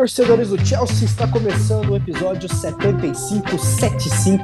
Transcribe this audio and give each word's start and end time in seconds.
torcedores 0.00 0.48
do 0.48 0.58
Chelsea, 0.64 1.04
está 1.04 1.28
começando 1.28 1.90
o 1.90 1.96
episódio 1.96 2.48
7575 2.48 4.42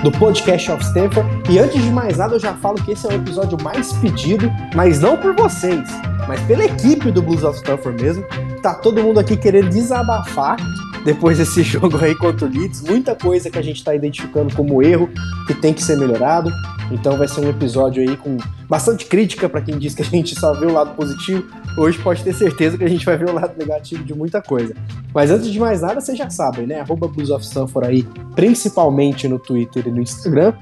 do 0.00 0.12
podcast 0.12 0.70
of 0.70 0.84
Stanford. 0.84 1.28
E 1.50 1.58
antes 1.58 1.82
de 1.82 1.90
mais 1.90 2.18
nada, 2.18 2.36
eu 2.36 2.38
já 2.38 2.54
falo 2.54 2.76
que 2.76 2.92
esse 2.92 3.04
é 3.04 3.08
o 3.10 3.16
episódio 3.16 3.58
mais 3.64 3.92
pedido, 3.94 4.48
mas 4.76 5.00
não 5.00 5.16
por 5.16 5.34
vocês, 5.34 5.90
mas 6.28 6.40
pela 6.42 6.64
equipe 6.64 7.10
do 7.10 7.20
Blues 7.20 7.42
of 7.42 7.56
Stanford 7.56 8.00
mesmo. 8.00 8.24
Tá 8.62 8.74
todo 8.74 9.02
mundo 9.02 9.18
aqui 9.18 9.36
querendo 9.36 9.70
desabafar 9.70 10.56
depois 11.04 11.38
desse 11.38 11.62
jogo 11.64 11.96
aí 12.02 12.14
contra 12.14 12.46
o 12.46 12.50
Leeds. 12.50 12.82
Muita 12.82 13.14
coisa 13.14 13.50
que 13.50 13.58
a 13.58 13.62
gente 13.62 13.76
está 13.76 13.94
identificando 13.94 14.54
como 14.54 14.82
erro 14.82 15.08
que 15.46 15.54
tem 15.54 15.72
que 15.72 15.82
ser 15.82 15.96
melhorado. 15.96 16.50
Então 16.90 17.16
vai 17.16 17.26
ser 17.26 17.40
um 17.40 17.48
episódio 17.48 18.02
aí 18.02 18.16
com 18.16 18.36
bastante 18.68 19.06
crítica 19.06 19.48
para 19.48 19.62
quem 19.62 19.78
diz 19.78 19.94
que 19.94 20.02
a 20.02 20.04
gente 20.04 20.38
só 20.38 20.52
vê 20.52 20.66
o 20.66 20.72
lado 20.72 20.94
positivo. 20.94 21.44
Hoje 21.78 21.98
pode 21.98 22.22
ter 22.22 22.34
certeza 22.34 22.76
que 22.76 22.84
a 22.84 22.88
gente 22.88 23.04
vai 23.04 23.16
ver 23.16 23.30
o 23.30 23.32
lado 23.32 23.56
negativo 23.56 24.04
de 24.04 24.14
muita 24.14 24.42
coisa. 24.42 24.74
Mas 25.14 25.30
antes 25.30 25.50
de 25.50 25.58
mais 25.58 25.80
nada, 25.80 26.00
vocês 26.00 26.16
já 26.16 26.28
sabem, 26.28 26.66
né? 26.66 26.80
Arroba 26.80 27.06
of 27.06 27.44
Stanford 27.44 27.88
aí, 27.88 28.02
principalmente 28.34 29.26
no 29.26 29.38
Twitter 29.38 29.86
e 29.86 29.90
no 29.90 30.00
Instagram. 30.00 30.52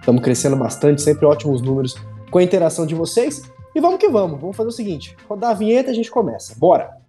Estamos 0.00 0.22
crescendo 0.22 0.56
bastante, 0.56 1.02
sempre 1.02 1.26
ótimos 1.26 1.60
números 1.60 1.96
com 2.30 2.38
a 2.38 2.42
interação 2.42 2.86
de 2.86 2.94
vocês. 2.94 3.42
E 3.74 3.80
vamos 3.80 3.98
que 3.98 4.08
vamos, 4.08 4.40
vamos 4.40 4.56
fazer 4.56 4.68
o 4.68 4.72
seguinte: 4.72 5.16
rodar 5.28 5.50
a 5.50 5.54
vinheta 5.54 5.90
e 5.90 5.92
a 5.92 5.94
gente 5.94 6.10
começa. 6.10 6.54
Bora! 6.58 7.07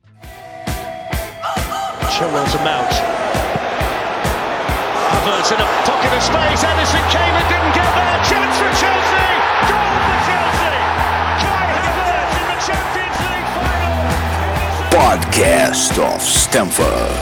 Chilwell 2.19 2.43
to 2.51 2.59
Mount. 2.67 2.91
Havertz 5.07 5.55
in 5.55 5.59
a 5.63 5.67
pocket 5.87 6.11
of 6.11 6.21
space. 6.21 6.63
Anderson 6.67 6.99
came 7.15 7.31
and 7.39 7.47
didn't 7.47 7.71
get 7.71 7.87
there. 7.95 8.19
Chance 8.27 8.55
for 8.59 8.71
Chelsea. 8.75 9.31
Goal 9.71 9.95
for 10.03 10.19
Chelsea. 10.27 10.75
Kai 11.39 11.79
Havertz 11.79 12.35
in 12.35 12.45
the 12.51 12.59
Champions 12.67 13.17
League 13.23 13.49
final. 13.55 14.03
Podcast 14.91 15.95
of 15.95 16.21
Stamford. 16.21 17.15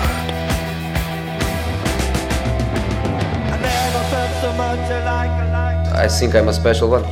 I 5.94 6.08
think 6.10 6.34
I'm 6.34 6.48
a 6.48 6.54
special 6.54 6.90
one. 6.90 7.06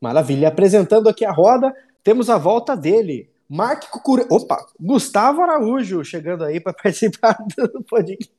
Maravilha. 0.00 0.48
Apresentando 0.48 1.10
aqui 1.10 1.26
a 1.26 1.30
roda, 1.30 1.74
temos 2.02 2.30
a 2.30 2.38
volta 2.38 2.74
dele, 2.74 3.28
Mark 3.48 3.88
Cucura... 3.90 4.26
Opa, 4.30 4.66
Gustavo 4.78 5.40
Araújo 5.40 6.04
chegando 6.04 6.44
aí 6.44 6.60
para 6.60 6.74
participar 6.82 7.36
do 7.56 7.82
podcast. 7.84 8.30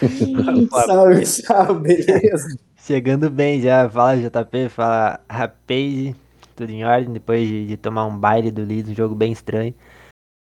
salve, 0.70 1.26
salve, 1.26 1.82
beleza? 1.82 2.56
Chegando 2.76 3.28
bem 3.28 3.60
já, 3.60 3.90
fala 3.90 4.16
JP, 4.16 4.68
fala 4.68 5.20
Rapaz, 5.28 6.14
tudo 6.54 6.70
em 6.70 6.84
ordem, 6.84 7.12
depois 7.12 7.46
de, 7.46 7.66
de, 7.66 7.76
tomar 7.76 8.06
um 8.06 8.16
baile 8.16 8.50
do 8.50 8.64
Leeds, 8.64 8.92
um 8.92 8.94
jogo 8.94 9.14
bem 9.14 9.32
estranho. 9.32 9.74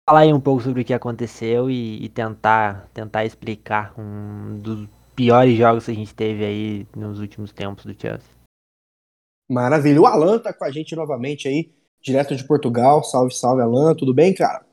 Falar 0.09 0.21
aí 0.21 0.33
um 0.33 0.41
pouco 0.41 0.63
sobre 0.63 0.81
o 0.81 0.85
que 0.85 0.93
aconteceu 0.93 1.69
e, 1.69 2.03
e 2.03 2.09
tentar, 2.09 2.87
tentar 2.93 3.23
explicar 3.23 3.93
um 3.99 4.59
dos 4.59 4.87
piores 5.15 5.57
jogos 5.57 5.85
que 5.85 5.91
a 5.91 5.95
gente 5.95 6.13
teve 6.13 6.43
aí 6.43 6.87
nos 6.95 7.19
últimos 7.19 7.51
tempos 7.51 7.85
do 7.85 7.99
Chelsea. 7.99 8.29
Maravilha, 9.49 10.01
o 10.01 10.07
Alan 10.07 10.39
tá 10.39 10.51
com 10.51 10.65
a 10.65 10.71
gente 10.71 10.95
novamente 10.95 11.47
aí 11.47 11.74
direto 12.05 12.35
de 12.35 12.43
Portugal. 12.45 13.03
Salve, 13.03 13.33
salve, 13.33 13.61
Alan. 13.61 13.95
Tudo 13.95 14.13
bem, 14.13 14.33
cara? 14.33 14.63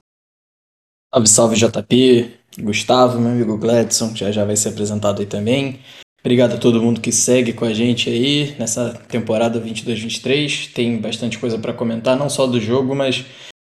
Salve, 1.13 1.29
salve, 1.29 1.57
JP. 1.57 2.39
Gustavo, 2.61 3.19
meu 3.19 3.33
amigo 3.33 3.57
Gladson, 3.57 4.15
já 4.15 4.31
já 4.31 4.45
vai 4.45 4.57
ser 4.57 4.69
apresentado 4.69 5.21
aí 5.21 5.27
também. 5.27 5.81
Obrigado 6.21 6.55
a 6.55 6.59
todo 6.59 6.83
mundo 6.83 7.01
que 7.01 7.11
segue 7.11 7.53
com 7.53 7.65
a 7.65 7.73
gente 7.73 8.11
aí 8.11 8.55
nessa 8.59 8.93
temporada 9.09 9.61
22-23. 9.61 10.73
Tem 10.73 11.01
bastante 11.01 11.39
coisa 11.39 11.59
para 11.59 11.73
comentar, 11.73 12.17
não 12.17 12.29
só 12.29 12.47
do 12.47 12.61
jogo, 12.61 12.95
mas 12.95 13.25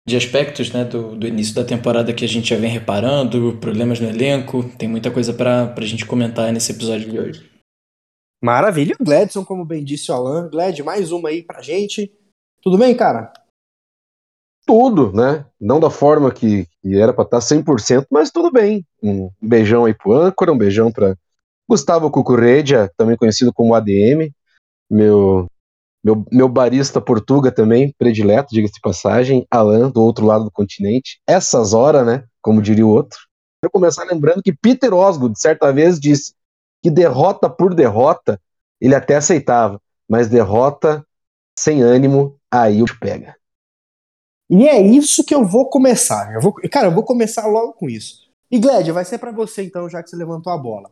de 0.07 0.15
aspectos 0.15 0.71
né, 0.71 0.85
do, 0.85 1.15
do, 1.15 1.27
início 1.27 1.53
da 1.53 1.63
temporada 1.63 2.13
que 2.13 2.25
a 2.25 2.27
gente 2.27 2.49
já 2.49 2.55
vem 2.55 2.71
reparando, 2.71 3.57
problemas 3.59 3.99
no 3.99 4.09
elenco. 4.09 4.63
Tem 4.77 4.87
muita 4.87 5.11
coisa 5.11 5.33
para 5.33 5.75
a 5.75 5.85
gente 5.85 6.05
comentar 6.05 6.51
nesse 6.51 6.71
episódio 6.71 7.11
de 7.11 7.19
hoje. 7.19 7.49
Maravilha. 8.41 8.95
Gladson, 8.99 9.43
como 9.43 9.65
bem 9.65 9.83
disse 9.83 10.09
o 10.09 10.15
Alan. 10.15 10.49
Glad, 10.49 10.79
mais 10.79 11.11
uma 11.11 11.29
aí 11.29 11.43
pra 11.43 11.61
gente. 11.61 12.11
Tudo 12.61 12.77
bem, 12.77 12.95
cara? 12.95 13.31
Tudo, 14.69 15.11
né? 15.11 15.43
Não 15.59 15.79
da 15.79 15.89
forma 15.89 16.31
que, 16.31 16.67
que 16.79 16.95
era 16.95 17.11
para 17.11 17.23
estar 17.23 17.41
100%, 17.41 18.05
mas 18.11 18.29
tudo 18.29 18.51
bem. 18.51 18.85
Um 19.01 19.31
beijão 19.41 19.85
aí 19.85 19.95
pro 19.95 20.13
âncora, 20.13 20.53
um 20.53 20.57
beijão 20.59 20.91
para 20.91 21.15
Gustavo 21.67 22.11
Cucurredia, 22.11 22.87
também 22.95 23.17
conhecido 23.17 23.51
como 23.51 23.73
ADM, 23.73 24.31
meu, 24.87 25.47
meu, 26.03 26.23
meu 26.31 26.47
barista 26.47 27.01
portuga 27.01 27.51
também, 27.51 27.95
predileto, 27.97 28.53
diga-se 28.53 28.75
de 28.75 28.79
passagem, 28.79 29.43
Alan, 29.49 29.89
do 29.89 30.03
outro 30.03 30.23
lado 30.23 30.43
do 30.43 30.51
continente. 30.51 31.19
Essas 31.25 31.73
horas, 31.73 32.05
né? 32.05 32.23
Como 32.39 32.61
diria 32.61 32.85
o 32.85 32.91
outro. 32.91 33.17
Quero 33.63 33.71
começar 33.71 34.03
lembrando 34.03 34.43
que 34.43 34.53
Peter 34.53 34.93
Osgood, 34.93 35.33
certa 35.39 35.73
vez, 35.73 35.99
disse 35.99 36.35
que 36.83 36.91
derrota 36.91 37.49
por 37.49 37.73
derrota 37.73 38.39
ele 38.79 38.93
até 38.93 39.15
aceitava, 39.15 39.81
mas 40.07 40.29
derrota 40.29 41.03
sem 41.57 41.81
ânimo, 41.81 42.37
aí 42.51 42.83
o 42.83 42.99
pega. 42.99 43.38
E 44.49 44.67
é 44.67 44.81
isso 44.81 45.23
que 45.23 45.35
eu 45.35 45.45
vou 45.45 45.69
começar. 45.69 46.33
Eu 46.33 46.41
vou, 46.41 46.53
cara, 46.71 46.87
eu 46.87 46.91
vou 46.91 47.03
começar 47.03 47.45
logo 47.45 47.73
com 47.73 47.89
isso. 47.89 48.27
E 48.51 48.57
Gled, 48.57 48.91
vai 48.91 49.05
ser 49.05 49.19
para 49.19 49.31
você 49.31 49.63
então, 49.63 49.87
já 49.87 50.01
que 50.01 50.09
você 50.09 50.15
levantou 50.15 50.51
a 50.51 50.57
bola. 50.57 50.89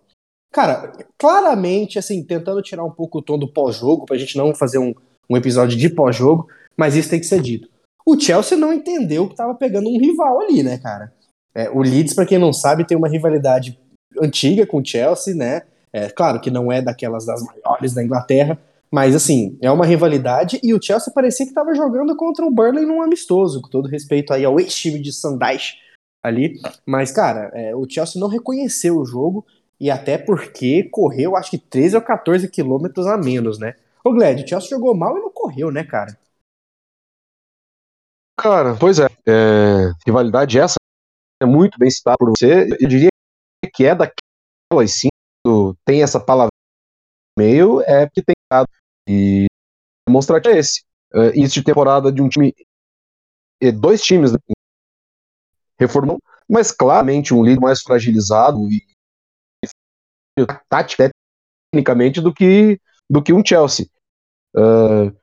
Cara, 0.52 0.92
claramente, 1.18 1.98
assim, 1.98 2.24
tentando 2.24 2.62
tirar 2.62 2.84
um 2.84 2.92
pouco 2.92 3.18
o 3.18 3.22
tom 3.22 3.38
do 3.38 3.52
pós-jogo, 3.52 4.06
pra 4.06 4.18
gente 4.18 4.38
não 4.38 4.56
fazer 4.56 4.78
um, 4.78 4.94
um 5.30 5.36
episódio 5.36 5.78
de 5.78 5.90
pós-jogo, 5.90 6.48
mas 6.78 6.96
isso 6.96 7.10
tem 7.10 7.20
que 7.20 7.26
ser 7.26 7.42
dito. 7.42 7.68
O 8.06 8.20
Chelsea 8.20 8.58
não 8.58 8.72
entendeu 8.72 9.28
que 9.28 9.36
tava 9.36 9.54
pegando 9.56 9.90
um 9.90 10.00
rival 10.00 10.40
ali, 10.42 10.64
né, 10.64 10.78
cara? 10.78 11.12
É, 11.54 11.70
o 11.70 11.82
Leeds, 11.82 12.14
para 12.14 12.26
quem 12.26 12.38
não 12.38 12.54
sabe, 12.54 12.86
tem 12.86 12.98
uma 12.98 13.10
rivalidade 13.10 13.78
antiga 14.22 14.66
com 14.66 14.80
o 14.80 14.86
Chelsea, 14.86 15.34
né? 15.36 15.64
É, 15.92 16.10
claro 16.10 16.40
que 16.40 16.52
não 16.52 16.72
é 16.72 16.82
daquelas 16.82 17.26
das 17.26 17.44
maiores 17.44 17.94
da 17.94 18.04
Inglaterra, 18.04 18.58
mas, 18.92 19.16
assim, 19.16 19.58
é 19.62 19.70
uma 19.72 19.86
rivalidade 19.86 20.60
e 20.64 20.74
o 20.74 20.82
Chelsea 20.82 21.14
parecia 21.14 21.46
que 21.46 21.52
estava 21.52 21.74
jogando 21.74 22.16
contra 22.16 22.46
o 22.46 22.52
Burnley 22.52 22.86
num 22.86 23.02
amistoso, 23.02 23.62
com 23.62 23.70
todo 23.70 23.90
respeito 23.90 24.34
aí 24.34 24.46
ao 24.46 24.60
ex-time 24.60 25.00
de 25.00 25.12
Sandais 25.12 25.76
ali. 26.24 26.60
Mas, 26.86 27.12
cara, 27.12 27.52
é, 27.54 27.76
o 27.76 27.88
Chelsea 27.90 28.20
não 28.20 28.28
reconheceu 28.28 28.98
o 28.98 29.06
jogo 29.06 29.46
e 29.80 29.92
até 29.92 30.18
porque 30.18 30.84
correu, 30.84 31.36
acho 31.36 31.52
que 31.52 31.58
13 31.58 31.98
ou 31.98 32.02
14 32.02 32.50
quilômetros 32.50 33.06
a 33.06 33.18
menos, 33.18 33.60
né? 33.60 33.76
Ô, 34.04 34.12
Gled, 34.12 34.44
o 34.44 34.48
Chelsea 34.48 34.70
jogou 34.70 34.96
mal 34.96 35.18
e 35.18 35.22
não 35.22 35.32
correu, 35.32 35.70
né, 35.70 35.84
cara? 35.84 36.18
Cara, 38.40 38.76
pois 38.80 39.00
é. 39.00 39.08
é 39.28 39.92
rivalidade 40.06 40.60
essa 40.60 40.76
é 41.42 41.46
muito 41.46 41.78
bem 41.78 41.90
citada 41.90 42.18
por 42.18 42.30
você. 42.30 42.68
Eu 42.80 42.88
diria 42.88 43.10
que 43.74 43.86
é 43.86 43.94
daquelas 43.94 44.92
sim, 44.92 45.10
tem 45.86 46.02
essa 46.02 46.20
palavra 46.20 46.52
meio, 47.38 47.82
é 47.82 48.06
porque 48.06 48.24
tem 48.24 48.36
e 49.08 49.46
mostrar 50.10 50.42
que 50.42 50.50
é 50.50 50.58
esse. 50.58 50.84
Uh, 51.14 51.30
início 51.34 51.62
de 51.62 51.64
temporada 51.64 52.12
de 52.12 52.22
um 52.22 52.28
time, 52.28 52.54
dois 53.80 54.02
times 54.02 54.34
né, 54.34 54.38
reformam, 55.80 56.18
mas 56.50 56.72
claramente 56.72 57.34
um 57.34 57.44
líder 57.44 57.62
mais 57.62 57.82
fragilizado 57.82 58.70
e 58.70 58.86
tática 60.70 61.10
tecnicamente 61.72 62.22
do 62.22 62.34
que 62.34 62.80
do 63.10 63.24
que 63.24 63.34
um 63.34 63.44
Chelsea. 63.44 63.88
Uh, 64.56 65.16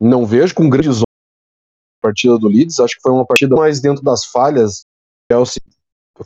não 0.00 0.24
vejo 0.24 0.54
com 0.54 0.68
grandes 0.68 1.02
a 1.02 1.04
partida 2.02 2.38
do 2.38 2.48
Leeds, 2.48 2.80
acho 2.80 2.94
que 2.96 3.02
foi 3.02 3.12
uma 3.12 3.26
partida 3.26 3.54
mais 3.54 3.80
dentro 3.80 4.02
das 4.02 4.24
falhas. 4.24 4.86
Chelsea, 5.30 5.60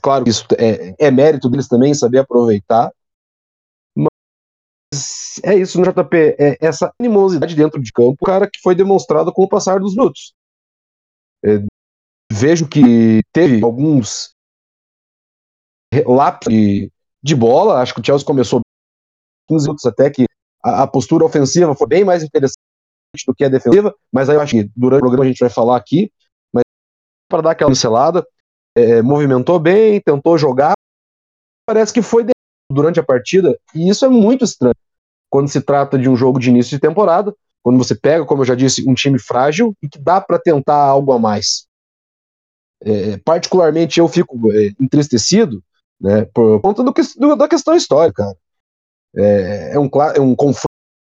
claro 0.03 0.25
que 0.25 0.31
isso 0.31 0.47
é, 0.59 0.95
é 0.99 1.11
mérito 1.11 1.49
deles 1.49 1.69
também 1.69 1.95
saber 1.95 2.19
aproveitar, 2.19 2.93
é 5.45 5.55
isso 5.55 5.81
no 5.81 5.85
JP, 5.85 6.17
é 6.39 6.59
essa 6.61 6.93
animosidade 6.99 7.55
dentro 7.55 7.81
de 7.81 7.93
campo, 7.93 8.25
cara, 8.25 8.49
que 8.51 8.61
foi 8.61 8.75
demonstrado 8.75 9.33
com 9.33 9.43
o 9.43 9.49
passar 9.49 9.79
dos 9.79 9.95
minutos. 9.95 10.35
É, 11.45 11.65
vejo 12.33 12.69
que 12.69 13.23
teve 13.33 13.63
alguns 13.63 14.35
lápis 16.07 16.49
de, 16.49 16.93
de, 17.23 17.35
bola, 17.35 17.81
acho 17.81 17.95
que 17.95 18.01
o 18.01 18.05
Chelsea 18.05 18.27
começou 18.27 18.61
15 19.49 19.65
minutos 19.65 19.87
até 19.87 20.11
que 20.11 20.25
a, 20.63 20.83
a, 20.83 20.87
postura 20.87 21.25
ofensiva 21.25 21.75
foi 21.75 21.87
bem 21.87 22.05
mais 22.05 22.23
interessante 22.23 22.57
do 23.27 23.35
que 23.35 23.45
a 23.45 23.49
defensiva, 23.49 23.95
mas 24.13 24.29
aí 24.29 24.37
eu 24.37 24.41
acho 24.41 24.57
que 24.57 24.71
durante 24.77 24.99
o 24.99 25.03
programa 25.03 25.25
a 25.25 25.29
gente 25.29 25.41
vai 25.41 25.51
falar 25.51 25.77
aqui, 25.77 26.13
mas 26.53 26.63
para 27.29 27.43
dar 27.43 27.51
aquela 27.53 27.71
pincelada, 27.71 28.27
é, 28.77 29.03
movimentou 29.03 29.59
bem, 29.59 30.01
tentou 30.01 30.39
jogar, 30.39 30.75
parece 31.67 31.93
que 31.93 32.03
foi 32.03 32.25
durante 32.71 33.01
a 33.01 33.03
partida, 33.03 33.59
e 33.75 33.89
isso 33.89 34.05
é 34.05 34.09
muito 34.09 34.45
estranho 34.45 34.75
quando 35.29 35.49
se 35.49 35.61
trata 35.61 35.99
de 35.99 36.09
um 36.09 36.17
jogo 36.17 36.39
de 36.39 36.51
início 36.51 36.71
de 36.71 36.81
temporada, 36.81 37.35
quando 37.63 37.79
você 37.79 37.95
pega, 37.95 38.25
como 38.25 38.43
eu 38.43 38.47
já 38.47 38.55
disse, 38.55 38.89
um 38.89 38.95
time 38.95 39.19
frágil 39.19 39.75
e 39.83 39.89
que 39.89 39.99
dá 39.99 40.21
para 40.21 40.39
tentar 40.39 40.77
algo 40.77 41.13
a 41.13 41.19
mais. 41.19 41.67
É, 42.83 43.19
particularmente 43.19 44.01
eu 44.01 44.09
fico 44.09 44.51
é, 44.53 44.71
entristecido 44.81 45.63
né, 46.01 46.25
por 46.33 46.61
conta 46.61 46.83
do, 46.83 46.93
do, 46.93 47.37
da 47.37 47.47
questão 47.47 47.77
histórica. 47.77 48.25
É, 49.15 49.75
é, 49.75 49.79
um, 49.79 49.91
é 50.15 50.21
um 50.21 50.35
confronto 50.35 50.67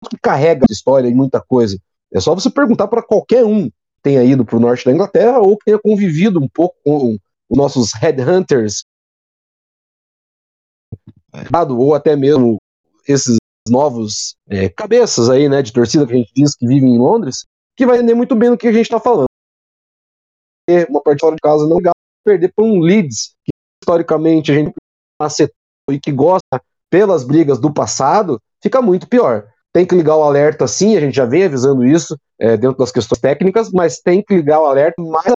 que 0.08 0.16
carrega 0.22 0.64
história 0.70 1.08
e 1.08 1.14
muita 1.14 1.40
coisa. 1.40 1.78
É 2.12 2.20
só 2.20 2.34
você 2.34 2.48
perguntar 2.48 2.86
para 2.86 3.02
qualquer 3.02 3.44
um 3.44 3.64
que 3.64 4.02
tenha 4.02 4.22
ido 4.22 4.44
para 4.44 4.56
o 4.56 4.60
norte 4.60 4.84
da 4.84 4.92
Inglaterra 4.92 5.40
ou 5.40 5.58
que 5.58 5.64
tenha 5.66 5.78
convivido 5.78 6.38
um 6.38 6.48
pouco 6.48 6.76
com, 6.84 7.18
os 7.48 7.56
nossos 7.56 7.92
headhunters, 7.94 8.84
ou 11.70 11.94
até 11.94 12.16
mesmo 12.16 12.56
esses 13.06 13.36
novos 13.68 14.36
é, 14.48 14.68
cabeças 14.68 15.28
aí, 15.28 15.48
né, 15.48 15.62
de 15.62 15.72
torcida 15.72 16.06
que 16.06 16.12
a 16.12 16.16
gente 16.16 16.32
diz 16.34 16.54
que 16.54 16.66
vivem 16.66 16.94
em 16.94 16.98
Londres, 16.98 17.44
que 17.76 17.86
vai 17.86 17.96
entender 17.96 18.14
muito 18.14 18.34
bem 18.34 18.50
do 18.50 18.56
que 18.56 18.68
a 18.68 18.72
gente 18.72 18.86
está 18.86 19.00
falando. 19.00 19.26
Uma 20.88 21.00
partida 21.00 21.26
fora 21.26 21.36
de 21.36 21.40
casa 21.40 21.66
não 21.66 21.80
perder 22.24 22.52
para 22.54 22.64
um 22.64 22.80
Leeds, 22.80 23.34
que 23.44 23.52
historicamente 23.82 24.50
a 24.50 24.54
gente 24.54 24.72
acertou 25.20 25.54
e 25.90 26.00
que 26.00 26.10
gosta 26.10 26.60
pelas 26.90 27.22
brigas 27.22 27.58
do 27.60 27.72
passado, 27.72 28.40
fica 28.62 28.82
muito 28.82 29.08
pior. 29.08 29.48
Tem 29.72 29.86
que 29.86 29.94
ligar 29.94 30.16
o 30.16 30.22
alerta 30.22 30.66
sim, 30.66 30.96
a 30.96 31.00
gente 31.00 31.14
já 31.14 31.24
vem 31.24 31.44
avisando 31.44 31.84
isso 31.84 32.16
é, 32.38 32.56
dentro 32.56 32.78
das 32.78 32.90
questões 32.90 33.20
técnicas, 33.20 33.70
mas 33.70 34.00
tem 34.00 34.22
que 34.22 34.34
ligar 34.34 34.60
o 34.60 34.66
alerta 34.66 35.00
mais 35.02 35.32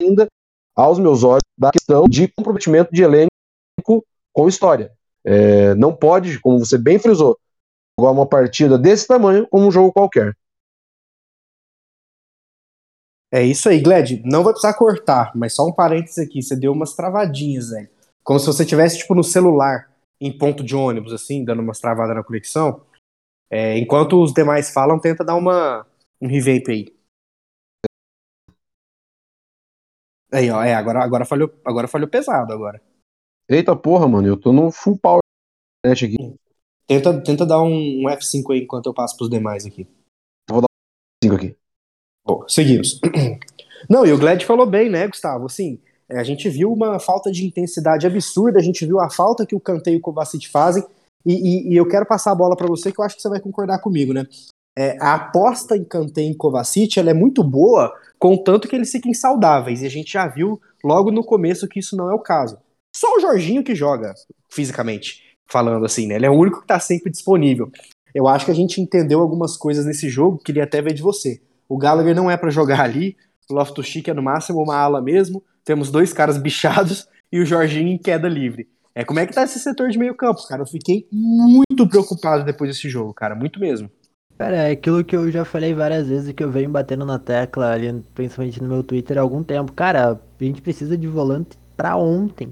ainda 0.00 0.26
aos 0.76 0.98
meus 0.98 1.24
olhos 1.24 1.42
da 1.58 1.70
questão 1.70 2.04
de 2.04 2.28
comprometimento 2.28 2.92
de 2.92 3.02
elenco 3.02 4.04
com 4.32 4.48
história. 4.48 4.92
É, 5.24 5.74
não 5.74 5.94
pode, 5.94 6.38
como 6.40 6.58
você 6.58 6.76
bem 6.76 6.98
frisou, 6.98 7.38
jogar 7.98 8.12
uma 8.12 8.28
partida 8.28 8.78
desse 8.78 9.06
tamanho 9.06 9.46
como 9.48 9.66
um 9.66 9.70
jogo 9.70 9.92
qualquer. 9.92 10.36
É 13.32 13.42
isso 13.42 13.68
aí, 13.68 13.80
Gled. 13.80 14.22
Não 14.24 14.44
vai 14.44 14.52
precisar 14.52 14.74
cortar, 14.74 15.32
mas 15.34 15.54
só 15.54 15.66
um 15.66 15.72
parênteses 15.72 16.18
aqui. 16.18 16.40
Você 16.40 16.54
deu 16.54 16.72
umas 16.72 16.94
travadinhas, 16.94 17.70
velho. 17.70 17.88
Como 18.22 18.38
se 18.38 18.46
você 18.46 18.64
tivesse, 18.64 18.98
tipo, 18.98 19.14
no 19.14 19.24
celular, 19.24 19.90
em 20.20 20.36
ponto 20.36 20.62
de 20.62 20.76
ônibus, 20.76 21.12
assim, 21.12 21.44
dando 21.44 21.60
umas 21.60 21.80
travadas 21.80 22.14
na 22.14 22.22
conexão. 22.22 22.82
É, 23.50 23.76
enquanto 23.76 24.22
os 24.22 24.32
demais 24.32 24.70
falam, 24.70 25.00
tenta 25.00 25.24
dar 25.24 25.34
uma, 25.34 25.86
um 26.20 26.28
revamp 26.28 26.68
aí. 26.68 26.94
Aí, 30.32 30.50
ó, 30.50 30.62
é, 30.62 30.74
agora, 30.74 31.02
agora, 31.02 31.24
falhou, 31.24 31.50
agora 31.64 31.88
falhou 31.88 32.08
pesado 32.08 32.52
agora. 32.52 32.80
Eita 33.48 33.76
porra, 33.76 34.08
mano, 34.08 34.26
eu 34.26 34.36
tô 34.38 34.52
no 34.52 34.70
full 34.70 34.98
power 34.98 35.20
aqui. 35.86 36.34
Tenta, 36.86 37.20
tenta 37.22 37.46
dar 37.46 37.62
um, 37.62 37.68
um 37.68 38.04
F5 38.08 38.52
aí 38.52 38.62
enquanto 38.62 38.86
eu 38.86 38.94
passo 38.94 39.16
pros 39.16 39.28
demais 39.28 39.66
aqui. 39.66 39.86
Vou 40.48 40.60
dar 40.60 40.66
um 40.66 41.28
F5 41.28 41.36
aqui. 41.36 41.56
Bom, 42.26 42.48
seguimos. 42.48 43.00
Não, 43.88 44.06
e 44.06 44.12
o 44.12 44.18
Gled 44.18 44.44
falou 44.46 44.66
bem, 44.66 44.88
né, 44.88 45.06
Gustavo? 45.06 45.46
Assim, 45.46 45.78
a 46.10 46.24
gente 46.24 46.48
viu 46.48 46.72
uma 46.72 46.98
falta 46.98 47.30
de 47.30 47.44
intensidade 47.44 48.06
absurda, 48.06 48.58
a 48.58 48.62
gente 48.62 48.86
viu 48.86 48.98
a 48.98 49.10
falta 49.10 49.46
que 49.46 49.54
o 49.54 49.60
Kanté 49.60 49.92
e 49.92 49.96
o 49.96 50.00
Kovacic 50.00 50.48
fazem, 50.48 50.84
e, 51.24 51.32
e, 51.34 51.72
e 51.72 51.76
eu 51.76 51.86
quero 51.86 52.06
passar 52.06 52.32
a 52.32 52.34
bola 52.34 52.56
para 52.56 52.66
você, 52.66 52.92
que 52.92 53.00
eu 53.00 53.04
acho 53.04 53.16
que 53.16 53.22
você 53.22 53.28
vai 53.28 53.40
concordar 53.40 53.80
comigo, 53.80 54.12
né? 54.12 54.24
É, 54.76 54.98
a 55.00 55.14
aposta 55.14 55.76
em 55.76 55.84
Kanté 55.84 56.22
e 56.22 56.34
Kovacic 56.34 56.98
ela 56.98 57.10
é 57.10 57.14
muito 57.14 57.44
boa, 57.44 57.94
contanto 58.18 58.68
que 58.68 58.74
eles 58.74 58.90
fiquem 58.90 59.14
saudáveis, 59.14 59.82
e 59.82 59.86
a 59.86 59.90
gente 59.90 60.12
já 60.12 60.26
viu 60.26 60.60
logo 60.82 61.10
no 61.10 61.24
começo 61.24 61.68
que 61.68 61.78
isso 61.78 61.96
não 61.96 62.10
é 62.10 62.14
o 62.14 62.18
caso. 62.18 62.58
Só 62.94 63.16
o 63.16 63.20
Jorginho 63.20 63.64
que 63.64 63.74
joga 63.74 64.14
fisicamente, 64.48 65.36
falando 65.50 65.84
assim, 65.84 66.06
né? 66.06 66.14
Ele 66.14 66.26
é 66.26 66.30
o 66.30 66.38
único 66.38 66.60
que 66.60 66.66
tá 66.66 66.78
sempre 66.78 67.10
disponível. 67.10 67.70
Eu 68.14 68.28
acho 68.28 68.44
que 68.44 68.52
a 68.52 68.54
gente 68.54 68.80
entendeu 68.80 69.20
algumas 69.20 69.56
coisas 69.56 69.84
nesse 69.84 70.08
jogo, 70.08 70.38
queria 70.38 70.62
até 70.62 70.80
ver 70.80 70.92
de 70.92 71.02
você. 71.02 71.42
O 71.68 71.76
Gallagher 71.76 72.14
não 72.14 72.30
é 72.30 72.36
para 72.36 72.50
jogar 72.50 72.80
ali, 72.80 73.16
o 73.50 73.54
Loftus-Cheek 73.54 74.08
é 74.08 74.14
no 74.14 74.22
máximo 74.22 74.62
uma 74.62 74.76
ala 74.76 75.02
mesmo, 75.02 75.42
temos 75.64 75.90
dois 75.90 76.12
caras 76.12 76.38
bichados 76.38 77.08
e 77.32 77.40
o 77.40 77.44
Jorginho 77.44 77.88
em 77.88 77.98
queda 77.98 78.28
livre. 78.28 78.68
É, 78.94 79.04
como 79.04 79.18
é 79.18 79.26
que 79.26 79.34
tá 79.34 79.42
esse 79.42 79.58
setor 79.58 79.90
de 79.90 79.98
meio 79.98 80.14
campo, 80.14 80.46
cara? 80.46 80.62
Eu 80.62 80.66
fiquei 80.66 81.08
muito 81.10 81.88
preocupado 81.88 82.44
depois 82.44 82.70
desse 82.70 82.88
jogo, 82.88 83.12
cara, 83.12 83.34
muito 83.34 83.58
mesmo. 83.58 83.90
Cara, 84.38 84.68
é 84.68 84.70
aquilo 84.70 85.02
que 85.02 85.16
eu 85.16 85.28
já 85.32 85.44
falei 85.44 85.74
várias 85.74 86.08
vezes 86.08 86.28
e 86.28 86.32
que 86.32 86.44
eu 86.44 86.50
venho 86.50 86.70
batendo 86.70 87.04
na 87.04 87.18
tecla 87.18 87.72
ali, 87.72 87.92
principalmente 88.14 88.62
no 88.62 88.68
meu 88.68 88.84
Twitter 88.84 89.18
há 89.18 89.20
algum 89.20 89.42
tempo. 89.42 89.72
Cara, 89.72 90.12
a 90.12 90.44
gente 90.44 90.62
precisa 90.62 90.96
de 90.96 91.08
volante 91.08 91.58
pra 91.76 91.96
ontem. 91.96 92.48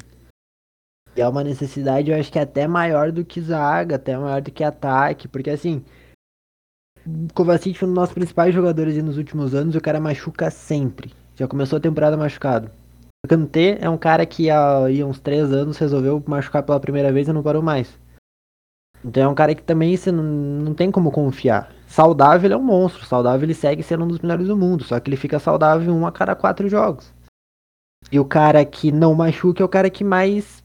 E 1.14 1.20
é 1.20 1.29
uma 1.29 1.44
necessidade, 1.44 2.11
eu 2.11 2.19
acho 2.19 2.32
que 2.32 2.38
até 2.38 2.67
maior 2.67 3.12
do 3.12 3.25
que 3.25 3.41
zaga, 3.41 3.97
até 3.97 4.17
maior 4.17 4.41
do 4.41 4.50
que 4.50 4.64
ataque, 4.64 5.29
porque 5.29 5.50
assim, 5.50 5.85
Kovacic 7.35 7.79
foi 7.79 7.88
um 7.88 7.91
dos 7.91 8.00
nossos 8.00 8.14
principais 8.14 8.55
jogadores 8.55 9.03
nos 9.03 9.19
últimos 9.19 9.55
anos 9.55 9.75
o 9.75 9.81
cara 9.81 10.00
machuca 10.00 10.50
sempre. 10.50 11.12
Já 11.35 11.49
começou 11.49 11.76
a 11.76 11.81
temporada 11.81 12.17
machucado. 12.17 12.70
O 13.25 13.29
Kanté 13.29 13.79
é 13.81 13.88
um 13.88 13.99
cara 13.99 14.25
que 14.25 14.50
há, 14.50 14.81
uns 15.06 15.19
3 15.19 15.53
anos 15.53 15.79
resolveu 15.79 16.23
machucar 16.26 16.62
pela 16.62 16.81
primeira 16.81 17.12
vez 17.12 17.29
e 17.29 17.32
não 17.32 17.43
parou 17.43 17.62
mais. 17.62 17.99
Então 19.05 19.25
é 19.25 19.29
um 19.29 19.35
cara 19.35 19.55
que 19.55 19.62
também 19.62 19.97
você 19.97 20.12
não, 20.12 20.23
não 20.23 20.75
tem 20.75 20.91
como 20.91 21.11
confiar. 21.11 21.73
Saudável 21.87 22.47
ele 22.47 22.55
é 22.55 22.56
um 22.56 22.62
monstro, 22.62 23.05
saudável 23.05 23.44
ele 23.44 23.55
segue 23.55 23.82
sendo 23.82 24.05
um 24.05 24.08
dos 24.08 24.20
melhores 24.20 24.47
do 24.47 24.56
mundo, 24.56 24.85
só 24.85 24.99
que 25.00 25.08
ele 25.08 25.17
fica 25.17 25.38
saudável 25.38 25.93
um 25.93 26.06
a 26.06 26.12
cada 26.12 26.35
quatro 26.35 26.69
jogos. 26.69 27.12
E 28.11 28.19
o 28.19 28.25
cara 28.25 28.65
que 28.65 28.93
não 28.93 29.15
machuca 29.15 29.62
é 29.62 29.67
o 29.67 29.69
cara 29.69 29.91
que 29.91 30.05
mais. 30.05 30.62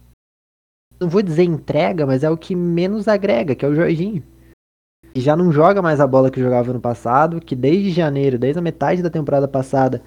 Não 1.00 1.10
vou 1.10 1.22
dizer 1.22 1.44
entrega, 1.44 2.06
mas 2.06 2.24
é 2.24 2.30
o 2.30 2.38
que 2.38 2.56
menos 2.56 3.08
agrega, 3.08 3.56
que 3.56 3.66
é 3.66 3.68
o 3.68 3.76
Jorginho 3.76 4.24
que 5.18 5.22
já 5.22 5.36
não 5.36 5.52
joga 5.52 5.82
mais 5.82 6.00
a 6.00 6.06
bola 6.06 6.30
que 6.30 6.40
jogava 6.40 6.72
no 6.72 6.80
passado, 6.80 7.42
que 7.42 7.56
desde 7.56 7.90
janeiro, 7.90 8.38
desde 8.38 8.60
a 8.60 8.62
metade 8.62 9.02
da 9.02 9.10
temporada 9.10 9.48
passada, 9.48 10.00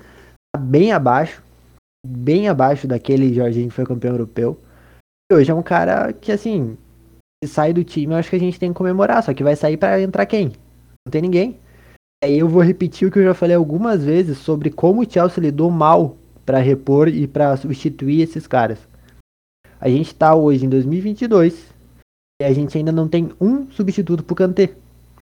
tá 0.54 0.60
bem 0.60 0.92
abaixo, 0.92 1.42
bem 2.06 2.48
abaixo 2.48 2.86
daquele 2.86 3.34
Jorginho 3.34 3.68
que 3.68 3.74
foi 3.74 3.84
campeão 3.84 4.14
europeu. 4.14 4.56
E 5.28 5.34
hoje 5.34 5.50
é 5.50 5.54
um 5.54 5.64
cara 5.64 6.12
que, 6.12 6.30
assim, 6.30 6.78
se 7.42 7.50
sai 7.50 7.72
do 7.72 7.82
time, 7.82 8.14
eu 8.14 8.18
acho 8.18 8.30
que 8.30 8.36
a 8.36 8.40
gente 8.40 8.60
tem 8.60 8.70
que 8.70 8.78
comemorar, 8.78 9.20
só 9.20 9.34
que 9.34 9.42
vai 9.42 9.56
sair 9.56 9.76
para 9.76 10.00
entrar 10.00 10.26
quem? 10.26 10.52
Não 11.04 11.10
tem 11.10 11.22
ninguém. 11.22 11.58
Aí 12.22 12.38
eu 12.38 12.48
vou 12.48 12.62
repetir 12.62 13.08
o 13.08 13.10
que 13.10 13.18
eu 13.18 13.24
já 13.24 13.34
falei 13.34 13.56
algumas 13.56 14.04
vezes 14.04 14.38
sobre 14.38 14.70
como 14.70 15.02
o 15.02 15.10
Chelsea 15.10 15.42
lidou 15.42 15.72
mal 15.72 16.16
para 16.46 16.58
repor 16.58 17.08
e 17.08 17.26
para 17.26 17.56
substituir 17.56 18.20
esses 18.22 18.46
caras. 18.46 18.78
A 19.80 19.88
gente 19.88 20.14
tá 20.14 20.34
hoje 20.34 20.66
em 20.66 20.68
2022 20.68 21.72
e 22.42 22.44
a 22.44 22.52
gente 22.52 22.76
ainda 22.76 22.92
não 22.92 23.08
tem 23.08 23.30
um 23.40 23.70
substituto 23.70 24.22
pro 24.22 24.36
Kanté. 24.36 24.70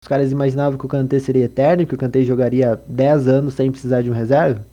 Os 0.02 0.08
caras 0.08 0.30
imaginavam 0.30 0.78
que 0.78 0.86
o 0.86 0.88
Kanté 0.88 1.18
seria 1.18 1.46
eterno, 1.46 1.84
que 1.84 1.94
o 1.94 1.98
Kanté 1.98 2.22
jogaria 2.22 2.80
10 2.86 3.26
anos 3.26 3.54
sem 3.54 3.72
precisar 3.72 4.02
de 4.02 4.10
um 4.10 4.14
reserva. 4.14 4.64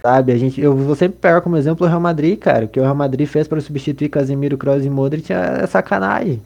Sabe, 0.00 0.32
a 0.32 0.38
gente, 0.38 0.58
eu 0.58 0.74
vou 0.74 0.94
sempre 0.94 1.18
pegar 1.18 1.42
como 1.42 1.56
exemplo 1.56 1.84
o 1.84 1.88
Real 1.88 2.00
Madrid, 2.00 2.38
cara. 2.38 2.64
O 2.64 2.68
que 2.68 2.80
o 2.80 2.82
Real 2.82 2.94
Madrid 2.94 3.28
fez 3.28 3.46
para 3.46 3.60
substituir 3.60 4.08
Casemiro, 4.08 4.56
Kroos 4.56 4.84
e 4.84 4.88
Modric 4.88 5.32
é 5.32 5.66
sacanagem. 5.66 6.40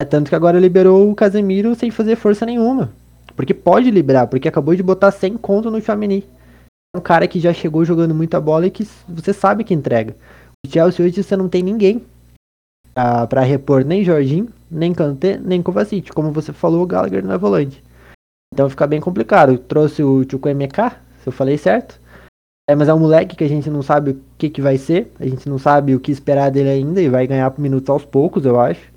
É 0.00 0.06
tanto 0.06 0.30
que 0.30 0.34
agora 0.34 0.58
liberou 0.58 1.10
o 1.10 1.14
Casemiro 1.14 1.74
sem 1.74 1.90
fazer 1.90 2.16
força 2.16 2.46
nenhuma. 2.46 2.90
Porque 3.36 3.52
pode 3.52 3.90
liberar, 3.90 4.26
porque 4.28 4.48
acabou 4.48 4.74
de 4.74 4.82
botar 4.82 5.10
100 5.10 5.36
conto 5.36 5.70
no 5.70 5.82
Chamini. 5.82 6.24
É 6.94 6.98
um 6.98 7.02
cara 7.02 7.28
que 7.28 7.38
já 7.38 7.52
chegou 7.52 7.84
jogando 7.84 8.14
muita 8.14 8.40
bola 8.40 8.66
e 8.66 8.70
que 8.70 8.88
você 9.06 9.34
sabe 9.34 9.64
que 9.64 9.74
entrega. 9.74 10.16
Chelsea 10.68 11.04
hoje 11.04 11.22
você 11.22 11.36
não 11.36 11.48
tem 11.48 11.62
ninguém 11.62 12.04
para 13.28 13.42
repor 13.42 13.84
nem 13.84 14.04
Jorginho, 14.04 14.48
nem 14.70 14.92
Kanté, 14.92 15.38
nem 15.38 15.62
Kovacic. 15.62 16.10
Como 16.12 16.32
você 16.32 16.52
falou, 16.52 16.82
o 16.82 16.86
Gallagher 16.86 17.24
não 17.24 17.34
é 17.34 17.38
volante. 17.38 17.82
Então 18.52 18.68
fica 18.68 18.86
bem 18.86 19.00
complicado. 19.00 19.56
Trouxe 19.58 20.02
o 20.02 20.20
MK, 20.20 20.96
se 21.22 21.28
eu 21.28 21.32
falei 21.32 21.56
certo. 21.56 22.00
É, 22.68 22.74
mas 22.74 22.88
é 22.88 22.94
um 22.94 22.98
moleque 22.98 23.36
que 23.36 23.44
a 23.44 23.48
gente 23.48 23.70
não 23.70 23.82
sabe 23.82 24.10
o 24.10 24.20
que, 24.36 24.50
que 24.50 24.60
vai 24.60 24.76
ser. 24.76 25.12
A 25.18 25.26
gente 25.26 25.48
não 25.48 25.58
sabe 25.58 25.94
o 25.94 26.00
que 26.00 26.12
esperar 26.12 26.50
dele 26.50 26.68
ainda 26.68 27.00
e 27.00 27.08
vai 27.08 27.26
ganhar 27.26 27.52
minutos 27.58 27.88
aos 27.88 28.04
poucos, 28.04 28.44
eu 28.44 28.60
acho. 28.60 28.92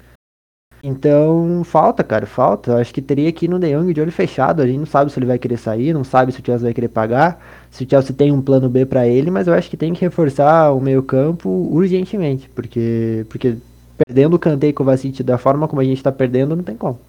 Então, 0.83 1.63
falta, 1.63 2.03
cara, 2.03 2.25
falta. 2.25 2.77
Acho 2.77 2.93
que 2.93 3.01
teria 3.01 3.31
que 3.31 3.45
ir 3.45 3.47
no 3.47 3.59
De 3.59 3.71
Jong 3.71 3.93
de 3.93 4.01
olho 4.01 4.11
fechado. 4.11 4.61
A 4.61 4.67
gente 4.67 4.79
não 4.79 4.85
sabe 4.85 5.11
se 5.11 5.19
ele 5.19 5.27
vai 5.27 5.37
querer 5.37 5.57
sair, 5.57 5.93
não 5.93 6.03
sabe 6.03 6.31
se 6.31 6.41
o 6.41 6.45
Chelsea 6.45 6.65
vai 6.65 6.73
querer 6.73 6.89
pagar, 6.89 7.39
se 7.69 7.83
o 7.83 7.89
Chelsea 7.89 8.15
tem 8.15 8.31
um 8.31 8.41
plano 8.41 8.67
B 8.69 8.85
para 8.85 9.07
ele, 9.07 9.29
mas 9.29 9.47
eu 9.47 9.53
acho 9.53 9.69
que 9.69 9.77
tem 9.77 9.93
que 9.93 10.01
reforçar 10.01 10.71
o 10.71 10.81
meio-campo 10.81 11.49
urgentemente, 11.49 12.49
porque 12.49 13.25
porque 13.29 13.57
perdendo 13.97 14.35
o 14.35 14.39
Kanté 14.39 14.67
e 14.67 14.73
Kovacic 14.73 15.21
da 15.21 15.37
forma 15.37 15.67
como 15.67 15.81
a 15.81 15.85
gente 15.85 16.01
tá 16.01 16.11
perdendo, 16.11 16.55
não 16.55 16.63
tem 16.63 16.75
como. 16.75 16.99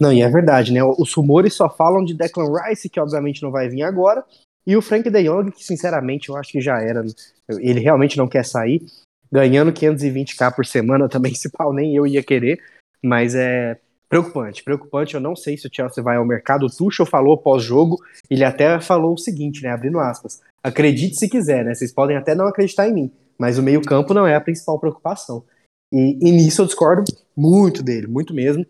Não, 0.00 0.12
e 0.12 0.20
é 0.20 0.28
verdade, 0.28 0.72
né? 0.72 0.80
Os 0.84 1.12
rumores 1.14 1.54
só 1.54 1.70
falam 1.70 2.04
de 2.04 2.12
Declan 2.12 2.52
Rice, 2.52 2.90
que 2.90 3.00
obviamente 3.00 3.42
não 3.42 3.50
vai 3.50 3.68
vir 3.68 3.82
agora, 3.82 4.22
e 4.66 4.76
o 4.76 4.82
Frank 4.82 5.08
De 5.08 5.22
Jong, 5.22 5.52
que 5.52 5.64
sinceramente 5.64 6.28
eu 6.28 6.36
acho 6.36 6.50
que 6.50 6.60
já 6.60 6.80
era. 6.82 7.04
Ele 7.48 7.80
realmente 7.80 8.18
não 8.18 8.26
quer 8.26 8.44
sair. 8.44 8.84
Ganhando 9.30 9.72
520k 9.72 10.54
por 10.54 10.64
semana 10.64 11.08
também, 11.08 11.32
se 11.36 11.50
pau, 11.50 11.72
nem 11.72 11.94
eu 11.94 12.06
ia 12.06 12.22
querer. 12.22 12.60
Mas 13.02 13.34
é 13.34 13.78
preocupante, 14.08 14.62
preocupante. 14.62 15.14
Eu 15.14 15.20
não 15.20 15.34
sei 15.34 15.56
se 15.56 15.66
o 15.66 15.70
Chelsea 15.72 16.02
vai 16.02 16.16
ao 16.16 16.24
mercado. 16.24 16.66
O 16.66 16.70
Tuchel 16.70 17.06
falou 17.06 17.36
pós-jogo, 17.36 17.98
ele 18.30 18.44
até 18.44 18.80
falou 18.80 19.14
o 19.14 19.18
seguinte, 19.18 19.62
né? 19.62 19.70
Abrindo 19.70 19.98
aspas. 19.98 20.40
Acredite 20.62 21.16
se 21.16 21.28
quiser, 21.28 21.64
né? 21.64 21.74
Vocês 21.74 21.92
podem 21.92 22.16
até 22.16 22.34
não 22.34 22.46
acreditar 22.46 22.88
em 22.88 22.94
mim 22.94 23.12
mas 23.38 23.58
o 23.58 23.62
meio-campo 23.62 24.14
não 24.14 24.26
é 24.26 24.34
a 24.34 24.40
principal 24.40 24.78
preocupação. 24.78 25.44
E, 25.92 26.18
e, 26.20 26.32
nisso 26.32 26.62
eu 26.62 26.66
discordo 26.66 27.04
muito 27.36 27.82
dele, 27.82 28.06
muito 28.06 28.34
mesmo. 28.34 28.66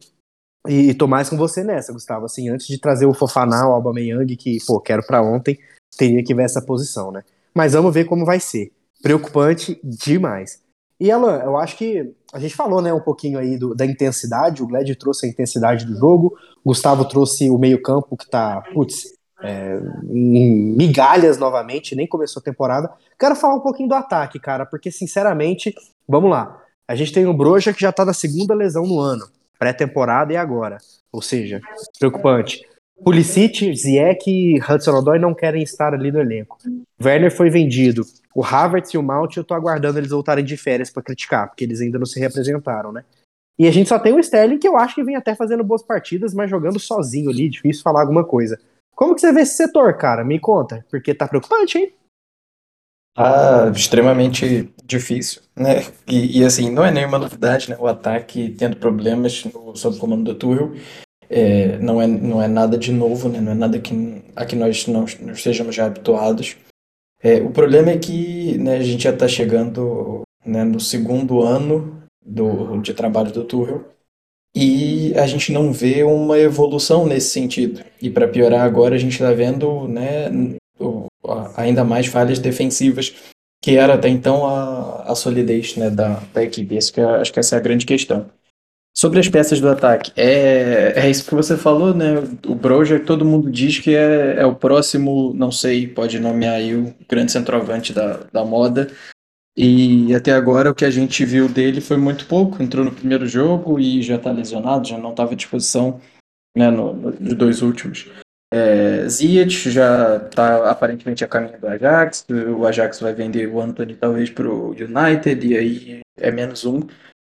E, 0.69 0.91
e 0.91 0.95
tô 0.95 1.07
mais 1.07 1.31
com 1.31 1.37
você 1.37 1.63
nessa, 1.63 1.93
Gustavo. 1.93 2.27
Assim, 2.27 2.49
antes 2.49 2.67
de 2.67 2.79
trazer 2.79 3.07
o 3.07 3.15
Fofaná, 3.15 3.69
o 3.69 3.73
Aubameyang, 3.73 4.37
que, 4.37 4.59
pô, 4.67 4.81
quero 4.81 5.07
para 5.07 5.23
ontem, 5.23 5.59
teria 5.97 6.23
que 6.23 6.35
ver 6.35 6.45
essa 6.45 6.61
posição, 6.61 7.11
né? 7.11 7.23
Mas 7.55 7.73
vamos 7.73 7.95
ver 7.95 8.05
como 8.05 8.27
vai 8.27 8.41
ser. 8.41 8.73
Preocupante 9.03 9.79
demais. 9.83 10.61
E 10.99 11.11
Alan, 11.11 11.43
eu 11.45 11.57
acho 11.57 11.77
que 11.77 12.15
a 12.33 12.39
gente 12.39 12.55
falou, 12.55 12.81
né, 12.81 12.93
um 12.93 13.01
pouquinho 13.01 13.39
aí 13.39 13.59
do, 13.59 13.75
da 13.75 13.85
intensidade. 13.85 14.63
O 14.63 14.67
Gled 14.67 14.95
trouxe 14.97 15.27
a 15.27 15.29
intensidade 15.29 15.85
do 15.85 15.97
jogo. 15.97 16.37
O 16.65 16.71
Gustavo 16.71 17.05
trouxe 17.05 17.51
o 17.51 17.59
meio-campo 17.59 18.17
que 18.17 18.29
tá, 18.29 18.63
putz, 18.73 19.05
é, 19.43 19.79
em 20.11 20.75
migalhas 20.75 21.39
novamente, 21.39 21.95
nem 21.95 22.07
começou 22.07 22.41
a 22.41 22.45
temporada. 22.45 22.91
Quero 23.19 23.37
falar 23.37 23.55
um 23.55 23.61
pouquinho 23.61 23.89
do 23.89 23.95
ataque, 23.95 24.39
cara, 24.39 24.65
porque 24.65 24.91
sinceramente, 24.91 25.75
vamos 26.09 26.31
lá. 26.31 26.63
A 26.89 26.95
gente 26.95 27.13
tem 27.13 27.27
o 27.27 27.35
Broja 27.35 27.73
que 27.73 27.81
já 27.81 27.93
tá 27.93 28.05
na 28.05 28.15
segunda 28.15 28.55
lesão 28.55 28.87
no 28.87 28.99
ano, 28.99 29.27
pré-temporada 29.59 30.33
e 30.33 30.37
agora. 30.37 30.79
Ou 31.13 31.21
seja, 31.21 31.61
preocupante. 31.99 32.67
Pulisic, 33.05 33.75
Ziyech 33.75 34.31
e 34.31 34.59
Hudson-Odoi 34.59 35.19
não 35.19 35.35
querem 35.35 35.63
estar 35.63 35.93
ali 35.93 36.11
no 36.11 36.21
elenco. 36.21 36.57
Werner 37.03 37.31
foi 37.31 37.51
vendido. 37.51 38.03
O 38.37 38.45
Havertz 38.45 38.93
e 38.93 38.99
o 38.99 39.03
Mount 39.03 39.35
eu 39.35 39.45
tô 39.45 39.55
aguardando 39.55 39.99
eles 39.99 40.11
voltarem 40.11 40.45
de 40.45 40.59
férias 40.59 40.91
para 40.91 41.03
criticar, 41.03 41.49
porque 41.49 41.65
eles 41.65 41.81
ainda 41.81 41.99
não 41.99 42.05
se 42.05 42.21
representaram, 42.21 42.93
né? 42.93 43.03
E 43.59 43.67
a 43.67 43.71
gente 43.71 43.89
só 43.89 43.99
tem 43.99 44.13
o 44.13 44.21
Sterling 44.21 44.59
que 44.59 44.69
eu 44.69 44.77
acho 44.77 44.95
que 44.95 45.03
vem 45.03 45.17
até 45.17 45.35
fazendo 45.35 45.65
boas 45.65 45.83
partidas, 45.83 46.35
mas 46.35 46.51
jogando 46.51 46.79
sozinho 46.79 47.31
ali, 47.31 47.49
difícil 47.49 47.83
falar 47.83 48.03
alguma 48.03 48.23
coisa. 48.23 48.61
Como 48.95 49.15
que 49.15 49.23
você 49.23 49.33
vê 49.33 49.41
esse 49.41 49.57
setor, 49.57 49.97
cara? 49.97 50.23
Me 50.23 50.39
conta, 50.39 50.85
porque 50.91 51.15
tá 51.15 51.27
preocupante, 51.27 51.79
hein? 51.79 51.95
Ah, 53.17 53.73
extremamente 53.75 54.71
difícil, 54.85 55.41
né? 55.57 55.87
E, 56.07 56.41
e, 56.41 56.45
assim, 56.45 56.71
não 56.71 56.85
é 56.85 56.91
nenhuma 56.91 57.19
novidade, 57.19 57.71
né? 57.71 57.77
O 57.81 57.87
ataque 57.87 58.51
tendo 58.51 58.77
problemas 58.77 59.45
no, 59.47 59.75
sob 59.75 59.97
o 59.97 59.99
comando 59.99 60.25
do 60.25 60.35
Tuchel. 60.35 60.75
É, 61.31 61.79
não, 61.79 62.03
é, 62.03 62.07
não 62.07 62.43
é 62.43 62.49
nada 62.49 62.77
de 62.77 62.93
novo, 62.93 63.31
né? 63.31 63.41
Não 63.41 63.53
é 63.53 63.55
nada 63.55 63.79
que, 63.79 64.23
a 64.37 64.45
que 64.45 64.55
nós 64.55 64.87
não, 64.87 65.07
não 65.23 65.33
estejamos 65.33 65.75
já 65.75 65.87
habituados. 65.87 66.59
É, 67.27 67.43
o 67.43 67.51
problema 67.51 67.91
é 67.91 67.99
que 67.99 68.57
né, 68.57 68.77
a 68.77 68.83
gente 68.85 69.03
já 69.03 69.11
está 69.11 69.27
chegando 69.27 70.23
né, 70.45 70.63
no 70.63 70.79
segundo 70.79 71.43
ano 71.43 72.01
do, 72.25 72.81
de 72.81 72.95
trabalho 72.95 73.33
do 73.33 73.43
Tuchel 73.43 73.85
e 74.55 75.13
a 75.19 75.27
gente 75.27 75.51
não 75.51 75.73
vê 75.73 76.05
uma 76.05 76.39
evolução 76.39 77.05
nesse 77.05 77.31
sentido. 77.31 77.83
E 78.01 78.09
para 78.09 78.29
piorar 78.29 78.61
agora, 78.61 78.95
a 78.95 78.99
gente 78.99 79.15
está 79.15 79.33
vendo 79.33 79.89
né, 79.89 80.31
ainda 81.57 81.83
mais 81.83 82.07
falhas 82.07 82.39
defensivas, 82.39 83.13
que 83.61 83.77
era 83.77 83.95
até 83.95 84.09
então 84.09 84.47
a, 84.47 85.11
a 85.11 85.15
solidez 85.17 85.75
né, 85.75 85.91
da, 85.91 86.23
da 86.33 86.45
equipe. 86.45 86.77
Isso 86.77 86.93
que 86.93 87.01
é, 87.01 87.05
acho 87.05 87.33
que 87.33 87.41
essa 87.41 87.57
é 87.57 87.59
a 87.59 87.63
grande 87.63 87.87
questão. 87.87 88.31
Sobre 88.99 89.21
as 89.21 89.29
peças 89.29 89.61
do 89.61 89.69
ataque, 89.69 90.11
é, 90.17 90.95
é 90.97 91.11
isso 91.11 91.27
que 91.27 91.35
você 91.35 91.55
falou, 91.55 91.93
né? 91.93 92.15
O 92.47 92.55
Broja, 92.55 92.99
todo 92.99 93.27
mundo 93.27 93.51
diz 93.51 93.79
que 93.79 93.95
é, 93.95 94.37
é 94.37 94.47
o 94.47 94.55
próximo, 94.55 95.35
não 95.35 95.53
sei, 95.53 95.87
pode 95.87 96.19
nomear 96.19 96.55
aí 96.55 96.75
o 96.75 96.95
grande 97.07 97.31
centroavante 97.31 97.93
da, 97.93 98.21
da 98.33 98.43
moda. 98.43 98.89
E 99.55 100.15
até 100.15 100.33
agora 100.33 100.71
o 100.71 100.75
que 100.75 100.85
a 100.85 100.91
gente 100.91 101.27
viu 101.27 101.47
dele 101.47 101.83
foi 101.83 101.99
muito 101.99 102.27
pouco. 102.27 102.63
Entrou 102.63 102.87
no 102.87 102.93
primeiro 102.93 103.27
jogo 103.27 103.79
e 103.79 104.01
já 104.03 104.17
está 104.17 104.31
lesionado, 104.31 104.89
já 104.89 104.97
não 104.97 105.11
estava 105.11 105.33
à 105.33 105.37
disposição 105.37 106.01
né, 106.57 106.71
no, 106.71 106.95
nos 106.95 107.35
dois 107.35 107.61
últimos. 107.61 108.07
É, 108.53 109.07
Ziyech 109.09 109.71
já 109.71 110.17
está 110.17 110.71
aparentemente 110.71 111.23
a 111.23 111.29
caminho 111.29 111.61
do 111.61 111.69
Ajax. 111.69 112.25
O 112.31 112.67
Ajax 112.67 113.01
vai 113.01 113.13
vender 113.13 113.47
o 113.47 113.61
Anthony 113.61 113.95
talvez 113.95 114.31
para 114.31 114.49
o 114.49 114.71
United 114.71 115.47
e 115.47 115.57
aí 115.57 116.01
é 116.19 116.31
menos 116.31 116.65
um. 116.65 116.81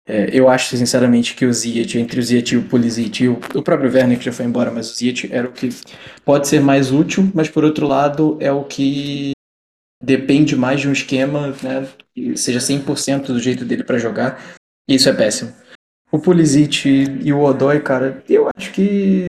É, 0.10 0.28
eu 0.34 0.50
acho, 0.50 0.76
sinceramente, 0.76 1.36
que 1.36 1.46
o 1.46 1.54
Ziyech, 1.54 2.00
entre 2.00 2.20
o 2.20 2.24
Ziyech 2.24 2.56
e 2.56 2.58
o 2.58 2.64
Pulisic, 2.64 3.24
e 3.24 3.28
o, 3.28 3.34
o 3.54 3.62
próprio 3.62 3.94
Werner 3.94 4.18
que 4.18 4.26
já 4.26 4.32
foi 4.32 4.44
embora, 4.44 4.72
mas 4.72 4.92
o 4.92 4.96
Ziyech 4.96 5.32
era 5.32 5.48
o 5.48 5.52
que 5.52 5.70
pode 6.26 6.48
ser 6.48 6.60
mais 6.60 6.92
útil, 6.92 7.32
mas 7.32 7.48
por 7.48 7.64
outro 7.64 7.86
lado 7.86 8.36
é 8.40 8.52
o 8.52 8.64
que 8.64 9.34
depende 10.04 10.56
mais 10.56 10.82
de 10.82 10.90
um 10.90 10.92
esquema, 10.92 11.56
né, 11.62 11.88
que 12.16 12.36
seja 12.36 12.60
100% 12.60 13.28
do 13.28 13.40
jeito 13.40 13.64
dele 13.64 13.84
para 13.84 14.00
jogar, 14.00 14.44
e 14.90 14.96
isso 14.96 15.08
é 15.08 15.14
péssimo. 15.14 15.54
O 16.12 16.18
Pulisic 16.18 16.90
e 17.24 17.32
o 17.32 17.42
Odoi, 17.42 17.80
cara, 17.80 18.24
eu 18.28 18.50
acho 18.58 18.72
que 18.72 19.26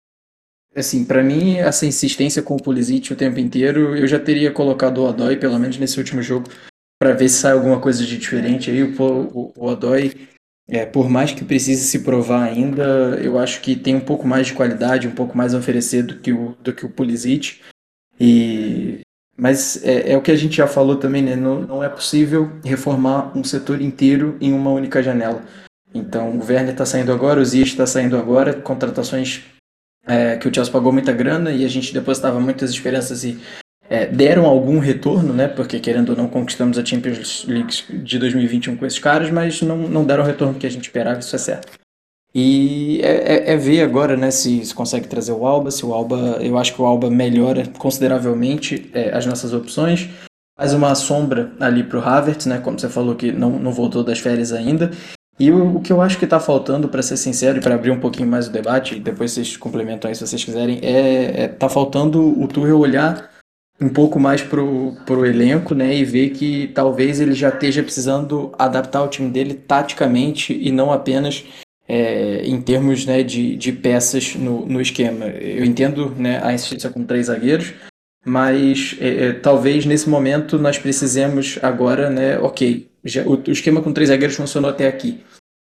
assim, 0.75 1.05
para 1.05 1.23
mim 1.23 1.55
essa 1.55 1.85
insistência 1.85 2.41
com 2.43 2.57
o 2.57 2.61
Pulisic 2.61 3.13
o 3.13 3.15
tempo 3.15 3.39
inteiro, 3.39 3.95
eu 3.95 4.05
já 4.05 4.19
teria 4.19 4.51
colocado 4.51 4.97
o 4.97 5.07
Odoi 5.07 5.37
pelo 5.37 5.57
menos 5.57 5.77
nesse 5.77 5.97
último 5.97 6.21
jogo 6.21 6.49
para 6.99 7.13
ver 7.13 7.29
se 7.29 7.35
sai 7.35 7.53
alguma 7.53 7.79
coisa 7.79 8.05
de 8.05 8.17
diferente 8.17 8.69
aí. 8.69 8.83
O, 8.83 8.93
o, 8.99 9.53
o 9.55 9.67
Odoi 9.67 10.34
é, 10.67 10.85
por 10.85 11.09
mais 11.09 11.31
que 11.31 11.45
precise 11.45 11.83
se 11.83 11.99
provar 11.99 12.43
ainda, 12.43 13.19
eu 13.21 13.37
acho 13.37 13.61
que 13.61 13.75
tem 13.75 13.95
um 13.95 14.01
pouco 14.01 14.27
mais 14.27 14.47
de 14.47 14.53
qualidade, 14.53 15.07
um 15.07 15.11
pouco 15.11 15.37
mais 15.37 15.53
a 15.53 15.59
oferecer 15.59 16.03
do 16.03 16.17
que 16.17 16.33
o, 16.33 16.57
do 16.61 16.73
que 16.73 16.85
o 16.85 16.89
Pulisic. 16.89 17.61
E, 18.19 19.01
mas 19.37 19.83
é, 19.83 20.13
é 20.13 20.17
o 20.17 20.21
que 20.21 20.31
a 20.31 20.35
gente 20.35 20.57
já 20.57 20.67
falou 20.67 20.95
também, 20.95 21.21
né? 21.21 21.35
Não, 21.35 21.61
não 21.61 21.83
é 21.83 21.89
possível 21.89 22.51
reformar 22.63 23.37
um 23.37 23.43
setor 23.43 23.81
inteiro 23.81 24.37
em 24.41 24.53
uma 24.53 24.71
única 24.71 25.03
janela. 25.03 25.43
Então 25.93 26.37
o 26.37 26.43
Werner 26.43 26.71
está 26.71 26.85
saindo 26.85 27.11
agora, 27.11 27.39
o 27.39 27.45
Ziyech 27.45 27.71
está 27.71 27.85
saindo 27.85 28.17
agora, 28.17 28.53
contratações 28.53 29.43
é, 30.07 30.35
que 30.37 30.47
o 30.47 30.53
Chelsea 30.53 30.73
pagou 30.73 30.91
muita 30.91 31.13
grana 31.13 31.51
e 31.51 31.63
a 31.63 31.67
gente 31.67 31.93
depositava 31.93 32.39
muitas 32.39 32.71
esperanças 32.71 33.23
e 33.23 33.39
é, 33.89 34.05
deram 34.07 34.45
algum 34.45 34.79
retorno, 34.79 35.33
né? 35.33 35.47
Porque 35.47 35.79
querendo 35.79 36.09
ou 36.09 36.15
não 36.15 36.27
conquistamos 36.27 36.77
a 36.77 36.85
Champions 36.85 37.45
League 37.47 37.73
de 38.03 38.19
2021 38.19 38.75
com 38.75 38.85
esses 38.85 38.99
caras, 38.99 39.29
mas 39.29 39.61
não, 39.61 39.77
não 39.77 40.03
deram 40.03 40.23
o 40.23 40.27
retorno 40.27 40.55
que 40.55 40.65
a 40.65 40.71
gente 40.71 40.85
esperava, 40.85 41.19
isso 41.19 41.35
é 41.35 41.39
certo. 41.39 41.85
E 42.33 42.99
é, 43.01 43.51
é, 43.51 43.53
é, 43.53 43.57
ver 43.57 43.81
agora, 43.81 44.17
né, 44.17 44.29
se, 44.29 44.65
se 44.65 44.73
consegue 44.73 45.07
trazer 45.07 45.31
o 45.31 45.45
Alba, 45.45 45.71
se 45.71 45.85
o 45.85 45.93
Alba, 45.93 46.37
eu 46.41 46.57
acho 46.57 46.73
que 46.73 46.81
o 46.81 46.85
Alba 46.85 47.09
melhora 47.09 47.63
consideravelmente 47.77 48.89
é, 48.93 49.15
as 49.15 49.25
nossas 49.25 49.53
opções, 49.53 50.09
faz 50.57 50.73
uma 50.73 50.93
sombra 50.95 51.53
ali 51.61 51.81
para 51.81 51.97
o 51.97 52.01
Havertz, 52.01 52.45
né, 52.45 52.59
como 52.59 52.77
você 52.77 52.89
falou 52.89 53.15
que 53.15 53.31
não, 53.31 53.51
não 53.51 53.71
voltou 53.71 54.03
das 54.03 54.19
férias 54.19 54.51
ainda. 54.51 54.91
E 55.39 55.49
o, 55.49 55.77
o 55.77 55.81
que 55.81 55.93
eu 55.93 56.01
acho 56.01 56.17
que 56.17 56.25
está 56.25 56.39
faltando, 56.39 56.89
para 56.89 57.01
ser 57.01 57.15
sincero 57.15 57.59
e 57.59 57.61
para 57.61 57.75
abrir 57.75 57.91
um 57.91 57.99
pouquinho 58.01 58.27
mais 58.27 58.47
o 58.47 58.51
debate, 58.51 58.95
e 58.95 58.99
depois 58.99 59.31
vocês 59.31 59.55
complementam 59.55 60.09
aí 60.09 60.15
se 60.15 60.25
vocês 60.27 60.43
quiserem, 60.43 60.79
é, 60.81 61.43
é 61.43 61.47
tá 61.47 61.69
faltando 61.69 62.37
o 62.41 62.47
Tuchel 62.49 62.79
olhar 62.79 63.34
um 63.79 63.89
pouco 63.89 64.19
mais 64.19 64.41
pro, 64.41 64.93
pro 65.05 65.25
elenco, 65.25 65.75
né, 65.75 65.95
e 65.95 66.05
ver 66.05 66.29
que 66.29 66.67
talvez 66.73 67.19
ele 67.19 67.33
já 67.33 67.49
esteja 67.49 67.83
precisando 67.83 68.53
adaptar 68.57 69.03
o 69.03 69.09
time 69.09 69.29
dele 69.29 69.53
taticamente 69.53 70.57
e 70.57 70.71
não 70.71 70.91
apenas 70.91 71.43
é, 71.87 72.41
em 72.45 72.61
termos 72.61 73.05
né, 73.05 73.21
de, 73.21 73.55
de 73.55 73.71
peças 73.71 74.35
no, 74.35 74.65
no 74.65 74.81
esquema. 74.81 75.25
Eu 75.25 75.65
entendo 75.65 76.09
né, 76.11 76.41
a 76.43 76.53
insistência 76.53 76.89
com 76.89 77.03
três 77.03 77.27
zagueiros, 77.27 77.73
mas 78.25 78.95
é, 78.99 79.25
é, 79.27 79.33
talvez 79.33 79.85
nesse 79.85 80.09
momento 80.09 80.57
nós 80.57 80.79
precisemos 80.79 81.59
agora, 81.61 82.09
né, 82.09 82.39
ok, 82.39 82.89
já, 83.03 83.23
o, 83.23 83.35
o, 83.35 83.51
esquema 83.51 83.81
com 83.81 83.93
três 83.93 84.09
zagueiros 84.09 84.35
funcionou 84.35 84.69
até 84.69 84.87
aqui. 84.87 85.21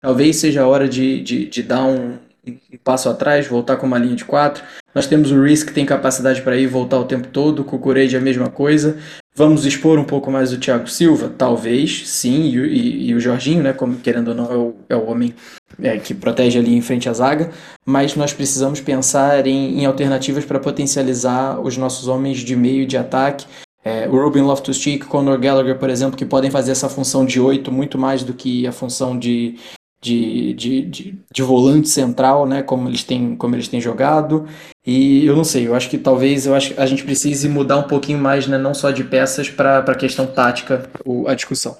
Talvez 0.00 0.36
seja 0.36 0.62
a 0.62 0.68
hora 0.68 0.86
de, 0.86 1.22
de, 1.22 1.46
de 1.46 1.62
dar 1.62 1.84
um, 1.84 2.18
um 2.46 2.78
passo 2.82 3.08
atrás, 3.08 3.46
voltar 3.46 3.76
com 3.76 3.86
uma 3.86 3.98
linha 3.98 4.16
de 4.16 4.24
quatro. 4.24 4.62
Nós 4.94 5.06
temos 5.06 5.32
o 5.32 5.42
Risk 5.42 5.68
que 5.68 5.74
tem 5.74 5.84
capacidade 5.84 6.42
para 6.42 6.56
ir 6.56 6.64
e 6.64 6.66
voltar 6.66 6.98
o 6.98 7.04
tempo 7.04 7.28
todo, 7.28 7.60
o 7.60 7.64
Cucureide 7.64 8.14
é 8.14 8.18
a 8.18 8.22
mesma 8.22 8.48
coisa. 8.48 8.96
Vamos 9.36 9.66
expor 9.66 9.98
um 9.98 10.04
pouco 10.04 10.30
mais 10.30 10.52
o 10.52 10.58
Thiago 10.58 10.88
Silva? 10.88 11.28
Talvez, 11.36 12.08
sim, 12.08 12.44
e, 12.44 12.56
e, 12.56 13.08
e 13.08 13.14
o 13.14 13.20
Jorginho, 13.20 13.64
né, 13.64 13.72
como 13.72 13.96
querendo 13.96 14.28
ou 14.28 14.34
não, 14.34 14.52
é 14.52 14.56
o, 14.56 14.74
é 14.90 14.96
o 14.96 15.06
homem 15.06 15.34
é, 15.82 15.98
que 15.98 16.14
protege 16.14 16.58
ali 16.58 16.72
em 16.72 16.80
frente 16.80 17.08
à 17.08 17.12
zaga, 17.12 17.50
mas 17.84 18.14
nós 18.14 18.32
precisamos 18.32 18.80
pensar 18.80 19.44
em, 19.46 19.80
em 19.80 19.86
alternativas 19.86 20.44
para 20.44 20.60
potencializar 20.60 21.60
os 21.60 21.76
nossos 21.76 22.06
homens 22.06 22.38
de 22.38 22.54
meio 22.54 22.86
de 22.86 22.96
ataque. 22.96 23.44
É, 23.84 24.08
o 24.08 24.12
Ruben 24.12 24.44
Loftus-Cheek, 24.44 25.04
Conor 25.06 25.38
Gallagher, 25.38 25.78
por 25.78 25.90
exemplo, 25.90 26.16
que 26.16 26.24
podem 26.24 26.50
fazer 26.50 26.70
essa 26.70 26.88
função 26.88 27.26
de 27.26 27.40
8 27.40 27.72
muito 27.72 27.98
mais 27.98 28.22
do 28.22 28.32
que 28.32 28.66
a 28.68 28.72
função 28.72 29.18
de, 29.18 29.56
de, 30.04 30.52
de, 30.52 30.82
de, 30.82 31.18
de, 31.32 31.42
volante 31.42 31.88
central, 31.88 32.46
né, 32.46 32.62
como 32.62 32.88
eles 32.90 33.02
têm, 33.02 33.34
como 33.34 33.54
eles 33.54 33.68
têm 33.68 33.80
jogado. 33.80 34.46
E 34.86 35.24
eu 35.24 35.34
não 35.34 35.44
sei, 35.44 35.66
eu 35.66 35.74
acho 35.74 35.88
que 35.88 35.96
talvez 35.96 36.44
eu 36.44 36.54
acho 36.54 36.78
a 36.78 36.84
gente 36.84 37.02
precise 37.02 37.48
mudar 37.48 37.78
um 37.78 37.88
pouquinho 37.88 38.18
mais, 38.18 38.46
né, 38.46 38.58
não 38.58 38.74
só 38.74 38.90
de 38.90 39.02
peças 39.02 39.48
para 39.48 39.78
a 39.78 39.94
questão 39.94 40.26
tática, 40.26 40.90
o, 41.06 41.26
a 41.26 41.34
discussão. 41.34 41.78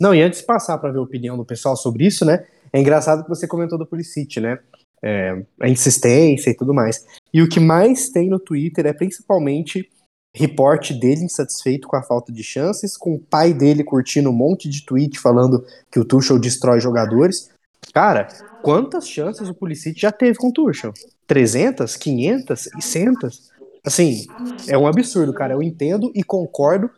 Não, 0.00 0.12
e 0.12 0.20
antes 0.20 0.40
de 0.40 0.46
passar 0.46 0.76
para 0.78 0.90
ver 0.90 0.98
a 0.98 1.02
opinião 1.02 1.36
do 1.36 1.44
pessoal 1.44 1.76
sobre 1.76 2.04
isso, 2.04 2.24
né, 2.24 2.44
é 2.72 2.80
engraçado 2.80 3.22
que 3.22 3.28
você 3.28 3.46
comentou 3.46 3.78
do 3.78 3.86
Pulisic, 3.86 4.40
né, 4.40 4.58
é, 5.04 5.40
a 5.60 5.68
insistência 5.68 6.50
e 6.50 6.56
tudo 6.56 6.74
mais. 6.74 7.06
E 7.32 7.40
o 7.42 7.48
que 7.48 7.60
mais 7.60 8.08
tem 8.08 8.28
no 8.28 8.40
Twitter 8.40 8.86
é 8.86 8.92
principalmente 8.92 9.88
reporte 10.34 10.92
dele 10.92 11.24
insatisfeito 11.24 11.86
com 11.86 11.96
a 11.96 12.02
falta 12.02 12.32
de 12.32 12.42
chances, 12.42 12.96
com 12.96 13.14
o 13.14 13.20
pai 13.20 13.54
dele 13.54 13.84
curtindo 13.84 14.30
um 14.30 14.32
monte 14.32 14.68
de 14.68 14.84
tweet 14.84 15.18
falando 15.18 15.64
que 15.90 16.00
o 16.00 16.04
Tuchel 16.04 16.38
destrói 16.38 16.80
jogadores. 16.80 17.50
Cara, 17.92 18.26
quantas 18.62 19.08
chances 19.08 19.48
o 19.48 19.54
Pulisic 19.54 20.00
já 20.00 20.10
teve 20.10 20.36
com 20.36 20.48
o 20.48 20.52
Tuchel? 20.52 20.92
300, 21.26 21.96
500, 21.96 22.60
600? 22.60 23.50
Assim, 23.86 24.26
é 24.68 24.76
um 24.76 24.86
absurdo, 24.86 25.32
cara. 25.32 25.54
Eu 25.54 25.62
entendo 25.62 26.10
e 26.14 26.24
concordo 26.24 26.90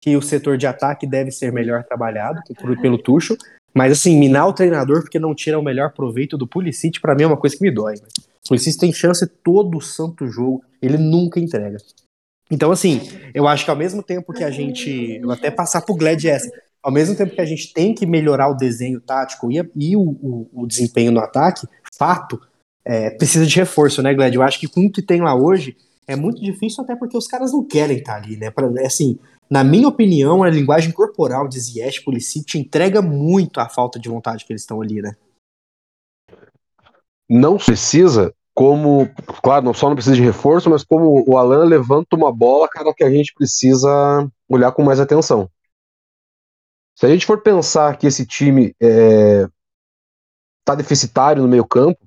que 0.00 0.16
o 0.16 0.22
setor 0.22 0.56
de 0.56 0.66
ataque 0.66 1.06
deve 1.06 1.30
ser 1.30 1.50
melhor 1.50 1.82
trabalhado 1.82 2.40
pelo 2.80 2.98
Tuchel, 2.98 3.36
mas 3.74 3.90
assim, 3.90 4.16
minar 4.16 4.46
o 4.46 4.52
treinador 4.52 5.00
porque 5.00 5.18
não 5.18 5.34
tira 5.34 5.58
o 5.58 5.64
melhor 5.64 5.92
proveito 5.92 6.38
do 6.38 6.46
Pulisic, 6.46 7.00
para 7.00 7.14
mim 7.14 7.24
é 7.24 7.26
uma 7.26 7.36
coisa 7.36 7.56
que 7.56 7.62
me 7.62 7.72
dói. 7.72 7.94
O 7.96 8.48
Pulisic 8.48 8.78
tem 8.78 8.92
chance 8.92 9.26
todo 9.42 9.80
santo 9.80 10.28
jogo, 10.28 10.62
ele 10.80 10.98
nunca 10.98 11.40
entrega. 11.40 11.78
Então, 12.50 12.70
assim, 12.70 13.00
eu 13.32 13.48
acho 13.48 13.64
que 13.64 13.70
ao 13.70 13.76
mesmo 13.76 14.02
tempo 14.02 14.32
que 14.32 14.44
a 14.44 14.50
gente. 14.50 15.16
Eu 15.16 15.22
vou 15.22 15.32
até 15.32 15.50
passar 15.50 15.82
pro 15.82 15.94
Glad 15.94 16.24
essa. 16.24 16.50
Ao 16.82 16.92
mesmo 16.92 17.16
tempo 17.16 17.34
que 17.34 17.40
a 17.40 17.46
gente 17.46 17.72
tem 17.72 17.94
que 17.94 18.04
melhorar 18.04 18.48
o 18.48 18.56
desenho 18.56 19.00
tático 19.00 19.50
e, 19.50 19.56
e 19.74 19.96
o, 19.96 20.02
o, 20.02 20.50
o, 20.52 20.66
desempenho 20.66 21.10
no 21.10 21.20
ataque, 21.20 21.66
fato, 21.96 22.38
é, 22.84 23.08
precisa 23.10 23.46
de 23.46 23.56
reforço, 23.56 24.02
né, 24.02 24.12
Gled? 24.12 24.36
Eu 24.36 24.42
acho 24.42 24.60
que 24.60 24.68
com 24.68 24.84
o 24.84 24.92
que 24.92 25.00
tem 25.00 25.22
lá 25.22 25.34
hoje 25.34 25.78
é 26.06 26.14
muito 26.14 26.42
difícil, 26.42 26.84
até 26.84 26.94
porque 26.94 27.16
os 27.16 27.26
caras 27.26 27.52
não 27.52 27.64
querem 27.64 27.96
estar 27.96 28.16
ali, 28.16 28.36
né? 28.36 28.50
Pra, 28.50 28.68
assim, 28.84 29.18
na 29.48 29.64
minha 29.64 29.88
opinião, 29.88 30.42
a 30.42 30.50
linguagem 30.50 30.92
corporal 30.92 31.48
de 31.48 31.58
Ziyech 31.58 32.02
Pulisic 32.02 32.58
entrega 32.58 33.00
muito 33.00 33.60
a 33.60 33.68
falta 33.68 33.98
de 33.98 34.08
vontade 34.08 34.44
que 34.44 34.52
eles 34.52 34.62
estão 34.62 34.82
ali, 34.82 35.00
né? 35.00 35.16
Não 37.28 37.56
precisa, 37.56 38.34
como, 38.54 39.10
claro, 39.42 39.64
não 39.64 39.74
só 39.74 39.88
não 39.88 39.96
precisa 39.96 40.14
de 40.14 40.22
reforço, 40.22 40.70
mas 40.70 40.84
como 40.84 41.24
o 41.28 41.36
Alan 41.36 41.64
levanta 41.64 42.14
uma 42.14 42.32
bola, 42.32 42.68
cara, 42.68 42.94
que 42.94 43.02
a 43.02 43.10
gente 43.10 43.34
precisa 43.34 44.28
olhar 44.48 44.70
com 44.70 44.82
mais 44.82 45.00
atenção. 45.00 45.50
Se 46.96 47.04
a 47.04 47.08
gente 47.08 47.26
for 47.26 47.42
pensar 47.42 47.98
que 47.98 48.06
esse 48.06 48.24
time 48.24 48.72
é, 48.80 49.48
tá 50.64 50.76
deficitário 50.76 51.42
no 51.42 51.48
meio 51.48 51.66
campo, 51.66 51.98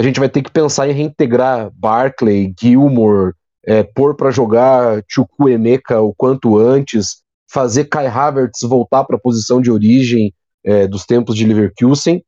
a 0.00 0.02
gente 0.02 0.18
vai 0.18 0.28
ter 0.28 0.42
que 0.42 0.50
pensar 0.50 0.88
em 0.88 0.92
reintegrar 0.92 1.70
Barclay, 1.72 2.52
Gilmore, 2.58 3.34
é, 3.64 3.84
pôr 3.84 4.16
para 4.16 4.30
jogar 4.30 5.04
Chukwuemeka 5.06 6.00
o 6.00 6.12
quanto 6.12 6.58
antes, 6.58 7.22
fazer 7.48 7.84
Kai 7.84 8.06
Havertz 8.06 8.60
voltar 8.62 9.04
para 9.04 9.16
a 9.16 9.20
posição 9.20 9.60
de 9.60 9.70
origem 9.70 10.34
é, 10.64 10.88
dos 10.88 11.04
tempos 11.04 11.36
de 11.36 11.46
Leverkusen, 11.46 12.24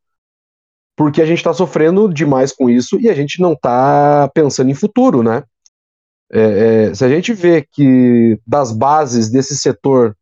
porque 0.96 1.22
a 1.22 1.26
gente 1.26 1.38
está 1.38 1.52
sofrendo 1.52 2.12
demais 2.12 2.52
com 2.52 2.68
isso 2.68 3.00
e 3.00 3.08
a 3.08 3.14
gente 3.14 3.40
não 3.40 3.52
está 3.52 4.30
pensando 4.34 4.70
em 4.70 4.74
futuro, 4.74 5.22
né? 5.22 5.44
É, 6.32 6.40
é, 6.90 6.94
se 6.94 7.04
a 7.04 7.08
gente 7.08 7.32
vê 7.34 7.66
que 7.70 8.38
das 8.46 8.72
bases 8.72 9.30
desse 9.30 9.56
setor 9.56 10.16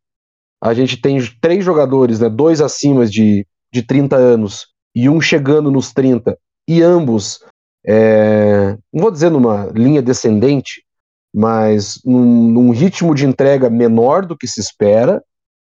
a 0.62 0.74
gente 0.74 1.00
tem 1.00 1.18
três 1.40 1.64
jogadores, 1.64 2.20
né, 2.20 2.28
dois 2.28 2.60
acima 2.60 3.06
de, 3.06 3.46
de 3.72 3.82
30 3.82 4.16
anos 4.16 4.66
e 4.94 5.08
um 5.08 5.20
chegando 5.20 5.70
nos 5.70 5.92
30, 5.92 6.36
e 6.68 6.82
ambos, 6.82 7.42
é, 7.86 8.76
não 8.92 9.02
vou 9.02 9.10
dizer 9.10 9.30
numa 9.30 9.66
linha 9.66 10.02
descendente, 10.02 10.84
mas 11.32 12.00
num, 12.04 12.52
num, 12.52 12.70
ritmo 12.70 13.14
de 13.14 13.24
entrega 13.24 13.70
menor 13.70 14.26
do 14.26 14.36
que 14.36 14.46
se 14.46 14.60
espera 14.60 15.22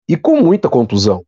e 0.09 0.17
com 0.17 0.41
muita 0.41 0.69
contusão. 0.69 1.25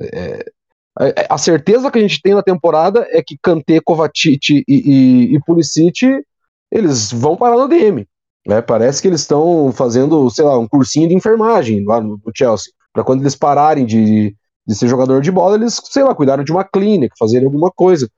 É, 0.00 0.50
a, 0.98 1.34
a, 1.34 1.38
certeza 1.38 1.90
que 1.90 1.98
a 1.98 2.02
gente 2.02 2.22
tem 2.22 2.34
na 2.34 2.42
temporada 2.42 3.06
é 3.10 3.22
que 3.22 3.36
Kanté, 3.42 3.80
Kovacic 3.80 4.50
e, 4.50 4.64
e, 4.66 5.34
e 5.34 5.40
Pulisic 5.44 6.22
eles 6.70 7.12
vão 7.12 7.36
parar 7.36 7.56
no 7.56 7.68
DM. 7.68 8.06
Né? 8.46 8.62
Parece 8.62 9.02
que 9.02 9.08
eles 9.08 9.20
estão 9.20 9.72
fazendo, 9.72 10.30
sei 10.30 10.44
lá, 10.44 10.58
um 10.58 10.68
cursinho 10.68 11.08
de 11.08 11.14
enfermagem 11.14 11.84
lá 11.84 12.00
no, 12.00 12.20
no 12.24 12.32
Chelsea, 12.34 12.72
para 12.92 13.04
quando 13.04 13.20
eles 13.20 13.34
pararem 13.34 13.84
de, 13.84 14.34
de 14.66 14.74
ser 14.74 14.88
jogador 14.88 15.20
de 15.20 15.30
bola, 15.30 15.56
eles, 15.56 15.80
sei 15.84 16.02
lá, 16.02 16.14
cuidaram 16.14 16.44
de 16.44 16.52
uma 16.52 16.64
clínica, 16.64 17.14
fazerem 17.18 17.46
alguma 17.46 17.70
coisa. 17.70 18.08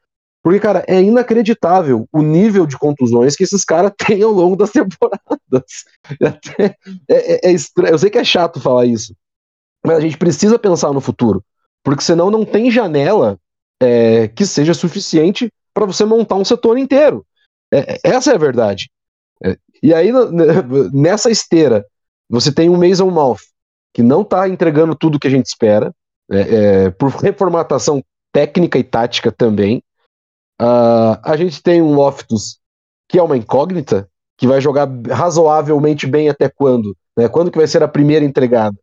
Porque, 0.43 0.61
cara, 0.61 0.85
é 0.87 1.03
inacreditável 1.03 2.09
o 2.13 2.23
nível 2.23 2.67
de 2.67 2.79
contusões 2.79 3.35
que 3.35 3.43
esses 3.43 3.65
caras 3.65 3.93
têm 3.99 4.23
ao 4.23 4.31
longo 4.31 4.57
das 4.57 4.71
temporadas. 4.71 5.19
É, 7.11 7.15
é, 7.15 7.49
é, 7.49 7.53
estranho. 7.53 7.93
Eu 7.93 7.99
sei 7.99 8.11
que 8.11 8.19
é 8.19 8.25
chato 8.25 8.61
falar 8.61 8.87
isso, 8.87 9.15
mas 9.85 9.97
a 9.97 10.01
gente 10.01 10.17
precisa 10.17 10.59
pensar 10.59 10.93
no 10.93 11.01
futuro. 11.01 11.43
Porque 11.89 12.05
senão 12.05 12.31
não 12.31 12.45
tem 12.45 12.71
janela 12.71 13.41
é, 13.81 14.29
que 14.29 14.45
seja 14.45 14.75
suficiente 14.75 15.51
para 15.73 15.87
você 15.87 16.05
montar 16.05 16.35
um 16.35 16.45
setor 16.45 16.77
inteiro. 16.77 17.25
É, 17.73 17.99
essa 18.05 18.31
é 18.31 18.35
a 18.35 18.39
verdade. 18.39 18.91
É, 19.43 19.57
e 19.83 19.95
aí, 19.95 20.11
nessa 20.93 21.31
esteira, 21.31 21.87
você 22.29 22.53
tem 22.53 22.69
um 22.69 22.77
Mason 22.77 23.09
Mouth, 23.09 23.41
que 23.95 24.03
não 24.03 24.21
está 24.21 24.47
entregando 24.51 24.95
tudo 24.95 25.19
que 25.19 25.29
a 25.29 25.31
gente 25.31 25.47
espera, 25.47 25.91
é, 26.31 26.41
é, 26.41 26.91
por 26.91 27.09
reformatação 27.25 28.05
técnica 28.35 28.79
e 28.79 28.85
tática 28.85 29.33
também. 29.33 29.83
Uh, 30.61 31.17
a 31.25 31.39
gente 31.39 31.63
tem 31.63 31.81
um 31.81 31.95
Loftus 31.95 32.59
que 33.09 33.19
é 33.19 33.23
uma 33.23 33.39
incógnita, 33.39 34.07
que 34.37 34.47
vai 34.47 34.61
jogar 34.61 34.87
razoavelmente 35.11 36.07
bem 36.07 36.29
até 36.29 36.51
quando? 36.51 36.95
Né? 37.17 37.31
Quando 37.31 37.51
que 37.51 37.57
vai 37.57 37.67
ser 37.67 37.83
a 37.83 37.89
primeira 37.89 38.27
entregada? 38.27 38.77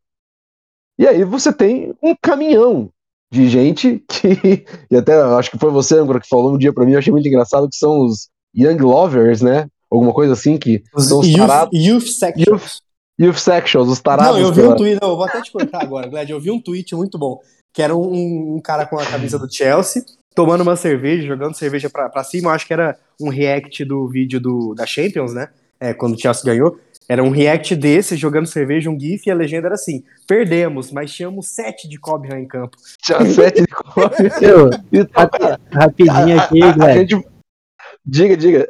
E 0.97 1.07
aí 1.07 1.23
você 1.23 1.53
tem 1.53 1.93
um 2.01 2.15
caminhão 2.19 2.91
de 3.31 3.49
gente 3.49 4.03
que, 4.07 4.65
e 4.89 4.95
até 4.95 5.19
acho 5.21 5.51
que 5.51 5.57
foi 5.57 5.71
você, 5.71 5.97
Angro, 5.97 6.19
que 6.19 6.27
falou 6.27 6.53
um 6.53 6.57
dia 6.57 6.73
para 6.73 6.85
mim, 6.85 6.93
eu 6.93 6.99
achei 6.99 7.11
muito 7.11 7.27
engraçado, 7.27 7.69
que 7.69 7.75
são 7.75 8.05
os 8.05 8.29
Young 8.55 8.77
Lovers, 8.77 9.41
né? 9.41 9.67
Alguma 9.91 10.13
coisa 10.13 10.33
assim, 10.33 10.57
que 10.57 10.83
os 10.95 11.07
são 11.07 11.19
os 11.19 11.27
youth, 11.27 11.37
tarados. 11.37 11.79
Youth 11.79 12.07
Sections. 12.07 12.47
Youth, 12.47 12.71
youth 13.19 13.37
Sections, 13.37 13.87
os 13.87 13.99
tarados. 13.99 14.39
Não, 14.39 14.47
eu 14.47 14.53
vi 14.53 14.61
um 14.61 14.75
tweet, 14.75 14.99
não, 15.01 15.09
eu 15.09 15.15
vou 15.15 15.25
até 15.25 15.41
te 15.41 15.51
cortar 15.51 15.81
agora, 15.81 16.07
Glad, 16.07 16.29
eu 16.29 16.39
vi 16.39 16.51
um 16.51 16.61
tweet 16.61 16.95
muito 16.95 17.17
bom, 17.17 17.39
que 17.73 17.81
era 17.81 17.95
um, 17.95 18.55
um 18.55 18.61
cara 18.61 18.85
com 18.85 18.97
a 18.97 19.05
camisa 19.05 19.37
do 19.37 19.51
Chelsea, 19.51 20.03
tomando 20.35 20.61
uma 20.61 20.75
cerveja, 20.75 21.27
jogando 21.27 21.55
cerveja 21.55 21.89
pra, 21.89 22.09
pra 22.09 22.23
cima. 22.23 22.49
Eu 22.49 22.55
acho 22.55 22.67
que 22.67 22.73
era 22.73 22.97
um 23.19 23.29
react 23.29 23.83
do 23.85 24.07
vídeo 24.09 24.39
do, 24.39 24.75
da 24.75 24.85
Champions, 24.85 25.33
né? 25.33 25.47
É, 25.79 25.93
quando 25.93 26.15
o 26.15 26.19
Chelsea 26.19 26.43
ganhou. 26.43 26.77
Era 27.07 27.23
um 27.23 27.29
react 27.29 27.75
desse, 27.75 28.15
jogando 28.15 28.47
cerveja, 28.47 28.89
um 28.89 28.99
GIF, 28.99 29.27
e 29.27 29.31
a 29.31 29.35
legenda 29.35 29.67
era 29.67 29.75
assim: 29.75 30.03
perdemos, 30.27 30.91
mas 30.91 31.13
tínhamos 31.13 31.49
sete 31.49 31.87
de 31.87 31.99
Cobham 31.99 32.39
em 32.39 32.47
campo. 32.47 32.77
Tinha 33.01 33.23
sete 33.25 33.61
de 33.61 33.67
Cobham. 33.67 34.09
Rapidinho 35.71 36.39
aqui, 36.39 36.59
velho. 36.59 37.07
Gente... 37.07 37.27
Diga, 38.05 38.37
diga. 38.37 38.69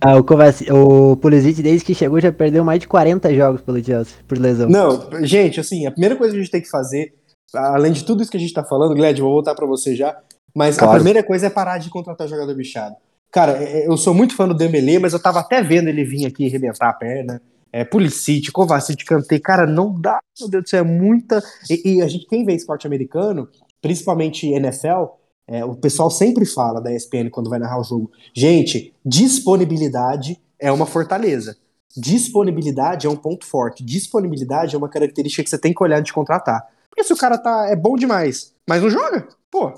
Ah, 0.00 0.16
o, 0.16 0.22
Kovac, 0.22 0.64
o 0.70 1.16
Pulisic, 1.16 1.60
desde 1.60 1.84
que 1.84 1.94
chegou, 1.94 2.20
já 2.20 2.30
perdeu 2.30 2.64
mais 2.64 2.80
de 2.80 2.86
40 2.86 3.34
jogos 3.34 3.60
pelo 3.62 3.82
Chelsea, 3.82 4.14
por 4.28 4.38
lesão. 4.38 4.68
Não, 4.68 5.24
gente, 5.24 5.58
assim, 5.58 5.86
a 5.86 5.90
primeira 5.90 6.14
coisa 6.14 6.32
que 6.32 6.40
a 6.40 6.42
gente 6.42 6.52
tem 6.52 6.62
que 6.62 6.70
fazer 6.70 7.12
além 7.54 7.92
de 7.92 8.04
tudo 8.04 8.22
isso 8.22 8.30
que 8.30 8.36
a 8.36 8.40
gente 8.40 8.52
tá 8.52 8.64
falando, 8.64 8.94
Gled, 8.94 9.20
vou 9.20 9.32
voltar 9.32 9.54
para 9.54 9.66
você 9.66 9.94
já, 9.94 10.18
mas 10.54 10.76
claro. 10.76 10.92
a 10.92 10.96
primeira 10.96 11.22
coisa 11.22 11.46
é 11.46 11.50
parar 11.50 11.78
de 11.78 11.90
contratar 11.90 12.28
jogador 12.28 12.54
bichado. 12.54 12.96
Cara, 13.30 13.62
é, 13.62 13.82
é, 13.82 13.88
eu 13.88 13.96
sou 13.96 14.14
muito 14.14 14.34
fã 14.34 14.48
do 14.48 14.54
Dembélé, 14.54 14.98
mas 14.98 15.12
eu 15.12 15.20
tava 15.20 15.40
até 15.40 15.62
vendo 15.62 15.88
ele 15.88 16.04
vir 16.04 16.26
aqui 16.26 16.46
arrebentar 16.46 16.88
a 16.88 16.92
perna. 16.92 17.42
É, 17.70 17.84
Pulisic, 17.84 18.50
Kovacic, 18.50 19.04
Kanté, 19.04 19.38
cara, 19.38 19.66
não 19.66 19.92
dá, 19.92 20.18
meu 20.40 20.48
Deus 20.48 20.64
do 20.64 20.68
céu, 20.68 20.80
é 20.80 20.88
muita... 20.88 21.42
E, 21.68 21.96
e 21.96 22.02
a 22.02 22.08
gente, 22.08 22.26
quem 22.26 22.44
vê 22.44 22.54
esporte 22.54 22.86
americano, 22.86 23.46
principalmente 23.82 24.46
NFL, 24.46 25.04
é, 25.46 25.64
o 25.64 25.74
pessoal 25.74 26.10
sempre 26.10 26.46
fala 26.46 26.80
da 26.80 26.94
ESPN 26.94 27.28
quando 27.30 27.50
vai 27.50 27.58
narrar 27.58 27.80
o 27.80 27.84
jogo, 27.84 28.10
gente, 28.34 28.94
disponibilidade 29.04 30.40
é 30.58 30.72
uma 30.72 30.86
fortaleza. 30.86 31.56
Disponibilidade 31.96 33.06
é 33.06 33.10
um 33.10 33.16
ponto 33.16 33.46
forte. 33.46 33.84
Disponibilidade 33.84 34.74
é 34.74 34.78
uma 34.78 34.88
característica 34.88 35.42
que 35.42 35.50
você 35.50 35.58
tem 35.58 35.74
que 35.74 35.82
olhar 35.82 36.00
de 36.00 36.12
contratar. 36.12 36.66
Porque 36.88 37.04
se 37.04 37.12
o 37.12 37.16
cara 37.16 37.38
tá, 37.38 37.68
é 37.70 37.76
bom 37.76 37.96
demais, 37.96 38.54
mas 38.68 38.82
não 38.82 38.90
joga, 38.90 39.28
pô. 39.50 39.72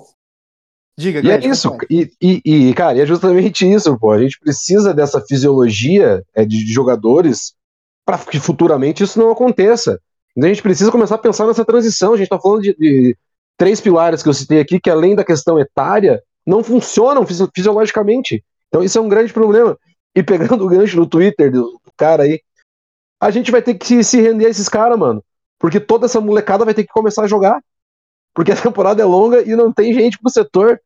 Diga, 1.00 1.26
E 1.26 1.30
é 1.30 1.38
isso, 1.46 1.74
e, 1.88 2.10
e, 2.20 2.42
e, 2.44 2.74
cara, 2.74 3.00
é 3.00 3.06
justamente 3.06 3.64
isso, 3.64 3.98
pô. 3.98 4.10
A 4.12 4.20
gente 4.20 4.38
precisa 4.38 4.92
dessa 4.92 5.18
fisiologia 5.22 6.22
é, 6.34 6.44
de, 6.44 6.62
de 6.62 6.72
jogadores 6.72 7.54
para 8.04 8.18
que 8.18 8.38
futuramente 8.38 9.02
isso 9.02 9.18
não 9.18 9.30
aconteça. 9.30 9.98
Então 10.36 10.46
a 10.46 10.52
gente 10.52 10.62
precisa 10.62 10.92
começar 10.92 11.14
a 11.14 11.18
pensar 11.18 11.46
nessa 11.46 11.64
transição. 11.64 12.12
A 12.12 12.18
gente 12.18 12.28
tá 12.28 12.38
falando 12.38 12.60
de, 12.60 12.76
de 12.78 13.16
três 13.56 13.80
pilares 13.80 14.22
que 14.22 14.28
eu 14.28 14.34
citei 14.34 14.60
aqui, 14.60 14.78
que 14.78 14.90
além 14.90 15.14
da 15.14 15.24
questão 15.24 15.58
etária, 15.58 16.22
não 16.46 16.62
funcionam 16.62 17.26
fisiologicamente. 17.26 18.44
Então 18.68 18.84
isso 18.84 18.98
é 18.98 19.00
um 19.00 19.08
grande 19.08 19.32
problema. 19.32 19.78
E 20.14 20.22
pegando 20.22 20.66
o 20.66 20.68
gancho 20.68 20.98
no 20.98 21.06
Twitter 21.06 21.50
do, 21.50 21.62
do 21.62 21.92
cara 21.96 22.24
aí, 22.24 22.42
a 23.18 23.30
gente 23.30 23.50
vai 23.50 23.62
ter 23.62 23.74
que 23.74 24.04
se 24.04 24.20
render 24.20 24.46
a 24.46 24.50
esses 24.50 24.68
caras, 24.68 24.98
mano. 24.98 25.24
Porque 25.58 25.80
toda 25.80 26.04
essa 26.04 26.20
molecada 26.20 26.64
vai 26.64 26.74
ter 26.74 26.82
que 26.82 26.92
começar 26.92 27.24
a 27.24 27.26
jogar. 27.26 27.58
Porque 28.34 28.52
a 28.52 28.56
temporada 28.56 29.02
é 29.02 29.04
longa 29.04 29.42
e 29.42 29.56
não 29.56 29.72
tem 29.72 29.92
gente 29.92 30.18
pro 30.18 30.30
setor. 30.30 30.80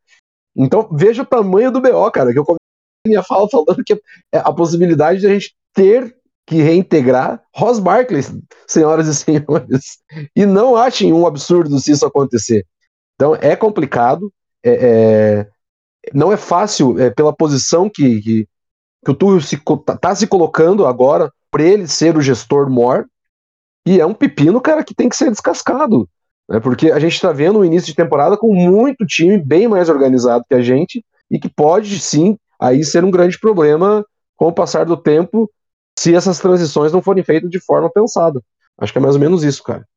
Então 0.55 0.87
veja 0.91 1.23
o 1.23 1.25
tamanho 1.25 1.71
do 1.71 1.81
BO, 1.81 2.11
cara. 2.11 2.31
Que 2.31 2.39
eu 2.39 2.45
comecei 2.45 2.59
minha 3.05 3.23
fala 3.23 3.47
falando 3.49 3.83
que 3.85 3.93
é 4.31 4.37
a 4.37 4.51
possibilidade 4.51 5.19
de 5.19 5.27
a 5.27 5.29
gente 5.29 5.55
ter 5.73 6.15
que 6.45 6.61
reintegrar 6.61 7.41
Ross 7.55 7.79
Barkley, 7.79 8.21
senhoras 8.67 9.07
e 9.07 9.15
senhores. 9.15 9.97
E 10.35 10.45
não 10.45 10.75
achem 10.75 11.11
um 11.11 11.25
absurdo 11.25 11.79
se 11.79 11.91
isso 11.91 12.05
acontecer. 12.05 12.65
Então 13.15 13.35
é 13.35 13.55
complicado, 13.55 14.31
é, 14.63 14.71
é, 14.71 15.47
não 16.13 16.31
é 16.31 16.37
fácil 16.37 16.99
é, 16.99 17.09
pela 17.09 17.33
posição 17.33 17.89
que, 17.89 18.21
que, 18.21 18.47
que 19.03 19.11
o 19.11 19.15
Túlio 19.15 19.39
está 19.39 19.97
tá 19.97 20.15
se 20.15 20.27
colocando 20.27 20.85
agora, 20.85 21.31
por 21.49 21.61
ele 21.61 21.87
ser 21.87 22.17
o 22.17 22.21
gestor 22.21 22.69
maior, 22.69 23.05
e 23.87 23.99
é 23.99 24.05
um 24.05 24.13
pepino, 24.13 24.59
cara, 24.59 24.83
que 24.83 24.95
tem 24.95 25.07
que 25.07 25.15
ser 25.15 25.31
descascado. 25.31 26.09
Né? 26.49 26.59
Porque 26.59 26.91
a 26.91 26.99
gente 26.99 27.13
está 27.13 27.31
vendo 27.31 27.59
um 27.59 27.65
início 27.65 27.87
de 27.87 27.95
temporada 27.95 28.37
com 28.37 28.53
muito 28.53 29.05
time 29.05 29.37
bem 29.37 29.67
mais 29.67 29.89
organizado 29.89 30.45
que 30.47 30.53
a 30.53 30.61
gente 30.61 31.03
e 31.29 31.39
que 31.39 31.49
pode 31.49 31.99
sim 31.99 32.37
aí 32.59 32.83
ser 32.83 33.03
um 33.03 33.11
grande 33.11 33.39
problema 33.39 34.05
com 34.35 34.47
o 34.47 34.53
passar 34.53 34.85
do 34.85 34.97
tempo 34.97 35.49
se 35.97 36.13
essas 36.13 36.39
transições 36.39 36.91
não 36.91 37.01
forem 37.01 37.23
feitas 37.23 37.49
de 37.49 37.59
forma 37.59 37.89
pensada. 37.89 38.41
Acho 38.77 38.91
que 38.91 38.99
é 38.99 39.01
mais 39.01 39.15
ou 39.15 39.21
menos 39.21 39.43
isso, 39.43 39.63
cara. 39.63 39.87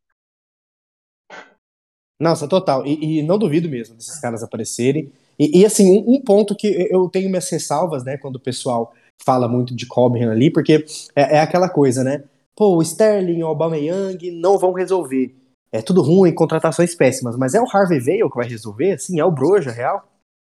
Nossa, 2.20 2.48
total. 2.48 2.86
E, 2.86 3.18
e 3.18 3.22
não 3.22 3.38
duvido 3.38 3.68
mesmo 3.68 3.94
desses 3.94 4.18
caras 4.20 4.42
aparecerem. 4.42 5.12
E, 5.38 5.60
e 5.60 5.66
assim, 5.66 5.90
um, 5.90 6.14
um, 6.14 6.22
ponto 6.22 6.54
que 6.56 6.88
eu 6.90 7.08
tenho 7.08 7.28
minhas 7.28 7.48
ressalvas, 7.48 8.04
né, 8.04 8.16
quando 8.16 8.36
o 8.36 8.40
pessoal 8.40 8.92
fala 9.24 9.48
muito 9.48 9.74
de 9.74 9.86
Cobham 9.86 10.30
ali, 10.30 10.50
porque 10.50 10.84
é, 11.14 11.36
é 11.36 11.40
aquela 11.40 11.68
coisa, 11.68 12.02
né? 12.02 12.24
pô, 12.58 12.74
o 12.74 12.82
Sterling, 12.82 13.40
o 13.40 13.46
Aubameyang 13.46 14.32
não 14.32 14.58
vão 14.58 14.72
resolver. 14.72 15.32
É 15.70 15.82
tudo 15.82 16.02
ruim, 16.02 16.32
contratações 16.34 16.94
péssimas, 16.94 17.36
mas 17.36 17.54
é 17.54 17.60
o 17.60 17.66
Harvey 17.70 18.00
Veil 18.00 18.30
que 18.30 18.36
vai 18.36 18.48
resolver? 18.48 18.98
Sim, 18.98 19.20
é 19.20 19.24
o 19.24 19.30
Broja, 19.30 19.70
real? 19.70 20.08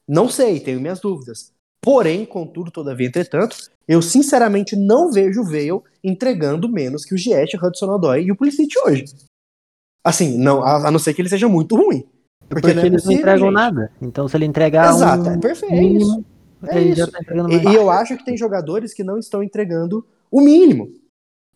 Não 0.08 0.30
sei, 0.30 0.60
tenho 0.60 0.80
minhas 0.80 1.00
dúvidas. 1.00 1.52
Porém, 1.82 2.26
contudo, 2.26 2.70
todavia, 2.72 3.08
entretanto, 3.08 3.58
eu 3.88 4.02
sinceramente 4.02 4.76
não 4.76 5.12
vejo 5.12 5.42
o 5.42 5.46
Vale 5.46 5.82
entregando 6.04 6.70
menos 6.70 7.04
que 7.06 7.14
o 7.16 7.18
Giet, 7.18 7.56
o 7.56 7.66
Hudson 7.66 7.90
Odoi 7.90 8.24
e 8.24 8.32
o 8.32 8.36
Pulisic 8.36 8.74
hoje. 8.86 9.06
Assim, 10.04 10.38
não, 10.38 10.64
a, 10.64 10.88
a 10.88 10.92
não 10.92 11.00
ser 11.00 11.14
que 11.14 11.22
ele 11.22 11.30
seja 11.30 11.48
muito 11.48 11.76
ruim. 11.76 12.06
Porque, 12.48 12.62
Porque 12.62 12.74
não 12.74 12.84
é 12.84 12.86
eles 12.86 13.04
não 13.04 13.12
entregam 13.12 13.48
gente. 13.48 13.54
nada. 13.54 13.92
Então, 14.02 14.28
se 14.28 14.38
ele 14.38 14.46
entregar 14.46 14.90
Exato, 14.90 15.30
um 15.30 15.34
é 15.34 15.38
perfeito. 15.38 15.76
mínimo, 15.76 16.26
É 16.68 16.78
ele 16.80 16.96
já 16.96 17.04
isso. 17.04 17.12
tá 17.12 17.20
E, 17.50 17.72
e 17.72 17.76
eu 17.76 17.90
acho 17.90 18.16
que 18.18 18.24
tem 18.24 18.38
jogadores 18.38 18.94
que 18.94 19.04
não 19.04 19.18
estão 19.18 19.44
entregando 19.44 20.06
o 20.32 20.42
mínimo. 20.42 20.88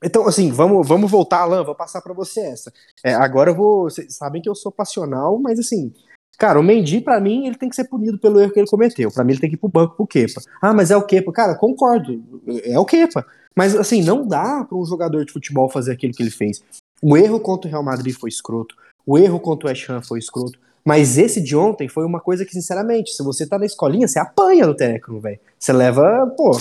Então, 0.03 0.27
assim, 0.27 0.51
vamos, 0.51 0.87
vamos 0.87 1.11
voltar, 1.11 1.41
Alan, 1.41 1.63
vou 1.63 1.75
passar 1.75 2.01
pra 2.01 2.13
você 2.13 2.41
essa. 2.41 2.73
É, 3.03 3.13
agora 3.13 3.51
eu 3.51 3.55
vou. 3.55 3.83
Vocês 3.83 4.15
sabem 4.15 4.41
que 4.41 4.49
eu 4.49 4.55
sou 4.55 4.71
passional, 4.71 5.37
mas 5.39 5.59
assim. 5.59 5.93
Cara, 6.37 6.59
o 6.59 6.63
Mendy, 6.63 7.01
pra 7.01 7.19
mim, 7.19 7.45
ele 7.45 7.55
tem 7.55 7.69
que 7.69 7.75
ser 7.75 7.83
punido 7.83 8.17
pelo 8.17 8.39
erro 8.39 8.51
que 8.51 8.59
ele 8.59 8.67
cometeu. 8.67 9.11
Pra 9.11 9.23
mim, 9.23 9.33
ele 9.33 9.41
tem 9.41 9.49
que 9.49 9.55
ir 9.55 9.59
pro 9.59 9.69
banco 9.69 9.95
pro 9.95 10.07
Kepa. 10.07 10.41
Ah, 10.59 10.73
mas 10.73 10.89
é 10.89 10.97
o 10.97 11.03
Kepa. 11.03 11.31
Cara, 11.31 11.53
concordo. 11.53 12.19
É 12.63 12.79
o 12.79 12.85
Kepa. 12.85 13.23
Mas, 13.55 13.75
assim, 13.75 14.01
não 14.01 14.25
dá 14.25 14.65
pra 14.65 14.75
um 14.75 14.83
jogador 14.83 15.23
de 15.23 15.31
futebol 15.31 15.69
fazer 15.69 15.91
aquilo 15.91 16.13
que 16.13 16.23
ele 16.23 16.31
fez. 16.31 16.63
O 16.99 17.15
erro 17.15 17.39
contra 17.39 17.67
o 17.67 17.71
Real 17.71 17.83
Madrid 17.83 18.15
foi 18.15 18.29
escroto. 18.29 18.75
O 19.05 19.19
erro 19.19 19.39
contra 19.39 19.67
o 19.67 19.69
West 19.69 19.87
Ham 19.87 20.01
foi 20.01 20.17
escroto. 20.17 20.57
Mas 20.83 21.19
esse 21.19 21.39
de 21.39 21.55
ontem 21.55 21.87
foi 21.87 22.05
uma 22.05 22.19
coisa 22.19 22.43
que, 22.43 22.53
sinceramente, 22.53 23.11
se 23.11 23.21
você 23.21 23.45
tá 23.45 23.59
na 23.59 23.65
escolinha, 23.67 24.07
você 24.07 24.17
apanha 24.17 24.65
do 24.65 24.73
técnico, 24.73 25.19
velho. 25.19 25.39
Você 25.59 25.71
leva, 25.71 26.25
pô. 26.35 26.57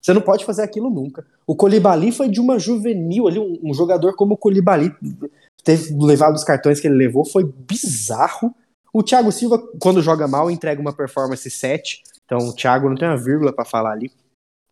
Você 0.00 0.14
não 0.14 0.20
pode 0.20 0.44
fazer 0.44 0.62
aquilo 0.62 0.88
nunca. 0.88 1.26
O 1.46 1.54
Colibali 1.54 2.10
foi 2.10 2.28
de 2.28 2.40
uma 2.40 2.58
juvenil 2.58 3.28
ali, 3.28 3.38
um, 3.38 3.58
um 3.62 3.74
jogador 3.74 4.14
como 4.14 4.34
o 4.34 4.36
Colibali 4.36 4.94
teve 5.62 5.94
levado 5.98 6.34
os 6.34 6.44
cartões 6.44 6.80
que 6.80 6.86
ele 6.86 6.96
levou, 6.96 7.24
foi 7.24 7.44
bizarro. 7.44 8.54
O 8.92 9.02
Thiago 9.02 9.30
Silva, 9.30 9.62
quando 9.78 10.02
joga 10.02 10.26
mal, 10.26 10.50
entrega 10.50 10.80
uma 10.80 10.92
performance 10.92 11.48
7. 11.48 12.02
Então 12.24 12.38
o 12.48 12.54
Thiago 12.54 12.88
não 12.88 12.96
tem 12.96 13.08
uma 13.08 13.16
vírgula 13.16 13.52
pra 13.52 13.64
falar 13.64 13.92
ali. 13.92 14.10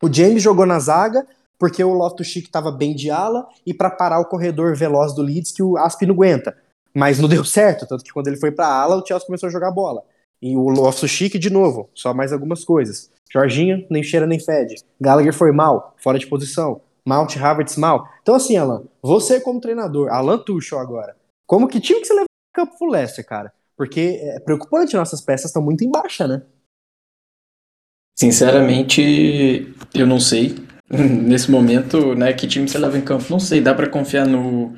O 0.03 0.13
James 0.13 0.43
jogou 0.43 0.65
na 0.65 0.79
zaga 0.79 1.27
porque 1.59 1.83
o 1.83 1.93
Loftus-Cheek 1.93 2.49
tava 2.49 2.71
bem 2.71 2.95
de 2.95 3.11
ala 3.11 3.47
e 3.67 3.75
pra 3.75 3.91
parar 3.91 4.21
o 4.21 4.27
corredor 4.27 4.77
veloz 4.77 5.13
do 5.13 5.23
Leeds 5.23 5.51
que 5.51 5.63
o 5.63 5.77
Asp 5.77 6.03
não 6.03 6.15
aguenta. 6.15 6.57
Mas 6.95 7.19
não 7.19 7.29
deu 7.29 7.45
certo, 7.45 7.87
tanto 7.87 8.05
que 8.05 8.13
quando 8.13 8.29
ele 8.29 8.37
foi 8.37 8.51
pra 8.51 8.67
ala, 8.67 8.97
o 8.97 9.07
Chelsea 9.07 9.27
começou 9.27 9.49
a 9.49 9.53
jogar 9.53 9.71
bola. 9.71 10.03
E 10.41 10.57
o 10.57 10.69
Loftus-Cheek 10.69 11.39
de 11.39 11.51
novo, 11.51 11.91
só 11.95 12.15
mais 12.15 12.33
algumas 12.33 12.65
coisas. 12.65 13.11
Jorginho, 13.33 13.87
nem 13.91 14.03
cheira 14.03 14.27
nem 14.27 14.41
fede. 14.41 14.77
Gallagher 15.01 15.33
foi 15.33 15.53
mal, 15.53 15.95
fora 15.99 16.19
de 16.19 16.27
posição. 16.27 16.81
Mount 17.07 17.37
Havertz 17.37 17.77
mal. 17.77 18.09
Então 18.23 18.35
assim, 18.35 18.57
Alan, 18.57 18.85
você 19.03 19.41
como 19.41 19.61
treinador, 19.61 20.13
Alan 20.13 20.39
Tuchel 20.39 20.79
agora, 20.79 21.17
como 21.47 21.69
que 21.69 21.81
time 21.81 22.01
que 22.01 22.07
você 22.07 22.13
leva 22.13 22.25
em 22.25 22.55
campo 22.55 22.79
pro 22.79 22.91
Leicester, 22.91 23.27
cara? 23.27 23.53
Porque 23.77 24.19
é 24.21 24.41
preocupante, 24.41 24.97
nossas 24.97 25.21
peças 25.21 25.47
estão 25.47 25.63
muito 25.63 25.85
em 25.85 25.91
baixa, 25.91 26.27
né? 26.27 26.43
Sinceramente, 28.19 29.73
eu 29.95 30.07
não 30.07 30.19
sei. 30.19 30.57
Nesse 30.91 31.51
momento, 31.51 32.15
né, 32.15 32.33
que 32.33 32.49
time 32.49 32.69
você 32.69 32.79
leva 32.79 32.99
em 32.99 33.05
campo? 33.05 33.27
Não 33.31 33.39
sei. 33.39 33.61
Dá 33.61 33.75
pra 33.75 33.89
confiar 33.89 34.27
no 34.27 34.75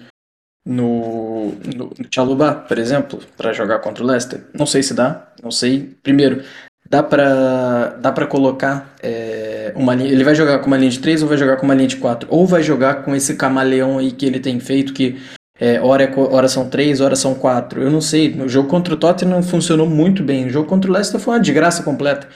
no, 0.64 1.52
no, 1.52 1.90
Chalobah, 2.10 2.54
por 2.54 2.78
exemplo, 2.78 3.18
pra 3.36 3.52
jogar 3.52 3.78
contra 3.78 4.04
o 4.04 4.06
Leicester? 4.06 4.46
Não 4.52 4.66
sei 4.66 4.82
se 4.82 4.92
dá. 4.92 5.32
Não 5.42 5.50
sei. 5.50 5.96
Primeiro, 6.02 6.44
dá 6.90 7.02
pra 7.02 7.96
dá 8.00 8.10
para 8.10 8.26
colocar 8.26 8.94
é, 9.02 9.72
uma 9.76 9.94
linha. 9.94 10.10
Ele 10.10 10.24
vai 10.24 10.34
jogar 10.34 10.58
com 10.58 10.66
uma 10.66 10.76
linha 10.76 10.90
de 10.90 10.98
3 10.98 11.22
ou 11.22 11.28
vai 11.28 11.38
jogar 11.38 11.56
com 11.56 11.64
uma 11.64 11.74
linha 11.74 11.88
de 11.88 11.96
4? 11.96 12.28
Ou 12.30 12.46
vai 12.46 12.62
jogar 12.62 13.04
com 13.04 13.14
esse 13.14 13.36
camaleão 13.36 13.98
aí 13.98 14.10
que 14.10 14.26
ele 14.26 14.40
tem 14.40 14.58
feito 14.58 14.92
que 14.92 15.18
é, 15.58 15.80
hora, 15.80 16.04
é 16.04 16.18
hora 16.18 16.48
são 16.48 16.68
3, 16.68 17.00
hora 17.00 17.14
são 17.14 17.34
4. 17.34 17.82
Eu 17.82 17.90
não 17.90 18.00
sei. 18.00 18.34
No 18.34 18.48
jogo 18.48 18.68
contra 18.68 18.94
o 18.94 18.96
Tottenham 18.96 19.42
funcionou 19.42 19.88
muito 19.88 20.22
bem. 20.22 20.46
No 20.46 20.50
jogo 20.50 20.68
contra 20.68 20.90
o 20.90 20.94
Leicester 20.94 21.20
foi 21.20 21.34
uma 21.34 21.40
desgraça 21.40 21.82
completa. 21.82 22.28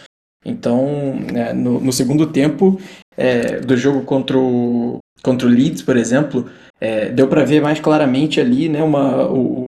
Então, 0.45 1.17
é, 1.35 1.53
no, 1.53 1.81
no 1.81 1.93
segundo 1.93 2.27
tempo 2.27 2.79
é, 3.17 3.61
do 3.61 3.77
jogo 3.77 4.03
contra 4.03 4.39
o, 4.39 4.99
contra 5.23 5.49
o 5.49 5.51
Leeds, 5.51 5.81
por 5.81 5.97
exemplo, 5.97 6.51
é, 6.79 7.09
deu 7.09 7.27
para 7.27 7.45
ver 7.45 7.63
mais 7.63 7.81
claramente 7.81 8.41
ali 8.41 8.69
né, 8.69 8.83
uma, 8.83 9.27
o, 9.27 9.65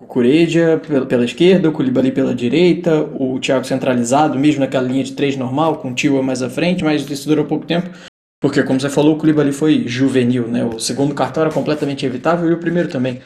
o 0.00 0.06
Cureja 0.06 0.80
pela, 0.86 1.06
pela 1.06 1.24
esquerda, 1.24 1.68
o 1.68 1.72
Koulibaly 1.72 2.12
pela 2.12 2.34
direita, 2.34 3.02
o 3.18 3.38
Thiago 3.40 3.64
centralizado, 3.64 4.38
mesmo 4.38 4.60
naquela 4.60 4.86
linha 4.86 5.02
de 5.02 5.12
três 5.12 5.36
normal, 5.36 5.78
com 5.78 5.90
o 5.90 5.94
Tio 5.94 6.22
mais 6.22 6.42
à 6.42 6.48
frente, 6.48 6.84
mas 6.84 7.08
isso 7.08 7.28
durou 7.28 7.44
pouco 7.44 7.66
tempo. 7.66 7.90
Porque, 8.40 8.62
como 8.62 8.80
você 8.80 8.88
falou, 8.88 9.16
o 9.16 9.18
Koulibaly 9.18 9.52
foi 9.52 9.88
juvenil, 9.88 10.46
né? 10.46 10.64
O 10.64 10.78
segundo 10.78 11.14
cartão 11.14 11.42
era 11.42 11.52
completamente 11.52 12.06
evitável 12.06 12.48
e 12.48 12.54
o 12.54 12.60
primeiro 12.60 12.88
também. 12.88 13.20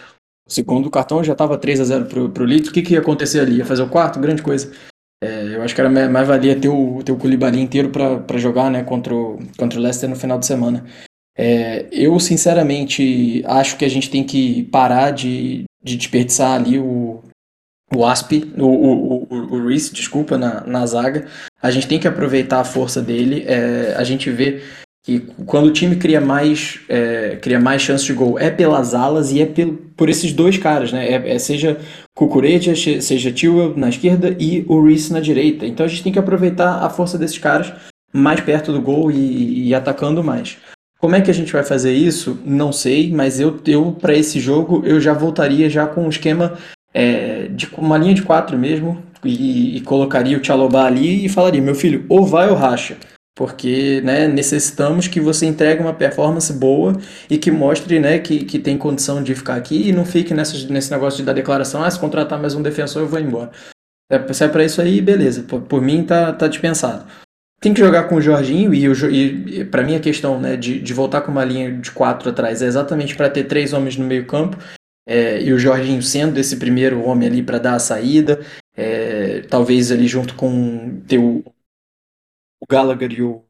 O 0.48 0.52
segundo 0.52 0.90
cartão 0.90 1.22
já 1.22 1.32
estava 1.32 1.58
3 1.58 1.80
a 1.80 1.84
0 1.84 2.06
pro, 2.06 2.30
pro 2.30 2.44
Leeds. 2.44 2.70
O 2.70 2.72
que, 2.72 2.80
que 2.80 2.94
ia 2.94 3.00
acontecer 3.00 3.40
ali? 3.40 3.56
Ia 3.56 3.66
fazer 3.66 3.82
o 3.82 3.90
quarto? 3.90 4.18
Grande 4.18 4.42
coisa. 4.42 4.72
É, 5.22 5.54
eu 5.54 5.62
acho 5.62 5.74
que 5.74 5.80
era 5.80 5.90
mais, 5.90 6.10
mais 6.10 6.26
valia 6.26 6.58
ter 6.58 6.68
o, 6.68 7.02
ter 7.04 7.12
o 7.12 7.16
Koulibaly 7.16 7.60
inteiro 7.60 7.90
para 7.90 8.38
jogar 8.38 8.70
né, 8.70 8.82
contra, 8.82 9.14
o, 9.14 9.38
contra 9.58 9.78
o 9.78 9.82
Leicester 9.82 10.08
no 10.08 10.16
final 10.16 10.38
de 10.38 10.46
semana. 10.46 10.84
É, 11.36 11.86
eu, 11.92 12.18
sinceramente, 12.18 13.42
acho 13.46 13.76
que 13.76 13.84
a 13.84 13.88
gente 13.88 14.10
tem 14.10 14.24
que 14.24 14.64
parar 14.64 15.10
de, 15.10 15.64
de 15.82 15.96
desperdiçar 15.96 16.52
ali 16.52 16.78
o, 16.78 17.22
o 17.94 18.06
Asp, 18.06 18.32
o, 18.56 18.64
o, 18.64 19.22
o, 19.24 19.54
o 19.54 19.66
Reece, 19.66 19.92
desculpa, 19.92 20.38
na, 20.38 20.66
na 20.66 20.86
zaga. 20.86 21.26
A 21.62 21.70
gente 21.70 21.88
tem 21.88 21.98
que 21.98 22.08
aproveitar 22.08 22.60
a 22.60 22.64
força 22.64 23.02
dele. 23.02 23.44
É, 23.46 23.94
a 23.96 24.04
gente 24.04 24.30
vê 24.30 24.62
que 25.04 25.20
quando 25.46 25.66
o 25.66 25.72
time 25.72 25.96
cria 25.96 26.20
mais, 26.20 26.80
é, 26.88 27.36
cria 27.36 27.58
mais 27.58 27.82
chances 27.82 28.06
de 28.06 28.12
gol 28.12 28.38
é 28.38 28.50
pelas 28.50 28.94
alas 28.94 29.32
e 29.32 29.42
é 29.42 29.46
pelo, 29.46 29.76
por 29.96 30.08
esses 30.08 30.32
dois 30.32 30.56
caras, 30.56 30.92
né? 30.92 31.08
É, 31.08 31.34
é 31.34 31.38
seja 31.38 31.78
Cucureja, 32.14 32.74
seja 32.76 33.32
Tio 33.32 33.76
na 33.76 33.88
esquerda 33.88 34.36
e 34.38 34.64
o 34.68 34.84
Reece 34.84 35.12
na 35.12 35.20
direita. 35.20 35.66
Então 35.66 35.84
a 35.84 35.88
gente 35.88 36.04
tem 36.04 36.12
que 36.12 36.18
aproveitar 36.18 36.84
a 36.84 36.88
força 36.88 37.18
desses 37.18 37.38
caras 37.38 37.72
mais 38.12 38.40
perto 38.40 38.72
do 38.72 38.80
gol 38.80 39.10
e, 39.10 39.68
e 39.68 39.74
atacando 39.74 40.22
mais. 40.22 40.56
Como 41.02 41.16
é 41.16 41.20
que 41.20 41.32
a 41.32 41.34
gente 41.34 41.52
vai 41.52 41.64
fazer 41.64 41.92
isso? 41.92 42.38
Não 42.44 42.70
sei, 42.70 43.10
mas 43.10 43.40
eu, 43.40 43.60
eu 43.66 43.90
para 43.90 44.14
esse 44.14 44.38
jogo 44.38 44.82
eu 44.86 45.00
já 45.00 45.12
voltaria 45.12 45.68
já 45.68 45.84
com 45.84 46.04
um 46.04 46.08
esquema 46.08 46.56
é, 46.94 47.48
de 47.48 47.68
uma 47.76 47.98
linha 47.98 48.14
de 48.14 48.22
quatro 48.22 48.56
mesmo 48.56 49.02
e, 49.24 49.78
e 49.78 49.80
colocaria 49.80 50.38
o 50.38 50.44
Chalobah 50.44 50.86
ali 50.86 51.24
e 51.24 51.28
falaria, 51.28 51.60
meu 51.60 51.74
filho, 51.74 52.06
ou 52.08 52.24
vai 52.24 52.48
ou 52.48 52.54
racha. 52.54 52.96
Porque 53.34 54.00
né, 54.02 54.28
necessitamos 54.28 55.08
que 55.08 55.20
você 55.20 55.44
entregue 55.44 55.82
uma 55.82 55.92
performance 55.92 56.52
boa 56.52 56.92
e 57.28 57.36
que 57.36 57.50
mostre 57.50 57.98
né, 57.98 58.20
que, 58.20 58.44
que 58.44 58.60
tem 58.60 58.78
condição 58.78 59.24
de 59.24 59.34
ficar 59.34 59.56
aqui 59.56 59.88
e 59.88 59.92
não 59.92 60.04
fique 60.04 60.32
nessa, 60.32 60.56
nesse 60.68 60.92
negócio 60.92 61.16
de 61.16 61.24
dar 61.24 61.32
declaração, 61.32 61.82
ah, 61.82 61.90
se 61.90 61.98
contratar 61.98 62.40
mais 62.40 62.54
um 62.54 62.62
defensor 62.62 63.02
eu 63.02 63.08
vou 63.08 63.18
embora. 63.18 63.50
É, 64.08 64.32
se 64.32 64.44
é 64.44 64.48
pra 64.48 64.64
isso 64.64 64.80
aí, 64.80 65.00
beleza. 65.00 65.42
Por, 65.42 65.62
por 65.62 65.82
mim 65.82 66.04
tá, 66.04 66.32
tá 66.32 66.46
dispensado. 66.46 67.06
Tem 67.62 67.72
que 67.72 67.80
jogar 67.80 68.08
com 68.08 68.16
o 68.16 68.20
Jorginho 68.20 68.74
e, 68.74 69.60
e 69.60 69.64
para 69.64 69.84
mim 69.84 69.94
a 69.94 70.00
questão 70.00 70.40
né, 70.40 70.56
de, 70.56 70.80
de 70.80 70.92
voltar 70.92 71.20
com 71.20 71.30
uma 71.30 71.44
linha 71.44 71.72
de 71.72 71.92
quatro 71.92 72.28
atrás 72.28 72.60
é 72.60 72.66
exatamente 72.66 73.14
para 73.14 73.30
ter 73.30 73.44
três 73.44 73.72
homens 73.72 73.96
no 73.96 74.04
meio 74.04 74.26
campo 74.26 74.58
é, 75.06 75.40
e 75.40 75.52
o 75.52 75.58
Jorginho 75.58 76.02
sendo 76.02 76.38
esse 76.38 76.56
primeiro 76.56 77.02
homem 77.04 77.28
ali 77.28 77.42
para 77.42 77.58
dar 77.58 77.74
a 77.74 77.78
saída, 77.78 78.40
é, 78.76 79.42
talvez 79.42 79.92
ali 79.92 80.06
junto 80.08 80.34
com 80.34 81.00
ter 81.06 81.18
o, 81.18 81.44
o 82.60 82.66
Gallagher 82.68 83.12
e 83.12 83.22
o, 83.22 83.42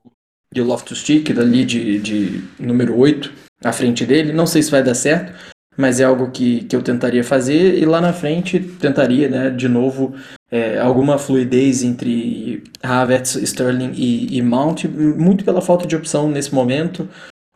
e 0.55 0.61
o 0.61 0.65
Loftus-Cheek 0.65 1.33
ali 1.33 1.65
de, 1.65 1.99
de 1.99 2.45
número 2.59 2.97
8 2.99 3.33
à 3.65 3.73
frente 3.73 4.05
dele. 4.05 4.33
Não 4.33 4.47
sei 4.47 4.63
se 4.63 4.71
vai 4.71 4.83
dar 4.83 4.95
certo, 4.95 5.33
mas 5.77 6.01
é 6.01 6.05
algo 6.05 6.31
que, 6.31 6.65
que 6.65 6.77
eu 6.77 6.83
tentaria 6.83 7.25
fazer 7.25 7.79
e 7.79 7.85
lá 7.85 8.01
na 8.01 8.13
frente 8.13 8.61
tentaria, 8.61 9.29
né, 9.29 9.51
de 9.51 9.69
novo, 9.69 10.15
é, 10.53 10.79
alguma 10.79 11.17
fluidez 11.17 11.83
entre 11.83 12.63
Havertz, 12.83 13.37
Sterling 13.37 13.93
e, 13.95 14.37
e 14.37 14.43
Mount, 14.43 14.85
muito 14.85 15.47
pela 15.47 15.63
falta 15.63 15.87
de 15.87 15.97
opção 15.97 16.29
nesse 16.29 16.55
momento, 16.55 17.09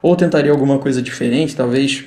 ou 0.03 0.17
tentaria 0.17 0.51
alguma 0.51 0.79
coisa 0.79 1.03
diferente, 1.03 1.55
talvez 1.55 2.07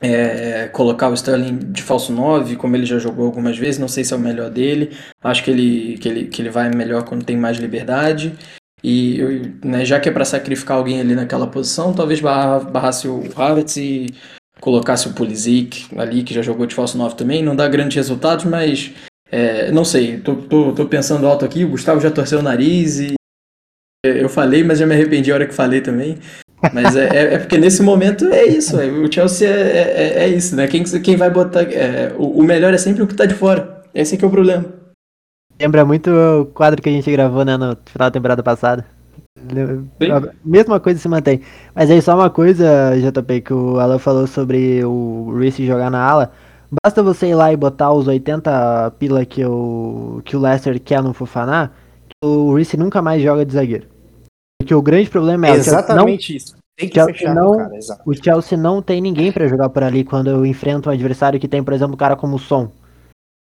é, 0.00 0.66
colocar 0.68 1.10
o 1.10 1.14
Sterling 1.14 1.58
de 1.58 1.82
falso 1.82 2.10
9, 2.10 2.56
como 2.56 2.74
ele 2.74 2.86
já 2.86 2.98
jogou 2.98 3.26
algumas 3.26 3.58
vezes, 3.58 3.78
não 3.78 3.86
sei 3.86 4.02
se 4.02 4.14
é 4.14 4.16
o 4.16 4.20
melhor 4.20 4.48
dele, 4.48 4.96
acho 5.22 5.44
que 5.44 5.50
ele, 5.50 5.98
que 5.98 6.08
ele, 6.08 6.24
que 6.24 6.40
ele 6.40 6.50
vai 6.50 6.70
melhor 6.70 7.04
quando 7.04 7.22
tem 7.22 7.36
mais 7.36 7.58
liberdade, 7.58 8.34
e 8.82 9.52
né, 9.62 9.84
já 9.84 10.00
que 10.00 10.08
é 10.08 10.12
para 10.12 10.24
sacrificar 10.24 10.78
alguém 10.78 11.02
ali 11.02 11.14
naquela 11.14 11.46
posição, 11.46 11.92
talvez 11.92 12.20
barra, 12.20 12.60
barrasse 12.60 13.06
o 13.06 13.24
Havertz 13.36 13.76
e 13.76 14.06
colocasse 14.58 15.06
o 15.06 15.12
Pulisic 15.12 15.86
ali, 15.98 16.22
que 16.22 16.32
já 16.32 16.40
jogou 16.40 16.64
de 16.64 16.74
falso 16.74 16.96
9 16.96 17.14
também, 17.14 17.42
não 17.42 17.54
dá 17.54 17.68
grandes 17.68 17.96
resultados, 17.96 18.46
mas 18.46 18.90
é, 19.36 19.72
não 19.72 19.84
sei, 19.84 20.18
tô, 20.18 20.36
tô, 20.36 20.72
tô, 20.72 20.86
pensando 20.86 21.26
alto 21.26 21.44
aqui, 21.44 21.64
o 21.64 21.70
Gustavo 21.70 22.00
já 22.00 22.08
torceu 22.08 22.38
o 22.38 22.42
nariz 22.42 23.00
e 23.00 23.14
eu 24.04 24.28
falei, 24.28 24.62
mas 24.62 24.78
já 24.78 24.86
me 24.86 24.94
arrependi 24.94 25.32
a 25.32 25.34
hora 25.34 25.46
que 25.46 25.52
falei 25.52 25.80
também. 25.80 26.18
Mas 26.72 26.94
é, 26.94 27.08
é, 27.08 27.34
é 27.34 27.38
porque 27.38 27.58
nesse 27.58 27.82
momento 27.82 28.26
é 28.32 28.44
isso, 28.44 28.80
é, 28.80 28.86
o 28.86 29.12
Chelsea 29.12 29.48
é, 29.48 29.78
é, 29.78 30.24
é, 30.24 30.28
isso, 30.28 30.54
né? 30.54 30.68
Quem, 30.68 30.84
quem 30.84 31.16
vai 31.16 31.30
botar. 31.30 31.64
o, 32.16 32.38
o, 32.38 32.44
melhor 32.44 32.72
é 32.72 32.78
sempre 32.78 33.02
o 33.02 33.08
que 33.08 33.14
tá 33.16 33.26
de 33.26 33.34
fora. 33.34 33.82
Esse 33.92 34.14
é 34.22 34.24
o 34.24 34.30
problema. 34.30 34.66
Lembra 35.60 35.84
muito 35.84 36.10
o 36.10 36.46
quadro 36.46 36.80
que 36.80 36.88
a 36.88 36.92
gente 36.92 37.10
gravou 37.10 37.44
né, 37.44 37.56
no 37.56 37.76
final 37.86 38.08
da 38.08 38.12
temporada 38.12 38.42
passada. 38.42 38.86
Sim. 39.36 40.12
A 40.12 40.32
mesma 40.44 40.78
coisa 40.78 41.00
se 41.00 41.08
mantém. 41.08 41.40
Mas 41.74 41.90
aí 41.90 42.00
só 42.00 42.14
uma 42.14 42.30
coisa, 42.30 42.92
JP, 42.96 43.40
que 43.40 43.52
o 43.52 43.80
Alan 43.80 43.98
falou 43.98 44.28
sobre 44.28 44.84
o 44.84 45.36
Reece 45.36 45.66
jogar 45.66 45.90
na 45.90 46.00
ala. 46.00 46.32
Basta 46.82 47.02
você 47.02 47.28
ir 47.28 47.34
lá 47.34 47.52
e 47.52 47.56
botar 47.56 47.92
os 47.92 48.06
80 48.08 48.92
pila 48.98 49.24
que 49.24 49.44
o, 49.44 50.22
que 50.24 50.36
o 50.36 50.40
Leicester 50.40 50.80
quer 50.80 51.02
no 51.02 51.12
Fofaná, 51.12 51.70
que 52.08 52.26
o 52.26 52.54
Reese 52.54 52.76
nunca 52.76 53.02
mais 53.02 53.22
joga 53.22 53.44
de 53.44 53.52
zagueiro. 53.52 53.86
Porque 54.60 54.74
o 54.74 54.82
grande 54.82 55.10
problema 55.10 55.46
é 55.46 55.52
Chelsea 55.54 55.72
não, 55.72 55.78
Exatamente 55.80 56.36
isso. 56.36 56.56
Tem 56.76 56.88
que 56.88 56.94
Chelsea 56.94 57.14
fechar 57.14 57.34
não- 57.34 57.52
o 57.52 57.56
cara, 57.56 57.76
exato. 57.76 58.02
o 58.06 58.14
Chelsea 58.14 58.58
não 58.58 58.82
tem 58.82 59.00
ninguém 59.00 59.30
pra 59.30 59.46
jogar 59.46 59.68
por 59.68 59.82
ali 59.82 60.04
quando 60.04 60.28
eu 60.30 60.44
enfrento 60.44 60.88
um 60.88 60.92
adversário 60.92 61.38
que 61.38 61.46
tem, 61.48 61.62
por 61.62 61.72
exemplo, 61.74 61.94
um 61.94 61.98
cara 61.98 62.16
como 62.16 62.36
o 62.36 62.38
Son. 62.38 62.70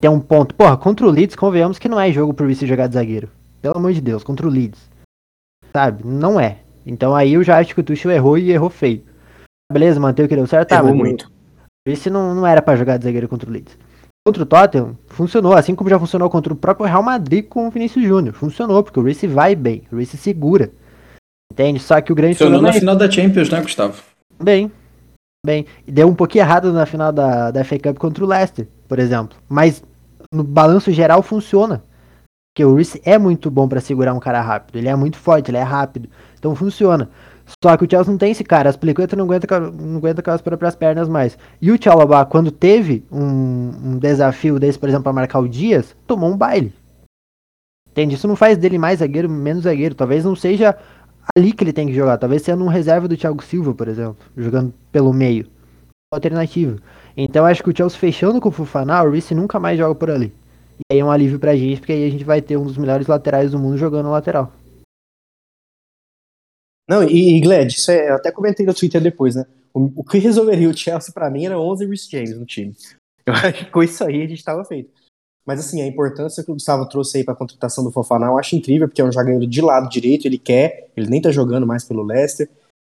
Tem 0.00 0.10
um 0.10 0.18
ponto. 0.18 0.54
Porra, 0.54 0.76
contra 0.76 1.06
o 1.06 1.10
Leeds, 1.10 1.36
convenhamos 1.36 1.78
que 1.78 1.88
não 1.88 2.00
é 2.00 2.10
jogo 2.10 2.34
pro 2.34 2.46
Reese 2.46 2.66
jogar 2.66 2.88
de 2.88 2.94
zagueiro. 2.94 3.28
Pelo 3.60 3.76
amor 3.76 3.92
de 3.92 4.00
Deus, 4.00 4.24
contra 4.24 4.46
o 4.46 4.50
Leeds. 4.50 4.90
Sabe? 5.74 6.04
Não 6.04 6.40
é. 6.40 6.58
Então 6.84 7.14
aí 7.14 7.34
eu 7.34 7.44
já 7.44 7.58
acho 7.58 7.74
que 7.74 7.80
o 7.80 7.84
Tuchel 7.84 8.10
errou 8.10 8.36
e 8.36 8.50
errou 8.50 8.68
feio. 8.68 9.04
Beleza, 9.72 10.00
manteve 10.00 10.26
o 10.26 10.28
que 10.28 10.34
deu 10.36 10.46
certo? 10.46 10.70
Tá, 10.70 10.76
Errou 10.78 10.94
muito. 10.94 11.30
O 11.86 11.90
Reese 11.90 12.10
não, 12.10 12.34
não 12.34 12.46
era 12.46 12.62
pra 12.62 12.76
jogar 12.76 12.96
de 12.96 13.04
zagueiro 13.04 13.28
contra 13.28 13.48
o 13.48 13.52
Leeds. 13.52 13.76
Contra 14.24 14.42
o 14.44 14.46
Tottenham, 14.46 14.96
funcionou, 15.08 15.52
assim 15.52 15.74
como 15.74 15.90
já 15.90 15.98
funcionou 15.98 16.30
contra 16.30 16.52
o 16.52 16.56
próprio 16.56 16.86
Real 16.86 17.02
Madrid 17.02 17.44
com 17.48 17.66
o 17.66 17.70
Vinícius 17.70 18.06
Júnior. 18.06 18.34
Funcionou, 18.34 18.82
porque 18.82 19.00
o 19.00 19.02
Reese 19.02 19.26
vai 19.26 19.56
bem, 19.56 19.82
o 19.90 19.96
Reese 19.96 20.16
segura. 20.16 20.70
Entende? 21.52 21.80
Só 21.80 22.00
que 22.00 22.12
o 22.12 22.14
grande 22.14 22.34
Funcionou 22.34 22.60
problema 22.60 22.72
na 22.72 22.76
é 22.76 22.80
final 22.80 22.96
da 22.96 23.10
Champions, 23.10 23.50
né, 23.50 23.60
Gustavo? 23.60 24.00
Bem, 24.40 24.70
bem. 25.44 25.66
E 25.84 25.90
Deu 25.90 26.08
um 26.08 26.14
pouquinho 26.14 26.42
errado 26.42 26.72
na 26.72 26.86
final 26.86 27.12
da, 27.12 27.50
da 27.50 27.64
FA 27.64 27.78
Cup 27.80 27.98
contra 27.98 28.24
o 28.24 28.28
Leicester, 28.28 28.68
por 28.86 29.00
exemplo. 29.00 29.36
Mas 29.48 29.82
no 30.32 30.44
balanço 30.44 30.92
geral 30.92 31.20
funciona. 31.20 31.82
Porque 32.54 32.64
o 32.64 32.76
Reece 32.76 33.02
é 33.04 33.18
muito 33.18 33.50
bom 33.50 33.66
pra 33.66 33.80
segurar 33.80 34.14
um 34.14 34.20
cara 34.20 34.40
rápido. 34.40 34.76
Ele 34.76 34.88
é 34.88 34.94
muito 34.94 35.16
forte, 35.16 35.50
ele 35.50 35.58
é 35.58 35.62
rápido. 35.62 36.08
Então 36.38 36.54
funciona. 36.54 37.10
Só 37.62 37.76
que 37.76 37.84
o 37.84 37.90
Chelsea 37.90 38.10
não 38.10 38.18
tem 38.18 38.32
esse 38.32 38.44
cara. 38.44 38.68
As 38.68 38.76
Pliqueta 38.76 39.16
não 39.16 39.24
aguenta, 39.24 39.60
não 39.60 39.96
aguenta 39.98 40.22
com 40.22 40.30
as 40.30 40.40
próprias 40.40 40.74
pernas 40.74 41.08
mais. 41.08 41.36
E 41.60 41.70
o 41.70 41.82
Chalobah, 41.82 42.24
quando 42.24 42.50
teve 42.50 43.04
um, 43.10 43.72
um 43.84 43.98
desafio 43.98 44.58
desse, 44.58 44.78
por 44.78 44.88
exemplo, 44.88 45.04
pra 45.04 45.12
marcar 45.12 45.38
o 45.40 45.48
Dias, 45.48 45.94
tomou 46.06 46.30
um 46.30 46.36
baile. 46.36 46.72
Entende? 47.90 48.14
Isso 48.14 48.26
não 48.26 48.36
faz 48.36 48.56
dele 48.56 48.78
mais 48.78 49.00
zagueiro, 49.00 49.28
menos 49.28 49.64
zagueiro. 49.64 49.94
Talvez 49.94 50.24
não 50.24 50.34
seja 50.34 50.76
ali 51.36 51.52
que 51.52 51.62
ele 51.62 51.72
tem 51.72 51.86
que 51.86 51.94
jogar. 51.94 52.16
Talvez 52.18 52.42
sendo 52.42 52.64
um 52.64 52.68
reserva 52.68 53.06
do 53.06 53.16
Thiago 53.16 53.42
Silva, 53.42 53.74
por 53.74 53.88
exemplo, 53.88 54.16
jogando 54.36 54.72
pelo 54.90 55.12
meio. 55.12 55.46
Alternativa. 56.12 56.76
Então 57.16 57.44
acho 57.44 57.62
que 57.62 57.70
o 57.70 57.76
Chelsea 57.76 57.98
fechando 57.98 58.40
com 58.40 58.48
o 58.48 58.52
Fofana, 58.52 59.02
o 59.02 59.10
Reece 59.10 59.34
nunca 59.34 59.58
mais 59.60 59.78
joga 59.78 59.94
por 59.94 60.10
ali. 60.10 60.32
E 60.78 60.94
aí 60.94 61.00
é 61.00 61.04
um 61.04 61.10
alívio 61.10 61.38
pra 61.38 61.54
gente, 61.54 61.80
porque 61.80 61.92
aí 61.92 62.06
a 62.06 62.10
gente 62.10 62.24
vai 62.24 62.40
ter 62.40 62.56
um 62.56 62.64
dos 62.64 62.76
melhores 62.76 63.06
laterais 63.06 63.50
do 63.52 63.58
mundo 63.58 63.76
jogando 63.76 64.10
lateral. 64.10 64.52
Não, 66.88 67.02
e, 67.02 67.36
e 67.36 67.40
Gled, 67.40 67.74
isso 67.74 67.90
é, 67.90 68.10
eu 68.10 68.14
até 68.16 68.30
comentei 68.30 68.66
no 68.66 68.74
Twitter 68.74 69.00
depois, 69.00 69.34
né? 69.34 69.44
O, 69.72 70.00
o 70.00 70.04
que 70.04 70.18
resolveria 70.18 70.68
o 70.68 70.76
Chelsea 70.76 71.12
pra 71.12 71.30
mim 71.30 71.46
era 71.46 71.58
11 71.58 71.86
Rhys 71.86 72.08
James 72.08 72.38
no 72.38 72.44
time. 72.44 72.74
Eu 73.24 73.34
acho 73.34 73.64
que 73.64 73.70
com 73.70 73.82
isso 73.84 74.02
aí 74.02 74.20
a 74.20 74.26
gente 74.26 74.42
tava 74.42 74.64
feito. 74.64 74.90
Mas 75.46 75.60
assim, 75.60 75.80
a 75.80 75.86
importância 75.86 76.42
que 76.42 76.50
o 76.50 76.54
Gustavo 76.54 76.88
trouxe 76.88 77.18
aí 77.18 77.24
pra 77.24 77.36
contratação 77.36 77.84
do 77.84 77.92
Fofana 77.92 78.26
eu 78.26 78.36
acho 78.36 78.56
incrível, 78.56 78.88
porque 78.88 79.00
é 79.00 79.04
um 79.04 79.12
jogador 79.12 79.46
de 79.46 79.60
lado 79.60 79.88
direito, 79.88 80.26
ele 80.26 80.38
quer, 80.38 80.90
ele 80.96 81.08
nem 81.08 81.20
tá 81.20 81.30
jogando 81.30 81.64
mais 81.64 81.84
pelo 81.84 82.02
Leicester, 82.02 82.48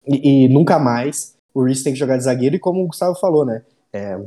e, 0.08 0.46
e 0.46 0.48
nunca 0.48 0.80
mais 0.80 1.36
o 1.54 1.64
Reece 1.64 1.84
tem 1.84 1.94
que 1.94 2.00
jogar 2.00 2.18
de 2.18 2.24
zagueiro, 2.24 2.56
e 2.56 2.60
como 2.60 2.84
o 2.84 2.88
Gustavo 2.88 3.16
falou, 3.20 3.46
né? 3.46 3.64
é, 3.96 4.20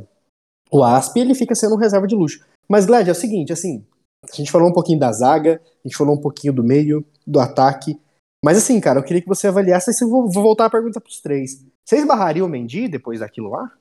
o 0.71 0.83
Asp 0.83 1.15
ele 1.17 1.35
fica 1.35 1.53
sendo 1.53 1.75
um 1.75 1.77
reserva 1.77 2.07
de 2.07 2.15
luxo. 2.15 2.43
Mas, 2.67 2.85
Gled, 2.85 3.07
é 3.07 3.11
o 3.11 3.15
seguinte, 3.15 3.53
assim, 3.53 3.85
a 4.31 4.35
gente 4.35 4.51
falou 4.51 4.67
um 4.67 4.73
pouquinho 4.73 4.99
da 4.99 5.11
zaga, 5.11 5.61
a 5.63 5.87
gente 5.87 5.97
falou 5.97 6.15
um 6.15 6.21
pouquinho 6.21 6.53
do 6.53 6.63
meio, 6.63 7.05
do 7.25 7.39
ataque, 7.39 7.99
mas 8.43 8.57
assim, 8.57 8.79
cara, 8.79 8.99
eu 8.99 9.03
queria 9.03 9.21
que 9.21 9.27
você 9.27 9.47
avaliasse, 9.47 9.93
se 9.93 10.03
eu 10.03 10.09
vou, 10.09 10.29
vou 10.29 10.43
voltar 10.43 10.65
a 10.65 10.69
pergunta 10.69 11.01
pros 11.01 11.19
três. 11.21 11.65
Vocês 11.83 12.05
barrariam 12.05 12.47
o 12.47 12.49
Mendy 12.49 12.87
depois 12.87 13.19
daquilo 13.19 13.49
lá? 13.49 13.71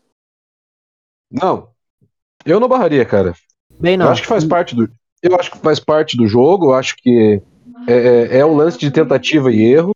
Não. 1.30 1.68
Eu 2.44 2.58
não 2.58 2.68
barraria, 2.68 3.04
cara. 3.04 3.34
Bem, 3.78 3.96
não. 3.96 4.06
Eu 4.06 4.12
acho 4.12 4.22
que 4.22 4.28
faz 4.28 4.44
parte 4.44 4.74
do. 4.74 4.90
Eu 5.22 5.36
acho 5.36 5.50
que 5.50 5.58
faz 5.58 5.78
parte 5.78 6.16
do 6.16 6.26
jogo. 6.26 6.66
Eu 6.66 6.74
acho 6.74 6.96
que 6.96 7.42
é, 7.86 7.92
é, 7.92 8.38
é 8.38 8.46
um 8.46 8.56
lance 8.56 8.78
de 8.78 8.90
tentativa 8.90 9.52
e 9.52 9.60
erro. 9.62 9.92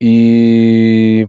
E 0.00 1.28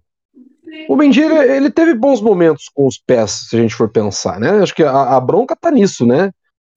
o 0.88 0.96
Mendy 0.96 1.22
ele, 1.22 1.70
teve 1.70 1.94
bons 1.94 2.22
momentos 2.22 2.70
com 2.74 2.88
os 2.88 2.98
pés, 2.98 3.48
se 3.50 3.56
a 3.56 3.62
gente 3.62 3.76
for 3.76 3.90
pensar, 3.90 4.40
né? 4.40 4.50
Acho 4.62 4.74
que 4.74 4.84
a, 4.84 5.16
a 5.16 5.20
bronca 5.20 5.56
tá 5.56 5.70
nisso, 5.70 6.06
né? 6.06 6.32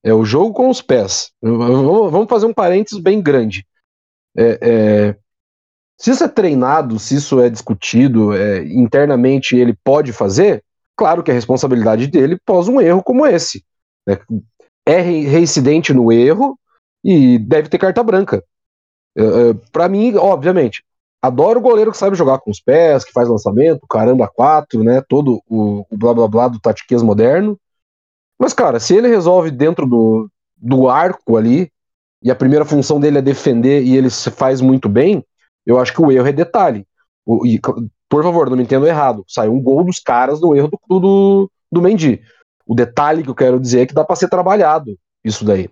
É 0.05 0.12
o 0.12 0.25
jogo 0.25 0.53
com 0.53 0.69
os 0.69 0.83
pés. 0.83 1.31
Vamos 1.40 2.11
vamos 2.11 2.29
fazer 2.29 2.47
um 2.47 2.55
parênteses 2.55 2.99
bem 2.99 3.21
grande. 3.23 3.66
É, 4.37 4.59
é, 5.11 5.16
se 5.99 6.11
isso 6.11 6.25
é 6.25 6.29
treinado, 6.29 6.99
se 6.99 7.16
isso 7.16 7.40
é 7.40 7.51
discutido, 7.51 8.35
é, 8.35 8.64
internamente 8.66 9.57
ele 9.57 9.77
pode 9.85 10.12
fazer, 10.12 10.64
claro 10.96 11.22
que 11.22 11.31
a 11.31 11.35
responsabilidade 11.35 12.07
dele 12.09 12.38
pós 12.46 12.68
um 12.68 12.81
erro 12.81 13.03
como 13.03 13.27
esse. 13.27 13.64
né? 14.07 14.18
É 14.87 15.01
re- 15.01 15.27
reincidente 15.27 15.92
no 15.94 16.12
erro 16.12 16.59
e 17.05 17.38
deve 17.38 17.68
ter 17.68 17.79
carta 17.79 18.03
branca. 18.03 18.42
Para 19.72 19.88
mim, 19.88 20.14
obviamente, 20.16 20.83
adoro 21.22 21.59
o 21.59 21.62
goleiro 21.62 21.90
que 21.90 21.96
sabe 21.99 22.16
jogar 22.16 22.38
com 22.38 22.51
os 22.51 22.61
pés, 22.61 23.05
que 23.05 23.12
faz 23.12 23.29
lançamento, 23.29 23.87
caramba, 23.88 24.29
quatro, 24.29 24.83
né? 24.83 25.03
Todo 25.09 25.40
o, 25.49 25.85
o 25.90 25.96
blá 25.96 26.14
blá 26.14 26.29
blá 26.29 26.49
do 26.49 26.61
tatiquês 26.61 27.03
moderno. 27.03 27.59
Mas, 28.38 28.53
cara, 28.53 28.81
se 28.81 28.94
ele 28.94 29.09
resolve 29.09 29.51
dentro 29.51 29.87
do, 29.87 30.31
do 30.57 30.88
arco 30.88 31.37
ali, 31.37 31.70
e 32.26 32.30
a 32.32 32.34
primeira 32.34 32.64
função 32.64 32.98
dele 32.98 33.18
é 33.18 33.22
defender 33.22 33.84
e 33.84 33.96
ele 33.96 34.10
se 34.10 34.32
faz 34.32 34.60
muito 34.60 34.88
bem, 34.88 35.24
eu 35.64 35.78
acho 35.78 35.92
que 35.92 36.02
o 36.02 36.10
erro 36.10 36.26
é 36.26 36.32
detalhe. 36.32 36.84
O- 37.24 37.46
e, 37.46 37.60
por 38.08 38.24
favor, 38.24 38.50
não 38.50 38.56
me 38.56 38.64
entendo 38.64 38.84
errado. 38.84 39.24
Saiu 39.28 39.52
um 39.52 39.62
gol 39.62 39.84
dos 39.84 40.00
caras 40.00 40.40
no 40.40 40.52
erro 40.52 40.68
do, 40.68 40.98
do, 40.98 41.50
do 41.70 41.80
Mendy. 41.80 42.20
O 42.66 42.74
detalhe 42.74 43.22
que 43.22 43.30
eu 43.30 43.34
quero 43.34 43.60
dizer 43.60 43.82
é 43.82 43.86
que 43.86 43.94
dá 43.94 44.04
para 44.04 44.16
ser 44.16 44.28
trabalhado 44.28 44.98
isso 45.24 45.44
daí. 45.44 45.68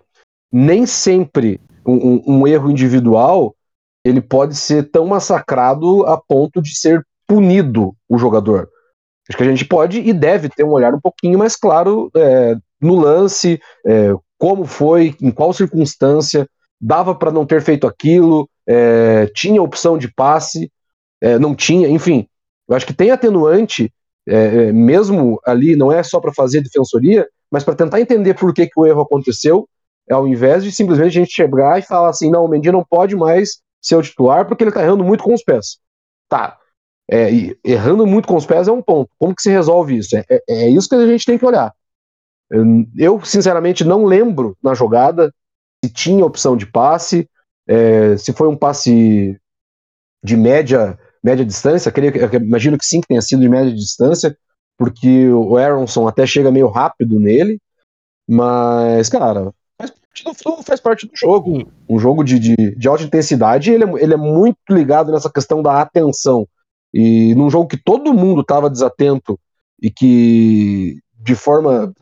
Nem 0.49 0.85
sempre 0.85 1.59
um, 1.85 1.93
um- 1.93 2.23
um 2.25 2.47
erro 2.47 2.71
individual 2.71 3.53
ele 4.05 4.21
pode 4.21 4.55
ser 4.55 4.89
tão 4.91 5.05
massacrado 5.07 6.05
a 6.05 6.17
ponto 6.17 6.61
de 6.61 6.73
ser 6.73 7.05
punido 7.27 7.93
o 8.07 8.17
jogador. 8.17 8.69
Acho 9.27 9.37
que 9.37 9.43
a 9.43 9.47
gente 9.47 9.65
pode 9.65 9.99
e 9.99 10.13
deve 10.13 10.47
ter 10.47 10.63
um 10.63 10.71
olhar 10.71 10.93
um 10.93 11.01
pouquinho 11.01 11.37
mais 11.37 11.57
claro 11.57 12.09
é, 12.15 12.55
no 12.79 12.95
lance, 12.95 13.59
é, 13.85 14.13
como 14.37 14.65
foi, 14.65 15.15
em 15.21 15.31
qual 15.31 15.53
circunstância, 15.53 16.47
dava 16.79 17.15
para 17.15 17.31
não 17.31 17.45
ter 17.45 17.61
feito 17.61 17.87
aquilo, 17.87 18.49
é, 18.67 19.27
tinha 19.33 19.61
opção 19.61 19.97
de 19.97 20.11
passe, 20.13 20.71
é, 21.21 21.39
não 21.39 21.55
tinha, 21.55 21.87
enfim. 21.87 22.27
Eu 22.67 22.75
acho 22.75 22.85
que 22.85 22.93
tem 22.93 23.11
atenuante, 23.11 23.93
é, 24.27 24.35
é, 24.35 24.71
mesmo 24.71 25.39
ali, 25.45 25.75
não 25.75 25.91
é 25.91 26.01
só 26.03 26.19
para 26.19 26.33
fazer 26.33 26.61
defensoria, 26.61 27.27
mas 27.51 27.63
para 27.63 27.75
tentar 27.75 28.01
entender 28.01 28.33
por 28.33 28.53
que, 28.53 28.67
que 28.67 28.79
o 28.79 28.85
erro 28.85 29.01
aconteceu, 29.01 29.67
ao 30.09 30.27
invés 30.27 30.63
de 30.63 30.71
simplesmente 30.71 31.17
a 31.17 31.21
gente 31.21 31.33
chegar 31.33 31.79
e 31.79 31.83
falar 31.83 32.09
assim: 32.09 32.29
não, 32.29 32.45
o 32.45 32.47
Mendy 32.47 32.71
não 32.71 32.83
pode 32.83 33.15
mais 33.15 33.59
ser 33.81 33.95
o 33.95 34.01
titular 34.01 34.47
porque 34.47 34.63
ele 34.63 34.71
tá 34.71 34.81
errando 34.83 35.03
muito 35.03 35.23
com 35.23 35.33
os 35.33 35.43
pés. 35.43 35.77
Tá. 36.27 36.57
É, 37.09 37.29
errando 37.63 38.05
muito 38.07 38.27
com 38.27 38.35
os 38.35 38.45
pés 38.47 38.67
é 38.67 38.71
um 38.71 38.81
ponto. 38.81 39.11
Como 39.19 39.35
que 39.35 39.41
se 39.43 39.51
resolve 39.51 39.97
isso? 39.97 40.17
É- 40.17 40.41
é 40.49 40.69
isso 40.69 40.89
que 40.89 40.95
a 40.95 41.05
gente 41.05 41.25
tem 41.25 41.37
que 41.37 41.45
olhar. 41.45 41.71
Eu, 42.97 43.23
sinceramente, 43.23 43.83
não 43.83 44.05
lembro 44.05 44.57
na 44.63 44.73
jogada 44.73 45.33
se 45.83 45.91
tinha 45.91 46.25
opção 46.25 46.55
de 46.55 46.65
passe, 46.65 47.29
é, 47.67 48.17
se 48.17 48.33
foi 48.33 48.47
um 48.47 48.55
passe 48.55 49.39
de 50.23 50.37
média, 50.37 50.97
média 51.23 51.45
distância. 51.45 51.91
Creio, 51.91 52.13
imagino 52.35 52.77
que 52.77 52.85
sim, 52.85 53.01
que 53.01 53.07
tenha 53.07 53.21
sido 53.21 53.41
de 53.41 53.49
média 53.49 53.73
distância, 53.73 54.37
porque 54.77 55.29
o 55.29 55.57
Aronson 55.57 56.07
até 56.07 56.25
chega 56.25 56.51
meio 56.51 56.67
rápido 56.67 57.19
nele. 57.19 57.59
Mas, 58.27 59.09
cara, 59.09 59.53
faz 59.79 59.91
parte 59.91 60.23
do, 60.43 60.63
faz 60.63 60.79
parte 60.79 61.07
do 61.07 61.15
jogo. 61.15 61.71
Um 61.87 61.99
jogo 61.99 62.23
de, 62.23 62.39
de, 62.39 62.55
de 62.75 62.87
alta 62.87 63.03
intensidade, 63.03 63.71
ele 63.71 63.83
é, 63.83 64.03
ele 64.03 64.13
é 64.13 64.17
muito 64.17 64.57
ligado 64.69 65.11
nessa 65.11 65.31
questão 65.31 65.61
da 65.61 65.81
atenção. 65.81 66.47
E 66.93 67.35
num 67.35 67.49
jogo 67.49 67.67
que 67.67 67.77
todo 67.77 68.13
mundo 68.13 68.41
estava 68.41 68.69
desatento 68.69 69.39
e 69.81 69.91
que 69.91 70.99
de 71.19 71.35
forma 71.35 71.93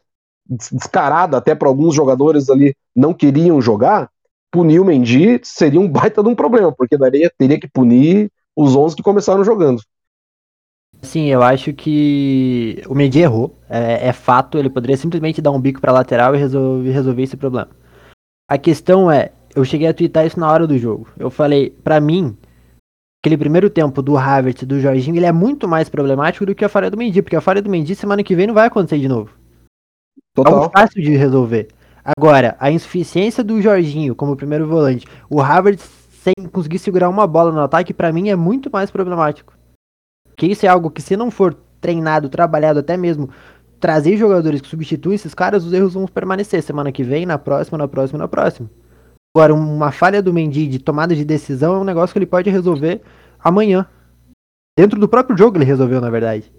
des- 0.46 0.70
descarada, 0.72 1.38
até 1.38 1.56
para 1.56 1.68
alguns 1.68 1.96
jogadores 1.96 2.50
ali 2.50 2.76
não 2.96 3.14
queriam 3.14 3.62
jogar, 3.62 4.10
punir 4.52 4.80
o 4.80 4.86
Mendy 4.86 5.40
seria 5.44 5.80
um 5.80 5.88
baita 5.88 6.22
de 6.24 6.30
um 6.30 6.36
problema, 6.36 6.72
porque 6.72 6.98
daria, 6.98 7.32
teria 7.38 7.60
que 7.60 7.68
punir 7.68 8.32
os 8.56 8.76
11 8.76 8.96
que 8.96 9.04
começaram 9.04 9.44
jogando. 9.44 9.82
Sim, 11.02 11.26
eu 11.26 11.44
acho 11.44 11.74
que 11.74 12.82
o 12.88 12.96
Mendy 12.96 13.20
errou. 13.20 13.60
É, 13.70 14.08
é 14.08 14.14
fato, 14.14 14.58
ele 14.58 14.70
poderia 14.70 14.96
simplesmente 14.96 15.42
dar 15.42 15.52
um 15.52 15.60
bico 15.60 15.82
pra 15.82 15.92
lateral 15.92 16.34
e 16.34 16.38
resolver, 16.38 16.92
resolver 16.92 17.24
esse 17.24 17.36
problema. 17.36 17.70
A 18.48 18.58
questão 18.58 19.12
é, 19.12 19.32
eu 19.56 19.66
cheguei 19.66 19.88
a 19.88 19.94
twittar 19.94 20.26
isso 20.26 20.40
na 20.40 20.50
hora 20.50 20.66
do 20.66 20.78
jogo. 20.78 21.10
Eu 21.18 21.30
falei, 21.30 21.72
pra 21.72 22.00
mim, 22.00 22.38
aquele 23.22 23.38
primeiro 23.38 23.70
tempo 23.70 24.02
do 24.02 24.18
Havertz 24.18 24.64
do 24.66 24.80
Jorginho, 24.80 25.18
ele 25.18 25.26
é 25.26 25.32
muito 25.32 25.68
mais 25.68 25.90
problemático 25.90 26.46
do 26.46 26.56
que 26.56 26.64
a 26.64 26.70
falha 26.70 26.90
do 26.90 26.98
Mendy, 26.98 27.22
porque 27.22 27.36
a 27.36 27.42
falha 27.42 27.62
do 27.62 27.70
Mendy 27.70 27.96
semana 27.96 28.24
que 28.24 28.36
vem 28.36 28.48
não 28.48 28.54
vai 28.54 28.68
acontecer 28.68 29.00
de 29.00 29.08
novo. 29.08 29.43
É 30.36 30.44
Total. 30.44 30.54
algo 30.56 30.72
fácil 30.76 31.02
de 31.02 31.16
resolver. 31.16 31.68
Agora, 32.04 32.56
a 32.60 32.72
insuficiência 32.72 33.44
do 33.44 33.62
Jorginho 33.62 34.16
como 34.16 34.36
primeiro 34.36 34.68
volante, 34.68 35.06
o 35.30 35.40
Havertz 35.42 35.90
sem 36.24 36.34
conseguir 36.52 36.80
segurar 36.80 37.10
uma 37.10 37.28
bola 37.28 37.52
no 37.52 37.62
ataque, 37.62 37.94
pra 37.94 38.12
mim 38.12 38.30
é 38.30 38.36
muito 38.36 38.70
mais 38.72 38.90
problemático. 38.90 39.54
Porque 40.28 40.48
isso 40.48 40.66
é 40.66 40.70
algo 40.70 40.90
que 40.90 41.02
se 41.02 41.16
não 41.16 41.30
for 41.30 41.54
treinado, 41.80 42.30
trabalhado, 42.30 42.80
até 42.80 42.98
mesmo 42.98 43.30
trazer 43.80 44.18
jogadores 44.18 44.62
que 44.62 44.68
substituem 44.68 45.16
esses 45.16 45.34
caras, 45.34 45.66
os 45.66 45.74
erros 45.74 45.94
vão 45.94 46.08
permanecer 46.08 46.64
semana 46.64 46.92
que 46.92 47.04
vem, 47.04 47.26
na 47.26 47.38
próxima, 47.38 47.78
na 47.78 47.88
próxima, 47.88 48.18
na 48.18 48.28
próxima. 48.28 48.70
Agora, 49.36 49.54
uma 49.54 49.92
falha 49.92 50.22
do 50.22 50.34
Mendy 50.34 50.68
de 50.68 50.80
tomada 50.80 51.16
de 51.16 51.26
decisão 51.26 51.76
é 51.76 51.80
um 51.80 51.84
negócio 51.84 52.14
que 52.14 52.20
ele 52.20 52.26
pode 52.26 52.50
resolver 52.50 53.02
amanhã. 53.44 53.86
Dentro 54.78 55.00
do 55.00 55.08
próprio 55.08 55.38
jogo 55.38 55.58
ele 55.58 55.66
resolveu, 55.66 56.00
na 56.00 56.10
verdade. 56.10 56.52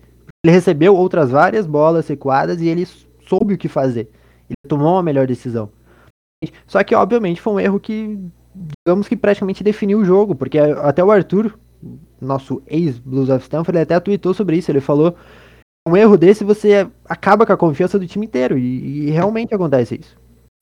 Ele 0.45 0.53
recebeu 0.53 0.95
outras 0.95 1.31
várias 1.31 1.67
bolas 1.67 2.07
recuadas 2.07 2.61
e 2.61 2.69
ele 2.69 2.87
soube 3.27 3.55
o 3.55 3.59
que 3.59 3.69
fazer. 3.69 4.11
Ele 4.49 4.57
tomou 4.69 4.93
uma 4.93 5.03
melhor 5.03 5.27
decisão. 5.27 5.71
Só 6.67 6.83
que, 6.85 6.95
obviamente, 6.95 7.41
foi 7.41 7.53
um 7.55 7.61
erro 7.61 7.81
que, 7.81 8.19
digamos 8.87 9.09
que 9.09 9.17
praticamente 9.17 9.65
definiu 9.65 9.99
o 9.99 10.05
jogo, 10.05 10.35
porque 10.35 10.59
até 10.59 11.03
o 11.03 11.11
Arthur, 11.11 11.59
nosso 12.21 12.63
ex-Blues 12.67 13.31
of 13.31 13.43
Stanford, 13.43 13.77
ele 13.77 13.83
até 13.83 13.99
tweetou 14.01 14.35
sobre 14.35 14.57
isso. 14.57 14.71
Ele 14.71 14.81
falou: 14.81 15.17
um 15.87 15.97
erro 15.97 16.17
desse 16.17 16.45
você 16.45 16.89
acaba 17.05 17.47
com 17.47 17.53
a 17.53 17.57
confiança 17.57 17.99
do 17.99 18.07
time 18.07 18.27
inteiro, 18.27 18.59
e, 18.59 19.09
e 19.09 19.11
realmente 19.11 19.55
acontece 19.55 20.01
isso. 20.01 20.17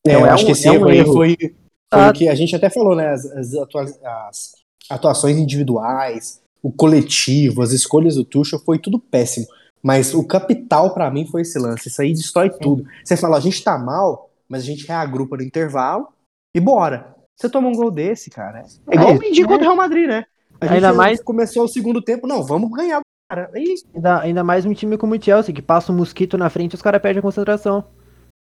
É, 0.07 0.11
então, 0.11 0.21
eu 0.21 0.27
é 0.27 0.31
acho 0.31 0.43
um, 0.43 0.47
que 0.47 0.53
esse 0.53 0.69
é 0.69 0.75
erro, 0.75 0.87
um 0.87 0.91
erro 0.91 1.13
foi, 1.13 1.37
foi 1.39 1.55
ah, 1.91 2.11
o 2.11 2.13
que 2.13 2.29
a 2.29 2.35
gente 2.35 2.55
até 2.55 2.69
falou, 2.69 2.97
né? 2.97 3.09
As, 3.09 3.25
as, 3.25 3.55
atua 3.55 3.83
as 3.83 4.53
atuações 4.91 5.37
individuais, 5.37 6.41
o 6.63 6.73
coletivo, 6.73 7.63
as 7.63 7.73
escolhas 7.73 8.17
do 8.17 8.25
Tuchel, 8.25 8.59
foi 8.59 8.79
tudo 8.79 8.99
péssimo. 8.99 9.47
Mas 9.83 10.15
o 10.15 10.25
capital 10.25 10.95
para 10.95 11.11
mim 11.11 11.27
foi 11.27 11.43
esse 11.43 11.59
lance. 11.59 11.89
Isso 11.89 12.01
aí 12.01 12.13
destrói 12.13 12.51
tudo. 12.51 12.85
Você 13.05 13.17
fala, 13.17 13.37
a 13.37 13.41
gente 13.41 13.63
tá 13.65 13.77
mal, 13.77 14.31
mas 14.49 14.63
a 14.63 14.67
gente 14.67 14.87
reagrupa 14.87 15.37
no 15.37 15.43
intervalo 15.43 16.09
e 16.55 16.61
bora. 16.61 17.15
Você 17.37 17.49
toma 17.49 17.69
um 17.69 17.73
gol 17.73 17.91
desse, 17.91 18.31
cara. 18.31 18.65
É 18.89 18.95
igual 18.95 19.11
é, 19.11 19.17
o 19.17 19.19
Mendy 19.19 19.43
contra 19.43 19.57
o 19.57 19.61
Real 19.61 19.77
Madrid, 19.77 20.07
né? 20.07 20.25
A 20.61 20.67
gente 20.67 20.75
ainda 20.77 20.93
mais 20.93 21.21
começou 21.21 21.65
o 21.65 21.69
segundo 21.69 22.01
tempo, 22.01 22.27
não, 22.27 22.45
vamos 22.45 22.71
ganhar, 22.71 23.01
cara. 23.29 23.51
E... 23.57 23.75
Ainda, 23.95 24.21
ainda 24.21 24.45
mais 24.45 24.65
um 24.65 24.73
time 24.73 24.97
como 24.97 25.17
o 25.17 25.21
Chelsea, 25.21 25.53
que 25.53 25.61
passa 25.61 25.91
um 25.91 25.97
mosquito 25.97 26.39
na 26.39 26.49
frente 26.49 26.73
e 26.73 26.77
os 26.77 26.83
caras 26.83 27.03
perdem 27.03 27.19
a 27.19 27.23
concentração. 27.23 27.85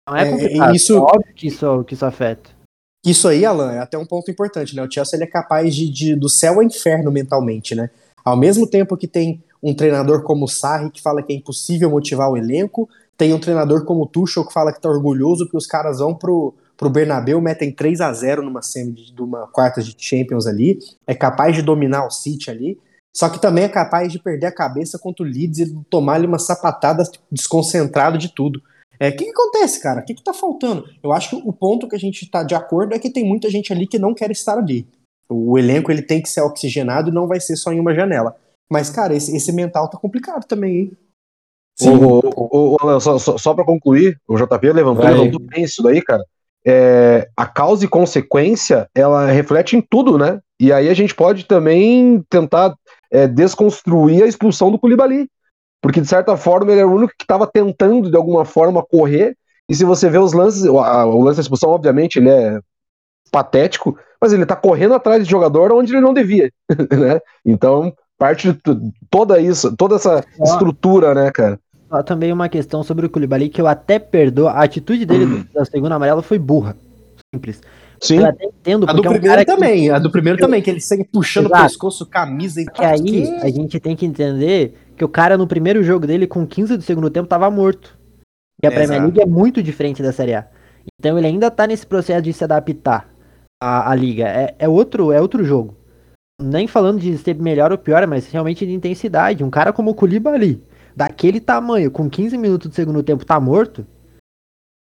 Não 0.09 0.17
é, 0.17 0.27
é 0.27 0.31
complicado. 0.31 0.75
Isso... 0.75 0.95
É 0.95 0.99
óbvio 0.99 1.33
que 1.35 1.47
isso, 1.47 1.83
que 1.83 1.93
isso 1.93 2.05
afeta. 2.05 2.49
Isso 3.05 3.27
aí, 3.27 3.45
Alan, 3.45 3.73
é 3.73 3.79
até 3.79 3.97
um 3.97 4.05
ponto 4.05 4.29
importante, 4.31 4.75
né? 4.75 4.83
O 4.83 4.91
Chelsea 4.91 5.15
ele 5.15 5.23
é 5.23 5.27
capaz 5.27 5.73
de, 5.75 5.89
de 5.89 6.15
do 6.15 6.27
céu 6.27 6.55
ao 6.55 6.63
inferno 6.63 7.11
mentalmente, 7.11 7.75
né? 7.75 7.89
Ao 8.25 8.35
mesmo 8.35 8.67
tempo 8.67 8.97
que 8.97 9.07
tem 9.07 9.43
um 9.62 9.74
treinador 9.74 10.24
como 10.24 10.45
o 10.45 10.48
Sarri 10.48 10.89
que 10.89 11.02
fala 11.02 11.22
que 11.22 11.34
é 11.34 11.36
impossível 11.36 11.89
motivar 11.89 12.30
o 12.30 12.38
elenco, 12.38 12.89
tem 13.17 13.34
um 13.34 13.39
treinador 13.39 13.84
como 13.86 14.04
o 14.04 14.08
Tuchel 14.08 14.45
que 14.45 14.54
fala 14.54 14.72
que 14.72 14.82
tá 14.82 14.89
orgulhoso 14.89 15.45
porque 15.45 15.58
os 15.58 15.67
caras 15.67 16.00
vão 16.00 16.15
pro, 16.15 16.54
pro 16.78 16.89
Bernabéu, 16.89 17.41
metem 17.41 17.72
3 17.72 18.00
a 18.02 18.13
0 18.13 18.43
numa 18.43 18.62
semi 18.62 18.93
de 18.93 19.22
uma 19.22 19.48
quarta 19.48 19.82
de 19.82 19.93
Champions 19.98 20.48
ali, 20.48 20.80
é 21.06 21.13
capaz 21.13 21.56
de 21.56 21.62
dominar 21.62 22.06
o 22.06 22.12
City 22.12 22.50
ali, 22.50 22.80
só 23.13 23.28
que 23.28 23.41
também 23.41 23.65
é 23.65 23.69
capaz 23.69 24.12
de 24.12 24.19
perder 24.19 24.48
a 24.48 24.52
cabeça 24.52 24.98
contra 24.98 25.26
o 25.26 25.28
Leeds 25.28 25.60
e 25.60 25.76
tomar-lhe 25.89 26.28
uma 26.28 26.39
sapatada 26.39 27.04
desconcentrado 27.32 28.17
de 28.17 28.34
tudo. 28.34 28.60
O 28.60 28.62
é, 29.04 29.12
que, 29.12 29.26
que, 29.26 29.32
acontece, 29.32 29.82
cara? 29.82 30.02
O 30.02 30.06
que, 30.06 30.13
que 30.13 30.24
tá 30.24 30.34
faltando? 30.34 30.86
Eu 31.02 31.12
acho 31.12 31.30
que 31.30 31.48
o 31.48 31.54
ponto 31.54 31.88
que 31.88 31.95
a 31.95 32.00
gente 32.00 32.30
tá 32.30 32.43
de 32.43 32.54
acordo 32.54 32.93
é 32.93 33.00
que 33.00 33.10
tem 33.10 33.26
muita 33.26 33.50
gente 33.50 33.74
ali 33.74 33.88
que 33.88 33.98
não 33.98 34.13
quer 34.13 34.30
estar 34.30 34.58
ali. 34.58 34.88
O 35.30 35.58
elenco 35.58 35.91
ele 35.91 36.02
tem 36.02 36.22
que 36.22 36.30
ser 36.30 36.41
oxigenado 36.41 37.10
e 37.10 37.13
não 37.13 37.28
vai 37.28 37.39
ser 37.39 37.56
só 37.56 37.72
em 37.72 37.80
uma 37.80 37.93
janela. 37.93 38.36
Mas, 38.71 38.89
cara, 38.89 39.15
esse, 39.15 39.36
esse 39.36 39.51
mental 39.51 39.89
tá 39.89 39.97
complicado 39.97 40.45
também, 40.45 40.75
hein? 40.75 40.97
Sim. 41.77 41.95
O, 41.95 42.19
o, 42.19 42.75
o, 42.75 42.99
só, 42.99 43.17
só, 43.17 43.38
só 43.38 43.53
para 43.53 43.63
concluir, 43.63 44.19
o 44.27 44.36
JP 44.36 44.71
levantou, 44.73 45.05
levantou 45.05 45.39
bem 45.39 45.63
isso 45.63 45.82
daí, 45.82 46.01
cara. 46.01 46.23
É, 46.65 47.29
a 47.38 47.47
causa 47.47 47.86
e 47.86 47.88
consequência, 47.88 48.89
ela 48.93 49.27
reflete 49.27 49.77
em 49.77 49.82
tudo, 49.82 50.17
né? 50.17 50.39
E 50.60 50.73
aí 50.73 50.89
a 50.89 50.93
gente 50.93 51.15
pode 51.15 51.45
também 51.45 52.21
tentar 52.29 52.75
é, 53.10 53.27
desconstruir 53.27 54.23
a 54.23 54.27
expulsão 54.27 54.69
do 54.69 54.77
Koulibaly. 54.77 55.29
Porque, 55.82 56.01
de 56.01 56.08
certa 56.08 56.36
forma, 56.36 56.71
ele 56.71 56.82
era 56.82 56.89
o 56.89 56.93
único 56.93 57.13
que 57.17 57.23
estava 57.23 57.47
tentando, 57.47 58.12
de 58.12 58.17
alguma 58.17 58.43
forma, 58.43 58.84
correr. 58.84 59.38
E 59.69 59.73
se 59.73 59.86
você 59.86 60.10
vê 60.10 60.17
os 60.17 60.34
lances, 60.34 60.63
o, 60.65 60.79
a, 60.79 61.05
o 61.05 61.23
lance 61.23 61.38
da 61.38 61.41
expulsão, 61.41 61.69
obviamente, 61.69 62.19
ele 62.19 62.29
é 62.29 62.60
patético, 63.32 63.97
mas 64.19 64.34
ele 64.34 64.43
está 64.43 64.55
correndo 64.55 64.93
atrás 64.93 65.23
de 65.23 65.29
jogador 65.29 65.71
onde 65.71 65.93
ele 65.93 66.01
não 66.01 66.13
devia, 66.13 66.51
né? 66.91 67.21
Então, 67.45 67.93
parte 68.19 68.51
de 68.51 68.60
toda 69.10 69.39
isso, 69.39 69.75
toda 69.75 69.95
essa 69.95 70.23
estrutura, 70.43 71.15
né, 71.15 71.32
cara? 71.32 71.58
Também 72.05 72.32
uma 72.32 72.49
questão 72.49 72.84
sobre 72.84 73.05
o 73.05 73.10
Koulibaly 73.10 73.49
que 73.49 73.60
eu 73.60 73.65
até 73.65 73.97
perdoo. 73.97 74.47
A 74.47 74.62
atitude 74.62 75.05
dele 75.05 75.25
hum. 75.25 75.45
da 75.51 75.65
segunda 75.65 75.95
amarela 75.95 76.21
foi 76.21 76.38
burra. 76.38 76.75
Simples. 77.34 77.62
Sim. 78.01 78.19
Eu 78.19 78.27
até 78.27 78.45
entendo, 78.45 78.86
a 78.88 78.93
do 78.93 79.05
é 79.05 79.10
um 79.10 79.13
primeiro 79.13 79.45
também, 79.45 79.84
que... 79.84 79.89
a 79.89 79.99
do 79.99 80.12
primeiro 80.12 80.38
também, 80.38 80.62
que 80.62 80.69
ele 80.69 80.79
segue 80.79 81.03
puxando 81.03 81.47
Exato. 81.47 81.62
o 81.62 81.67
pescoço, 81.67 82.05
camisa 82.05 82.62
e 82.62 82.65
que 82.65 82.84
aí 82.84 83.39
a 83.41 83.49
gente 83.49 83.79
tem 83.79 83.95
que 83.95 84.05
entender 84.05 84.73
que 84.95 85.03
o 85.03 85.10
cara 85.10 85.38
no 85.38 85.47
primeiro 85.47 85.84
jogo 85.84 86.05
dele, 86.05 86.27
com 86.27 86.45
15 86.45 86.77
do 86.77 86.84
segundo 86.84 87.10
tempo, 87.10 87.27
tava 87.27 87.49
morto. 87.49 87.97
E 88.62 88.67
a 88.67 88.71
Premier 88.71 89.01
League 89.01 89.21
é 89.21 89.25
muito 89.25 89.63
diferente 89.63 90.03
da 90.03 90.12
Série 90.12 90.36
A. 90.36 90.47
Então 90.99 91.17
ele 91.17 91.27
ainda 91.27 91.49
tá 91.49 91.65
nesse 91.65 91.88
processo 91.88 92.21
de 92.21 92.34
se 92.34 92.43
adaptar 92.43 93.10
à, 93.62 93.91
à 93.91 93.95
liga. 93.95 94.27
É, 94.27 94.55
é, 94.60 94.69
outro, 94.69 95.12
é 95.12 95.21
outro 95.21 95.43
jogo. 95.43 95.78
Nem 96.41 96.67
falando 96.67 96.99
de 96.99 97.17
ser 97.17 97.36
melhor 97.36 97.71
ou 97.71 97.78
pior, 97.78 98.06
mas 98.08 98.32
realmente 98.32 98.65
de 98.65 98.71
intensidade. 98.71 99.43
Um 99.43 99.49
cara 99.49 99.73
como 99.73 99.91
o 99.91 99.93
Koulibaly, 99.93 100.63
daquele 100.95 101.39
tamanho, 101.39 101.91
com 101.91 102.10
15 102.10 102.38
minutos 102.38 102.69
do 102.69 102.75
segundo 102.75 103.04
tempo, 103.04 103.25
tá 103.25 103.39
morto. 103.39 103.86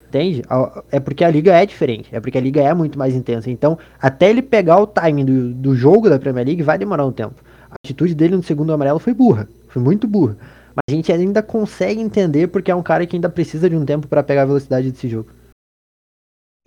Entende? 0.07 0.42
É 0.90 0.99
porque 0.99 1.23
a 1.23 1.31
liga 1.31 1.53
é 1.53 1.66
diferente. 1.66 2.09
É 2.14 2.21
porque 2.21 2.38
a 2.38 2.40
liga 2.40 2.62
é 2.62 2.73
muito 2.73 2.99
mais 2.99 3.14
intensa. 3.14 3.51
Então, 3.51 3.79
até 4.01 4.31
ele 4.31 4.40
pegar 4.40 4.81
o 4.81 4.87
timing 4.87 5.25
do, 5.25 5.55
do 5.55 5.75
jogo 5.75 6.09
da 6.09 6.18
Premier 6.18 6.47
League, 6.47 6.62
vai 6.62 6.79
demorar 6.79 7.05
um 7.05 7.12
tempo. 7.12 7.42
A 7.71 7.75
atitude 7.85 8.14
dele 8.14 8.37
no 8.37 8.42
segundo 8.42 8.73
amarelo 8.73 8.99
foi 8.99 9.12
burra. 9.12 9.49
Foi 9.68 9.83
muito 9.83 10.09
burra. 10.09 10.37
Mas 10.71 10.83
a 10.88 10.92
gente 10.92 11.12
ainda 11.12 11.42
consegue 11.42 12.01
entender 12.01 12.47
porque 12.47 12.71
é 12.71 12.75
um 12.75 12.83
cara 12.83 13.07
que 13.07 13.16
ainda 13.16 13.29
precisa 13.29 13.68
de 13.68 13.77
um 13.77 13.85
tempo 13.85 14.09
para 14.09 14.23
pegar 14.23 14.42
a 14.42 14.47
velocidade 14.47 14.90
desse 14.90 15.09
jogo. 15.09 15.29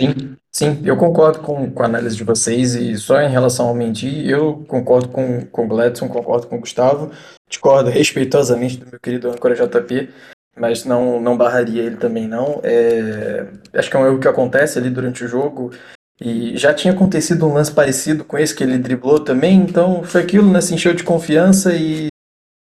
Sim, 0.02 0.38
sim, 0.52 0.82
eu 0.84 0.98
concordo 0.98 1.40
com, 1.40 1.70
com 1.72 1.84
a 1.84 1.86
análise 1.86 2.16
de 2.16 2.24
vocês 2.24 2.76
e 2.76 2.98
só 2.98 3.22
em 3.22 3.30
relação 3.30 3.68
ao 3.68 3.76
Mendy, 3.76 4.28
eu 4.30 4.64
concordo 4.68 5.10
com, 5.10 5.46
com 5.46 5.66
o 5.66 5.68
Gladson, 5.68 6.08
concordo 6.08 6.48
com 6.48 6.58
o 6.58 6.60
Gustavo, 6.60 7.12
discordo 7.48 7.90
respeitosamente 7.90 8.78
do 8.78 8.90
meu 8.90 9.00
querido 9.00 9.30
âncora 9.30 9.56
JP, 9.56 10.10
mas 10.58 10.86
não, 10.86 11.22
não 11.22 11.38
barraria 11.38 11.84
ele 11.84 11.98
também 11.98 12.28
não. 12.28 12.60
É, 12.64 13.48
acho 13.74 13.90
que 13.90 13.96
é 13.96 14.00
um 14.00 14.06
erro 14.06 14.20
que 14.20 14.28
acontece 14.28 14.80
ali 14.80 14.90
durante 14.90 15.24
o 15.24 15.28
jogo 15.28 15.72
e 16.20 16.58
já 16.58 16.74
tinha 16.74 16.94
acontecido 16.94 17.48
um 17.48 17.54
lance 17.54 17.72
parecido 17.72 18.24
com 18.24 18.38
esse 18.38 18.56
que 18.56 18.64
ele 18.64 18.78
driblou 18.78 19.20
também, 19.20 19.58
então 19.58 20.04
foi 20.04 20.22
aquilo, 20.22 20.52
né, 20.52 20.62
se 20.62 20.74
encheu 20.74 20.94
de 20.94 21.04
confiança 21.04 21.74
e 21.76 22.08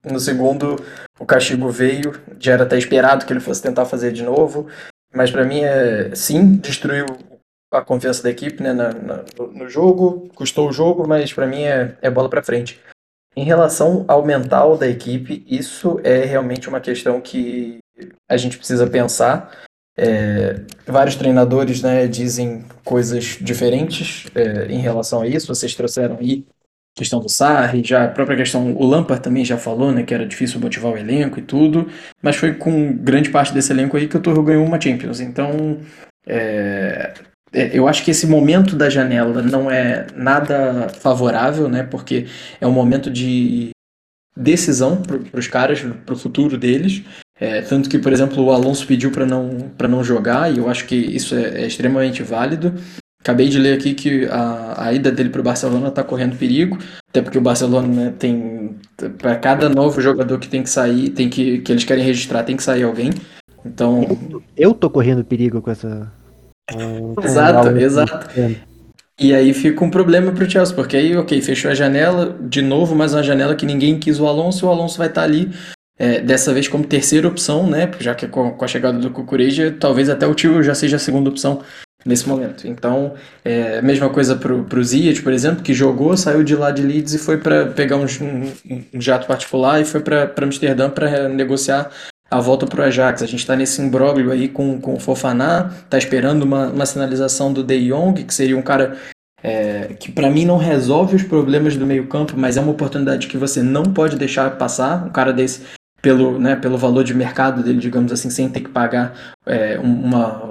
no 0.05 0.20
segundo, 0.20 0.77
o 1.18 1.25
castigo 1.25 1.70
veio, 1.70 2.20
já 2.38 2.53
era 2.53 2.64
até 2.64 2.77
esperado 2.77 3.25
que 3.25 3.33
ele 3.33 3.40
fosse 3.40 3.62
tentar 3.62 3.87
fazer 3.87 4.12
de 4.12 4.23
novo, 4.23 4.66
mas 5.14 5.31
para 5.31 5.44
mim 5.44 5.61
é 5.61 6.14
sim, 6.14 6.57
destruiu 6.57 7.07
a 7.70 7.83
confiança 7.83 8.22
da 8.22 8.31
equipe 8.31 8.62
né, 8.62 8.72
na, 8.72 8.92
na, 8.92 9.24
no 9.53 9.68
jogo, 9.68 10.29
custou 10.35 10.68
o 10.68 10.72
jogo, 10.72 11.07
mas 11.07 11.33
para 11.33 11.46
mim 11.46 11.62
é, 11.62 11.96
é 12.00 12.11
bola 12.11 12.29
para 12.29 12.42
frente. 12.42 12.81
Em 13.37 13.44
relação 13.44 14.05
ao 14.07 14.24
mental 14.24 14.79
da 14.79 14.87
equipe, 14.87 15.44
isso 15.48 16.00
é 16.05 16.24
realmente 16.24 16.68
uma 16.68 16.81
questão 16.81 17.20
que 17.20 17.79
a 18.29 18.37
gente 18.37 18.57
precisa 18.57 18.87
pensar. 18.87 19.50
É, 19.96 20.61
vários 20.87 21.16
treinadores 21.16 21.83
né, 21.83 22.07
dizem 22.07 22.64
coisas 22.85 23.38
diferentes 23.40 24.27
é, 24.35 24.66
em 24.66 24.79
relação 24.79 25.22
a 25.22 25.27
isso. 25.27 25.53
Vocês 25.53 25.74
trouxeram 25.74 26.16
aí 26.20 26.46
questão 26.95 27.21
do 27.21 27.29
Sarri, 27.29 27.83
já 27.85 28.05
a 28.05 28.09
própria 28.09 28.37
questão, 28.37 28.73
o 28.77 28.87
Lampard 28.87 29.23
também 29.23 29.45
já 29.45 29.59
falou, 29.59 29.91
né, 29.91 30.05
que 30.05 30.15
era 30.15 30.27
difícil 30.27 30.61
motivar 30.61 30.93
o 30.93 30.97
elenco 30.97 31.39
e 31.39 31.43
tudo, 31.43 31.89
mas 32.23 32.37
foi 32.37 32.55
com 32.55 32.97
grande 32.97 33.31
parte 33.31 33.53
desse 33.53 33.73
elenco 33.73 33.97
aí 33.97 34.07
que 34.07 34.17
o 34.17 34.21
Torre 34.21 34.43
ganhou 34.43 34.65
uma 34.65 34.81
Champions. 34.81 35.21
Então, 35.21 35.81
é, 36.27 37.13
é, 37.53 37.71
eu 37.77 37.89
acho 37.89 38.05
que 38.05 38.13
esse 38.13 38.27
momento 38.27 38.77
da 38.77 38.89
janela 38.89 39.43
não 39.43 39.71
é 39.71 40.07
nada 40.15 40.89
favorável, 40.89 41.69
né, 41.69 41.83
porque 41.83 42.27
é 42.61 42.67
um 42.67 42.73
momento 42.73 43.11
de 43.11 43.71
decisão 44.37 45.03
para 45.03 45.39
os 45.39 45.49
caras, 45.49 45.81
para 45.81 46.15
o 46.15 46.19
futuro 46.19 46.57
deles. 46.57 47.03
É, 47.41 47.63
tanto 47.63 47.90
que, 47.90 47.99
por 47.99 48.13
exemplo, 48.13 48.42
o 48.45 48.53
Alonso 48.53 48.87
pediu 48.87 49.11
para 49.11 49.27
não, 49.27 49.73
não 49.88 50.05
jogar, 50.05 50.53
e 50.53 50.59
eu 50.59 50.69
acho 50.69 50.87
que 50.87 50.95
isso 50.95 51.35
é, 51.35 51.63
é 51.63 51.67
extremamente 51.67 52.23
válido. 52.23 52.73
Acabei 53.25 53.48
de 53.48 53.58
ler 53.58 53.79
aqui 53.79 53.94
que 53.94 54.27
a, 54.27 54.85
a 54.88 54.92
ida 54.92 55.10
dele 55.10 55.31
para 55.31 55.40
o 55.40 55.44
Barcelona 55.44 55.88
está 55.88 56.04
correndo 56.04 56.37
perigo, 56.37 56.77
até 57.08 57.22
porque 57.22 57.38
o 57.38 57.40
Barcelona 57.40 57.88
né, 57.88 58.14
tem 58.18 58.77
para 59.16 59.35
cada 59.37 59.66
novo 59.70 59.98
jogador 59.98 60.38
que 60.38 60.46
tem 60.46 60.62
que 60.62 60.68
sair, 60.68 61.08
tem 61.08 61.31
que 61.31 61.60
que 61.60 61.72
eles 61.72 61.85
querem 61.85 62.04
registrar, 62.04 62.42
tem 62.42 62.54
que 62.54 62.62
sair 62.62 62.83
alguém. 62.83 63.12
Então 63.64 64.06
eu, 64.54 64.75
tô 64.75 64.90
correndo 64.90 65.25
perigo 65.25 65.62
com 65.62 65.70
essa. 65.70 66.12
exato, 67.25 67.68
exato. 67.79 68.29
E 69.18 69.33
aí 69.33 69.54
fica 69.54 69.83
um 69.83 69.90
problema 69.90 70.31
para 70.31 70.44
o 70.44 70.50
Chelsea, 70.50 70.77
porque 70.77 70.94
aí, 70.94 71.16
ok, 71.16 71.40
fechou 71.40 71.70
a 71.70 71.75
janela, 71.75 72.37
de 72.42 72.60
novo, 72.60 72.94
mais 72.94 73.14
uma 73.14 73.22
janela 73.22 73.56
que 73.56 73.64
ninguém 73.64 73.98
quis 73.98 74.20
o 74.20 74.27
Alonso, 74.27 74.66
e 74.66 74.68
o 74.68 74.70
Alonso 74.70 74.98
vai 74.98 75.08
estar 75.08 75.22
tá 75.22 75.27
ali, 75.27 75.50
é, 75.98 76.20
dessa 76.20 76.52
vez 76.52 76.68
como 76.68 76.85
terceira 76.85 77.27
opção, 77.27 77.66
né? 77.66 77.90
Já 78.00 78.14
que 78.14 78.29
com, 78.29 78.50
com 78.50 78.64
a 78.66 78.68
chegada 78.68 78.98
do 78.98 79.08
Cucureja, 79.08 79.75
talvez 79.81 80.10
até 80.10 80.27
o 80.27 80.35
Tio 80.35 80.62
já 80.62 80.75
seja 80.75 80.96
a 80.96 80.98
segunda 80.98 81.31
opção 81.31 81.62
nesse 82.05 82.29
momento. 82.29 82.67
Então, 82.67 83.15
é, 83.44 83.81
mesma 83.81 84.09
coisa 84.11 84.37
para 84.37 84.52
o 84.52 84.85
Ziyech, 84.85 85.23
por 85.23 85.33
exemplo, 85.33 85.63
que 85.63 85.73
jogou, 85.73 86.17
saiu 86.17 86.44
de 86.44 86.55
lá 86.55 86.71
de 86.71 86.83
Leeds 86.83 87.15
e 87.15 87.19
foi 87.19 87.38
para 87.38 87.67
pegar 87.67 87.96
um, 87.96 88.05
um, 88.05 88.83
um, 88.94 89.00
jato 89.00 89.27
particular 89.27 89.81
e 89.81 89.85
foi 89.85 90.00
para 90.00 90.33
Amsterdã 90.42 90.90
para 90.90 91.29
negociar 91.29 91.90
a 92.31 92.40
volta 92.40 92.67
para 92.67 92.83
o 92.83 92.85
Ajax. 92.85 93.23
A 93.23 93.27
gente 93.27 93.40
está 93.40 93.57
nesse 93.57 93.81
imbróglio 93.81 94.31
aí 94.31 94.48
com, 94.48 94.81
com 94.81 94.94
o 94.94 95.00
Fofaná, 95.00 95.71
está 95.85 95.96
esperando 95.96 96.42
uma, 96.42 96.69
uma 96.69 96.87
sinalização 96.87 97.52
do 97.52 97.63
De 97.63 97.88
Jong, 97.88 98.25
que 98.25 98.35
seria 98.35 98.57
um 98.57 98.63
cara 98.63 98.96
é, 99.42 99.94
que 100.00 100.11
para 100.11 100.31
mim 100.31 100.46
não 100.46 100.57
resolve 100.57 101.17
os 101.17 101.23
problemas 101.23 101.77
do 101.77 101.87
meio 101.87 102.07
campo, 102.07 102.35
mas 102.37 102.57
é 102.57 102.61
uma 102.61 102.73
oportunidade 102.73 103.27
que 103.27 103.37
você 103.37 103.63
não 103.63 103.83
pode 103.85 104.17
deixar 104.17 104.50
passar. 104.57 105.07
Um 105.07 105.11
cara 105.11 105.33
desse, 105.33 105.63
pelo, 106.00 106.38
né, 106.38 106.57
pelo 106.57 106.79
valor 106.79 107.05
de 107.05 107.15
mercado 107.15 107.63
dele, 107.63 107.79
digamos 107.79 108.11
assim, 108.11 108.31
sem 108.31 108.48
ter 108.48 108.61
que 108.61 108.71
pagar 108.71 109.15
é, 109.46 109.79
uma, 109.79 110.48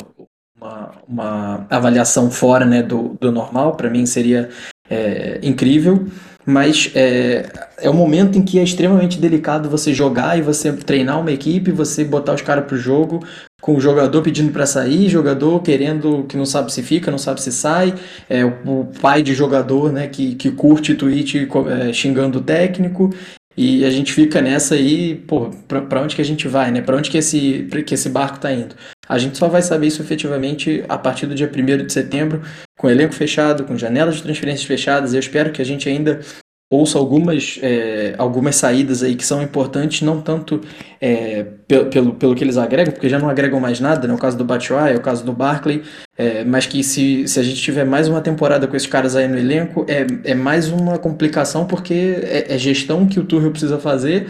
uma, 0.63 0.91
uma, 1.07 1.67
avaliação 1.69 2.31
fora 2.31 2.65
né, 2.65 2.81
do, 2.81 3.17
do 3.19 3.31
normal, 3.31 3.75
para 3.75 3.89
mim 3.89 4.05
seria 4.05 4.49
é, 4.89 5.39
incrível. 5.43 6.07
Mas 6.45 6.91
é, 6.93 7.49
é 7.77 7.89
um 7.89 7.93
momento 7.93 8.37
em 8.37 8.43
que 8.43 8.59
é 8.59 8.63
extremamente 8.63 9.17
delicado 9.17 9.69
você 9.69 9.93
jogar 9.93 10.37
e 10.37 10.41
você 10.41 10.73
treinar 10.73 11.19
uma 11.21 11.31
equipe, 11.31 11.71
você 11.71 12.03
botar 12.03 12.33
os 12.33 12.41
caras 12.41 12.65
pro 12.65 12.75
jogo, 12.75 13.25
com 13.61 13.75
o 13.75 13.79
jogador 13.79 14.21
pedindo 14.21 14.51
para 14.51 14.65
sair, 14.65 15.07
jogador 15.07 15.61
querendo 15.61 16.25
que 16.27 16.35
não 16.35 16.45
sabe 16.45 16.73
se 16.73 16.83
fica, 16.83 17.09
não 17.09 17.17
sabe 17.17 17.41
se 17.41 17.49
sai, 17.49 17.93
é, 18.29 18.43
o, 18.43 18.89
pai 19.01 19.23
de 19.23 19.33
jogador 19.33 19.89
né, 19.93 20.07
que, 20.07 20.35
que 20.35 20.51
curte 20.51 20.95
tweet 20.95 21.47
é, 21.69 21.93
xingando 21.93 22.39
o 22.39 22.41
técnico, 22.41 23.09
e 23.55 23.85
a 23.85 23.89
gente 23.89 24.11
fica 24.11 24.41
nessa 24.41 24.75
aí, 24.75 25.15
pô, 25.15 25.51
pra, 25.67 25.81
pra 25.81 26.01
onde 26.01 26.15
que 26.15 26.21
a 26.21 26.25
gente 26.25 26.47
vai, 26.47 26.71
né? 26.71 26.81
Pra 26.81 26.97
onde 26.97 27.09
que 27.09 27.17
esse, 27.17 27.67
que 27.85 27.93
esse 27.93 28.09
barco 28.09 28.39
tá 28.39 28.51
indo? 28.51 28.75
A 29.07 29.17
gente 29.17 29.37
só 29.37 29.47
vai 29.47 29.61
saber 29.61 29.87
isso 29.87 30.01
efetivamente 30.01 30.83
a 30.89 30.97
partir 30.97 31.27
do 31.27 31.35
dia 31.35 31.49
1 31.53 31.85
de 31.85 31.93
setembro, 31.93 32.41
com 32.77 32.89
elenco 32.89 33.13
fechado, 33.13 33.63
com 33.65 33.77
janelas 33.77 34.15
de 34.15 34.23
transferências 34.23 34.65
fechadas. 34.65 35.13
Eu 35.13 35.19
espero 35.19 35.51
que 35.51 35.61
a 35.61 35.65
gente 35.65 35.87
ainda 35.87 36.21
ouça 36.73 36.97
algumas, 36.97 37.59
é, 37.61 38.15
algumas 38.17 38.55
saídas 38.55 39.03
aí 39.03 39.15
que 39.15 39.25
são 39.25 39.41
importantes, 39.41 40.01
não 40.01 40.21
tanto 40.21 40.61
é, 40.99 41.43
pelo, 41.67 41.85
pelo, 41.85 42.13
pelo 42.13 42.35
que 42.35 42.43
eles 42.43 42.57
agregam, 42.57 42.93
porque 42.93 43.07
já 43.07 43.19
não 43.19 43.29
agregam 43.29 43.59
mais 43.59 43.79
nada, 43.79 44.07
né? 44.07 44.13
o 44.13 44.17
caso 44.17 44.37
do 44.37 44.43
Batshuayi, 44.43 44.95
é 44.95 44.97
o 44.97 45.01
caso 45.01 45.23
do 45.23 45.33
Barkley, 45.33 45.83
é, 46.17 46.43
mas 46.43 46.65
que 46.65 46.83
se, 46.83 47.27
se 47.27 47.39
a 47.39 47.43
gente 47.43 47.61
tiver 47.61 47.85
mais 47.85 48.07
uma 48.07 48.21
temporada 48.21 48.67
com 48.67 48.75
esses 48.75 48.87
caras 48.87 49.15
aí 49.15 49.27
no 49.27 49.37
elenco, 49.37 49.85
é, 49.87 50.31
é 50.31 50.33
mais 50.33 50.69
uma 50.69 50.97
complicação, 50.97 51.65
porque 51.65 51.93
é, 52.23 52.53
é 52.53 52.57
gestão 52.57 53.05
que 53.05 53.19
o 53.19 53.23
Tuchel 53.23 53.51
precisa 53.51 53.77
fazer 53.77 54.29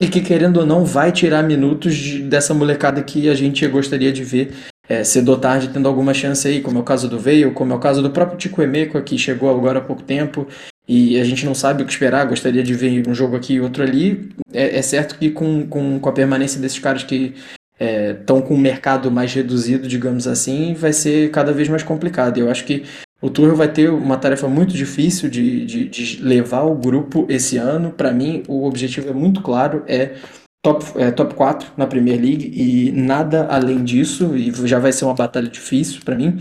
e 0.00 0.06
que, 0.06 0.20
querendo 0.20 0.58
ou 0.58 0.66
não, 0.66 0.84
vai 0.84 1.10
tirar 1.10 1.42
minutos 1.42 1.96
de, 1.96 2.22
dessa 2.22 2.54
molecada 2.54 3.02
que 3.02 3.28
a 3.28 3.34
gente 3.34 3.66
gostaria 3.66 4.12
de 4.12 4.22
ver 4.22 4.52
é, 4.88 5.04
cedo 5.04 5.30
ou 5.30 5.38
tarde 5.38 5.68
tendo 5.68 5.88
alguma 5.88 6.14
chance 6.14 6.46
aí, 6.46 6.60
como 6.60 6.78
é 6.78 6.80
o 6.80 6.84
caso 6.84 7.08
do 7.08 7.18
Veio, 7.18 7.52
como 7.52 7.72
é 7.72 7.76
o 7.76 7.80
caso 7.80 8.00
do 8.02 8.10
próprio 8.10 8.38
Tico 8.38 8.62
Emeco, 8.62 9.00
que 9.02 9.18
chegou 9.18 9.50
agora 9.50 9.78
há 9.78 9.82
pouco 9.82 10.02
tempo, 10.02 10.46
e 10.88 11.20
a 11.20 11.24
gente 11.24 11.44
não 11.44 11.54
sabe 11.54 11.82
o 11.82 11.86
que 11.86 11.92
esperar, 11.92 12.26
gostaria 12.26 12.62
de 12.62 12.72
ver 12.72 13.06
um 13.06 13.14
jogo 13.14 13.36
aqui 13.36 13.54
e 13.54 13.60
outro 13.60 13.82
ali. 13.82 14.30
É, 14.52 14.78
é, 14.78 14.82
certo 14.82 15.18
que 15.18 15.30
com, 15.30 15.66
com, 15.66 16.00
com 16.00 16.08
a 16.08 16.12
permanência 16.12 16.58
desses 16.58 16.78
caras 16.78 17.04
que 17.04 17.34
estão 17.78 18.38
é, 18.38 18.42
com 18.42 18.54
o 18.54 18.58
mercado 18.58 19.10
mais 19.10 19.32
reduzido, 19.34 19.86
digamos 19.86 20.26
assim, 20.26 20.72
vai 20.72 20.94
ser 20.94 21.30
cada 21.30 21.52
vez 21.52 21.68
mais 21.68 21.82
complicado. 21.82 22.38
Eu 22.38 22.50
acho 22.50 22.64
que 22.64 22.84
o 23.20 23.28
Tuchel 23.28 23.54
vai 23.54 23.68
ter 23.70 23.90
uma 23.90 24.16
tarefa 24.16 24.48
muito 24.48 24.72
difícil 24.72 25.28
de, 25.28 25.66
de, 25.66 25.88
de 25.88 26.22
levar 26.22 26.62
o 26.62 26.74
grupo 26.74 27.26
esse 27.28 27.58
ano. 27.58 27.90
Para 27.90 28.10
mim, 28.10 28.42
o 28.48 28.66
objetivo 28.66 29.10
é 29.10 29.12
muito 29.12 29.42
claro, 29.42 29.84
é 29.86 30.14
top, 30.62 30.84
é 30.96 31.10
top 31.10 31.34
4 31.34 31.72
na 31.76 31.86
Premier 31.86 32.18
League 32.18 32.50
e 32.54 32.92
nada 32.92 33.46
além 33.50 33.84
disso, 33.84 34.34
e 34.34 34.50
já 34.66 34.78
vai 34.78 34.92
ser 34.92 35.04
uma 35.04 35.14
batalha 35.14 35.48
difícil 35.48 36.00
para 36.02 36.16
mim. 36.16 36.38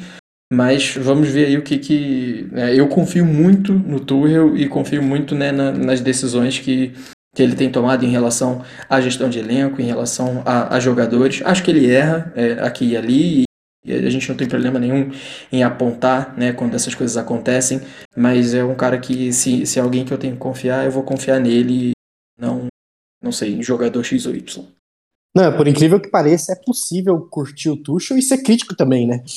Mas 0.52 0.96
vamos 0.96 1.28
ver 1.28 1.48
aí 1.48 1.58
o 1.58 1.64
que 1.64 1.78
que. 1.78 2.50
É, 2.54 2.74
eu 2.74 2.88
confio 2.88 3.26
muito 3.26 3.74
no 3.74 4.00
Tuchel 4.00 4.56
e 4.56 4.68
confio 4.70 5.04
muito 5.04 5.36
né, 5.36 5.52
na, 5.52 5.72
nas 5.72 6.00
decisões 6.00 6.58
que, 6.58 6.94
que 7.36 7.44
ele 7.44 7.56
tem 7.56 7.70
tomado 7.70 8.06
em 8.06 8.10
relação 8.10 8.64
à 8.90 9.02
gestão 9.02 9.30
de 9.30 9.40
elenco, 9.40 9.82
em 9.82 9.86
relação 9.86 10.42
a, 10.46 10.76
a 10.76 10.80
jogadores. 10.80 11.42
Acho 11.44 11.64
que 11.64 11.72
ele 11.72 11.92
erra 11.92 12.32
é, 12.36 12.54
aqui 12.64 12.92
e 12.92 12.98
ali 12.98 13.48
e 13.88 13.94
a 13.94 14.10
gente 14.10 14.28
não 14.28 14.36
tem 14.36 14.48
problema 14.48 14.78
nenhum 14.78 15.12
em 15.50 15.64
apontar 15.64 16.38
né, 16.38 16.52
quando 16.52 16.76
essas 16.76 16.94
coisas 16.94 17.16
acontecem, 17.16 17.80
mas 18.16 18.54
é 18.54 18.64
um 18.64 18.76
cara 18.76 19.00
que, 19.00 19.32
se, 19.32 19.66
se 19.66 19.80
é 19.80 19.82
alguém 19.82 20.04
que 20.04 20.14
eu 20.14 20.18
tenho 20.18 20.34
que 20.34 20.40
confiar, 20.40 20.84
eu 20.84 20.92
vou 20.92 21.04
confiar 21.04 21.40
nele, 21.40 21.92
não, 22.38 22.68
não 23.24 23.32
sei, 23.32 23.54
em 23.54 23.64
jogador 23.64 24.04
X 24.04 24.26
ou 24.26 24.36
Y. 24.36 24.66
Não, 25.38 25.56
por 25.56 25.68
incrível 25.68 26.00
que 26.00 26.08
pareça, 26.08 26.54
é 26.54 26.56
possível 26.56 27.22
curtir 27.30 27.70
o 27.70 27.78
Tuchel 27.78 28.18
e 28.18 28.24
ser 28.24 28.40
crítico 28.40 28.76
também, 28.76 29.06
né? 29.06 29.24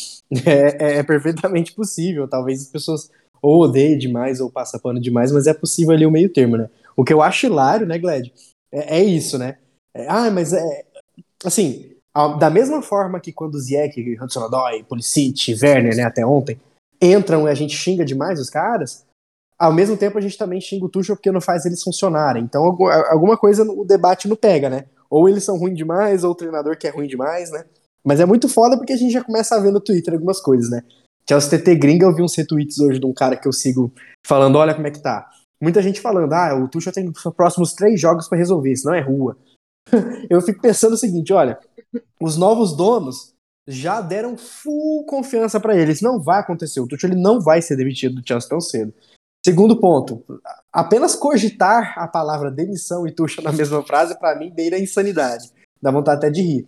É, 0.46 0.52
é, 0.52 0.98
é, 0.98 1.02
perfeitamente 1.02 1.72
possível. 1.72 2.28
Talvez 2.28 2.62
as 2.62 2.68
pessoas 2.68 3.10
ou 3.42 3.64
odeiem 3.64 3.98
demais 3.98 4.40
ou 4.40 4.48
passam 4.48 4.78
pano 4.78 5.00
demais, 5.00 5.32
mas 5.32 5.48
é 5.48 5.52
possível 5.52 5.92
ali 5.92 6.06
o 6.06 6.10
meio 6.10 6.32
termo, 6.32 6.56
né? 6.56 6.70
O 6.96 7.02
que 7.02 7.12
eu 7.12 7.20
acho 7.20 7.46
hilário, 7.46 7.84
né, 7.84 7.98
Gled? 7.98 8.32
É, 8.70 9.00
é 9.00 9.02
isso, 9.02 9.36
né? 9.36 9.58
É, 9.92 10.06
ah, 10.08 10.30
mas 10.30 10.52
é. 10.52 10.84
Assim, 11.44 11.90
da 12.38 12.48
mesma 12.48 12.80
forma 12.80 13.18
que 13.18 13.32
quando 13.32 13.56
o 13.56 13.58
Ziyech, 13.58 14.18
Hudson 14.22 14.44
Odoi, 14.44 14.84
Pulisic, 14.84 15.52
Werner, 15.60 15.96
né, 15.96 16.04
até 16.04 16.24
ontem, 16.24 16.60
entram 17.02 17.48
e 17.48 17.50
a 17.50 17.54
gente 17.54 17.76
xinga 17.76 18.04
demais 18.04 18.38
os 18.38 18.48
caras, 18.48 19.04
ao 19.58 19.72
mesmo 19.72 19.96
tempo 19.96 20.16
a 20.16 20.20
gente 20.20 20.38
também 20.38 20.60
xinga 20.60 20.84
o 20.84 20.88
Tuchel 20.88 21.16
porque 21.16 21.32
não 21.32 21.40
faz 21.40 21.66
eles 21.66 21.82
funcionarem. 21.82 22.44
Então 22.44 22.64
alguma 22.64 23.36
coisa 23.36 23.64
o 23.64 23.84
debate 23.84 24.28
não 24.28 24.36
pega, 24.36 24.70
né? 24.70 24.84
Ou 25.10 25.28
eles 25.28 25.44
são 25.44 25.58
ruins 25.58 25.76
demais, 25.76 26.22
ou 26.22 26.30
o 26.30 26.34
treinador 26.34 26.78
que 26.78 26.86
é 26.86 26.90
ruim 26.90 27.08
demais, 27.08 27.50
né? 27.50 27.64
Mas 28.04 28.20
é 28.20 28.24
muito 28.24 28.48
foda 28.48 28.76
porque 28.76 28.92
a 28.92 28.96
gente 28.96 29.12
já 29.12 29.22
começa 29.22 29.56
a 29.56 29.60
ver 29.60 29.72
no 29.72 29.80
Twitter 29.80 30.14
algumas 30.14 30.40
coisas, 30.40 30.70
né? 30.70 30.82
Chelsea 31.28 31.58
TT 31.58 31.74
Gringa, 31.76 32.06
eu 32.06 32.14
vi 32.14 32.22
uns 32.22 32.34
retweets 32.34 32.78
hoje 32.78 32.98
de 32.98 33.06
um 33.06 33.12
cara 33.12 33.36
que 33.36 33.46
eu 33.46 33.52
sigo 33.52 33.92
falando, 34.26 34.56
olha 34.56 34.74
como 34.74 34.86
é 34.86 34.90
que 34.90 35.02
tá. 35.02 35.28
Muita 35.60 35.82
gente 35.82 36.00
falando, 36.00 36.32
ah, 36.32 36.54
o 36.54 36.68
Tuchel 36.68 36.92
tem 36.92 37.08
os 37.08 37.34
próximos 37.34 37.74
três 37.74 38.00
jogos 38.00 38.28
para 38.28 38.38
resolver, 38.38 38.72
isso 38.72 38.86
não 38.86 38.94
é 38.94 39.00
rua. 39.00 39.36
eu 40.30 40.40
fico 40.40 40.60
pensando 40.60 40.94
o 40.94 40.98
seguinte, 40.98 41.32
olha, 41.32 41.58
os 42.20 42.36
novos 42.36 42.74
donos 42.74 43.34
já 43.68 44.00
deram 44.00 44.36
full 44.36 45.04
confiança 45.04 45.60
para 45.60 45.76
ele, 45.76 45.92
isso 45.92 46.02
não 46.02 46.20
vai 46.20 46.40
acontecer, 46.40 46.80
o 46.80 46.88
Tuchel 46.88 47.10
ele 47.10 47.20
não 47.20 47.40
vai 47.40 47.60
ser 47.60 47.76
demitido 47.76 48.16
do 48.16 48.26
Chelsea 48.26 48.48
tão 48.48 48.60
cedo. 48.60 48.92
Segundo 49.44 49.80
ponto, 49.80 50.22
apenas 50.70 51.16
cogitar 51.16 51.94
a 51.98 52.06
palavra 52.06 52.50
demissão 52.50 53.06
e 53.06 53.12
Tuchel 53.12 53.42
na 53.42 53.52
mesma 53.52 53.82
frase, 53.82 54.18
para 54.18 54.38
mim, 54.38 54.52
beira 54.52 54.76
a 54.76 54.80
insanidade. 54.80 55.50
Dá 55.80 55.90
vontade 55.90 56.18
até 56.18 56.30
de 56.30 56.42
rir. 56.42 56.66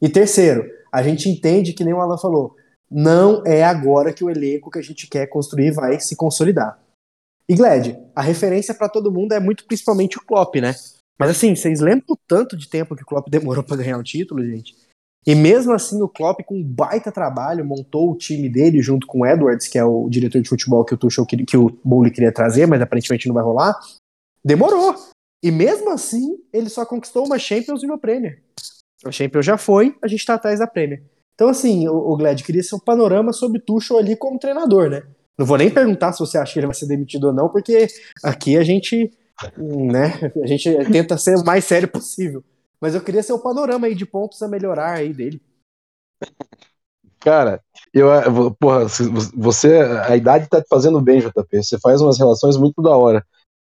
E 0.00 0.08
terceiro, 0.08 0.64
a 0.90 1.02
gente 1.02 1.28
entende 1.28 1.74
que 1.74 1.84
nem 1.84 1.92
o 1.92 2.00
Alan 2.00 2.16
falou, 2.16 2.54
não 2.90 3.42
é 3.44 3.62
agora 3.62 4.12
que 4.12 4.24
o 4.24 4.30
elenco 4.30 4.70
que 4.70 4.78
a 4.78 4.82
gente 4.82 5.06
quer 5.06 5.26
construir 5.26 5.72
vai 5.72 6.00
se 6.00 6.16
consolidar. 6.16 6.78
E 7.46 7.54
Gled, 7.54 7.98
a 8.14 8.22
referência 8.22 8.74
para 8.74 8.88
todo 8.88 9.12
mundo 9.12 9.32
é 9.32 9.40
muito 9.40 9.66
principalmente 9.66 10.16
o 10.16 10.24
Klopp, 10.24 10.56
né? 10.56 10.74
Mas 11.18 11.30
assim, 11.30 11.54
vocês 11.54 11.80
lembram 11.80 12.06
o 12.08 12.16
tanto 12.16 12.56
de 12.56 12.68
tempo 12.68 12.96
que 12.96 13.02
o 13.02 13.06
Klopp 13.06 13.28
demorou 13.28 13.62
para 13.62 13.76
ganhar 13.76 13.98
o 13.98 14.02
título, 14.02 14.44
gente? 14.44 14.74
E 15.26 15.34
mesmo 15.34 15.72
assim, 15.72 16.02
o 16.02 16.08
Klopp, 16.08 16.40
com 16.44 16.56
um 16.56 16.62
baita 16.62 17.10
trabalho, 17.10 17.64
montou 17.64 18.10
o 18.10 18.16
time 18.16 18.48
dele 18.48 18.82
junto 18.82 19.06
com 19.06 19.20
o 19.20 19.26
Edwards, 19.26 19.68
que 19.68 19.78
é 19.78 19.84
o 19.84 20.08
diretor 20.08 20.42
de 20.42 20.48
futebol 20.48 20.84
que 20.84 20.94
o 20.94 20.98
Tuchel 20.98 21.24
que 21.24 21.56
o 21.56 21.70
Bowley 21.82 22.12
queria 22.12 22.32
trazer, 22.32 22.66
mas 22.66 22.82
aparentemente 22.82 23.26
não 23.26 23.34
vai 23.34 23.42
rolar. 23.42 23.74
Demorou. 24.44 24.94
E 25.42 25.50
mesmo 25.50 25.90
assim, 25.90 26.38
ele 26.52 26.68
só 26.68 26.84
conquistou 26.84 27.26
uma 27.26 27.38
Champions 27.38 27.82
e 27.82 27.86
uma 27.86 27.98
Premier. 27.98 28.42
A 29.04 29.10
Champions 29.10 29.44
já 29.44 29.56
foi, 29.56 29.96
a 30.02 30.08
gente 30.08 30.24
tá 30.24 30.34
atrás 30.34 30.58
da 30.58 30.66
Premier. 30.66 31.02
Então, 31.34 31.48
assim, 31.48 31.88
o, 31.88 31.94
o 31.94 32.16
Glad 32.16 32.42
queria 32.42 32.62
ser 32.62 32.76
um 32.76 32.80
panorama 32.80 33.32
sobre 33.32 33.60
Tuchel 33.60 33.98
ali 33.98 34.16
como 34.16 34.38
treinador, 34.38 34.88
né? 34.88 35.02
Não 35.36 35.44
vou 35.44 35.58
nem 35.58 35.68
perguntar 35.70 36.12
se 36.12 36.20
você 36.20 36.38
acha 36.38 36.52
que 36.52 36.58
ele 36.60 36.66
vai 36.66 36.74
ser 36.74 36.86
demitido 36.86 37.24
ou 37.24 37.32
não, 37.32 37.48
porque 37.48 37.88
aqui 38.22 38.56
a 38.56 38.62
gente, 38.62 39.12
né, 39.58 40.30
a 40.42 40.46
gente 40.46 40.70
tenta 40.92 41.18
ser 41.18 41.36
o 41.36 41.44
mais 41.44 41.64
sério 41.64 41.88
possível. 41.88 42.42
Mas 42.84 42.94
eu 42.94 43.00
queria 43.00 43.22
ser 43.22 43.32
o 43.32 43.38
panorama 43.38 43.86
aí 43.86 43.94
de 43.94 44.04
pontos 44.04 44.42
a 44.42 44.46
melhorar 44.46 44.96
aí 44.98 45.10
dele. 45.10 45.40
Cara, 47.18 47.62
eu, 47.94 48.08
porra, 48.60 48.84
você, 49.34 49.78
a 50.06 50.14
idade 50.14 50.50
tá 50.50 50.60
te 50.60 50.68
fazendo 50.68 51.00
bem, 51.00 51.18
JP. 51.18 51.62
Você 51.62 51.78
faz 51.78 52.02
umas 52.02 52.18
relações 52.18 52.58
muito 52.58 52.82
da 52.82 52.94
hora. 52.94 53.24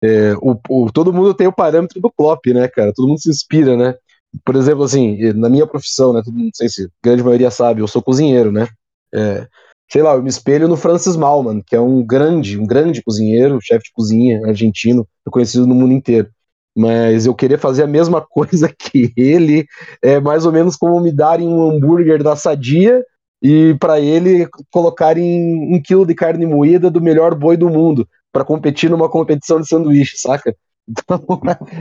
É, 0.00 0.34
o, 0.34 0.56
o, 0.68 0.92
todo 0.92 1.12
mundo 1.12 1.34
tem 1.34 1.48
o 1.48 1.52
parâmetro 1.52 2.00
do 2.00 2.08
Klopp, 2.08 2.46
né, 2.54 2.68
cara? 2.68 2.92
Todo 2.94 3.08
mundo 3.08 3.20
se 3.20 3.28
inspira, 3.28 3.76
né? 3.76 3.96
Por 4.44 4.54
exemplo, 4.54 4.84
assim, 4.84 5.20
na 5.32 5.48
minha 5.48 5.66
profissão, 5.66 6.12
né? 6.12 6.22
Não 6.24 6.50
sei 6.54 6.68
se 6.68 6.84
a 6.84 6.88
grande 7.02 7.24
maioria 7.24 7.50
sabe, 7.50 7.80
eu 7.80 7.88
sou 7.88 8.00
cozinheiro, 8.00 8.52
né? 8.52 8.68
É, 9.12 9.48
sei 9.90 10.02
lá, 10.02 10.14
eu 10.14 10.22
me 10.22 10.30
espelho 10.30 10.68
no 10.68 10.76
Francis 10.76 11.16
Malman, 11.16 11.64
que 11.66 11.74
é 11.74 11.80
um 11.80 12.00
grande, 12.00 12.56
um 12.56 12.64
grande 12.64 13.02
cozinheiro, 13.02 13.58
chefe 13.60 13.86
de 13.86 13.92
cozinha 13.92 14.40
argentino, 14.46 15.04
conhecido 15.28 15.66
no 15.66 15.74
mundo 15.74 15.94
inteiro 15.94 16.30
mas 16.76 17.26
eu 17.26 17.34
querer 17.34 17.58
fazer 17.58 17.82
a 17.82 17.86
mesma 17.86 18.20
coisa 18.28 18.68
que 18.68 19.12
ele 19.16 19.66
é 20.02 20.20
mais 20.20 20.46
ou 20.46 20.52
menos 20.52 20.76
como 20.76 21.00
me 21.00 21.12
darem 21.12 21.48
um 21.48 21.70
hambúrguer 21.70 22.22
da 22.22 22.36
Sadia 22.36 23.04
e 23.42 23.74
para 23.80 24.00
ele 24.00 24.48
colocarem 24.70 25.74
um 25.74 25.80
quilo 25.82 26.06
de 26.06 26.14
carne 26.14 26.46
moída 26.46 26.90
do 26.90 27.00
melhor 27.00 27.34
boi 27.34 27.56
do 27.56 27.70
mundo 27.70 28.06
para 28.32 28.44
competir 28.44 28.90
numa 28.90 29.08
competição 29.08 29.60
de 29.60 29.68
sanduíche, 29.68 30.16
saca? 30.18 30.54
Então 30.90 31.22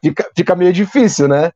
fica, 0.04 0.30
fica 0.36 0.56
meio 0.56 0.72
difícil, 0.72 1.28
né? 1.28 1.50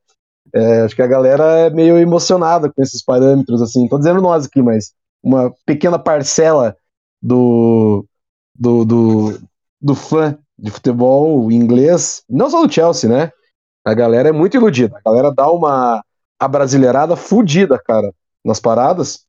É, 0.56 0.82
acho 0.82 0.96
que 0.96 1.04
a 1.04 1.08
galera 1.08 1.44
é 1.60 1.70
meio 1.70 2.00
emocionada 2.00 2.72
com 2.72 2.82
esses 2.82 3.04
parâmetros, 3.04 3.62
assim. 3.62 3.88
Tô 3.88 4.00
dizendo 4.00 4.22
nós 4.22 4.46
aqui, 4.48 4.60
mas 4.60 4.92
uma 5.22 5.54
pequena 5.64 6.00
parcela 6.00 6.76
do, 7.22 8.06
do, 8.56 8.86
do, 8.86 9.42
do 9.80 9.94
fã 9.94 10.36
de 10.58 10.72
futebol 10.72 11.52
inglês, 11.52 12.24
não 12.30 12.50
só 12.50 12.66
do 12.66 12.72
Chelsea, 12.72 13.10
né? 13.10 13.32
A 13.86 13.94
galera 13.94 14.30
é 14.30 14.32
muito 14.32 14.56
iludida. 14.56 14.98
A 14.98 15.10
galera 15.10 15.32
dá 15.34 15.52
uma 15.52 16.04
abrasileirada 16.40 17.16
fudida, 17.16 17.78
cara, 17.80 18.14
nas 18.44 18.60
paradas. 18.60 19.26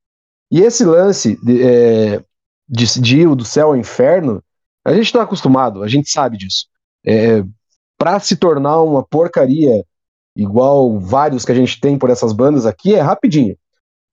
E 0.50 0.60
esse 0.60 0.84
lance 0.84 1.38
de, 1.42 1.62
é, 1.62 2.24
de, 2.68 3.00
de 3.00 3.20
ir 3.20 3.34
do 3.34 3.44
céu 3.44 3.68
ao 3.68 3.76
inferno 3.76 4.42
A 4.84 4.92
gente 4.92 5.06
está 5.06 5.22
acostumado, 5.22 5.82
a 5.82 5.88
gente 5.88 6.10
sabe 6.10 6.36
disso. 6.36 6.66
É, 7.06 7.42
para 7.98 8.20
se 8.20 8.36
tornar 8.36 8.82
uma 8.82 9.02
porcaria 9.02 9.84
igual 10.36 10.98
vários 10.98 11.44
que 11.44 11.52
a 11.52 11.54
gente 11.54 11.80
tem 11.80 11.98
por 11.98 12.10
essas 12.10 12.32
bandas 12.32 12.66
aqui, 12.66 12.94
é 12.94 13.00
rapidinho. 13.00 13.56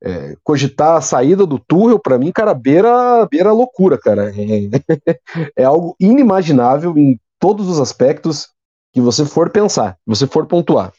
É, 0.03 0.35
cogitar 0.43 0.97
a 0.97 1.01
saída 1.01 1.45
do 1.45 1.59
Tuchel, 1.59 1.99
para 1.99 2.17
mim, 2.17 2.31
cara, 2.31 2.53
beira, 2.53 3.27
beira 3.27 3.51
loucura, 3.51 3.99
cara. 3.99 4.31
É, 4.31 5.13
é, 5.55 5.63
algo 5.63 5.95
inimaginável 5.99 6.97
em 6.97 7.19
todos 7.39 7.67
os 7.67 7.79
aspectos 7.79 8.49
que 8.93 8.99
você 8.99 9.25
for 9.25 9.49
pensar, 9.49 9.93
que 9.93 10.07
você 10.07 10.27
for 10.27 10.45
pontuar. 10.45 10.91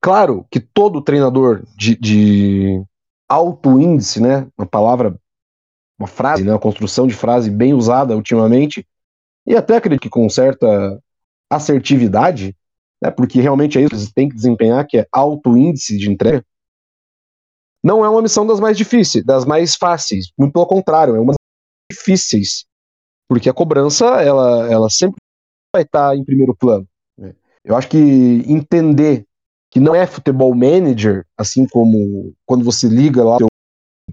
Claro 0.00 0.44
que 0.50 0.58
todo 0.58 1.02
treinador 1.02 1.64
de, 1.76 1.96
de 1.96 2.82
alto 3.28 3.80
índice, 3.80 4.20
né, 4.20 4.48
uma 4.58 4.66
palavra, 4.66 5.16
uma 5.98 6.08
frase, 6.08 6.42
né, 6.42 6.52
uma 6.52 6.58
construção 6.58 7.06
de 7.06 7.14
frase 7.14 7.48
bem 7.50 7.72
usada 7.72 8.16
ultimamente, 8.16 8.86
e 9.46 9.54
até 9.54 9.76
acredito 9.76 10.02
que 10.02 10.10
com 10.10 10.28
certa 10.28 11.00
assertividade, 11.48 12.56
né, 13.00 13.10
porque 13.10 13.40
realmente 13.40 13.78
é 13.78 13.82
isso 13.82 13.90
que 13.90 13.96
eles 13.96 14.12
têm 14.12 14.28
que 14.28 14.34
desempenhar, 14.34 14.86
que 14.86 14.98
é 14.98 15.06
alto 15.12 15.56
índice 15.56 15.96
de 15.96 16.10
entrega, 16.10 16.44
não 17.82 18.04
é 18.04 18.08
uma 18.08 18.22
missão 18.22 18.46
das 18.46 18.60
mais 18.60 18.76
difíceis, 18.76 19.24
das 19.24 19.44
mais 19.44 19.74
fáceis, 19.74 20.30
muito 20.38 20.52
pelo 20.52 20.66
contrário, 20.66 21.16
é 21.16 21.20
uma 21.20 21.32
das 21.32 21.36
mais 21.38 21.98
difíceis, 21.98 22.64
porque 23.28 23.48
a 23.48 23.54
cobrança, 23.54 24.06
ela, 24.22 24.70
ela 24.70 24.90
sempre 24.90 25.16
vai 25.74 25.82
estar 25.82 26.16
em 26.16 26.24
primeiro 26.24 26.54
plano. 26.54 26.86
Né. 27.18 27.34
Eu 27.64 27.76
acho 27.76 27.88
que 27.88 27.98
entender 27.98 29.26
que 29.70 29.80
não 29.80 29.94
é 29.94 30.06
futebol 30.06 30.54
manager, 30.54 31.26
assim 31.36 31.66
como 31.66 32.34
quando 32.44 32.64
você 32.64 32.86
liga 32.88 33.24
lá 33.24 33.38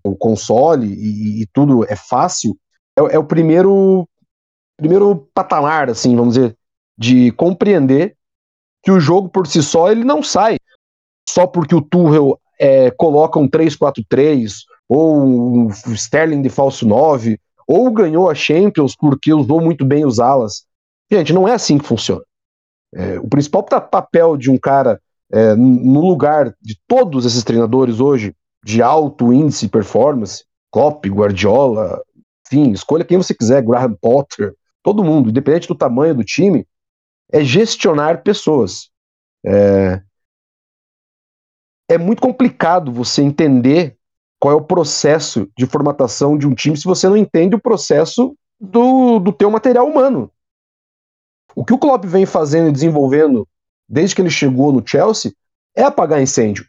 o 0.03 0.15
console 0.15 0.87
e, 0.87 1.41
e 1.41 1.47
tudo 1.47 1.85
é 1.85 1.95
fácil, 1.95 2.57
é, 2.97 3.15
é, 3.15 3.19
o 3.19 3.25
primeiro 3.25 4.07
primeiro 4.77 5.29
patamar, 5.33 5.89
assim, 5.89 6.15
vamos 6.15 6.35
dizer, 6.35 6.57
de 6.97 7.31
compreender 7.33 8.15
que 8.81 8.91
o 8.91 8.99
jogo 8.99 9.27
por 9.27 9.45
si 9.45 9.61
só 9.61 9.91
ele 9.91 10.05
não 10.05 10.23
sai 10.23 10.55
só 11.27 11.45
porque 11.45 11.75
o 11.75 11.81
Tuchel 11.81 12.39
é, 12.59 12.91
coloca 12.91 13.39
um 13.39 13.47
3-4-3 13.47 14.63
ou 14.87 15.23
um 15.23 15.67
Sterling 15.93 16.41
de 16.41 16.49
falso 16.49 16.85
9 16.85 17.39
ou 17.67 17.91
ganhou 17.91 18.29
a 18.29 18.35
Champions 18.35 18.95
porque 18.95 19.33
usou 19.33 19.61
muito 19.61 19.85
bem 19.85 20.05
os 20.05 20.19
alas. 20.19 20.65
Gente, 21.11 21.31
não 21.33 21.47
é 21.47 21.53
assim 21.53 21.77
que 21.77 21.85
funciona. 21.85 22.23
É, 22.93 23.19
o 23.19 23.27
principal 23.27 23.63
papel 23.63 24.35
de 24.35 24.49
um 24.49 24.57
cara 24.57 24.99
é, 25.31 25.55
no 25.55 26.01
lugar 26.01 26.55
de 26.61 26.75
todos 26.87 27.25
esses 27.25 27.43
treinadores 27.43 27.99
hoje 27.99 28.35
de 28.63 28.81
alto 28.81 29.31
índice 29.31 29.67
performance, 29.67 30.43
Klopp, 30.71 31.05
Guardiola, 31.05 32.01
enfim, 32.45 32.71
escolha 32.71 33.05
quem 33.05 33.17
você 33.17 33.33
quiser, 33.33 33.63
Graham 33.63 33.93
Potter, 33.93 34.53
todo 34.83 35.03
mundo, 35.03 35.29
independente 35.29 35.67
do 35.67 35.75
tamanho 35.75 36.15
do 36.15 36.23
time, 36.23 36.67
é 37.31 37.43
gestionar 37.43 38.23
pessoas. 38.23 38.89
É, 39.45 40.01
é 41.89 41.97
muito 41.97 42.21
complicado 42.21 42.91
você 42.91 43.21
entender 43.21 43.97
qual 44.39 44.53
é 44.53 44.57
o 44.57 44.63
processo 44.63 45.49
de 45.57 45.65
formatação 45.65 46.37
de 46.37 46.47
um 46.47 46.53
time 46.53 46.77
se 46.77 46.85
você 46.85 47.09
não 47.09 47.17
entende 47.17 47.55
o 47.55 47.61
processo 47.61 48.35
do, 48.59 49.19
do 49.19 49.33
teu 49.33 49.49
material 49.49 49.87
humano. 49.87 50.31
O 51.55 51.65
que 51.65 51.73
o 51.73 51.77
Klopp 51.77 52.05
vem 52.05 52.25
fazendo 52.25 52.69
e 52.69 52.71
desenvolvendo 52.71 53.47
desde 53.89 54.15
que 54.15 54.21
ele 54.21 54.29
chegou 54.29 54.71
no 54.71 54.83
Chelsea, 54.85 55.33
é 55.75 55.81
apagar 55.81 56.21
incêndio. 56.21 56.65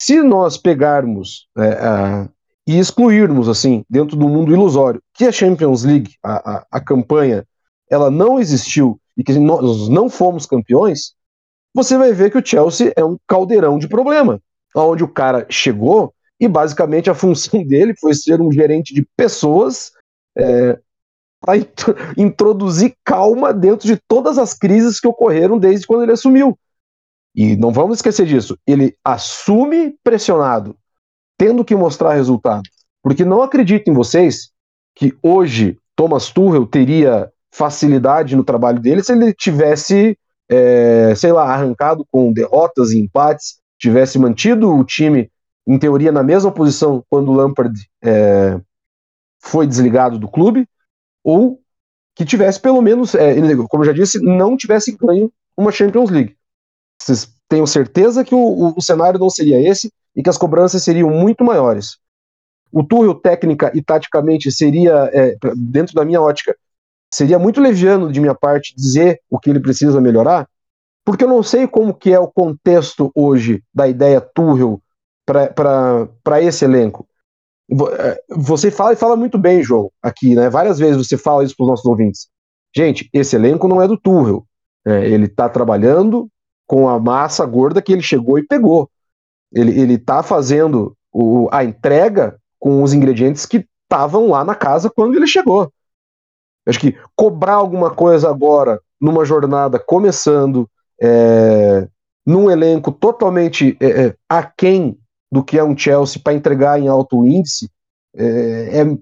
Se 0.00 0.22
nós 0.22 0.56
pegarmos 0.56 1.48
é, 1.58 2.28
e 2.66 2.78
excluirmos, 2.78 3.48
assim, 3.48 3.84
dentro 3.90 4.16
do 4.16 4.28
mundo 4.28 4.52
ilusório, 4.52 5.02
que 5.12 5.24
a 5.24 5.32
Champions 5.32 5.82
League, 5.82 6.14
a, 6.22 6.58
a, 6.58 6.66
a 6.70 6.80
campanha, 6.80 7.44
ela 7.90 8.10
não 8.10 8.38
existiu 8.38 9.00
e 9.16 9.24
que 9.24 9.36
nós 9.38 9.88
não 9.88 10.08
fomos 10.08 10.46
campeões, 10.46 11.14
você 11.74 11.98
vai 11.98 12.12
ver 12.12 12.30
que 12.30 12.38
o 12.38 12.46
Chelsea 12.46 12.92
é 12.96 13.04
um 13.04 13.18
caldeirão 13.26 13.78
de 13.78 13.88
problema, 13.88 14.40
onde 14.74 15.04
o 15.04 15.08
cara 15.08 15.46
chegou 15.48 16.12
e 16.38 16.48
basicamente 16.48 17.10
a 17.10 17.14
função 17.14 17.62
dele 17.66 17.94
foi 18.00 18.14
ser 18.14 18.40
um 18.40 18.50
gerente 18.50 18.94
de 18.94 19.06
pessoas 19.16 19.92
é, 20.36 20.78
para 21.40 21.56
introduzir 22.16 22.94
calma 23.04 23.52
dentro 23.52 23.86
de 23.86 23.96
todas 24.08 24.38
as 24.38 24.54
crises 24.54 25.00
que 25.00 25.08
ocorreram 25.08 25.58
desde 25.58 25.86
quando 25.86 26.02
ele 26.02 26.12
assumiu. 26.12 26.58
E 27.34 27.56
não 27.56 27.72
vamos 27.72 27.98
esquecer 27.98 28.26
disso. 28.26 28.58
Ele 28.66 28.96
assume 29.04 29.96
pressionado, 30.02 30.76
tendo 31.38 31.64
que 31.64 31.76
mostrar 31.76 32.14
resultado. 32.14 32.62
Porque 33.02 33.24
não 33.24 33.42
acredito 33.42 33.88
em 33.88 33.94
vocês 33.94 34.50
que 34.94 35.16
hoje 35.22 35.78
Thomas 35.94 36.30
Tuchel 36.30 36.66
teria 36.66 37.30
facilidade 37.52 38.36
no 38.36 38.44
trabalho 38.44 38.80
dele 38.80 39.02
se 39.02 39.12
ele 39.12 39.32
tivesse, 39.32 40.16
é, 40.48 41.14
sei 41.14 41.32
lá, 41.32 41.52
arrancado 41.52 42.04
com 42.10 42.32
derrotas 42.32 42.90
e 42.90 42.98
empates, 42.98 43.59
tivesse 43.80 44.18
mantido 44.18 44.70
o 44.70 44.84
time, 44.84 45.30
em 45.66 45.78
teoria, 45.78 46.12
na 46.12 46.22
mesma 46.22 46.52
posição 46.52 47.02
quando 47.08 47.30
o 47.30 47.34
Lampard 47.34 47.74
é, 48.04 48.60
foi 49.40 49.66
desligado 49.66 50.18
do 50.18 50.28
clube, 50.28 50.68
ou 51.24 51.58
que 52.14 52.24
tivesse 52.24 52.60
pelo 52.60 52.82
menos, 52.82 53.14
é, 53.14 53.34
como 53.68 53.82
eu 53.82 53.86
já 53.86 53.92
disse, 53.92 54.20
não 54.22 54.56
tivesse 54.56 54.94
ganho 54.96 55.32
uma 55.56 55.72
Champions 55.72 56.10
League. 56.10 56.36
Vocês 57.00 57.32
tenham 57.48 57.66
certeza 57.66 58.22
que 58.22 58.34
o, 58.34 58.38
o, 58.38 58.74
o, 58.76 58.82
cenário 58.82 59.18
não 59.18 59.30
seria 59.30 59.60
esse 59.60 59.90
e 60.14 60.22
que 60.22 60.28
as 60.28 60.36
cobranças 60.36 60.82
seriam 60.82 61.08
muito 61.08 61.42
maiores. 61.42 61.96
O 62.70 62.84
Tuchel, 62.84 63.14
técnica 63.14 63.72
e 63.74 63.82
taticamente, 63.82 64.52
seria, 64.52 65.10
é, 65.12 65.34
dentro 65.56 65.94
da 65.94 66.04
minha 66.04 66.20
ótica, 66.20 66.54
seria 67.12 67.38
muito 67.38 67.60
leviano 67.60 68.12
de 68.12 68.20
minha 68.20 68.34
parte 68.34 68.74
dizer 68.76 69.20
o 69.30 69.38
que 69.38 69.48
ele 69.48 69.60
precisa 69.60 70.00
melhorar, 70.00 70.46
porque 71.10 71.24
eu 71.24 71.28
não 71.28 71.42
sei 71.42 71.66
como 71.66 71.92
que 71.92 72.12
é 72.12 72.20
o 72.20 72.30
contexto 72.30 73.10
hoje 73.16 73.64
da 73.74 73.88
ideia 73.88 74.20
Tuchel 74.20 74.80
para 75.26 76.40
esse 76.40 76.64
elenco. 76.64 77.04
É, 77.98 78.22
você 78.28 78.70
fala 78.70 78.92
e 78.92 78.96
fala 78.96 79.16
muito 79.16 79.36
bem, 79.36 79.60
João, 79.60 79.90
aqui, 80.00 80.36
né? 80.36 80.48
Várias 80.48 80.78
vezes 80.78 80.96
você 81.04 81.18
fala 81.18 81.42
isso 81.42 81.56
para 81.56 81.64
os 81.64 81.70
nossos 81.70 81.84
ouvintes. 81.84 82.28
Gente, 82.72 83.10
esse 83.12 83.34
elenco 83.34 83.66
não 83.66 83.82
é 83.82 83.88
do 83.88 83.96
Tuchel. 83.96 84.46
É, 84.86 85.04
ele 85.08 85.24
está 85.24 85.48
trabalhando 85.48 86.28
com 86.64 86.88
a 86.88 87.00
massa 87.00 87.44
gorda 87.44 87.82
que 87.82 87.92
ele 87.92 88.02
chegou 88.02 88.38
e 88.38 88.46
pegou. 88.46 88.88
Ele 89.52 89.94
está 89.94 90.22
fazendo 90.22 90.96
o, 91.12 91.48
a 91.50 91.64
entrega 91.64 92.38
com 92.56 92.84
os 92.84 92.92
ingredientes 92.92 93.46
que 93.46 93.66
estavam 93.82 94.28
lá 94.28 94.44
na 94.44 94.54
casa 94.54 94.88
quando 94.88 95.16
ele 95.16 95.26
chegou. 95.26 95.72
Acho 96.64 96.78
que 96.78 96.96
cobrar 97.16 97.54
alguma 97.54 97.90
coisa 97.92 98.30
agora, 98.30 98.80
numa 99.00 99.24
jornada 99.24 99.76
começando, 99.76 100.70
é, 101.00 101.88
num 102.26 102.50
elenco 102.50 102.92
totalmente 102.92 103.76
é, 103.80 104.06
é 104.06 104.14
aquém 104.28 104.98
do 105.30 105.44
que 105.44 105.58
é 105.58 105.64
um 105.64 105.76
Chelsea 105.76 106.20
para 106.22 106.34
entregar 106.34 106.80
em 106.80 106.88
alto 106.88 107.24
índice, 107.24 107.70
é, 108.14 108.80
é, 108.80 108.98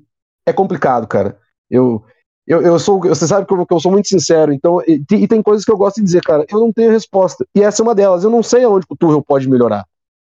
é, 0.47 0.53
complicado, 0.53 1.07
cara. 1.07 1.39
Eu, 1.71 2.05
eu, 2.47 2.61
eu 2.63 2.79
sou, 2.79 3.01
você 3.01 3.27
sabe 3.27 3.47
que 3.47 3.53
eu, 3.53 3.67
eu 3.71 3.81
sou 3.81 3.91
muito 3.91 4.09
sincero, 4.09 4.53
então, 4.53 4.81
e, 4.87 5.03
e, 5.11 5.29
tem 5.29 5.43
coisas 5.43 5.65
que 5.65 5.73
eu 5.73 5.77
gosto 5.77 5.97
de 5.97 6.03
dizer, 6.03 6.23
cara, 6.23 6.45
eu 6.51 6.61
não 6.61 6.73
tenho 6.73 6.91
resposta. 6.91 7.47
E 7.55 7.63
essa 7.63 7.83
é 7.83 7.85
uma 7.85 7.95
delas. 7.95 8.25
Eu 8.25 8.31
não 8.31 8.43
sei 8.43 8.65
aonde 8.65 8.87
o 8.89 8.97
Tuchel 8.97 9.23
pode 9.23 9.49
melhorar, 9.49 9.87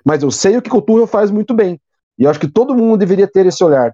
mas 0.06 0.24
eu 0.24 0.32
sei 0.32 0.58
o 0.58 0.62
que 0.62 0.74
o 0.74 0.82
Tuchel 0.82 1.08
faz 1.08 1.30
muito 1.30 1.54
bem. 1.54 1.80
E 2.18 2.24
eu 2.24 2.30
acho 2.30 2.40
que 2.40 2.48
todo 2.48 2.76
mundo 2.76 2.98
deveria 2.98 3.28
ter 3.28 3.46
esse 3.46 3.64
olhar, 3.64 3.94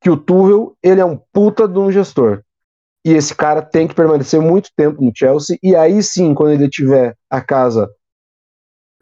que 0.00 0.10
o 0.10 0.16
Tuchel, 0.16 0.76
ele 0.82 1.00
é 1.00 1.04
um 1.04 1.18
puta 1.32 1.68
de 1.68 1.78
um 1.78 1.90
gestor. 1.90 2.42
E 3.08 3.14
esse 3.14 3.34
cara 3.34 3.62
tem 3.62 3.88
que 3.88 3.94
permanecer 3.94 4.38
muito 4.38 4.68
tempo 4.76 5.02
no 5.02 5.10
Chelsea, 5.16 5.56
e 5.62 5.74
aí 5.74 6.02
sim, 6.02 6.34
quando 6.34 6.52
ele 6.52 6.68
tiver 6.68 7.16
a 7.30 7.40
casa 7.40 7.88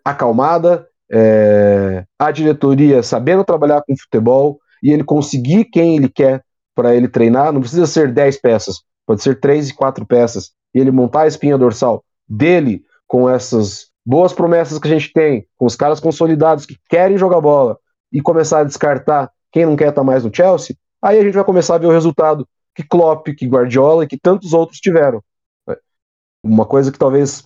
acalmada, 0.05 0.87
é, 1.11 2.05
a 2.17 2.31
diretoria 2.31 3.03
sabendo 3.03 3.43
trabalhar 3.43 3.83
com 3.83 3.97
futebol 3.97 4.61
e 4.81 4.93
ele 4.93 5.03
conseguir 5.03 5.65
quem 5.65 5.97
ele 5.97 6.09
quer 6.09 6.45
para 6.73 6.95
ele 6.95 7.09
treinar, 7.09 7.53
não 7.53 7.61
precisa 7.61 7.85
ser 7.85 8.13
10 8.13 8.41
peças, 8.41 8.77
pode 9.05 9.25
ser 9.25 9.41
3 9.41 9.71
e 9.71 9.75
4 9.75 10.07
peças, 10.07 10.53
e 10.73 10.79
ele 10.79 10.93
montar 10.93 11.23
a 11.23 11.27
espinha 11.27 11.59
dorsal 11.59 12.05
dele 12.29 12.85
com 13.09 13.29
essas 13.29 13.89
boas 14.07 14.33
promessas 14.33 14.79
que 14.79 14.87
a 14.87 14.91
gente 14.97 15.13
tem, 15.13 15.49
com 15.57 15.67
os 15.67 15.75
caras 15.75 15.99
consolidados 15.99 16.65
que 16.65 16.77
querem 16.89 17.19
jogar 17.19 17.41
bola 17.41 17.77
e 18.13 18.21
começar 18.21 18.61
a 18.61 18.65
descartar 18.65 19.33
quem 19.51 19.67
não 19.67 19.75
quer 19.75 19.89
estar 19.89 20.03
tá 20.03 20.07
mais 20.07 20.23
no 20.23 20.33
Chelsea, 20.33 20.77
aí 21.03 21.19
a 21.19 21.25
gente 21.25 21.35
vai 21.35 21.45
começar 21.45 21.75
a 21.75 21.79
ver 21.79 21.87
o 21.89 21.93
resultado 21.93 22.47
que 22.77 22.83
Klopp, 22.83 23.29
que 23.29 23.47
Guardiola 23.47 24.05
e 24.05 24.07
que 24.07 24.19
tantos 24.19 24.53
outros 24.53 24.79
tiveram. 24.79 25.23
Uma 26.45 26.67
coisa 26.67 26.93
que 26.93 26.99
talvez 26.99 27.43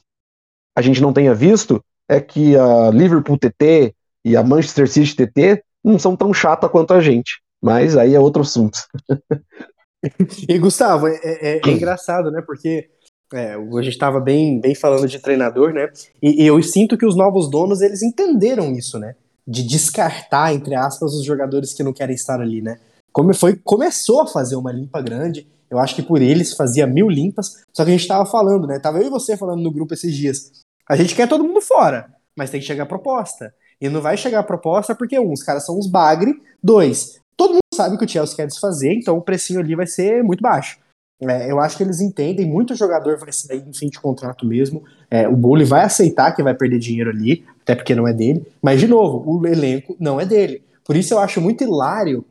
a 0.76 0.82
gente 0.82 1.00
não 1.00 1.12
tenha 1.12 1.34
visto 1.34 1.82
é 2.08 2.20
que 2.20 2.56
a 2.56 2.90
Liverpool 2.90 3.38
TT 3.38 3.94
e 4.24 4.36
a 4.36 4.42
Manchester 4.42 4.90
City 4.90 5.14
TT 5.14 5.62
não 5.82 5.98
são 5.98 6.16
tão 6.16 6.34
chata 6.34 6.68
quanto 6.68 6.92
a 6.92 7.00
gente. 7.00 7.40
Mas 7.62 7.96
aí 7.96 8.14
é 8.14 8.20
outro 8.20 8.42
assunto. 8.42 8.78
e 10.48 10.58
Gustavo, 10.58 11.06
é, 11.06 11.20
é, 11.22 11.60
é 11.64 11.70
engraçado, 11.70 12.30
né? 12.30 12.42
Porque 12.44 12.88
é, 13.32 13.54
a 13.54 13.82
gente 13.82 13.92
estava 13.92 14.18
bem, 14.18 14.60
bem 14.60 14.74
falando 14.74 15.06
de 15.06 15.20
treinador, 15.20 15.72
né? 15.72 15.88
E, 16.20 16.42
e, 16.42 16.46
eu 16.46 16.60
sinto 16.62 16.98
que 16.98 17.06
os 17.06 17.14
novos 17.14 17.48
donos 17.48 17.80
eles 17.80 18.02
entenderam 18.02 18.72
isso, 18.72 18.98
né? 18.98 19.14
De 19.46 19.62
descartar, 19.62 20.52
entre 20.52 20.74
aspas, 20.74 21.12
os 21.12 21.24
jogadores 21.24 21.72
que 21.72 21.82
não 21.82 21.92
querem 21.92 22.14
estar 22.14 22.40
ali, 22.40 22.60
né? 22.60 22.80
Como 23.12 23.34
foi, 23.34 23.56
começou 23.56 24.20
a 24.20 24.26
fazer 24.26 24.56
uma 24.56 24.72
limpa 24.72 25.00
grande 25.00 25.46
Eu 25.70 25.78
acho 25.78 25.94
que 25.94 26.02
por 26.02 26.20
eles 26.20 26.54
fazia 26.54 26.86
mil 26.86 27.08
limpas. 27.08 27.64
Só 27.72 27.84
que 27.84 27.90
a 27.90 27.96
gente 27.96 28.08
tava 28.08 28.26
falando, 28.26 28.66
né? 28.66 28.78
Tava 28.78 28.98
eu 28.98 29.06
e 29.06 29.10
você 29.10 29.36
falando 29.36 29.62
no 29.62 29.70
grupo 29.70 29.94
esses 29.94 30.14
dias. 30.14 30.50
A 30.88 30.96
gente 30.96 31.14
quer 31.14 31.28
todo 31.28 31.44
mundo 31.44 31.60
fora, 31.60 32.12
mas 32.36 32.50
tem 32.50 32.60
que 32.60 32.66
chegar 32.66 32.82
a 32.82 32.86
proposta. 32.86 33.54
E 33.80 33.88
não 33.88 34.02
vai 34.02 34.16
chegar 34.16 34.40
a 34.40 34.44
proposta 34.44 34.94
porque, 34.94 35.18
um, 35.18 35.32
os 35.32 35.42
caras 35.42 35.64
são 35.64 35.78
uns 35.78 35.86
bagre. 35.86 36.34
Dois, 36.62 37.20
todo 37.36 37.52
mundo 37.52 37.60
sabe 37.74 37.96
que 37.96 38.04
o 38.04 38.08
Chelsea 38.08 38.36
quer 38.36 38.46
desfazer, 38.46 38.92
então 38.92 39.16
o 39.16 39.22
precinho 39.22 39.60
ali 39.60 39.74
vai 39.74 39.86
ser 39.86 40.22
muito 40.22 40.42
baixo. 40.42 40.78
É, 41.22 41.50
eu 41.50 41.60
acho 41.60 41.76
que 41.76 41.82
eles 41.82 42.00
entendem, 42.00 42.46
muito 42.46 42.74
jogador 42.74 43.18
vai 43.18 43.32
sair 43.32 43.62
em 43.66 43.72
fim 43.72 43.88
de 43.88 44.00
contrato 44.00 44.46
mesmo. 44.46 44.82
É, 45.10 45.28
o 45.28 45.36
Bully 45.36 45.64
vai 45.64 45.84
aceitar 45.84 46.34
que 46.34 46.42
vai 46.42 46.54
perder 46.54 46.78
dinheiro 46.78 47.10
ali, 47.10 47.44
até 47.62 47.74
porque 47.74 47.94
não 47.94 48.08
é 48.08 48.12
dele. 48.12 48.46
Mas, 48.62 48.80
de 48.80 48.88
novo, 48.88 49.22
o 49.26 49.46
elenco 49.46 49.96
não 50.00 50.20
é 50.20 50.24
dele. 50.24 50.64
Por 50.84 50.96
isso 50.96 51.14
eu 51.14 51.18
acho 51.18 51.40
muito 51.40 51.62
hilário 51.62 52.24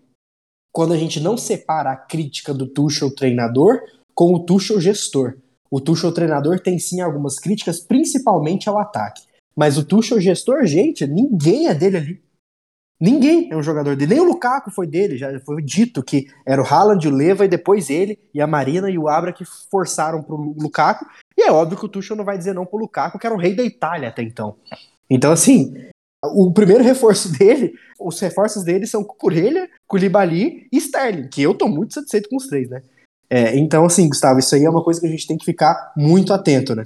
quando 0.72 0.93
a 0.93 0.97
gente 0.97 1.20
não 1.20 1.38
separa 1.38 1.91
a 1.91 1.95
crítica 1.95 2.53
do 2.53 2.67
Tuchel 2.67 3.13
treinador 3.13 3.82
com 4.13 4.34
o 4.34 4.45
Tuchel 4.45 4.80
gestor. 4.80 5.38
O 5.72 5.80
Tuchel 5.80 6.11
treinador 6.11 6.59
tem 6.59 6.80
sim 6.80 7.01
algumas 7.01 7.38
críticas, 7.38 7.80
principalmente 7.80 8.67
ao 8.67 8.78
ataque. 8.78 9.24
Mas 9.55 9.78
o 9.78 9.84
Tuchel 9.84 10.20
gestor, 10.20 10.65
gente, 10.65 11.05
ninguém 11.05 11.67
é 11.67 11.76
dele 11.76 11.97
ali. 11.97 12.24
Ninguém 12.99 13.49
é 13.49 13.55
um 13.55 13.63
jogador 13.63 13.95
dele. 13.95 14.15
Nem 14.15 14.24
o 14.24 14.28
Lukaku 14.28 14.70
foi 14.72 14.86
dele. 14.86 15.17
Já 15.17 15.39
foi 15.41 15.61
dito 15.61 16.03
que 16.03 16.28
era 16.45 16.61
o 16.61 16.65
Haaland, 16.65 17.07
o 17.07 17.11
Leva 17.11 17.45
e 17.45 17.47
depois 17.47 17.89
ele 17.89 18.20
e 18.34 18.41
a 18.41 18.47
Marina 18.47 18.89
e 18.89 18.97
o 18.97 19.07
Abra 19.07 19.32
que 19.32 19.45
forçaram 19.72 20.22
pro 20.22 20.36
Lukaku. 20.36 21.05
E 21.38 21.43
é 21.43 21.51
óbvio 21.51 21.78
que 21.78 21.86
o 21.86 21.89
Tuchel 21.89 22.17
não 22.17 22.26
vai 22.26 22.38
dizer 22.38 22.53
não 22.53 22.65
pro 22.65 22.80
Lukaku, 22.80 23.17
que 23.17 23.26
era 23.26 23.36
o 23.36 23.39
rei 23.39 23.55
da 23.55 23.63
Itália 23.63 24.09
até 24.09 24.22
então. 24.22 24.57
Então, 25.09 25.32
assim, 25.32 25.74
o 26.24 26.51
primeiro 26.51 26.84
reforço 26.84 27.32
dele, 27.38 27.74
os 27.99 28.20
reforços 28.20 28.63
dele 28.63 28.86
são 28.86 29.03
Cucurella, 29.03 29.67
Koulibaly 29.88 30.67
e 30.72 30.78
Sterling, 30.78 31.28
que 31.28 31.41
eu 31.41 31.53
tô 31.53 31.67
muito 31.67 31.93
satisfeito 31.93 32.30
com 32.30 32.38
os 32.38 32.47
três, 32.47 32.70
né? 32.70 32.82
É, 33.30 33.55
então, 33.55 33.86
assim, 33.86 34.09
Gustavo, 34.09 34.39
isso 34.39 34.55
aí 34.55 34.65
é 34.65 34.70
uma 34.70 34.84
coisa 34.84 34.99
que 34.99 35.05
a 35.05 35.09
gente 35.09 35.28
tem 35.28 35.38
que 35.38 35.45
ficar 35.45 35.93
muito 35.95 36.34
atento, 36.34 36.76
né? 36.76 36.86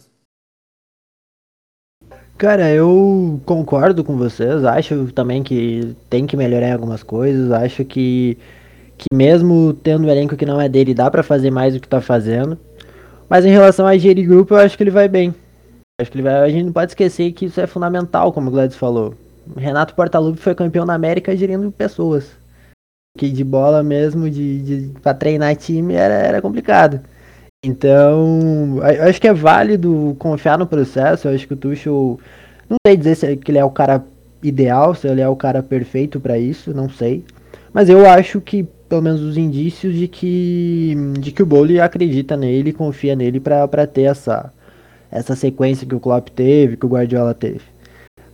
Cara, 2.38 2.70
eu 2.70 3.40
concordo 3.46 4.04
com 4.04 4.18
vocês. 4.18 4.66
Acho 4.66 5.12
também 5.14 5.42
que 5.44 5.96
tem 6.10 6.28
que 6.28 6.36
melhorar 6.36 6.68
em 6.68 6.74
algumas 6.74 7.02
coisas. 7.02 7.52
Acho 7.52 7.86
que, 7.86 8.38
que 8.98 9.06
mesmo 9.14 9.74
tendo 9.74 10.06
um 10.06 10.10
elenco 10.10 10.36
que 10.36 10.46
não 10.46 10.60
é 10.60 10.68
dele, 10.68 10.94
dá 10.94 11.10
para 11.10 11.24
fazer 11.24 11.52
mais 11.52 11.74
do 11.74 11.80
que 11.80 11.88
tá 11.88 12.02
fazendo. 12.02 12.60
Mas 13.30 13.46
em 13.46 13.52
relação 13.52 13.88
a 13.88 13.98
gerir 13.98 14.28
grupo, 14.28 14.56
eu 14.56 14.58
acho 14.58 14.76
que 14.76 14.84
ele 14.84 14.92
vai 14.92 15.08
bem. 15.08 15.34
Acho 16.02 16.12
que 16.12 16.18
ele 16.18 16.24
vai. 16.24 16.36
A 16.36 16.50
gente 16.50 16.66
não 16.66 16.74
pode 16.74 16.92
esquecer 16.92 17.32
que 17.32 17.46
isso 17.46 17.62
é 17.62 17.68
fundamental, 17.68 18.34
como 18.34 18.50
o 18.50 18.52
Gladys 18.52 18.76
falou. 18.76 19.16
Renato 19.56 19.94
Portaluppi 19.96 20.40
foi 20.40 20.56
campeão 20.56 20.86
da 20.86 20.94
América 20.94 21.36
gerindo 21.36 21.72
pessoas. 21.72 22.32
Que 23.18 23.30
de 23.30 23.44
bola 23.44 23.84
mesmo, 23.84 24.30
de, 24.30 24.62
de 24.62 25.00
para 25.00 25.14
treinar 25.14 25.56
time 25.56 25.94
era, 25.94 26.16
era 26.16 26.42
complicado. 26.42 27.02
Então, 27.64 28.80
eu 28.80 29.04
acho 29.04 29.22
que 29.22 29.28
é 29.28 29.34
válido 29.34 30.16
confiar 30.20 30.58
no 30.58 30.68
processo. 30.68 31.28
Eu 31.28 31.36
acho 31.36 31.48
que 31.48 31.54
o 31.54 31.58
Tuchel, 31.58 32.20
não 32.70 32.78
sei 32.86 32.98
dizer 32.98 33.16
se 33.16 33.26
ele 33.26 33.58
é 33.58 33.64
o 33.64 33.70
cara 33.70 34.04
ideal, 34.42 34.94
se 34.94 35.08
ele 35.08 35.22
é 35.22 35.28
o 35.28 35.36
cara 35.36 35.64
perfeito 35.64 36.20
para 36.20 36.38
isso, 36.38 36.74
não 36.74 36.90
sei. 36.90 37.24
Mas 37.72 37.90
eu 37.90 38.10
acho 38.10 38.42
que 38.42 38.64
pelo 38.90 39.02
menos 39.02 39.22
os 39.22 39.38
indícios 39.38 39.96
de 39.96 40.08
que 40.08 40.96
de 41.20 41.32
que 41.32 41.42
o 41.42 41.46
Bowley 41.46 41.80
acredita 41.80 42.38
nele, 42.38 42.72
confia 42.74 43.16
nele 43.16 43.40
para 43.40 43.88
ter 43.88 44.04
essa 44.04 44.54
essa 45.10 45.36
sequência 45.36 45.88
que 45.88 45.96
o 45.96 46.00
Klopp 46.00 46.30
teve, 46.30 46.78
que 46.78 46.86
o 46.86 46.90
Guardiola 46.90 47.34
teve. 47.34 47.62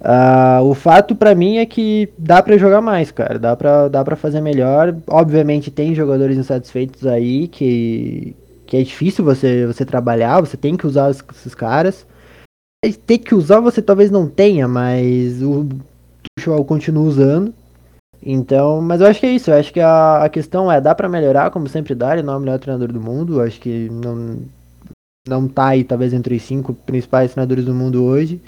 Uh, 0.02 0.64
o 0.64 0.74
fato 0.74 1.14
para 1.14 1.36
mim 1.36 1.58
é 1.58 1.66
que 1.66 2.10
dá 2.18 2.42
para 2.42 2.58
jogar 2.58 2.82
mais, 2.82 3.12
cara. 3.12 3.38
Dá 3.38 3.56
para 3.56 3.88
dá 3.90 4.04
para 4.04 4.16
fazer 4.16 4.42
melhor. 4.42 4.96
Obviamente 5.08 5.70
tem 5.70 5.94
jogadores 5.94 6.38
insatisfeitos 6.38 7.06
aí 7.06 7.48
que 7.48 8.36
que 8.66 8.78
é 8.78 8.84
difícil 8.84 9.26
você, 9.26 9.66
você 9.66 9.84
trabalhar, 9.84 10.40
você 10.40 10.56
tem 10.56 10.78
que 10.78 10.86
usar 10.86 11.10
esses 11.10 11.56
caras. 11.56 12.06
Tem 13.06 13.18
que 13.18 13.36
usar 13.36 13.60
você 13.60 13.82
talvez 13.82 14.12
não 14.12 14.28
tenha, 14.30 14.68
mas 14.68 15.42
o 15.42 15.68
Tuchel 16.38 16.64
continua 16.64 17.04
usando. 17.04 17.54
Então, 18.22 18.82
mas 18.82 19.02
eu 19.02 19.08
acho 19.08 19.20
que 19.20 19.26
é 19.26 19.32
isso. 19.32 19.50
Eu 19.50 19.58
acho 19.58 19.74
que 19.74 19.80
a, 19.80 20.24
a 20.24 20.30
questão 20.30 20.72
é, 20.72 20.80
dá 20.80 20.94
para 20.94 21.10
melhorar, 21.10 21.52
como 21.52 21.68
sempre 21.68 21.96
dá, 21.96 22.14
ele 22.14 22.22
não 22.24 22.34
é 22.34 22.38
o 22.38 22.40
melhor 22.40 22.60
treinador 22.60 22.92
do 22.92 23.02
mundo. 23.02 23.40
Eu 23.40 23.42
acho 23.42 23.60
que 23.60 23.90
não, 23.90 24.38
não 25.28 25.48
tá 25.48 25.70
aí, 25.70 25.84
talvez, 25.84 26.14
entre 26.14 26.36
os 26.36 26.44
cinco 26.44 26.74
principais 26.74 27.32
treinadores 27.32 27.66
do 27.66 27.74
mundo 27.74 28.04
hoje. 28.04 28.40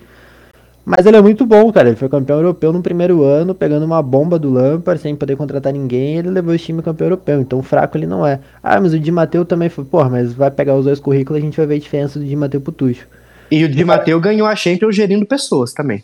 Mas 0.83 1.05
ele 1.05 1.17
é 1.17 1.21
muito 1.21 1.45
bom, 1.45 1.71
cara. 1.71 1.89
Ele 1.89 1.95
foi 1.95 2.09
campeão 2.09 2.37
europeu 2.37 2.73
no 2.73 2.81
primeiro 2.81 3.23
ano, 3.23 3.53
pegando 3.53 3.85
uma 3.85 4.01
bomba 4.01 4.39
do 4.39 4.49
Lampard, 4.49 5.01
sem 5.01 5.15
poder 5.15 5.35
contratar 5.35 5.71
ninguém, 5.71 6.17
ele 6.17 6.29
levou 6.29 6.53
esse 6.53 6.65
time 6.65 6.81
campeão 6.81 7.07
europeu. 7.07 7.39
Então 7.39 7.61
fraco 7.61 7.97
ele 7.97 8.07
não 8.07 8.25
é. 8.25 8.39
Ah, 8.63 8.79
mas 8.81 8.93
o 8.93 8.99
Di 8.99 9.11
Matteo 9.11 9.45
também 9.45 9.69
foi. 9.69 9.85
Porra, 9.85 10.09
mas 10.09 10.33
vai 10.33 10.49
pegar 10.49 10.75
os 10.75 10.85
dois 10.85 10.99
currículos 10.99 11.39
e 11.39 11.41
a 11.41 11.45
gente 11.45 11.57
vai 11.57 11.67
ver 11.67 11.75
a 11.75 11.79
diferença 11.79 12.19
do 12.19 12.25
Di 12.25 12.35
Matteo 12.35 12.61
pro 12.61 12.71
Tucho. 12.71 13.07
E 13.51 13.63
o 13.63 13.69
Di 13.69 13.85
Matteo 13.85 14.19
ganhou 14.19 14.47
a 14.47 14.55
Champions 14.55 14.95
gerindo 14.95 15.25
pessoas 15.25 15.73
também. 15.73 16.03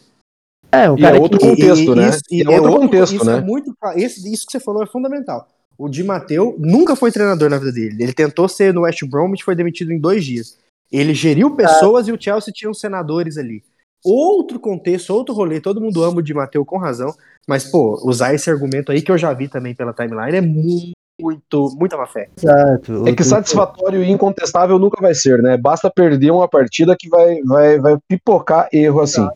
É, 0.71 0.89
um 0.89 0.97
cara 0.97 1.15
e 1.15 1.19
é 1.19 1.21
outro 1.21 1.39
que, 1.39 1.47
contexto, 1.47 1.93
e, 1.93 1.95
né? 1.95 2.09
Isso, 2.09 2.21
e 2.29 2.41
é, 2.41 2.43
é 2.43 2.49
outro, 2.49 2.71
outro 2.71 2.81
contexto, 2.81 3.15
isso 3.15 3.25
né? 3.25 3.37
É 3.37 3.41
muito, 3.41 3.73
esse, 3.95 4.31
isso 4.31 4.45
que 4.45 4.51
você 4.51 4.59
falou 4.59 4.83
é 4.83 4.85
fundamental. 4.85 5.47
O 5.77 5.87
Di 5.87 6.03
Matteo 6.03 6.55
nunca 6.59 6.95
foi 6.95 7.11
treinador 7.11 7.49
na 7.49 7.57
vida 7.57 7.71
dele. 7.71 8.03
Ele 8.03 8.13
tentou 8.13 8.49
ser 8.49 8.73
no 8.73 8.81
West 8.81 9.01
Bromwich, 9.05 9.45
foi 9.45 9.55
demitido 9.55 9.93
em 9.93 9.99
dois 9.99 10.25
dias. 10.25 10.57
Ele 10.91 11.13
geriu 11.13 11.51
pessoas 11.51 12.07
ah. 12.07 12.11
e 12.11 12.13
o 12.13 12.21
Chelsea 12.21 12.53
tinha 12.53 12.69
os 12.69 12.79
senadores 12.79 13.37
ali 13.37 13.63
outro 14.03 14.59
contexto, 14.59 15.13
outro 15.13 15.33
rolê. 15.33 15.59
Todo 15.59 15.81
mundo 15.81 16.03
ama 16.03 16.19
o 16.19 16.21
Di 16.21 16.33
Matteo 16.33 16.65
com 16.65 16.77
razão. 16.77 17.13
Mas, 17.47 17.63
pô, 17.65 17.99
usar 18.03 18.33
esse 18.33 18.49
argumento 18.49 18.91
aí 18.91 19.01
que 19.01 19.11
eu 19.11 19.17
já 19.17 19.33
vi 19.33 19.47
também 19.47 19.73
pela 19.73 19.93
timeline 19.93 20.37
é 20.37 20.41
muito, 20.41 21.75
muita 21.77 21.97
má 21.97 22.05
fé. 22.05 22.29
Exato. 22.37 23.07
É 23.07 23.13
que 23.13 23.23
satisfatório 23.23 24.03
e 24.03 24.11
incontestável 24.11 24.77
nunca 24.77 25.01
vai 25.01 25.15
ser, 25.15 25.41
né? 25.41 25.57
Basta 25.57 25.89
perder 25.89 26.31
uma 26.31 26.47
partida 26.47 26.95
que 26.97 27.07
vai, 27.09 27.41
vai, 27.43 27.79
vai 27.79 27.97
pipocar 28.07 28.67
erro 28.71 29.01
assim. 29.01 29.27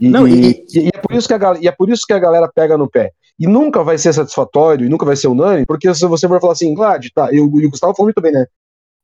E, 0.00 0.08
Não, 0.08 0.26
e, 0.26 0.64
e, 0.74 0.86
e, 0.86 0.88
é 0.88 0.98
por 0.98 1.14
isso 1.14 1.28
que 1.28 1.34
a, 1.34 1.54
e 1.60 1.68
é 1.68 1.72
por 1.72 1.90
isso 1.90 2.02
que 2.06 2.12
a 2.12 2.18
galera 2.18 2.50
pega 2.52 2.76
no 2.76 2.88
pé. 2.88 3.12
E 3.38 3.46
nunca 3.46 3.82
vai 3.82 3.96
ser 3.96 4.12
satisfatório, 4.12 4.84
e 4.84 4.88
nunca 4.88 5.06
vai 5.06 5.16
ser 5.16 5.28
unânime, 5.28 5.64
porque 5.64 5.92
se 5.94 6.06
você 6.06 6.28
for 6.28 6.40
falar 6.40 6.52
assim, 6.52 6.74
Glad, 6.74 7.06
tá, 7.14 7.28
eu, 7.32 7.50
e 7.54 7.66
o 7.66 7.70
Gustavo 7.70 7.94
falou 7.94 8.06
muito 8.06 8.20
bem, 8.20 8.32
né? 8.32 8.46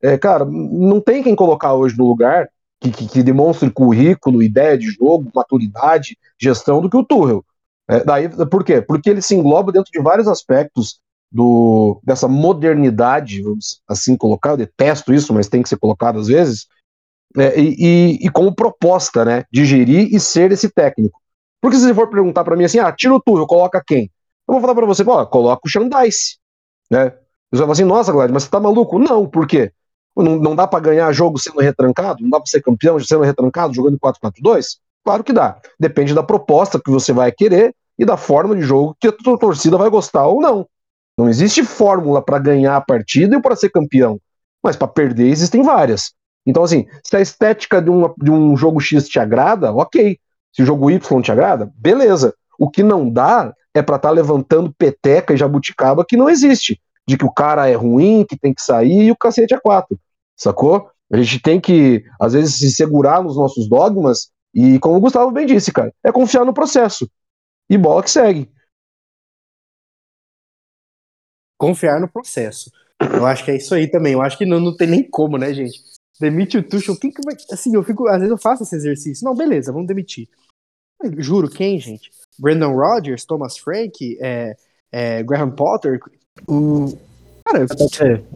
É, 0.03 0.19
cara, 0.19 0.45
não 0.45 1.01
tem 1.01 1.23
quem 1.23 1.35
colocar 1.35 1.75
hoje 1.75 1.97
no 1.97 2.07
lugar 2.07 2.49
que, 2.81 2.91
que, 2.91 3.09
que 3.09 3.23
demonstre 3.23 3.71
currículo, 3.71 4.43
ideia 4.43 4.77
de 4.77 4.91
jogo, 4.91 5.31
maturidade, 5.35 6.19
gestão 6.41 6.81
do 6.81 6.91
que 6.91 6.97
o 6.97 7.05
Tuchel. 7.05 7.45
É, 7.89 8.05
daí, 8.05 8.29
por 8.47 8.65
quê? 8.65 8.83
Porque 8.83 9.09
ele 9.09 9.23
se 9.23 9.35
engloba 9.35 9.73
dentro 9.73 9.91
de 9.91 10.03
vários 10.03 10.27
aspectos 10.27 11.01
do, 11.31 12.01
dessa 12.03 12.29
modernidade, 12.29 13.43
vamos 13.43 13.81
assim 13.89 14.17
colocar, 14.17 14.51
eu 14.51 14.57
detesto 14.57 15.13
isso, 15.13 15.33
mas 15.33 15.49
tem 15.49 15.63
que 15.63 15.69
ser 15.69 15.79
colocado 15.79 16.19
às 16.19 16.27
vezes, 16.27 16.67
é, 17.37 17.59
e, 17.61 17.77
e, 17.79 18.27
e, 18.27 18.31
como 18.31 18.55
proposta, 18.55 19.25
né, 19.25 19.45
de 19.53 19.65
gerir 19.65 20.09
e 20.15 20.19
ser 20.19 20.53
esse 20.53 20.69
técnico. 20.69 21.21
Porque 21.61 21.77
se 21.77 21.85
você 21.85 21.95
for 21.95 22.09
perguntar 22.09 22.45
para 22.45 22.57
mim 22.57 22.65
assim, 22.65 22.79
ah, 22.79 22.93
tira 22.93 23.15
o 23.15 23.21
Tuchel, 23.21 23.47
coloca 23.47 23.83
quem? 23.87 24.11
Eu 24.49 24.55
vou 24.55 24.61
falar 24.61 24.75
para 24.75 24.87
você, 24.87 25.05
coloca 25.05 25.61
o 25.65 25.69
Xandice, 25.69 26.39
né? 26.91 27.11
Você 27.51 27.59
vai 27.59 27.61
falar 27.61 27.73
assim, 27.73 27.85
nossa, 27.85 28.13
Glad, 28.13 28.31
mas 28.31 28.45
você 28.45 28.51
tá 28.51 28.61
maluco? 28.61 28.99
Não, 28.99 29.29
por 29.29 29.47
quê? 29.47 29.73
Não, 30.17 30.37
não 30.37 30.57
dá 30.57 30.67
para 30.67 30.81
ganhar 30.81 31.13
jogo 31.13 31.39
sendo 31.39 31.61
retrancado? 31.61 32.23
Não 32.23 32.31
dá 32.31 32.39
para 32.39 32.47
ser 32.47 32.63
campeão 32.63 32.99
sendo 32.99 33.23
retrancado, 33.23 33.75
jogando 33.75 33.99
4-4-2? 33.99 34.79
Claro 35.05 35.23
que 35.23 35.33
dá. 35.33 35.59
Depende 35.79 36.15
da 36.15 36.23
proposta 36.23 36.81
que 36.83 36.91
você 36.91 37.13
vai 37.13 37.31
querer 37.31 37.75
e 37.99 38.05
da 38.05 38.17
forma 38.17 38.57
de 38.57 38.63
jogo 38.63 38.97
que 38.99 39.09
a 39.09 39.13
tua 39.13 39.39
torcida 39.39 39.77
vai 39.77 39.91
gostar 39.91 40.27
ou 40.27 40.41
não. 40.41 40.67
Não 41.19 41.29
existe 41.29 41.63
fórmula 41.63 42.23
para 42.23 42.39
ganhar 42.39 42.77
a 42.77 42.81
partida 42.81 43.37
e 43.37 43.43
para 43.43 43.57
ser 43.57 43.71
campeão. 43.71 44.19
Mas 44.63 44.75
para 44.75 44.89
perder 44.89 45.29
existem 45.29 45.63
várias. 45.63 46.13
Então, 46.47 46.63
assim, 46.63 46.87
se 47.05 47.17
a 47.17 47.21
estética 47.21 47.81
de, 47.81 47.91
uma, 47.91 48.13
de 48.17 48.31
um 48.31 48.57
jogo 48.57 48.81
X 48.81 49.09
te 49.09 49.19
agrada, 49.19 49.73
ok. 49.73 50.19
Se 50.53 50.63
o 50.63 50.67
jogo 50.67 50.91
Y 50.91 51.23
te 51.23 51.31
agrada, 51.31 51.71
beleza. 51.77 52.35
O 52.59 52.71
que 52.71 52.83
não 52.83 53.09
dá 53.09 53.53
é 53.75 53.83
para 53.83 53.97
estar 53.97 54.09
tá 54.09 54.15
levantando 54.15 54.75
peteca 54.77 55.35
e 55.35 55.37
jabuticaba 55.37 56.05
que 56.07 56.17
não 56.17 56.31
existe. 56.31 56.81
De 57.07 57.17
que 57.17 57.25
o 57.25 57.33
cara 57.33 57.69
é 57.69 57.75
ruim, 57.75 58.25
que 58.29 58.37
tem 58.37 58.53
que 58.53 58.63
sair 58.63 59.05
e 59.05 59.11
o 59.13 59.17
cacete 59.17 59.55
é 59.55 59.61
quatro 59.61 59.99
sacou? 60.37 60.91
A 61.13 61.17
gente 61.19 61.41
tem 61.41 61.61
que, 61.61 62.05
às 62.21 62.33
vezes, 62.33 62.57
se 62.57 62.71
segurar 62.71 63.23
nos 63.23 63.37
nossos 63.37 63.69
dogmas 63.69 64.31
e, 64.55 64.79
como 64.79 64.97
o 64.97 65.01
Gustavo 65.01 65.31
bem 65.31 65.47
disse, 65.47 65.73
cara, 65.73 65.93
é 66.05 66.11
confiar 66.11 66.45
no 66.45 66.55
processo. 66.55 67.09
E 67.69 67.77
bola 67.77 68.03
que 68.03 68.11
segue. 68.11 68.51
Confiar 71.59 72.01
no 72.01 72.09
processo. 72.09 72.71
Eu 73.01 73.27
acho 73.27 73.45
que 73.45 73.51
é 73.51 73.57
isso 73.57 73.75
aí 73.75 73.91
também. 73.91 74.15
Eu 74.15 74.23
acho 74.23 74.37
que 74.37 74.47
não, 74.47 74.61
não 74.61 74.77
tem 74.77 74.89
nem 74.89 75.09
como, 75.09 75.37
né, 75.37 75.53
gente? 75.53 75.81
Demite 76.21 76.59
o 76.59 76.67
Tuchel. 76.67 76.99
Quem 76.99 77.11
que 77.11 77.21
vai... 77.25 77.35
Assim, 77.51 77.75
eu 77.75 77.83
fico. 77.83 78.09
Às 78.09 78.19
vezes 78.19 78.31
eu 78.31 78.39
faço 78.39 78.63
esse 78.63 78.75
exercício. 78.75 79.25
Não, 79.25 79.35
beleza, 79.35 79.73
vamos 79.73 79.87
demitir. 79.87 80.29
juro, 81.19 81.51
quem, 81.51 81.79
gente? 81.79 82.11
Brandon 82.39 82.75
Rodgers, 82.75 83.25
Thomas 83.25 83.59
Frank, 83.59 84.19
é, 84.21 84.57
é, 84.91 85.23
Graham 85.23 85.51
Potter. 85.51 86.01
O, 86.49 86.97
Cara. 87.47 87.65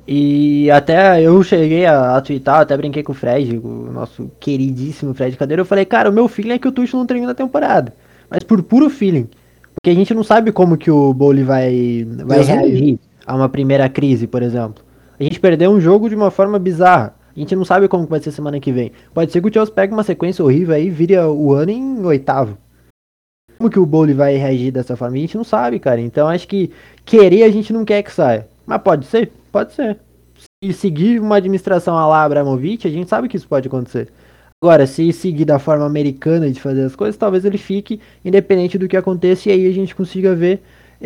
E 0.06 0.70
até 0.70 1.20
eu 1.20 1.42
cheguei 1.42 1.84
a, 1.84 2.16
a 2.16 2.20
twittar, 2.20 2.60
até 2.60 2.76
brinquei 2.76 3.02
com 3.02 3.10
o 3.10 3.14
Fred, 3.14 3.58
o 3.58 3.90
nosso 3.92 4.30
queridíssimo 4.38 5.12
Fred 5.14 5.36
Cadeira. 5.36 5.62
Eu 5.62 5.66
falei, 5.66 5.84
cara, 5.84 6.08
o 6.08 6.12
meu 6.12 6.28
feeling 6.28 6.52
é 6.52 6.58
que 6.58 6.68
o 6.68 6.72
Tuchel 6.72 7.00
não 7.00 7.06
termina 7.06 7.32
a 7.32 7.34
temporada. 7.34 7.92
Mas 8.30 8.44
por 8.44 8.62
puro 8.62 8.88
feeling. 8.88 9.28
Porque 9.74 9.90
a 9.90 9.94
gente 9.94 10.14
não 10.14 10.22
sabe 10.22 10.52
como 10.52 10.76
que 10.76 10.90
o 10.90 11.12
Bowley 11.12 11.42
vai, 11.42 12.06
vai 12.24 12.42
reagir 12.42 13.00
a 13.26 13.34
uma 13.34 13.48
primeira 13.48 13.88
crise, 13.88 14.28
por 14.28 14.42
exemplo. 14.42 14.84
A 15.18 15.22
gente 15.24 15.40
perdeu 15.40 15.72
um 15.72 15.80
jogo 15.80 16.08
de 16.08 16.14
uma 16.14 16.30
forma 16.30 16.58
bizarra. 16.58 17.16
A 17.34 17.38
gente 17.38 17.56
não 17.56 17.64
sabe 17.64 17.88
como 17.88 18.06
vai 18.06 18.20
ser 18.20 18.30
semana 18.30 18.60
que 18.60 18.70
vem. 18.70 18.92
Pode 19.12 19.32
ser 19.32 19.40
que 19.40 19.48
o 19.48 19.52
Chelsea 19.52 19.74
pegue 19.74 19.92
uma 19.92 20.04
sequência 20.04 20.44
horrível 20.44 20.74
aí 20.74 20.86
e 20.86 20.90
vire 20.90 21.18
o 21.18 21.52
ano 21.52 21.70
em 21.72 22.04
oitavo. 22.04 22.56
Como 23.58 23.68
que 23.68 23.78
o 23.78 23.86
Bowley 23.86 24.14
vai 24.14 24.36
reagir 24.36 24.70
dessa 24.70 24.96
forma? 24.96 25.16
A 25.16 25.20
gente 25.20 25.36
não 25.36 25.44
sabe, 25.44 25.78
cara. 25.80 26.00
Então 26.00 26.28
acho 26.28 26.46
que 26.46 26.70
querer 27.04 27.42
a 27.42 27.50
gente 27.50 27.72
não 27.72 27.84
quer 27.84 28.02
que 28.02 28.12
saia. 28.12 28.48
Mas 28.70 28.82
pode 28.82 29.04
ser? 29.06 29.32
Pode 29.50 29.72
ser. 29.72 29.98
Se 30.62 30.72
seguir 30.72 31.20
uma 31.20 31.38
administração 31.38 31.98
a 31.98 32.06
lá 32.06 32.22
Abramovich, 32.22 32.86
a 32.86 32.90
gente 32.90 33.08
sabe 33.08 33.28
que 33.28 33.36
isso 33.36 33.48
pode 33.48 33.66
acontecer. 33.66 34.12
Agora, 34.62 34.86
se 34.86 35.12
seguir 35.12 35.44
da 35.44 35.58
forma 35.58 35.84
americana 35.84 36.48
de 36.48 36.60
fazer 36.60 36.84
as 36.84 36.94
coisas, 36.94 37.16
talvez 37.16 37.44
ele 37.44 37.58
fique 37.58 38.00
independente 38.24 38.78
do 38.78 38.86
que 38.86 38.96
aconteça 38.96 39.48
e 39.48 39.52
aí 39.52 39.66
a 39.66 39.72
gente 39.72 39.92
consiga 39.92 40.36
ver 40.36 40.62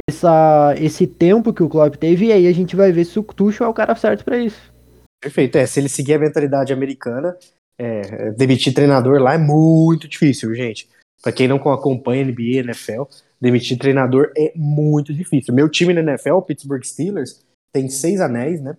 essa, 0.06 0.74
esse 0.76 1.06
tempo 1.06 1.54
que 1.54 1.62
o 1.62 1.68
Klopp 1.70 1.94
teve 1.94 2.26
e 2.26 2.32
aí 2.32 2.46
a 2.46 2.52
gente 2.52 2.76
vai 2.76 2.92
ver 2.92 3.06
se 3.06 3.18
o 3.18 3.22
Tuchel 3.22 3.66
é 3.66 3.70
o 3.70 3.74
cara 3.74 3.96
certo 3.96 4.26
para 4.26 4.36
isso. 4.36 4.60
Perfeito, 5.22 5.56
é, 5.56 5.64
se 5.64 5.80
ele 5.80 5.88
seguir 5.88 6.14
a 6.14 6.18
mentalidade 6.18 6.70
americana, 6.70 7.34
é, 7.78 8.30
demitir 8.32 8.74
treinador 8.74 9.22
lá 9.22 9.32
é 9.32 9.38
muito 9.38 10.06
difícil, 10.06 10.54
gente. 10.54 10.86
Para 11.22 11.32
quem 11.32 11.48
não 11.48 11.56
acompanha 11.56 12.26
NBA, 12.26 12.58
NFL, 12.58 13.04
demitir 13.40 13.78
treinador 13.78 14.30
é 14.36 14.52
muito 14.54 15.14
difícil. 15.14 15.54
Meu 15.54 15.70
time 15.70 15.94
na 15.94 16.00
NFL, 16.00 16.40
Pittsburgh 16.40 16.84
Steelers, 16.84 17.43
tem 17.74 17.88
seis 17.88 18.20
anéis, 18.20 18.62
né? 18.62 18.76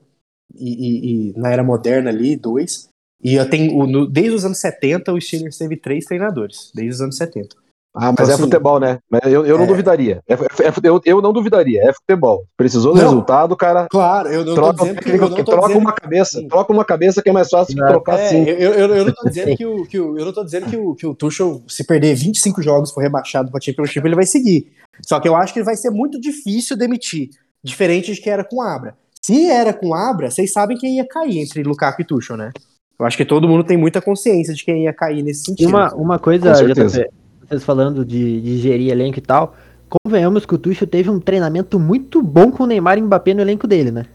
E, 0.56 0.70
e, 0.70 1.30
e 1.32 1.40
na 1.40 1.52
era 1.52 1.64
moderna 1.64 2.10
ali, 2.10 2.36
dois. 2.36 2.88
E 3.22 3.36
eu 3.36 3.50
tenho, 3.50 3.86
no, 3.86 4.08
desde 4.08 4.36
os 4.36 4.46
anos 4.46 4.60
70, 4.60 5.12
o 5.12 5.20
Steelers 5.20 5.58
teve 5.58 5.76
três 5.76 6.06
treinadores, 6.06 6.72
desde 6.74 6.96
os 6.96 7.02
anos 7.02 7.18
70. 7.18 7.56
Ah, 7.98 8.12
mas 8.12 8.14
então, 8.14 8.26
é 8.26 8.34
assim, 8.34 8.44
futebol, 8.44 8.78
né? 8.78 9.00
Eu, 9.24 9.46
eu 9.46 9.56
é... 9.56 9.60
não 9.60 9.66
duvidaria. 9.66 10.22
É, 10.28 10.34
é, 10.34 10.74
eu, 10.84 11.02
eu 11.06 11.22
não 11.22 11.32
duvidaria. 11.32 11.82
É 11.82 11.94
futebol. 11.94 12.44
Precisou 12.58 12.94
do 12.94 12.98
não, 13.00 13.06
resultado, 13.06 13.56
cara. 13.56 13.88
Claro, 13.90 14.28
eu 14.28 14.44
não 14.44 14.54
troca, 14.54 14.74
tô 14.74 14.84
dizendo 14.84 15.02
que, 15.02 15.10
eu 15.12 15.18
não 15.18 15.30
tô 15.30 15.44
troca 15.46 15.68
dizendo 15.68 15.82
uma 15.82 15.94
cabeça. 15.94 16.42
Que... 16.42 16.48
Troca 16.50 16.74
uma 16.74 16.86
cabeça 16.86 17.24
que 17.24 17.30
é 17.30 17.32
mais 17.32 17.50
fácil 17.50 17.78
não, 17.78 17.88
trocar 17.88 18.20
é, 18.20 18.26
assim. 18.26 18.44
Eu, 18.44 18.74
eu, 18.74 18.96
eu, 18.96 19.06
não 19.06 19.14
tô 19.14 19.30
dizendo 19.30 19.56
que 19.56 19.66
o, 19.66 19.86
que 19.86 19.98
o, 20.00 20.20
eu 20.20 20.26
não 20.26 20.34
tô 20.34 20.44
dizendo 20.44 20.70
que 20.70 20.76
o, 20.76 20.94
que 20.94 21.08
o 21.08 21.16
Tuchel, 21.16 21.64
se 21.70 21.86
perder 21.86 22.16
25 22.16 22.62
jogos 22.62 22.92
for 22.92 23.00
rebaixado 23.00 23.50
pra 23.50 23.62
Championship, 23.62 24.06
ele 24.06 24.16
vai 24.16 24.26
seguir. 24.26 24.74
Só 25.02 25.18
que 25.22 25.30
eu 25.30 25.36
acho 25.36 25.54
que 25.54 25.64
vai 25.64 25.78
ser 25.78 25.90
muito 25.90 26.20
difícil 26.20 26.76
demitir. 26.76 27.30
Diferente 27.66 28.14
de 28.14 28.22
que 28.22 28.30
era 28.30 28.44
com 28.44 28.62
Abra. 28.62 28.96
Se 29.24 29.50
era 29.50 29.74
com 29.74 29.96
Abra, 29.96 30.30
vocês 30.30 30.54
sabem 30.54 30.78
quem 30.78 30.98
ia 30.98 31.08
cair 31.08 31.40
entre 31.40 31.64
Lukaku 31.64 32.04
e 32.04 32.06
Tuchel, 32.06 32.38
né? 32.38 32.52
Eu 33.00 33.08
acho 33.08 33.18
que 33.18 33.26
todo 33.26 33.48
mundo 33.48 33.64
tem 33.64 33.76
muita 33.76 34.00
consciência 34.00 34.54
de 34.54 34.64
quem 34.64 34.84
ia 34.84 34.94
cair 34.94 35.24
nesse 35.24 35.46
sentido. 35.46 35.70
Uma, 35.70 35.92
uma 35.96 36.20
coisa, 36.20 36.54
JP, 36.54 37.10
vocês 37.42 37.64
falando 37.64 38.06
de, 38.06 38.40
de 38.40 38.60
gerir 38.60 38.92
elenco 38.92 39.18
e 39.18 39.22
tal, 39.22 39.56
convenhamos 39.90 40.46
que 40.46 40.54
o 40.54 40.60
Tuchel 40.60 40.88
teve 40.88 41.10
um 41.10 41.20
treinamento 41.20 41.80
muito 41.80 42.22
bom 42.22 42.52
com 42.52 42.66
o 42.66 42.68
Neymar 42.68 43.00
e 43.00 43.02
Mbappé 43.02 43.34
no 43.34 43.42
elenco 43.42 43.66
dele, 43.66 43.90
né? 43.90 44.06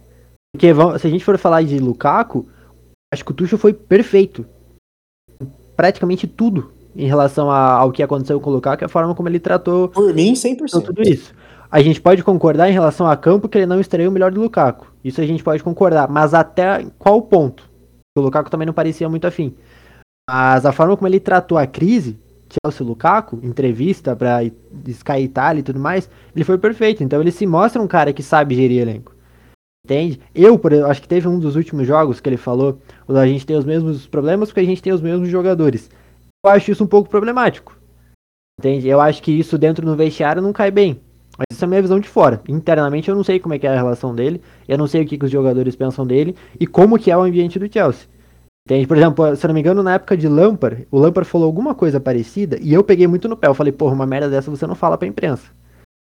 Porque 0.54 0.72
se 1.00 1.06
a 1.08 1.10
gente 1.10 1.24
for 1.24 1.36
falar 1.36 1.62
de 1.64 1.76
Lukaku, 1.80 2.46
acho 3.12 3.24
que 3.24 3.32
o 3.32 3.34
Tuchel 3.34 3.58
foi 3.58 3.72
perfeito. 3.72 4.46
Praticamente 5.76 6.28
tudo 6.28 6.72
em 6.94 7.08
relação 7.08 7.50
a, 7.50 7.72
ao 7.72 7.90
que 7.90 8.02
aconteceu 8.02 8.40
com 8.40 8.50
o 8.50 8.52
Lukaku, 8.52 8.84
a 8.84 8.88
forma 8.88 9.12
como 9.12 9.28
ele 9.28 9.40
tratou 9.40 9.88
Por 9.88 10.14
mim, 10.14 10.34
100%. 10.34 10.84
tudo 10.84 11.02
isso. 11.02 11.34
A 11.72 11.80
gente 11.80 12.00
pode 12.00 12.24
concordar 12.24 12.68
em 12.68 12.72
relação 12.72 13.06
a 13.06 13.16
campo 13.16 13.48
que 13.48 13.56
ele 13.56 13.66
não 13.66 13.78
estreou 13.78 14.10
o 14.10 14.12
melhor 14.12 14.32
do 14.32 14.40
Lukaku. 14.40 14.92
Isso 15.04 15.20
a 15.20 15.26
gente 15.26 15.44
pode 15.44 15.62
concordar, 15.62 16.08
mas 16.08 16.34
até 16.34 16.84
qual 16.98 17.22
ponto? 17.22 17.70
O 18.18 18.20
Lukaku 18.20 18.50
também 18.50 18.66
não 18.66 18.74
parecia 18.74 19.08
muito 19.08 19.26
afim. 19.26 19.54
Mas 20.28 20.66
a 20.66 20.72
forma 20.72 20.96
como 20.96 21.06
ele 21.06 21.20
tratou 21.20 21.56
a 21.56 21.68
crise, 21.68 22.18
Chelsea 22.50 22.84
Lukaku, 22.84 23.38
entrevista 23.42 24.16
pra 24.16 24.42
Sky 24.42 25.20
Italia 25.20 25.60
e 25.60 25.62
tudo 25.62 25.78
mais, 25.78 26.10
ele 26.34 26.44
foi 26.44 26.58
perfeito. 26.58 27.04
Então 27.04 27.20
ele 27.20 27.30
se 27.30 27.46
mostra 27.46 27.80
um 27.80 27.86
cara 27.86 28.12
que 28.12 28.22
sabe 28.22 28.56
gerir 28.56 28.82
elenco. 28.82 29.14
Entende? 29.84 30.20
Eu, 30.34 30.58
por 30.58 30.74
acho 30.74 31.00
que 31.00 31.08
teve 31.08 31.28
um 31.28 31.38
dos 31.38 31.54
últimos 31.54 31.86
jogos 31.86 32.20
que 32.20 32.28
ele 32.28 32.36
falou, 32.36 32.80
a 33.08 33.26
gente 33.26 33.46
tem 33.46 33.56
os 33.56 33.64
mesmos 33.64 34.08
problemas 34.08 34.48
porque 34.48 34.60
a 34.60 34.64
gente 34.64 34.82
tem 34.82 34.92
os 34.92 35.00
mesmos 35.00 35.28
jogadores. 35.28 35.88
Eu 36.44 36.50
acho 36.50 36.72
isso 36.72 36.82
um 36.82 36.88
pouco 36.88 37.08
problemático. 37.08 37.78
Entende? 38.58 38.88
Eu 38.88 39.00
acho 39.00 39.22
que 39.22 39.30
isso 39.30 39.56
dentro 39.56 39.86
do 39.86 39.94
vestiário 39.94 40.42
não 40.42 40.52
cai 40.52 40.72
bem. 40.72 41.00
Mas 41.40 41.56
isso 41.56 41.64
é 41.64 41.66
a 41.66 41.68
minha 41.68 41.80
visão 41.80 41.98
de 41.98 42.06
fora. 42.06 42.42
Internamente 42.46 43.08
eu 43.08 43.14
não 43.14 43.24
sei 43.24 43.40
como 43.40 43.54
é 43.54 43.58
que 43.58 43.66
é 43.66 43.70
a 43.70 43.74
relação 43.74 44.14
dele, 44.14 44.42
eu 44.68 44.76
não 44.76 44.86
sei 44.86 45.00
o 45.00 45.06
que, 45.06 45.16
que 45.16 45.24
os 45.24 45.30
jogadores 45.30 45.74
pensam 45.74 46.06
dele 46.06 46.36
e 46.58 46.66
como 46.66 46.98
que 46.98 47.10
é 47.10 47.16
o 47.16 47.22
ambiente 47.22 47.58
do 47.58 47.72
Chelsea. 47.72 48.06
Entende? 48.66 48.86
Por 48.86 48.98
exemplo, 48.98 49.34
se 49.34 49.46
eu 49.46 49.48
não 49.48 49.54
me 49.54 49.60
engano, 49.60 49.82
na 49.82 49.94
época 49.94 50.18
de 50.18 50.28
Lampard, 50.28 50.86
o 50.90 50.98
Lampard 50.98 51.28
falou 51.28 51.46
alguma 51.46 51.74
coisa 51.74 51.98
parecida 51.98 52.58
e 52.60 52.74
eu 52.74 52.84
peguei 52.84 53.06
muito 53.06 53.26
no 53.26 53.38
pé. 53.38 53.46
Eu 53.46 53.54
falei, 53.54 53.72
porra, 53.72 53.94
uma 53.94 54.06
merda 54.06 54.28
dessa 54.28 54.50
você 54.50 54.66
não 54.66 54.74
fala 54.74 54.98
pra 54.98 55.08
imprensa. 55.08 55.50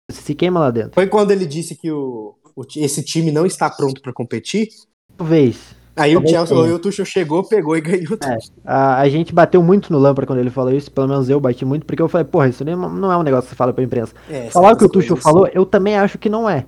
Você 0.10 0.22
se 0.22 0.36
queima 0.36 0.60
lá 0.60 0.72
dentro. 0.72 0.94
Foi 0.94 1.08
quando 1.08 1.32
ele 1.32 1.46
disse 1.46 1.76
que 1.76 1.92
o, 1.92 2.36
o 2.56 2.64
esse 2.78 3.04
time 3.04 3.30
não 3.30 3.46
está 3.46 3.70
pronto 3.70 4.02
para 4.02 4.14
competir? 4.14 4.70
Talvez. 5.18 5.75
Aí 5.96 6.16
o 6.18 6.28
Chelsea, 6.28 6.58
o 6.58 6.80
Tuchel 6.80 7.06
chegou, 7.06 7.44
pegou 7.44 7.78
e 7.78 7.82
ganhou 7.82 8.18
tudo. 8.18 8.26
É, 8.26 8.38
a, 8.66 9.00
a, 9.00 9.10
gente 9.10 9.34
bateu 9.34 9.64
muito 9.64 9.94
no 9.94 9.98
Lampard 9.98 10.28
quando 10.28 10.40
ele 10.40 10.50
falou 10.50 10.74
isso, 10.74 10.92
pelo 10.92 11.08
menos 11.08 11.30
eu 11.30 11.40
bati 11.40 11.64
muito, 11.64 11.86
porque 11.86 12.02
eu 12.02 12.10
falei, 12.10 12.26
porra, 12.26 12.50
isso 12.50 12.66
não 12.66 13.12
é 13.12 13.18
um 13.18 13.24
negócio 13.24 13.44
que 13.44 13.50
você 13.52 13.56
fala 13.56 13.72
pra 13.72 13.84
imprensa. 13.84 14.14
É, 14.30 14.50
Falar 14.50 14.74
o 14.74 14.78
que 14.78 14.84
o 14.84 14.90
Tuchel 14.90 15.16
falou, 15.16 15.48
eu 15.54 15.66
também 15.66 15.96
acho 15.96 16.18
que 16.18 16.28
não 16.28 16.50
é. 16.50 16.66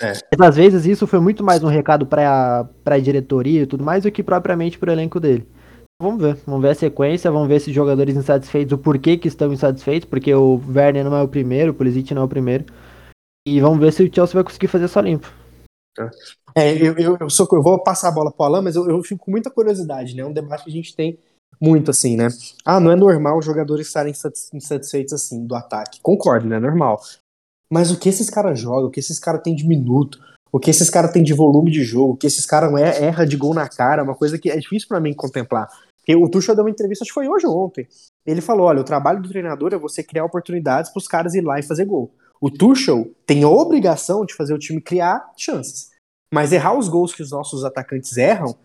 É. 0.00 0.14
Mas 0.38 0.48
às 0.48 0.56
vezes 0.56 0.86
isso 0.86 1.06
foi 1.06 1.20
muito 1.20 1.44
mais 1.44 1.62
um 1.62 1.68
recado 1.68 2.06
pra, 2.06 2.66
pra 2.82 2.98
diretoria 2.98 3.62
e 3.62 3.66
tudo 3.66 3.84
mais 3.84 4.04
do 4.04 4.10
que 4.10 4.22
propriamente 4.22 4.78
pro 4.78 4.90
elenco 4.90 5.20
dele. 5.20 5.46
Vamos 6.00 6.22
ver, 6.22 6.38
vamos 6.46 6.62
ver 6.62 6.70
a 6.70 6.74
sequência, 6.74 7.30
vamos 7.30 7.46
ver 7.46 7.56
esses 7.56 7.74
jogadores 7.74 8.16
insatisfeitos, 8.16 8.72
o 8.72 8.78
porquê 8.78 9.18
que 9.18 9.28
estão 9.28 9.52
insatisfeitos, 9.52 10.08
porque 10.08 10.34
o 10.34 10.58
Werner 10.74 11.04
não 11.04 11.14
é 11.14 11.22
o 11.22 11.28
primeiro, 11.28 11.72
o 11.72 11.74
Pulisic 11.74 12.14
não 12.14 12.22
é 12.22 12.24
o 12.24 12.28
primeiro. 12.28 12.64
E 13.46 13.60
vamos 13.60 13.78
ver 13.78 13.92
se 13.92 14.02
o 14.02 14.10
Chelsea 14.12 14.34
vai 14.34 14.44
conseguir 14.44 14.68
fazer 14.68 14.88
só 14.88 15.00
limpo. 15.00 15.30
É, 16.54 16.74
eu, 16.76 16.96
eu, 16.96 17.16
eu, 17.20 17.30
sou, 17.30 17.48
eu 17.52 17.62
vou 17.62 17.82
passar 17.82 18.08
a 18.08 18.12
bola 18.12 18.32
pro 18.32 18.44
Alan, 18.44 18.62
mas 18.62 18.76
eu, 18.76 18.88
eu 18.88 19.02
fico 19.02 19.24
com 19.24 19.30
muita 19.30 19.50
curiosidade, 19.50 20.14
né? 20.14 20.22
É 20.22 20.26
um 20.26 20.32
debate 20.32 20.64
que 20.64 20.70
a 20.70 20.72
gente 20.72 20.94
tem 20.94 21.18
muito 21.60 21.90
assim, 21.90 22.16
né? 22.16 22.28
Ah, 22.64 22.80
não 22.80 22.90
é 22.90 22.96
normal 22.96 23.38
os 23.38 23.44
jogadores 23.44 23.86
estarem 23.86 24.12
insatisfeitos 24.54 25.12
assim 25.12 25.46
do 25.46 25.54
ataque. 25.54 26.00
Concordo, 26.02 26.48
não 26.48 26.56
é 26.56 26.60
normal. 26.60 27.00
Mas 27.72 27.90
o 27.90 27.98
que 27.98 28.08
esses 28.08 28.28
caras 28.28 28.58
jogam, 28.58 28.86
o 28.86 28.90
que 28.90 29.00
esses 29.00 29.18
caras 29.18 29.42
têm 29.42 29.54
de 29.54 29.66
minuto, 29.66 30.18
o 30.50 30.58
que 30.58 30.70
esses 30.70 30.90
caras 30.90 31.12
têm 31.12 31.22
de 31.22 31.32
volume 31.32 31.70
de 31.70 31.84
jogo, 31.84 32.14
o 32.14 32.16
que 32.16 32.26
esses 32.26 32.44
caras 32.44 32.72
é, 32.74 33.04
erra 33.04 33.24
de 33.24 33.36
gol 33.36 33.54
na 33.54 33.68
cara, 33.68 34.02
uma 34.02 34.14
coisa 34.14 34.38
que 34.38 34.50
é 34.50 34.56
difícil 34.56 34.88
para 34.88 35.00
mim 35.00 35.14
contemplar. 35.14 35.68
Porque 35.98 36.16
o 36.16 36.28
Tuchel 36.28 36.54
deu 36.54 36.64
uma 36.64 36.70
entrevista, 36.70 37.04
acho 37.04 37.10
que 37.10 37.14
foi 37.14 37.28
hoje 37.28 37.46
ou 37.46 37.56
ontem. 37.66 37.86
Ele 38.26 38.40
falou: 38.40 38.66
olha, 38.66 38.80
o 38.80 38.84
trabalho 38.84 39.22
do 39.22 39.28
treinador 39.28 39.72
é 39.72 39.78
você 39.78 40.02
criar 40.02 40.24
oportunidades 40.24 40.90
para 40.90 40.98
os 40.98 41.06
caras 41.06 41.34
ir 41.34 41.42
lá 41.42 41.58
e 41.58 41.62
fazer 41.62 41.84
gol. 41.84 42.12
O 42.40 42.50
Tuchel 42.50 43.14
tem 43.26 43.44
a 43.44 43.48
obrigação 43.48 44.24
de 44.24 44.34
fazer 44.34 44.54
o 44.54 44.58
time 44.58 44.80
criar 44.80 45.32
chances. 45.36 45.90
Mas 46.32 46.52
errar 46.52 46.78
os 46.78 46.88
gols 46.88 47.12
que 47.12 47.22
os 47.22 47.30
nossos 47.30 47.64
atacantes 47.64 48.16
erram, 48.16 48.56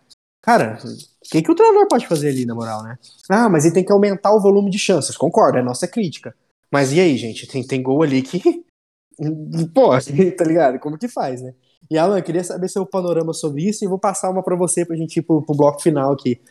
cara, 0.42 0.78
o 0.84 1.30
que, 1.30 1.42
que 1.42 1.52
o 1.52 1.56
treinador 1.56 1.88
pode 1.88 2.08
fazer 2.08 2.30
ali, 2.30 2.46
na 2.46 2.56
moral, 2.56 2.84
né? 2.84 2.98
Ah, 3.30 3.50
mas 3.50 3.66
ele 3.66 3.74
tem 3.74 3.84
que 3.84 3.92
aumentar 3.92 4.34
o 4.34 4.42
volume 4.42 4.70
de 4.70 4.80
chances. 4.80 5.18
Concordo, 5.18 5.58
é 5.58 5.64
nossa 5.64 5.88
crítica. 5.88 6.36
Mas 6.72 6.94
e 6.94 7.00
aí, 7.00 7.18
gente? 7.18 7.48
Tem, 7.48 7.66
tem 7.66 7.82
gol 7.82 8.04
ali 8.04 8.22
que. 8.22 8.40
Pô, 9.74 9.90
tá 10.38 10.46
ligado? 10.46 10.80
Como 10.80 10.98
que 10.98 11.08
faz, 11.08 11.42
né? 11.42 11.54
E 11.90 11.98
Alan, 11.98 12.18
eu 12.18 12.24
queria 12.24 12.44
saber 12.44 12.68
seu 12.68 12.86
panorama 12.86 13.34
sobre 13.34 13.68
isso 13.68 13.84
e 13.84 13.88
vou 13.88 14.00
passar 14.00 14.30
uma 14.30 14.44
para 14.44 14.56
você 14.56 14.86
pra 14.86 14.96
gente 14.96 15.18
ir 15.18 15.22
pro, 15.22 15.42
pro 15.44 15.56
bloco 15.56 15.82
final 15.82 16.14
aqui. 16.14 16.42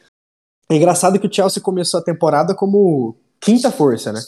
É 0.71 0.77
engraçado 0.77 1.19
que 1.19 1.27
o 1.27 1.33
Chelsea 1.33 1.63
começou 1.63 2.01
a 2.01 2.05
temporada 2.05 2.55
como 2.55 3.17
quinta 3.41 3.71
força, 3.71 4.13
né? 4.13 4.21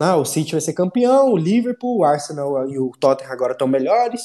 Ah, 0.00 0.16
o 0.16 0.24
City 0.24 0.52
vai 0.52 0.60
ser 0.60 0.72
campeão, 0.72 1.32
o 1.32 1.36
Liverpool, 1.36 1.98
o 1.98 2.04
Arsenal 2.04 2.68
e 2.68 2.78
o 2.78 2.90
Tottenham 2.98 3.32
agora 3.32 3.52
estão 3.52 3.68
melhores, 3.68 4.22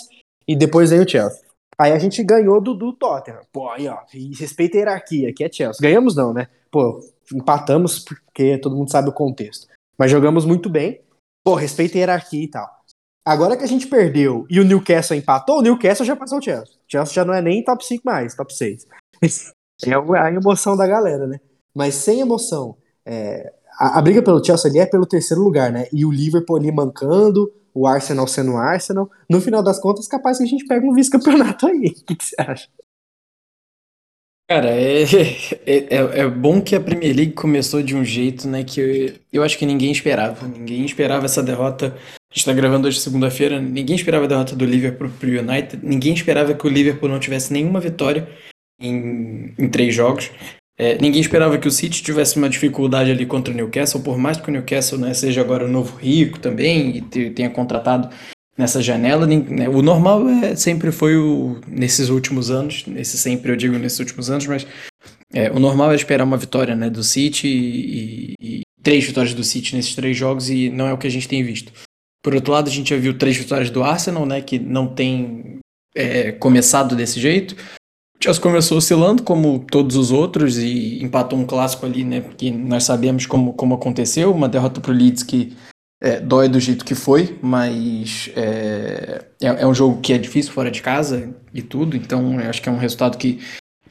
e 0.48 0.56
depois 0.56 0.90
vem 0.90 1.00
o 1.00 1.08
Chelsea. 1.08 1.42
Aí 1.78 1.92
a 1.94 2.00
gente 2.00 2.22
ganhou 2.24 2.60
do, 2.60 2.74
do 2.74 2.92
Tottenham. 2.92 3.42
Pô, 3.54 3.70
aí 3.70 3.88
ó, 3.88 4.00
respeita 4.38 4.78
a 4.78 4.80
hierarquia, 4.80 5.30
aqui 5.30 5.44
é 5.44 5.52
Chelsea. 5.52 5.82
Ganhamos 5.82 6.16
não, 6.16 6.34
né? 6.34 6.48
Pô, 6.70 7.00
empatamos 7.34 8.00
porque 8.00 8.58
todo 8.58 8.76
mundo 8.76 8.92
sabe 8.92 9.10
o 9.10 9.14
contexto. 9.14 9.68
Mas 9.98 10.12
jogamos 10.12 10.44
muito 10.44 10.70
bem. 10.70 11.02
Pô, 11.44 11.56
respeita 11.56 11.98
a 11.98 12.00
hierarquia 12.00 12.44
e 12.44 12.50
tal. 12.50 12.80
Agora 13.26 13.56
que 13.56 13.64
a 13.64 13.68
gente 13.68 13.88
perdeu 13.88 14.46
e 14.50 14.60
o 14.60 14.66
Newcastle 14.66 15.16
empatou, 15.16 15.60
o 15.60 15.62
Newcastle 15.62 16.06
já 16.06 16.16
passou 16.16 16.40
o 16.40 16.42
Chelsea. 16.42 16.76
O 16.76 16.92
Chelsea 16.92 17.14
já 17.14 17.24
não 17.24 17.34
é 17.34 17.42
nem 17.42 17.64
top 17.64 17.86
5 17.86 18.04
mais, 18.04 18.36
top 18.36 18.54
6. 18.54 18.88
é 19.86 20.20
a 20.20 20.32
emoção 20.34 20.76
da 20.76 20.88
galera, 20.88 21.28
né? 21.28 21.40
Mas 21.74 21.96
sem 21.96 22.20
emoção. 22.20 22.76
É, 23.06 23.54
a, 23.80 23.98
a, 23.98 24.02
briga 24.02 24.22
pelo 24.22 24.44
Chelsea 24.44 24.70
ali 24.70 24.80
é 24.80 24.86
pelo 24.86 25.06
terceiro 25.06 25.42
lugar, 25.42 25.72
né? 25.72 25.88
E 25.94 26.06
o 26.06 26.12
Liverpool 26.12 26.58
ali 26.58 26.72
mancando, 26.72 27.50
o 27.74 27.88
Arsenal 27.88 28.28
sendo 28.28 28.52
o 28.52 28.58
Arsenal. 28.58 29.10
No 29.30 29.40
final 29.40 29.64
das 29.64 29.80
contas, 29.80 30.08
capaz 30.08 30.38
que 30.38 30.44
a 30.44 30.48
gente 30.48 30.66
pega 30.66 30.86
um 30.86 30.94
vice-campeonato 30.94 31.66
aí. 31.66 31.96
O 32.02 32.06
que, 32.06 32.16
que 32.16 32.26
você 32.26 32.36
acha? 32.38 32.68
Cara, 34.50 34.70
é, 34.70 35.04
é, 35.04 35.78
é, 35.96 36.20
é, 36.22 36.28
bom 36.28 36.60
que 36.60 36.76
a 36.76 36.82
Premier 36.82 37.16
League 37.16 37.34
começou 37.34 37.84
de 37.84 37.96
um 37.96 38.04
jeito, 38.04 38.48
né, 38.48 38.64
que 38.64 38.82
eu, 38.82 39.16
eu 39.32 39.44
acho 39.44 39.58
que 39.58 39.66
ninguém 39.66 39.92
esperava. 39.92 40.48
Ninguém 40.48 40.84
esperava 40.84 41.26
essa 41.26 41.44
derrota. 41.44 41.96
A 42.32 42.36
gente 42.36 42.46
tá 42.46 42.54
gravando 42.54 42.88
hoje 42.88 43.00
segunda-feira, 43.00 43.62
ninguém 43.62 43.96
esperava 43.96 44.26
a 44.26 44.28
derrota 44.28 44.56
do 44.56 44.66
Liverpool 44.66 45.10
pro 45.20 45.30
United, 45.30 45.80
ninguém 45.84 46.14
esperava 46.14 46.54
que 46.54 46.66
o 46.66 46.70
Liverpool 46.70 47.10
não 47.10 47.20
tivesse 47.20 47.54
nenhuma 47.54 47.80
vitória 47.80 48.28
em, 48.80 49.54
em 49.58 49.70
três 49.70 49.94
jogos. 49.94 50.32
É, 50.80 50.98
ninguém 51.02 51.20
esperava 51.20 51.58
que 51.58 51.68
o 51.68 51.72
City 51.72 52.02
tivesse 52.02 52.38
uma 52.38 52.48
dificuldade 52.48 53.12
ali 53.12 53.26
contra 53.26 53.54
o 53.54 53.58
Newcastle, 53.58 54.02
por 54.02 54.18
mais 54.18 54.38
que 54.38 54.48
o 54.48 54.52
Newcastle 54.52 54.98
né, 54.98 55.14
seja 55.14 55.42
agora 55.42 55.66
o 55.66 55.68
novo 55.68 55.98
rico 55.98 56.40
também 56.40 56.96
e 56.98 57.30
tenha 57.32 57.50
contratado 57.50 58.10
nessa 58.58 58.82
janela. 58.82 59.28
Né? 59.28 59.68
O 59.68 59.82
normal 59.82 60.30
é, 60.30 60.56
sempre 60.56 60.90
foi 60.94 61.18
o. 61.18 61.60
Nesses 61.68 62.08
últimos 62.08 62.50
anos, 62.50 62.86
nesse 62.88 63.18
sempre 63.18 63.52
eu 63.52 63.58
digo 63.58 63.78
nesses 63.78 64.00
últimos 64.00 64.30
anos, 64.30 64.48
mas 64.48 64.66
é, 65.34 65.52
o 65.52 65.60
normal 65.60 65.92
é 65.92 65.96
esperar 65.96 66.24
uma 66.24 66.38
vitória 66.38 66.74
né, 66.78 66.90
do 66.90 67.04
City 67.04 67.48
e, 67.48 68.34
e, 68.42 68.62
três 68.82 69.04
vitórias 69.04 69.34
do 69.34 69.44
City 69.44 69.76
nesses 69.76 69.94
três 69.94 70.16
jogos 70.16 70.50
e 70.50 70.70
não 70.70 70.88
é 70.88 70.94
o 70.94 70.98
que 70.98 71.08
a 71.08 71.12
gente 71.12 71.28
tem 71.28 71.44
visto. 71.44 71.74
Por 72.24 72.34
outro 72.34 72.54
lado, 72.54 72.70
a 72.70 72.74
gente 72.74 72.90
já 72.90 72.98
viu 72.98 73.18
três 73.18 73.36
vitórias 73.36 73.70
do 73.70 73.84
Arsenal, 73.84 74.26
né, 74.26 74.40
que 74.40 74.58
não 74.58 74.88
tem 74.88 75.60
é, 75.94 76.32
começado 76.32 76.96
desse 76.96 77.20
jeito. 77.20 77.56
Chelsea 78.22 78.42
começou 78.42 78.78
oscilando, 78.78 79.24
como 79.24 79.60
todos 79.60 79.96
os 79.96 80.12
outros, 80.12 80.58
e 80.58 81.02
empatou 81.02 81.40
um 81.40 81.46
clássico 81.46 81.86
ali, 81.86 82.04
né, 82.04 82.22
que 82.38 82.52
nós 82.52 82.84
sabemos 82.84 83.26
como, 83.26 83.54
como 83.54 83.76
aconteceu, 83.76 84.32
uma 84.32 84.50
derrota 84.50 84.82
para 84.82 84.92
o 84.92 84.94
Leeds 84.94 85.24
que 85.24 85.56
é, 86.02 86.20
dói 86.20 86.48
do 86.48 86.60
jeito 86.60 86.86
que 86.86 86.96
foi, 86.96 87.38
mas 87.42 88.30
é, 88.36 89.26
é, 89.42 89.48
é, 89.48 89.68
um 89.68 89.74
jogo 89.74 90.02
que 90.02 90.14
é 90.14 90.18
difícil 90.18 90.52
fora 90.52 90.72
de 90.72 90.82
casa 90.82 91.34
e 91.54 91.62
tudo, 91.62 91.96
então 91.96 92.40
eu 92.40 92.50
acho 92.50 92.62
que 92.62 92.70
é 92.70 92.72
um 92.72 92.78
resultado 92.78 93.18
que 93.18 93.40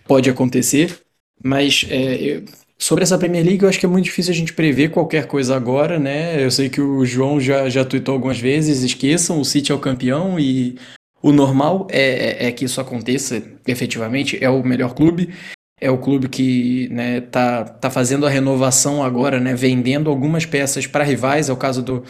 pode 0.06 0.28
acontecer. 0.28 0.98
Mas 1.42 1.86
é, 1.88 2.42
sobre 2.78 3.04
essa 3.04 3.18
Premier 3.18 3.44
League, 3.44 3.62
eu 3.62 3.68
acho 3.68 3.78
que 3.78 3.86
é 3.86 3.88
muito 3.88 4.06
difícil 4.06 4.32
a 4.32 4.36
gente 4.36 4.52
prever 4.52 4.90
qualquer 4.90 5.26
coisa 5.26 5.54
agora, 5.54 5.98
né? 5.98 6.42
Eu 6.42 6.50
sei 6.50 6.68
que 6.68 6.80
o 6.80 7.04
João 7.04 7.40
já, 7.40 7.68
já 7.68 7.84
tweetou 7.84 8.14
algumas 8.14 8.38
vezes, 8.38 8.82
esqueçam, 8.82 9.40
o 9.40 9.44
City 9.44 9.70
é 9.70 9.74
o 9.74 9.78
campeão 9.78 10.38
e 10.40 10.76
o 11.22 11.32
normal 11.32 11.86
é, 11.90 12.44
é, 12.44 12.48
é 12.48 12.52
que 12.52 12.64
isso 12.64 12.80
aconteça 12.80 13.42
efetivamente, 13.66 14.42
é 14.42 14.48
o 14.48 14.62
melhor 14.62 14.94
clube, 14.94 15.34
é 15.80 15.90
o 15.90 15.98
clube 15.98 16.28
que 16.28 16.88
né, 16.90 17.20
tá, 17.20 17.64
tá 17.64 17.90
fazendo 17.90 18.26
a 18.26 18.30
renovação 18.30 19.02
agora, 19.02 19.38
né, 19.38 19.54
vendendo 19.54 20.10
algumas 20.10 20.44
peças 20.44 20.86
para 20.86 21.04
rivais, 21.04 21.48
é 21.48 21.52
o 21.52 21.56
caso 21.56 21.82
do, 21.82 22.04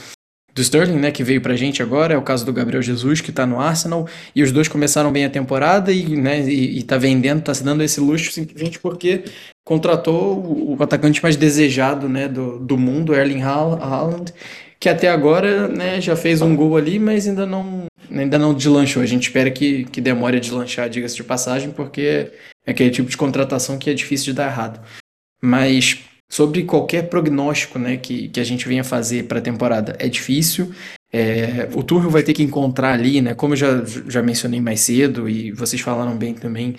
do 0.54 0.62
Sterling, 0.62 0.98
né, 0.98 1.10
que 1.10 1.22
veio 1.22 1.40
pra 1.40 1.54
gente 1.54 1.82
agora, 1.82 2.14
é 2.14 2.16
o 2.16 2.22
caso 2.22 2.44
do 2.44 2.52
Gabriel 2.52 2.82
Jesus, 2.82 3.20
que 3.20 3.32
tá 3.32 3.46
no 3.46 3.60
Arsenal, 3.60 4.08
e 4.34 4.42
os 4.42 4.52
dois 4.52 4.68
começaram 4.68 5.12
bem 5.12 5.24
a 5.24 5.30
temporada 5.30 5.92
e, 5.92 6.16
né, 6.16 6.40
e, 6.40 6.78
e 6.78 6.82
tá 6.82 6.96
vendendo, 6.96 7.42
tá 7.42 7.54
se 7.54 7.62
dando 7.62 7.82
esse 7.82 8.00
luxo 8.00 8.32
simplesmente 8.32 8.78
porque 8.78 9.24
contratou 9.64 10.38
o, 10.38 10.76
o 10.76 10.82
atacante 10.82 11.22
mais 11.22 11.36
desejado, 11.36 12.08
né, 12.08 12.26
do, 12.26 12.58
do 12.58 12.78
mundo, 12.78 13.14
Erling 13.14 13.42
Haaland, 13.42 14.32
que 14.80 14.88
até 14.88 15.10
agora, 15.10 15.68
né, 15.68 16.00
já 16.00 16.16
fez 16.16 16.40
um 16.40 16.56
gol 16.56 16.76
ali, 16.76 16.98
mas 16.98 17.28
ainda 17.28 17.44
não, 17.44 17.84
ainda 18.10 18.38
não 18.38 18.54
deslanchou. 18.54 19.02
A 19.02 19.06
gente 19.06 19.24
espera 19.24 19.50
que, 19.50 19.84
que 19.84 20.00
demore 20.00 20.36
a 20.36 20.40
deslanchar, 20.40 20.88
diga-se 20.88 21.16
de 21.16 21.24
passagem, 21.24 21.70
porque 21.70 22.30
é 22.66 22.70
aquele 22.70 22.90
tipo 22.90 23.08
de 23.08 23.16
contratação 23.16 23.78
que 23.78 23.90
é 23.90 23.94
difícil 23.94 24.26
de 24.26 24.34
dar 24.34 24.50
errado. 24.50 24.80
Mas 25.42 26.00
sobre 26.30 26.64
qualquer 26.64 27.08
prognóstico 27.08 27.78
né, 27.78 27.96
que, 27.96 28.28
que 28.28 28.40
a 28.40 28.44
gente 28.44 28.68
venha 28.68 28.84
fazer 28.84 29.24
para 29.24 29.38
a 29.38 29.42
temporada, 29.42 29.96
é 29.98 30.08
difícil. 30.08 30.72
É, 31.10 31.68
o 31.74 31.82
Tuchel 31.82 32.10
vai 32.10 32.22
ter 32.22 32.34
que 32.34 32.42
encontrar 32.42 32.92
ali, 32.92 33.22
né, 33.22 33.34
como 33.34 33.54
eu 33.54 33.56
já, 33.56 33.84
já 34.08 34.22
mencionei 34.22 34.60
mais 34.60 34.80
cedo 34.80 35.28
e 35.28 35.50
vocês 35.52 35.80
falaram 35.80 36.16
bem 36.16 36.34
também, 36.34 36.76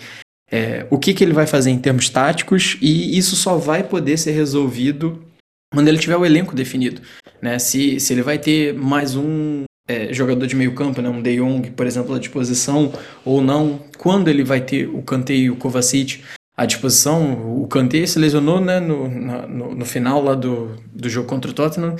é, 0.48 0.86
o 0.88 0.98
que, 0.98 1.12
que 1.12 1.24
ele 1.24 1.32
vai 1.32 1.46
fazer 1.46 1.70
em 1.70 1.78
termos 1.78 2.08
táticos 2.08 2.76
e 2.80 3.18
isso 3.18 3.34
só 3.34 3.56
vai 3.56 3.82
poder 3.82 4.16
ser 4.16 4.32
resolvido 4.32 5.24
quando 5.72 5.88
ele 5.88 5.98
tiver 5.98 6.16
o 6.16 6.24
elenco 6.24 6.54
definido. 6.54 7.02
Né? 7.42 7.58
Se, 7.58 7.98
se 7.98 8.12
ele 8.12 8.22
vai 8.22 8.38
ter 8.38 8.74
mais 8.74 9.16
um 9.16 9.64
é, 9.90 10.12
jogador 10.12 10.46
de 10.46 10.54
meio 10.54 10.72
campo, 10.72 11.02
né, 11.02 11.08
um 11.08 11.20
De 11.20 11.36
Jong, 11.36 11.72
por 11.72 11.84
exemplo, 11.84 12.14
à 12.14 12.18
disposição 12.18 12.92
ou 13.24 13.40
não, 13.40 13.80
quando 13.98 14.28
ele 14.28 14.44
vai 14.44 14.60
ter 14.60 14.86
o 14.86 15.02
Kanté 15.02 15.34
e 15.34 15.50
o 15.50 15.56
Kovacic 15.56 16.22
à 16.56 16.64
disposição. 16.64 17.60
O 17.60 17.66
Kanté 17.66 18.06
se 18.06 18.18
lesionou 18.18 18.60
né, 18.60 18.78
no, 18.78 19.08
no, 19.08 19.74
no, 19.74 19.84
final 19.84 20.22
lá 20.22 20.34
do, 20.34 20.76
do 20.92 21.08
jogo 21.08 21.26
contra 21.26 21.50
o 21.50 21.54
Tottenham 21.54 21.96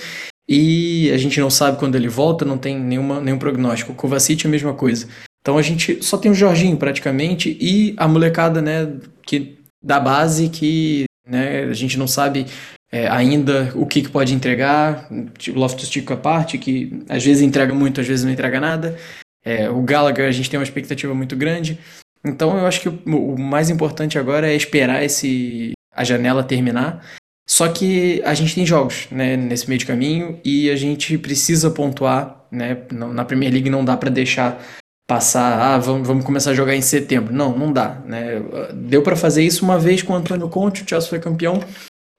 e 0.48 1.10
a 1.12 1.18
gente 1.18 1.40
não 1.40 1.50
sabe 1.50 1.78
quando 1.78 1.96
ele 1.96 2.08
volta, 2.08 2.44
não 2.44 2.58
tem 2.58 2.78
nenhuma, 2.78 3.20
nenhum 3.20 3.38
prognóstico. 3.38 3.92
O 3.92 3.96
Kovacic 3.96 4.44
é 4.44 4.48
a 4.48 4.50
mesma 4.50 4.72
coisa. 4.72 5.08
Então 5.40 5.58
a 5.58 5.62
gente 5.62 6.04
só 6.04 6.16
tem 6.16 6.30
o 6.30 6.34
Jorginho 6.34 6.76
praticamente 6.76 7.56
e 7.60 7.94
a 7.96 8.06
molecada 8.06 8.62
né, 8.62 8.92
que, 9.26 9.58
da 9.82 9.98
base 9.98 10.48
que 10.48 11.06
né, 11.26 11.64
a 11.64 11.72
gente 11.72 11.98
não 11.98 12.06
sabe 12.06 12.46
é, 12.92 13.08
ainda 13.08 13.72
o 13.74 13.86
que, 13.86 14.02
que 14.02 14.08
pode 14.08 14.34
entregar, 14.34 15.08
tipo, 15.38 15.58
Loftus-Cheek 15.58 16.12
à 16.12 16.16
parte, 16.16 16.58
que 16.58 17.04
às 17.08 17.24
vezes 17.24 17.42
entrega 17.42 17.72
muito, 17.72 18.00
às 18.00 18.06
vezes 18.06 18.24
não 18.24 18.32
entrega 18.32 18.60
nada. 18.60 18.96
É, 19.44 19.70
o 19.70 19.80
Gallagher 19.82 20.26
a 20.26 20.32
gente 20.32 20.50
tem 20.50 20.58
uma 20.58 20.64
expectativa 20.64 21.14
muito 21.14 21.36
grande. 21.36 21.78
Então 22.24 22.58
eu 22.58 22.66
acho 22.66 22.80
que 22.80 22.88
o, 22.88 23.34
o, 23.34 23.38
mais 23.38 23.70
importante 23.70 24.18
agora 24.18 24.50
é 24.50 24.54
esperar 24.54 25.02
esse 25.02 25.72
a 25.94 26.04
janela 26.04 26.42
terminar. 26.42 27.04
Só 27.48 27.68
que 27.68 28.22
a 28.24 28.34
gente 28.34 28.54
tem 28.54 28.66
jogos 28.66 29.08
né, 29.10 29.36
nesse 29.36 29.68
meio 29.68 29.78
de 29.78 29.86
caminho 29.86 30.40
e 30.44 30.70
a 30.70 30.76
gente 30.76 31.16
precisa 31.18 31.70
pontuar. 31.70 32.38
Né, 32.50 32.78
na 32.90 33.24
Premier 33.24 33.52
League 33.52 33.70
não 33.70 33.84
dá 33.84 33.96
para 33.96 34.10
deixar 34.10 34.60
passar, 35.08 35.60
ah, 35.60 35.78
vamos, 35.78 36.06
vamos 36.06 36.24
começar 36.24 36.50
a 36.50 36.54
jogar 36.54 36.74
em 36.74 36.82
setembro. 36.82 37.32
Não, 37.32 37.56
não 37.56 37.72
dá. 37.72 38.00
Né? 38.04 38.42
Deu 38.74 39.02
para 39.02 39.16
fazer 39.16 39.44
isso 39.44 39.64
uma 39.64 39.78
vez 39.78 40.02
com 40.02 40.12
o 40.12 40.16
Antônio 40.16 40.48
Conte, 40.48 40.82
o 40.82 40.88
Chelsea 40.88 41.08
foi 41.08 41.18
campeão, 41.18 41.60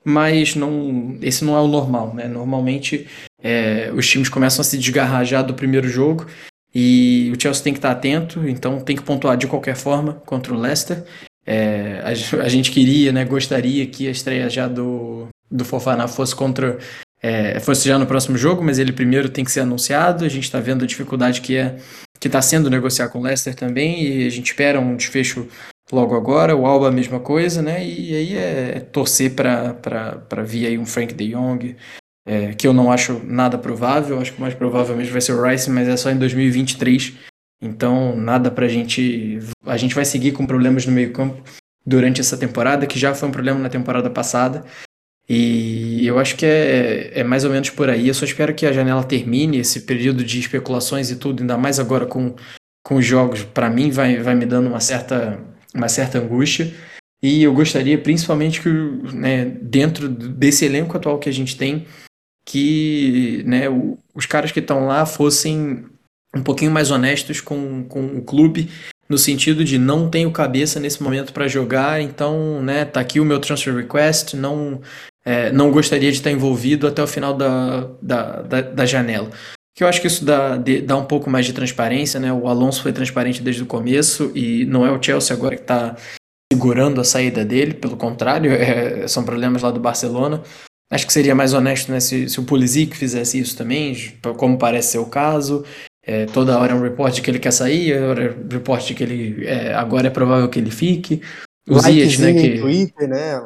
mas 0.04 0.56
não, 0.56 1.18
esse 1.22 1.44
não 1.44 1.56
é 1.56 1.62
o 1.62 1.68
normal, 1.68 2.14
né? 2.14 2.28
Normalmente 2.28 3.08
é, 3.42 3.92
os 3.94 4.08
times 4.08 4.30
começam 4.30 4.62
a 4.62 4.64
se 4.64 4.78
desgarrar 4.78 5.26
já 5.26 5.42
do 5.42 5.54
primeiro 5.54 5.88
jogo 5.88 6.26
e 6.74 7.32
o 7.36 7.40
Chelsea 7.40 7.64
tem 7.64 7.74
que 7.74 7.80
estar 7.80 7.92
atento, 7.92 8.48
então 8.48 8.80
tem 8.80 8.96
que 8.96 9.04
pontuar 9.04 9.38
de 9.38 9.48
qualquer 9.48 9.76
forma 9.76 10.22
contra 10.26 10.54
o 10.54 10.60
Leicester. 10.60 11.04
É, 11.46 12.02
a, 12.04 12.44
a, 12.44 12.50
gente 12.50 12.72
queria, 12.72 13.12
né, 13.12 13.26
gostaria 13.26 13.86
que 13.88 14.08
a 14.08 14.12
estreia 14.12 14.50
já 14.50 14.68
do, 14.68 15.28
do 15.50 15.66
Fofana 15.66 16.08
fosse 16.08 16.36
contra 16.36 16.78
é, 17.22 17.60
fosse 17.60 17.88
já 17.88 18.00
no 18.00 18.08
próximo 18.08 18.38
jogo, 18.38 18.64
mas 18.64 18.80
ele 18.80 18.92
primeiro 18.92 19.30
tem 19.30 19.44
que 19.44 19.52
ser 19.52 19.62
anunciado. 19.62 20.26
A 20.26 20.30
gente 20.30 20.46
está 20.46 20.60
vendo 20.60 20.84
a 20.84 20.88
dificuldade 20.88 21.42
que 21.42 21.56
é 21.56 21.78
que 22.20 22.28
está 22.28 22.42
sendo 22.42 22.70
negociar 22.70 23.10
com 23.10 23.20
o 23.20 23.24
Leicester 23.24 23.56
também 23.56 24.04
e 24.04 24.28
a 24.28 24.30
gente 24.30 24.48
espera 24.48 24.80
um 24.80 24.96
desfecho 24.96 25.48
logo 25.96 26.16
agora. 26.16 26.56
O 26.56 26.66
Alba 26.66 26.88
a 26.88 26.92
mesma 26.92 27.20
coisa, 27.20 27.62
né? 27.62 27.86
E 27.86 28.16
aí 28.16 28.36
é 28.36 28.80
torcer 28.80 29.34
para 29.34 30.44
vir 30.44 30.68
aí 30.68 30.78
um 30.78 30.86
Frank 30.86 31.14
de 31.14 31.30
Jong, 31.32 31.76
é, 32.26 32.54
que 32.54 32.68
eu 32.68 32.74
não 32.74 32.92
acho 32.92 33.22
nada 33.24 33.58
provável. 33.58 34.20
Acho 34.20 34.34
que 34.34 34.38
o 34.38 34.42
mais 34.42 34.54
provavelmente 34.54 35.12
vai 35.12 35.22
ser 35.22 35.34
o 35.34 35.42
Rice, 35.42 35.70
mas 35.70 35.88
é 35.88 35.98
só 35.98 36.10
em 36.12 36.18
2023. 36.18 37.14
Então, 37.62 38.16
nada 38.16 38.50
pra 38.50 38.68
gente. 38.68 39.40
A 39.66 39.78
gente 39.78 39.94
vai 39.94 40.06
seguir 40.06 40.32
com 40.32 40.46
problemas 40.46 40.86
no 40.86 40.92
meio-campo 40.92 41.42
durante 41.86 42.22
essa 42.22 42.38
temporada, 42.38 42.88
que 42.88 43.00
já 43.00 43.14
foi 43.14 43.30
um 43.30 43.32
problema 43.32 43.60
na 43.60 43.70
temporada 43.70 44.10
passada. 44.10 44.64
E 45.30 46.06
eu 46.06 46.20
acho 46.20 46.36
que 46.36 46.46
é, 46.46 47.20
é 47.20 47.24
mais 47.24 47.46
ou 47.46 47.52
menos 47.52 47.70
por 47.70 47.90
aí. 47.90 48.08
Eu 48.08 48.14
só 48.14 48.26
espero 48.26 48.54
que 48.54 48.66
a 48.66 48.74
janela 48.74 49.04
termine 49.04 49.60
esse 49.60 49.82
período 49.82 50.24
de 50.24 50.40
especulações 50.40 51.10
e 51.10 51.16
tudo, 51.16 51.42
ainda 51.42 51.58
mais 51.58 51.80
agora 51.80 52.06
com, 52.06 52.36
com 52.84 52.96
os 52.96 53.06
jogos. 53.06 53.44
Para 53.44 53.70
mim, 53.70 53.92
vai, 53.92 54.18
vai 54.18 54.36
me 54.36 54.46
dando 54.46 54.68
uma 54.68 54.80
certa 54.80 55.40
uma 55.74 55.90
certa 55.90 56.20
angústia. 56.20 56.74
E 57.22 57.44
eu 57.44 57.54
gostaria, 57.54 57.98
principalmente, 57.98 58.62
que 58.62 58.70
né, 59.14 59.46
dentro 59.46 60.10
desse 60.10 60.66
elenco 60.66 60.98
atual 60.98 61.20
que 61.20 61.30
a 61.30 61.34
gente 61.34 61.56
tem, 61.56 61.86
que 62.46 63.44
né, 63.46 63.66
os 64.14 64.26
caras 64.26 64.52
que 64.52 64.60
estão 64.60 64.88
lá 64.88 65.06
fossem 65.06 65.86
um 66.36 66.42
pouquinho 66.42 66.72
mais 66.72 66.90
honestos 66.90 67.40
com, 67.40 67.84
com 67.84 68.18
o 68.18 68.24
clube, 68.24 68.70
no 69.08 69.18
sentido 69.18 69.64
de 69.64 69.78
não 69.78 70.10
tenho 70.10 70.32
cabeça 70.32 70.80
nesse 70.80 71.04
momento 71.04 71.34
para 71.34 71.48
jogar, 71.48 72.02
então 72.02 72.64
né, 72.64 72.86
tá 72.86 73.02
aqui 73.02 73.20
o 73.20 73.26
meu 73.26 73.40
transfer 73.40 73.76
request, 73.76 74.36
não, 74.36 74.82
é, 75.24 75.52
não 75.52 75.70
gostaria 75.70 76.10
de 76.10 76.18
estar 76.18 76.32
envolvido 76.32 76.88
até 76.88 77.04
o 77.04 77.08
final 77.08 77.36
da, 77.36 77.90
da, 78.02 78.42
da, 78.42 78.62
da 78.62 78.86
janela 78.86 79.30
que 79.76 79.84
eu 79.84 79.88
acho 79.88 80.02
que 80.02 80.08
isso 80.08 80.26
dá, 80.26 80.58
de, 80.58 80.82
dá 80.82 80.98
um 80.98 81.06
pouco 81.06 81.30
mais 81.30 81.46
de 81.46 81.54
transparência, 81.54 82.20
né? 82.20 82.32
O 82.32 82.48
Alonso 82.48 82.82
foi 82.82 82.92
transparente 82.92 83.42
desde 83.42 83.64
o 83.64 83.66
começo 83.68 84.32
e 84.36 84.66
não 84.66 84.86
é 84.86 84.92
o 84.92 85.02
Chelsea 85.02 85.36
agora 85.36 85.56
que 85.56 85.62
está 85.62 85.96
segurando 86.52 87.00
a 87.00 87.04
saída 87.04 87.46
dele, 87.46 87.74
pelo 87.74 87.96
contrário, 87.96 88.52
é, 88.54 89.08
são 89.08 89.24
problemas 89.24 89.62
lá 89.62 89.72
do 89.72 89.80
Barcelona. 89.80 90.44
Acho 90.92 91.08
que 91.08 91.14
seria 91.14 91.34
mais 91.34 91.54
honesto 91.54 91.90
né, 91.90 92.02
se, 92.02 92.28
se 92.28 92.38
o 92.40 92.44
Pulisic 92.44 92.98
fizesse 92.98 93.40
isso 93.40 93.56
também, 93.56 93.96
como 94.36 94.58
parece 94.58 94.92
ser 94.92 94.98
o 94.98 95.06
caso. 95.06 95.64
É, 96.04 96.26
toda 96.26 96.60
hora 96.60 96.74
é 96.74 96.76
um 96.76 96.82
report 96.82 97.22
que 97.22 97.32
ele 97.32 97.40
quer 97.40 97.52
sair, 97.52 97.98
hora 98.02 98.26
é 98.26 98.32
um 98.32 98.50
report 98.50 98.86
de 98.86 98.94
que 98.94 99.04
ele 99.04 99.46
é, 99.46 99.74
agora 99.74 100.08
é 100.08 100.10
provável 100.10 100.50
que 100.50 100.60
ele 100.60 100.72
fique. 100.72 101.22
O 101.70 101.80
Ziyech, 101.80 102.20
né, 102.20 102.34
que... 102.34 102.60
Twitter, 102.60 103.08
né? 103.08 103.42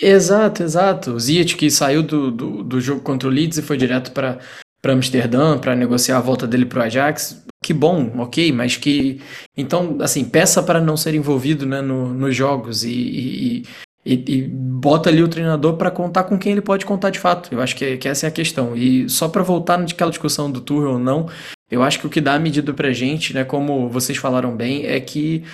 Exato, 0.00 0.62
exato. 0.62 1.12
O 1.12 1.20
Ziyech 1.20 1.54
que 1.56 1.70
saiu 1.70 2.02
do, 2.02 2.32
do, 2.32 2.64
do 2.64 2.80
jogo 2.80 3.02
contra 3.02 3.28
o 3.28 3.32
Leeds 3.32 3.58
e 3.58 3.62
foi 3.62 3.76
direto 3.76 4.10
para 4.10 4.38
para 4.80 4.92
Amsterdã 4.92 5.58
para 5.58 5.74
negociar 5.74 6.18
a 6.18 6.22
volta 6.22 6.46
dele 6.46 6.66
para 6.66 6.80
o 6.80 6.82
Ajax. 6.82 7.44
Que 7.62 7.74
bom, 7.74 8.12
ok, 8.18 8.52
mas 8.52 8.76
que. 8.76 9.20
Então, 9.56 9.98
assim, 10.00 10.24
peça 10.24 10.62
para 10.62 10.80
não 10.80 10.96
ser 10.96 11.14
envolvido 11.14 11.66
né, 11.66 11.80
no, 11.80 12.14
nos 12.14 12.34
jogos 12.34 12.84
e, 12.84 12.90
e, 12.90 13.62
e, 14.06 14.14
e, 14.14 14.42
bota 14.48 15.10
ali 15.10 15.22
o 15.22 15.28
treinador 15.28 15.76
para 15.76 15.90
contar 15.90 16.24
com 16.24 16.38
quem 16.38 16.52
ele 16.52 16.60
pode 16.60 16.86
contar 16.86 17.10
de 17.10 17.18
fato. 17.18 17.52
Eu 17.52 17.60
acho 17.60 17.74
que, 17.74 17.96
que 17.96 18.08
essa 18.08 18.26
é 18.26 18.28
a 18.28 18.32
questão. 18.32 18.76
E 18.76 19.08
só 19.08 19.28
para 19.28 19.42
voltar 19.42 19.76
naquela 19.76 20.10
discussão 20.10 20.50
do 20.50 20.60
Tuchel 20.60 20.92
ou 20.92 20.98
não, 20.98 21.28
eu 21.70 21.82
acho 21.82 21.98
que 21.98 22.06
o 22.06 22.10
que 22.10 22.20
dá 22.20 22.34
a 22.34 22.38
medida 22.38 22.72
para 22.72 22.92
gente, 22.92 23.34
né, 23.34 23.44
como 23.44 23.88
vocês 23.88 24.16
falaram 24.16 24.56
bem, 24.56 24.86
é 24.86 24.98
que 25.00 25.44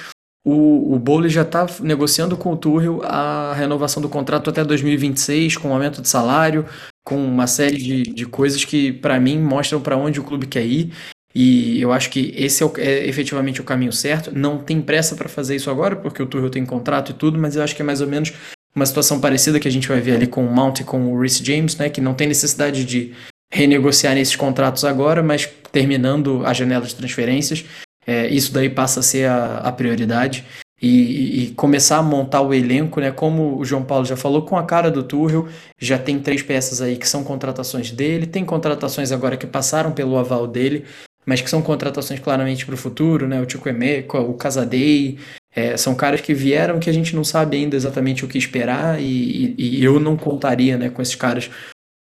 o, 0.45 0.95
o 0.95 0.99
Bowley 0.99 1.31
já 1.31 1.43
está 1.43 1.67
negociando 1.81 2.37
com 2.37 2.53
o 2.53 2.57
Tuchel 2.57 3.01
a 3.03 3.55
renovação 3.55 4.03
do 4.03 4.11
contrato 4.11 4.51
até 4.51 4.63
2026, 4.63 5.57
com 5.57 5.73
aumento 5.73 6.03
de 6.03 6.09
salário, 6.09 6.67
com 7.05 7.23
uma 7.23 7.47
série 7.47 7.77
de, 7.77 8.03
de 8.03 8.27
coisas 8.27 8.65
que, 8.65 8.93
para 8.93 9.21
mim, 9.21 9.39
mostram 9.39 9.81
para 9.81 9.97
onde 9.97 10.19
o 10.19 10.25
clube 10.25 10.47
quer 10.47 10.65
ir. 10.65 10.91
E 11.35 11.81
eu 11.81 11.93
acho 11.93 12.11
que 12.11 12.33
esse 12.37 12.63
é, 12.63 12.67
o, 12.67 12.73
é 12.79 13.07
efetivamente 13.07 13.61
o 13.61 13.65
caminho 13.65 13.93
certo. 13.93 14.31
Não 14.33 14.59
tem 14.59 14.81
pressa 14.81 15.15
para 15.15 15.29
fazer 15.29 15.57
isso 15.57 15.71
agora, 15.71 15.97
porque 15.97 16.23
o 16.23 16.27
Tuchel 16.27 16.49
tem 16.49 16.65
contrato 16.65 17.11
e 17.11 17.15
tudo, 17.15 17.39
mas 17.39 17.57
eu 17.57 17.63
acho 17.63 17.75
que 17.77 17.83
é 17.83 17.85
mais 17.85 18.01
ou 18.01 18.07
menos 18.07 18.33
uma 18.75 18.87
situação 18.87 19.21
parecida 19.21 19.61
que 19.61 19.69
a 19.69 19.71
gente 19.71 19.89
vai 19.89 20.01
ver 20.01 20.17
ali 20.17 20.27
com 20.27 20.45
o 20.45 20.51
Mount 20.51 20.81
e 20.81 20.85
com 20.85 21.13
o 21.13 21.21
Reece 21.21 21.45
James, 21.45 21.77
né? 21.77 21.89
Que 21.89 22.01
não 22.01 22.15
tem 22.15 22.27
necessidade 22.27 22.85
de 22.85 23.13
renegociar 23.53 24.17
esses 24.17 24.35
contratos 24.35 24.85
agora, 24.85 25.23
mas 25.23 25.49
terminando 25.71 26.45
a 26.45 26.53
janela 26.53 26.87
de 26.87 26.95
transferências, 26.95 27.65
é, 28.07 28.29
isso 28.29 28.53
daí 28.53 28.69
passa 28.69 29.01
a 29.01 29.03
ser 29.03 29.29
a, 29.29 29.59
a 29.59 29.73
prioridade. 29.73 30.45
E, 30.87 31.45
e, 31.45 31.51
começar 31.53 31.97
a 31.97 32.03
montar 32.03 32.43
o 32.43 32.53
elenco, 32.53 33.01
né? 33.01 33.11
Como 33.11 33.59
o 33.59 33.65
João 33.65 33.83
Paulo 33.83 34.05
já 34.05 34.17
falou, 34.17 34.43
com 34.43 34.59
a 34.59 34.65
cara 34.65 34.91
do 34.91 35.03
Tuchel, 35.03 35.49
já 35.79 35.99
tem 35.99 36.19
três 36.19 36.43
peças 36.43 36.83
aí 36.83 36.97
que 36.97 37.09
são 37.09 37.25
contratações 37.25 37.91
dele, 37.91 38.27
tem 38.27 38.45
contratações 38.45 39.11
agora 39.11 39.37
que 39.39 39.47
passaram 39.47 39.93
pelo 39.93 40.19
aval 40.19 40.47
dele, 40.47 40.85
mas 41.25 41.41
que 41.41 41.49
são 41.49 41.63
contratações 41.63 42.21
claramente 42.21 42.67
para 42.67 42.75
o 42.75 42.79
futuro, 42.79 43.27
né? 43.27 43.41
O 43.41 43.47
Tico 43.47 43.67
Emeco, 43.67 44.19
o 44.19 44.35
Casadei, 44.35 45.19
é, 45.57 45.75
são 45.77 45.95
caras 45.95 46.21
que 46.21 46.35
vieram 46.35 46.79
que 46.79 46.91
a 46.91 46.93
gente 46.93 47.17
não 47.17 47.25
sabe 47.25 47.57
ainda 47.57 47.77
exatamente 47.77 48.25
o 48.25 48.29
que 48.29 48.37
esperar 48.37 49.01
e, 49.01 49.55
e, 49.57 49.79
e 49.79 49.85
eu 49.85 49.99
não 49.99 50.19
contaria 50.19 50.77
né, 50.77 50.91
com 50.91 51.01
esses 51.01 51.15
caras 51.15 51.49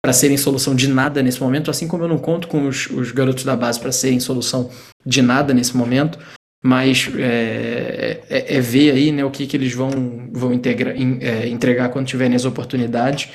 para 0.02 0.12
serem 0.14 0.36
solução 0.36 0.74
de 0.74 0.88
nada 0.88 1.22
nesse 1.22 1.42
momento, 1.42 1.70
assim 1.70 1.86
como 1.86 2.04
eu 2.04 2.08
não 2.08 2.18
conto 2.18 2.48
com 2.48 2.66
os, 2.66 2.86
os 2.86 3.12
garotos 3.12 3.44
da 3.44 3.54
base 3.54 3.78
para 3.78 3.92
serem 3.92 4.20
solução 4.20 4.70
de 5.04 5.20
nada 5.20 5.52
nesse 5.52 5.76
momento, 5.76 6.18
mas 6.62 7.10
é, 7.16 8.20
é, 8.28 8.56
é 8.56 8.60
ver 8.60 8.92
aí 8.92 9.12
né, 9.12 9.24
o 9.24 9.30
que, 9.30 9.46
que 9.46 9.56
eles 9.56 9.72
vão, 9.72 10.28
vão 10.32 10.52
integra, 10.52 10.96
in, 10.96 11.18
é, 11.20 11.48
entregar 11.48 11.88
quando 11.88 12.06
tiverem 12.06 12.36
as 12.36 12.44
oportunidades 12.44 13.30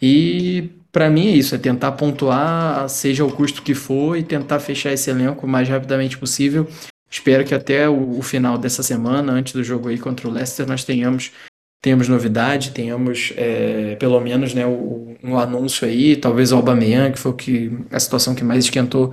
e 0.00 0.70
para 0.92 1.10
mim 1.10 1.28
é 1.28 1.32
isso, 1.32 1.54
é 1.54 1.58
tentar 1.58 1.92
pontuar, 1.92 2.88
seja 2.88 3.24
o 3.24 3.32
custo 3.32 3.62
que 3.62 3.74
for, 3.74 4.16
e 4.16 4.22
tentar 4.22 4.60
fechar 4.60 4.92
esse 4.92 5.10
elenco 5.10 5.46
o 5.46 5.48
mais 5.48 5.68
rapidamente 5.68 6.16
possível. 6.16 6.66
Espero 7.10 7.44
que 7.44 7.54
até 7.54 7.88
o, 7.88 8.18
o 8.18 8.22
final 8.22 8.58
dessa 8.58 8.82
semana, 8.82 9.32
antes 9.32 9.52
do 9.52 9.64
jogo 9.64 9.88
aí 9.88 9.98
contra 9.98 10.28
o 10.28 10.30
Leicester, 10.30 10.66
nós 10.66 10.84
tenhamos 10.84 11.32
tenhamos 11.80 12.08
novidade, 12.08 12.72
tenhamos 12.72 13.32
é, 13.36 13.96
pelo 13.96 14.20
menos 14.20 14.54
né, 14.54 14.66
o, 14.66 15.16
um 15.22 15.38
anúncio 15.38 15.86
aí, 15.86 16.16
talvez 16.16 16.52
o 16.52 16.56
Aubameyang, 16.56 17.12
que 17.12 17.18
foi 17.18 17.32
que, 17.34 17.78
a 17.90 18.00
situação 18.00 18.34
que 18.34 18.44
mais 18.44 18.64
esquentou 18.64 19.12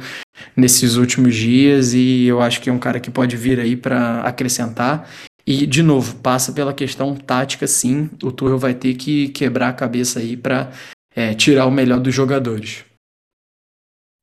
nesses 0.55 0.95
últimos 0.95 1.35
dias, 1.35 1.93
e 1.93 2.25
eu 2.25 2.41
acho 2.41 2.61
que 2.61 2.69
é 2.69 2.73
um 2.73 2.79
cara 2.79 2.99
que 2.99 3.11
pode 3.11 3.35
vir 3.37 3.59
aí 3.59 3.75
para 3.75 4.21
acrescentar. 4.21 5.09
E, 5.47 5.67
de 5.67 5.83
novo, 5.83 6.15
passa 6.15 6.51
pela 6.51 6.73
questão 6.73 7.15
tática, 7.15 7.67
sim, 7.67 8.09
o 8.23 8.31
Tuchel 8.31 8.57
vai 8.57 8.73
ter 8.73 8.95
que 8.95 9.29
quebrar 9.29 9.69
a 9.69 9.73
cabeça 9.73 10.19
aí 10.19 10.35
para 10.35 10.71
é, 11.15 11.35
tirar 11.35 11.67
o 11.67 11.71
melhor 11.71 11.99
dos 11.99 12.13
jogadores. 12.13 12.83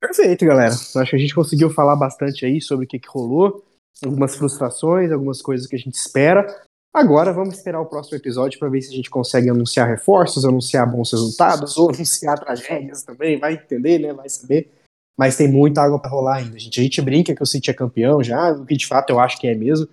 Perfeito, 0.00 0.44
galera. 0.44 0.72
Acho 0.72 1.10
que 1.10 1.16
a 1.16 1.18
gente 1.18 1.34
conseguiu 1.34 1.70
falar 1.70 1.94
bastante 1.94 2.44
aí 2.44 2.60
sobre 2.60 2.86
o 2.86 2.88
que, 2.88 2.98
que 2.98 3.08
rolou, 3.08 3.64
algumas 4.04 4.34
frustrações, 4.34 5.12
algumas 5.12 5.40
coisas 5.40 5.68
que 5.68 5.76
a 5.76 5.78
gente 5.78 5.94
espera. 5.94 6.44
Agora 6.92 7.32
vamos 7.32 7.54
esperar 7.54 7.80
o 7.80 7.86
próximo 7.86 8.18
episódio 8.18 8.58
para 8.58 8.68
ver 8.68 8.82
se 8.82 8.92
a 8.92 8.96
gente 8.96 9.08
consegue 9.08 9.48
anunciar 9.48 9.88
reforços, 9.88 10.44
anunciar 10.44 10.90
bons 10.90 11.10
resultados 11.12 11.78
ou 11.78 11.88
anunciar 11.88 12.38
tragédias 12.38 13.02
também, 13.02 13.38
vai 13.38 13.54
entender, 13.54 13.98
né? 13.98 14.12
Vai 14.12 14.28
saber. 14.28 14.70
Mas 15.16 15.36
tem 15.36 15.50
muita 15.50 15.80
água 15.80 15.98
para 15.98 16.10
rolar 16.10 16.36
ainda, 16.36 16.58
gente. 16.58 16.78
A 16.78 16.82
gente 16.82 17.00
brinca 17.00 17.34
que 17.34 17.42
o 17.42 17.46
City 17.46 17.70
é 17.70 17.74
campeão 17.74 18.22
já, 18.22 18.52
o 18.52 18.66
que 18.66 18.76
de 18.76 18.86
fato 18.86 19.10
eu 19.10 19.18
acho 19.18 19.38
que 19.38 19.46
é 19.46 19.54
mesmo. 19.54 19.88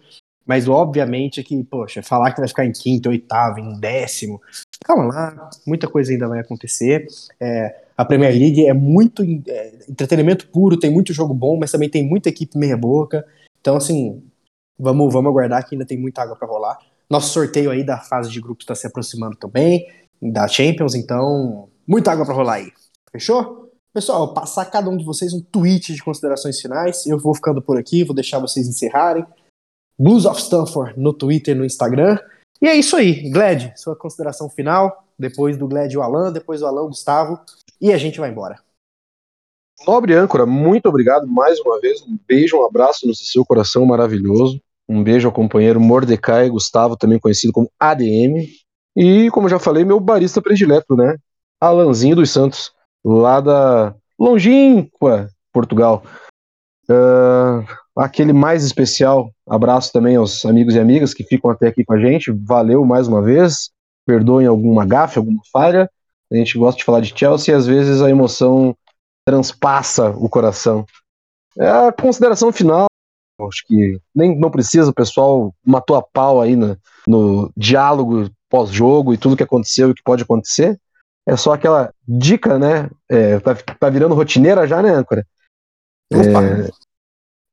Mas 0.45 0.67
obviamente 0.67 1.43
que, 1.43 1.63
poxa, 1.63 2.03
falar 2.03 2.33
que 2.33 2.39
vai 2.39 2.47
ficar 2.47 2.65
em 2.65 2.71
quinto, 2.71 3.09
oitavo, 3.09 3.59
em 3.59 3.79
décimo, 3.79 4.41
calma 4.83 5.05
lá, 5.05 5.49
muita 5.65 5.87
coisa 5.87 6.11
ainda 6.11 6.27
vai 6.27 6.39
acontecer. 6.39 7.05
É, 7.39 7.83
a 7.95 8.03
Premier 8.03 8.33
League 8.33 8.65
é 8.65 8.73
muito 8.73 9.23
é, 9.47 9.73
entretenimento 9.87 10.47
puro, 10.47 10.79
tem 10.79 10.89
muito 10.89 11.13
jogo 11.13 11.33
bom, 11.33 11.57
mas 11.57 11.71
também 11.71 11.89
tem 11.89 12.03
muita 12.03 12.29
equipe 12.29 12.57
meia 12.57 12.75
boca. 12.75 13.25
Então, 13.61 13.77
assim, 13.77 14.23
vamos, 14.77 15.13
vamos 15.13 15.29
aguardar 15.29 15.67
que 15.67 15.75
ainda 15.75 15.85
tem 15.85 15.97
muita 15.97 16.23
água 16.23 16.35
para 16.35 16.47
rolar. 16.47 16.88
Nosso 17.09 17.33
sorteio 17.33 17.71
aí 17.71 17.83
da 17.83 17.97
fase 17.97 18.29
de 18.29 18.39
grupos 18.39 18.63
está 18.63 18.75
se 18.75 18.85
aproximando 18.85 19.35
também, 19.35 19.87
da 20.21 20.47
Champions, 20.47 20.93
então 20.93 21.69
muita 21.87 22.11
água 22.11 22.25
para 22.25 22.35
rolar 22.35 22.55
aí. 22.55 22.71
Fechou? 23.11 23.71
Pessoal, 23.91 24.33
passar 24.33 24.65
cada 24.65 24.89
um 24.89 24.95
de 24.95 25.03
vocês 25.03 25.33
um 25.33 25.41
tweet 25.41 25.93
de 25.93 26.03
considerações 26.03 26.61
finais. 26.61 27.07
Eu 27.07 27.17
vou 27.17 27.33
ficando 27.33 27.61
por 27.61 27.77
aqui, 27.77 28.03
vou 28.03 28.13
deixar 28.13 28.37
vocês 28.37 28.67
encerrarem. 28.67 29.25
Blues 29.97 30.25
of 30.25 30.39
Stanford 30.39 30.93
no 30.99 31.11
Twitter 31.11 31.55
no 31.55 31.65
Instagram. 31.65 32.19
E 32.61 32.67
é 32.67 32.75
isso 32.75 32.95
aí. 32.95 33.29
Gled, 33.31 33.73
sua 33.75 33.95
consideração 33.95 34.49
final. 34.49 35.05
Depois 35.17 35.57
do 35.57 35.67
Gled, 35.67 35.97
o 35.97 36.03
Alan. 36.03 36.31
Depois 36.31 36.59
do 36.59 36.67
Alan, 36.67 36.83
o 36.83 36.89
Gustavo. 36.89 37.39
E 37.81 37.91
a 37.91 37.97
gente 37.97 38.19
vai 38.19 38.29
embora. 38.29 38.59
Nobre 39.87 40.13
âncora, 40.13 40.45
muito 40.45 40.87
obrigado 40.87 41.25
mais 41.25 41.59
uma 41.61 41.79
vez. 41.79 42.01
Um 42.01 42.17
beijo, 42.27 42.57
um 42.57 42.65
abraço 42.65 43.07
no 43.07 43.15
seu 43.15 43.45
coração 43.45 43.85
maravilhoso. 43.85 44.61
Um 44.89 45.03
beijo 45.03 45.27
ao 45.27 45.31
companheiro 45.31 45.79
Mordecai 45.79 46.49
Gustavo, 46.49 46.97
também 46.97 47.19
conhecido 47.19 47.53
como 47.53 47.71
ADM. 47.79 48.47
E, 48.97 49.29
como 49.29 49.47
já 49.47 49.59
falei, 49.59 49.85
meu 49.85 49.99
barista 49.99 50.41
predileto, 50.41 50.95
né? 50.95 51.15
Alanzinho 51.61 52.15
dos 52.15 52.31
Santos, 52.31 52.71
lá 53.05 53.39
da 53.39 53.93
longínqua 54.19 55.29
Portugal. 55.53 56.03
Uh, 56.89 57.63
aquele 57.95 58.33
mais 58.33 58.63
especial 58.63 59.29
abraço 59.47 59.93
também 59.93 60.15
aos 60.15 60.43
amigos 60.43 60.73
e 60.73 60.79
amigas 60.79 61.13
que 61.13 61.23
ficam 61.23 61.51
até 61.51 61.67
aqui 61.67 61.85
com 61.85 61.93
a 61.93 61.99
gente. 61.99 62.31
Valeu 62.31 62.83
mais 62.83 63.07
uma 63.07 63.21
vez. 63.21 63.69
Perdoem 64.07 64.47
alguma 64.47 64.87
gafe, 64.87 65.19
alguma 65.19 65.41
falha. 65.53 65.87
A 66.31 66.35
gente 66.35 66.57
gosta 66.57 66.79
de 66.79 66.83
falar 66.83 67.01
de 67.01 67.13
Chelsea 67.15 67.53
e 67.53 67.57
às 67.57 67.67
vezes 67.67 68.01
a 68.01 68.09
emoção 68.09 68.75
transpassa 69.23 70.09
o 70.09 70.27
coração. 70.27 70.83
É 71.59 71.69
a 71.69 71.91
consideração 71.91 72.51
final. 72.51 72.88
Acho 73.47 73.65
que 73.65 73.99
nem 74.13 74.37
não 74.37 74.51
precisa, 74.51 74.89
o 74.89 74.93
pessoal 74.93 75.53
matou 75.65 75.95
a 75.95 76.01
pau 76.01 76.41
aí 76.41 76.55
no, 76.55 76.77
no 77.07 77.51
diálogo 77.55 78.29
pós-jogo 78.49 79.13
e 79.13 79.17
tudo 79.17 79.37
que 79.37 79.43
aconteceu 79.43 79.91
e 79.91 79.93
que 79.93 80.03
pode 80.03 80.23
acontecer. 80.23 80.79
É 81.25 81.37
só 81.37 81.53
aquela 81.53 81.93
dica, 82.07 82.57
né? 82.57 82.89
É, 83.07 83.39
tá, 83.39 83.55
tá 83.55 83.89
virando 83.89 84.15
rotineira 84.15 84.67
já, 84.67 84.81
né, 84.81 84.89
âncora? 84.89 85.25
É, 86.11 86.69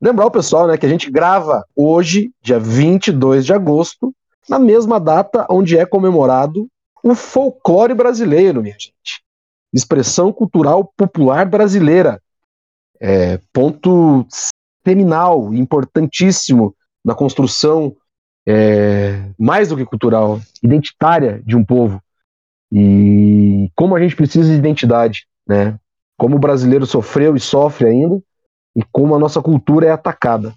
lembrar 0.01 0.27
o 0.27 0.31
pessoal, 0.31 0.67
né, 0.67 0.79
que 0.79 0.87
a 0.87 0.89
gente 0.89 1.11
grava 1.11 1.65
hoje, 1.75 2.31
dia 2.41 2.59
22 2.59 3.45
de 3.45 3.53
agosto, 3.53 4.15
na 4.49 4.59
mesma 4.59 4.99
data 4.99 5.47
onde 5.51 5.77
é 5.77 5.85
comemorado 5.85 6.69
o 7.03 7.15
folclore 7.15 7.95
brasileiro, 7.95 8.63
minha 8.63 8.75
gente. 8.79 9.23
Expressão 9.73 10.33
cultural 10.33 10.93
popular 10.97 11.45
brasileira. 11.47 12.21
É, 12.99 13.39
ponto 13.53 14.27
seminal, 14.87 15.53
importantíssimo 15.53 16.73
na 17.05 17.13
construção 17.13 17.97
é, 18.47 19.31
mais 19.37 19.69
do 19.69 19.77
que 19.77 19.85
cultural, 19.85 20.41
identitária 20.63 21.43
de 21.45 21.57
um 21.57 21.65
povo. 21.65 22.01
E 22.71 23.69
como 23.75 23.97
a 23.97 24.01
gente 24.01 24.15
precisa 24.15 24.49
de 24.49 24.57
identidade, 24.57 25.27
né? 25.49 25.77
Como 26.17 26.37
o 26.37 26.39
brasileiro 26.39 26.87
sofreu 26.87 27.35
e 27.35 27.41
sofre 27.41 27.89
ainda, 27.89 28.23
e 28.77 28.83
como 28.93 29.15
a 29.15 29.19
nossa 29.19 29.43
cultura 29.43 29.87
é 29.87 29.91
atacada. 29.91 30.55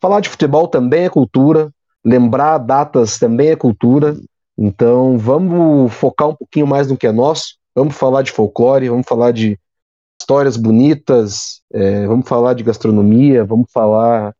Falar 0.00 0.20
de 0.20 0.30
futebol 0.30 0.66
também 0.66 1.04
é 1.04 1.10
cultura, 1.10 1.70
lembrar 2.04 2.56
datas 2.58 3.18
também 3.18 3.50
é 3.50 3.56
cultura. 3.56 4.16
Então 4.56 5.18
vamos 5.18 5.92
focar 5.92 6.28
um 6.28 6.34
pouquinho 6.34 6.66
mais 6.66 6.88
no 6.88 6.96
que 6.96 7.06
é 7.06 7.12
nosso. 7.12 7.56
Vamos 7.74 7.94
falar 7.94 8.22
de 8.22 8.32
folclore, 8.32 8.88
vamos 8.88 9.06
falar 9.06 9.32
de 9.32 9.58
histórias 10.20 10.56
bonitas, 10.56 11.62
é, 11.72 12.06
vamos 12.06 12.28
falar 12.28 12.54
de 12.54 12.62
gastronomia, 12.62 13.44
vamos 13.44 13.70
falar 13.72 14.34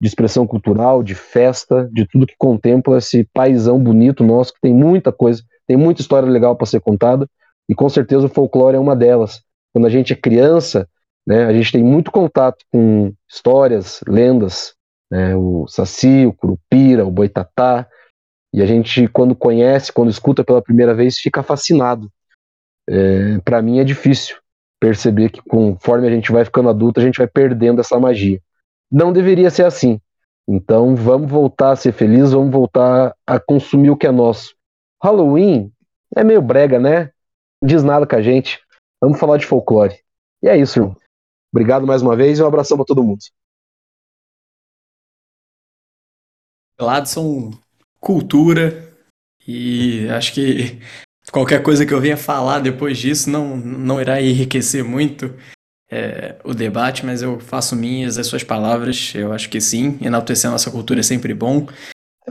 de 0.00 0.08
expressão 0.08 0.46
cultural, 0.46 1.02
de 1.02 1.14
festa, 1.14 1.88
de 1.92 2.06
tudo 2.06 2.26
que 2.26 2.36
contempla 2.38 2.98
esse 2.98 3.28
paisão 3.32 3.82
bonito 3.82 4.22
nosso, 4.22 4.52
que 4.54 4.60
tem 4.60 4.74
muita 4.74 5.12
coisa, 5.12 5.42
tem 5.66 5.76
muita 5.76 6.00
história 6.00 6.28
legal 6.28 6.54
para 6.56 6.66
ser 6.66 6.80
contada, 6.80 7.28
e 7.68 7.74
com 7.74 7.88
certeza 7.88 8.26
o 8.26 8.28
folclore 8.28 8.76
é 8.76 8.80
uma 8.80 8.94
delas. 8.94 9.42
Quando 9.72 9.86
a 9.86 9.90
gente 9.90 10.12
é 10.12 10.16
criança, 10.16 10.88
né? 11.26 11.46
A 11.46 11.52
gente 11.52 11.72
tem 11.72 11.82
muito 11.82 12.10
contato 12.10 12.64
com 12.70 13.12
histórias, 13.28 14.00
lendas, 14.06 14.74
né? 15.10 15.34
o 15.34 15.66
Saci, 15.66 16.26
o 16.26 16.32
Curupira, 16.32 17.06
o 17.06 17.10
Boitatá, 17.10 17.88
e 18.52 18.62
a 18.62 18.66
gente, 18.66 19.08
quando 19.08 19.34
conhece, 19.34 19.92
quando 19.92 20.10
escuta 20.10 20.44
pela 20.44 20.62
primeira 20.62 20.94
vez, 20.94 21.18
fica 21.18 21.42
fascinado. 21.42 22.08
É, 22.88 23.38
Para 23.42 23.62
mim 23.62 23.78
é 23.80 23.84
difícil 23.84 24.36
perceber 24.84 25.30
que 25.30 25.40
conforme 25.40 26.06
a 26.06 26.10
gente 26.10 26.30
vai 26.30 26.44
ficando 26.44 26.68
adulto, 26.68 27.00
a 27.00 27.02
gente 27.02 27.16
vai 27.16 27.26
perdendo 27.26 27.80
essa 27.80 27.98
magia. 27.98 28.38
Não 28.92 29.14
deveria 29.14 29.50
ser 29.50 29.64
assim. 29.64 29.98
Então 30.46 30.94
vamos 30.94 31.30
voltar 31.30 31.70
a 31.70 31.76
ser 31.76 31.92
felizes, 31.92 32.32
vamos 32.32 32.52
voltar 32.52 33.16
a 33.26 33.40
consumir 33.40 33.88
o 33.88 33.96
que 33.96 34.06
é 34.06 34.10
nosso. 34.10 34.54
Halloween 35.02 35.72
é 36.14 36.22
meio 36.22 36.42
brega, 36.42 36.78
né? 36.78 37.10
Diz 37.64 37.82
nada 37.82 38.06
com 38.06 38.14
a 38.14 38.20
gente. 38.20 38.60
Vamos 39.00 39.18
falar 39.18 39.38
de 39.38 39.46
folclore. 39.46 39.98
E 40.42 40.48
é 40.48 40.56
isso, 40.58 40.78
irmão. 40.78 40.96
Obrigado 41.50 41.86
mais 41.86 42.02
uma 42.02 42.14
vez 42.14 42.38
e 42.38 42.42
um 42.42 42.46
abração 42.46 42.76
para 42.76 42.84
todo 42.84 43.02
mundo. 43.02 43.20
Gladson, 46.78 47.52
cultura 47.98 48.92
e 49.48 50.06
acho 50.10 50.34
que 50.34 50.78
qualquer 51.32 51.62
coisa 51.62 51.84
que 51.86 51.92
eu 51.92 52.00
venha 52.00 52.16
falar 52.16 52.60
depois 52.60 52.98
disso 52.98 53.30
não, 53.30 53.56
não 53.56 54.00
irá 54.00 54.20
enriquecer 54.20 54.84
muito. 54.84 55.34
é, 55.90 56.36
o 56.42 56.52
debate, 56.54 57.06
mas 57.06 57.22
eu 57.22 57.38
faço 57.38 57.76
minhas 57.76 58.18
as 58.18 58.26
suas 58.26 58.42
palavras. 58.42 59.12
Eu 59.14 59.32
acho 59.32 59.48
que 59.48 59.60
sim, 59.60 59.98
enaltecer 60.00 60.48
a 60.48 60.52
nossa 60.52 60.70
cultura 60.70 61.00
é 61.00 61.02
sempre 61.02 61.32
bom. 61.34 61.66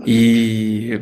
E 0.06 1.00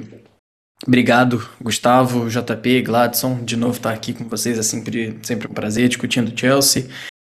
obrigado, 0.86 1.48
Gustavo, 1.62 2.30
JP, 2.30 2.82
Gladson, 2.84 3.44
de 3.44 3.56
novo 3.56 3.78
estar 3.78 3.92
aqui 3.94 4.14
com 4.14 4.28
vocês. 4.28 4.60
É 4.60 4.64
sempre, 4.64 5.18
sempre 5.24 5.48
um 5.48 5.54
prazer 5.54 5.88
discutindo 5.88 6.38
Chelsea. 6.38 6.88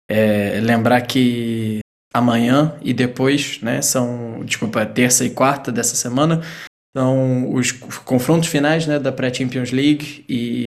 É, 0.09 0.59
lembrar 0.61 1.01
que 1.01 1.79
amanhã 2.11 2.75
e 2.81 2.91
depois, 2.93 3.61
né, 3.61 3.81
são, 3.83 4.43
desculpa, 4.43 4.83
terça 4.85 5.23
e 5.23 5.29
quarta 5.29 5.71
dessa 5.71 5.95
semana, 5.95 6.41
são 6.95 7.53
os 7.53 7.71
confrontos 7.71 8.49
finais 8.49 8.87
né, 8.87 8.99
da 8.99 9.11
pré-Champions 9.11 9.71
League 9.71 10.25
e 10.27 10.63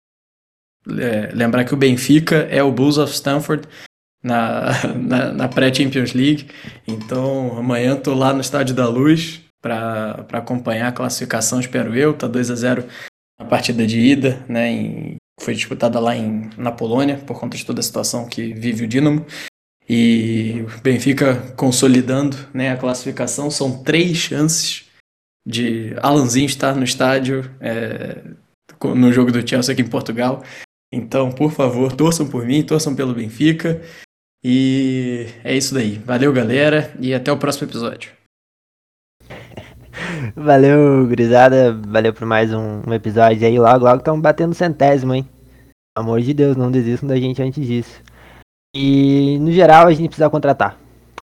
é, 0.98 1.30
lembrar 1.32 1.64
que 1.64 1.74
o 1.74 1.76
Benfica 1.76 2.48
é 2.50 2.62
o 2.62 2.72
Bulls 2.72 2.98
of 2.98 3.12
Stanford 3.12 3.66
na, 4.22 4.70
na, 4.94 5.32
na 5.32 5.48
pré-Champions 5.48 6.12
League. 6.12 6.48
Então 6.86 7.56
amanhã 7.58 7.94
estou 7.94 8.14
lá 8.14 8.32
no 8.32 8.40
Estádio 8.40 8.74
da 8.74 8.88
Luz 8.88 9.42
para 9.60 10.26
acompanhar 10.32 10.88
a 10.88 10.92
classificação, 10.92 11.60
espero 11.60 11.96
eu. 11.96 12.14
Tá 12.14 12.26
2 12.26 12.50
a 12.50 12.54
0 12.54 12.84
na 13.38 13.46
partida 13.46 13.86
de 13.86 13.98
ida, 13.98 14.44
né? 14.48 14.70
Em, 14.70 15.16
foi 15.40 15.54
disputada 15.54 15.98
lá 15.98 16.16
em, 16.16 16.50
na 16.56 16.70
Polônia, 16.70 17.16
por 17.18 17.38
conta 17.38 17.56
de 17.56 17.64
toda 17.64 17.80
a 17.80 17.82
situação 17.82 18.28
que 18.28 18.52
vive 18.52 18.84
o 18.84 18.88
Dinamo. 18.88 19.24
E 19.88 20.64
o 20.66 20.82
Benfica 20.82 21.52
consolidando 21.56 22.36
né, 22.54 22.70
a 22.70 22.76
classificação. 22.76 23.50
São 23.50 23.82
três 23.82 24.16
chances 24.16 24.81
de 25.46 25.94
Alanzinho 26.00 26.46
estar 26.46 26.74
no 26.74 26.84
estádio 26.84 27.50
é, 27.60 28.22
no 28.84 29.12
jogo 29.12 29.32
do 29.32 29.46
Chelsea 29.46 29.72
aqui 29.72 29.82
em 29.82 29.88
Portugal. 29.88 30.42
Então, 30.92 31.32
por 31.32 31.50
favor, 31.52 31.92
torçam 31.92 32.28
por 32.28 32.44
mim, 32.44 32.62
torçam 32.62 32.94
pelo 32.94 33.14
Benfica. 33.14 33.80
E 34.44 35.26
é 35.44 35.56
isso 35.56 35.72
daí. 35.72 35.98
Valeu, 35.98 36.32
galera, 36.32 36.92
e 37.00 37.14
até 37.14 37.30
o 37.32 37.38
próximo 37.38 37.68
episódio. 37.68 38.12
Valeu, 40.34 41.06
grisada. 41.06 41.72
Valeu 41.86 42.12
por 42.12 42.26
mais 42.26 42.52
um, 42.52 42.82
um 42.86 42.92
episódio 42.92 43.46
aí. 43.46 43.58
Logo, 43.58 43.84
logo 43.84 43.98
estamos 43.98 44.20
batendo 44.20 44.54
centésimo, 44.54 45.14
hein? 45.14 45.28
Pelo 45.94 46.06
amor 46.06 46.20
de 46.20 46.34
Deus, 46.34 46.56
não 46.56 46.70
desistam 46.70 47.08
da 47.08 47.16
gente 47.16 47.42
antes 47.42 47.64
disso. 47.66 48.02
E 48.74 49.38
no 49.38 49.52
geral 49.52 49.86
a 49.86 49.92
gente 49.92 50.08
precisa 50.08 50.30
contratar. 50.30 50.78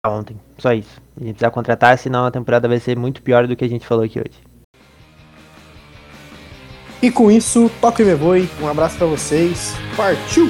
Ontem, 0.08 0.38
só 0.58 0.72
isso. 0.72 1.00
A 1.16 1.24
gente 1.24 1.34
precisa 1.34 1.50
contratar, 1.50 1.96
senão 1.98 2.26
a 2.26 2.30
temporada 2.30 2.68
vai 2.68 2.78
ser 2.78 2.96
muito 2.96 3.22
pior 3.22 3.46
do 3.46 3.56
que 3.56 3.64
a 3.64 3.68
gente 3.68 3.86
falou 3.86 4.04
aqui 4.04 4.18
hoje. 4.18 4.46
E 7.02 7.10
com 7.10 7.30
isso, 7.30 7.70
toque 7.80 8.02
me 8.02 8.14
voe. 8.14 8.48
Um 8.60 8.68
abraço 8.68 8.96
para 8.96 9.06
vocês. 9.06 9.74
Partiu! 9.96 10.48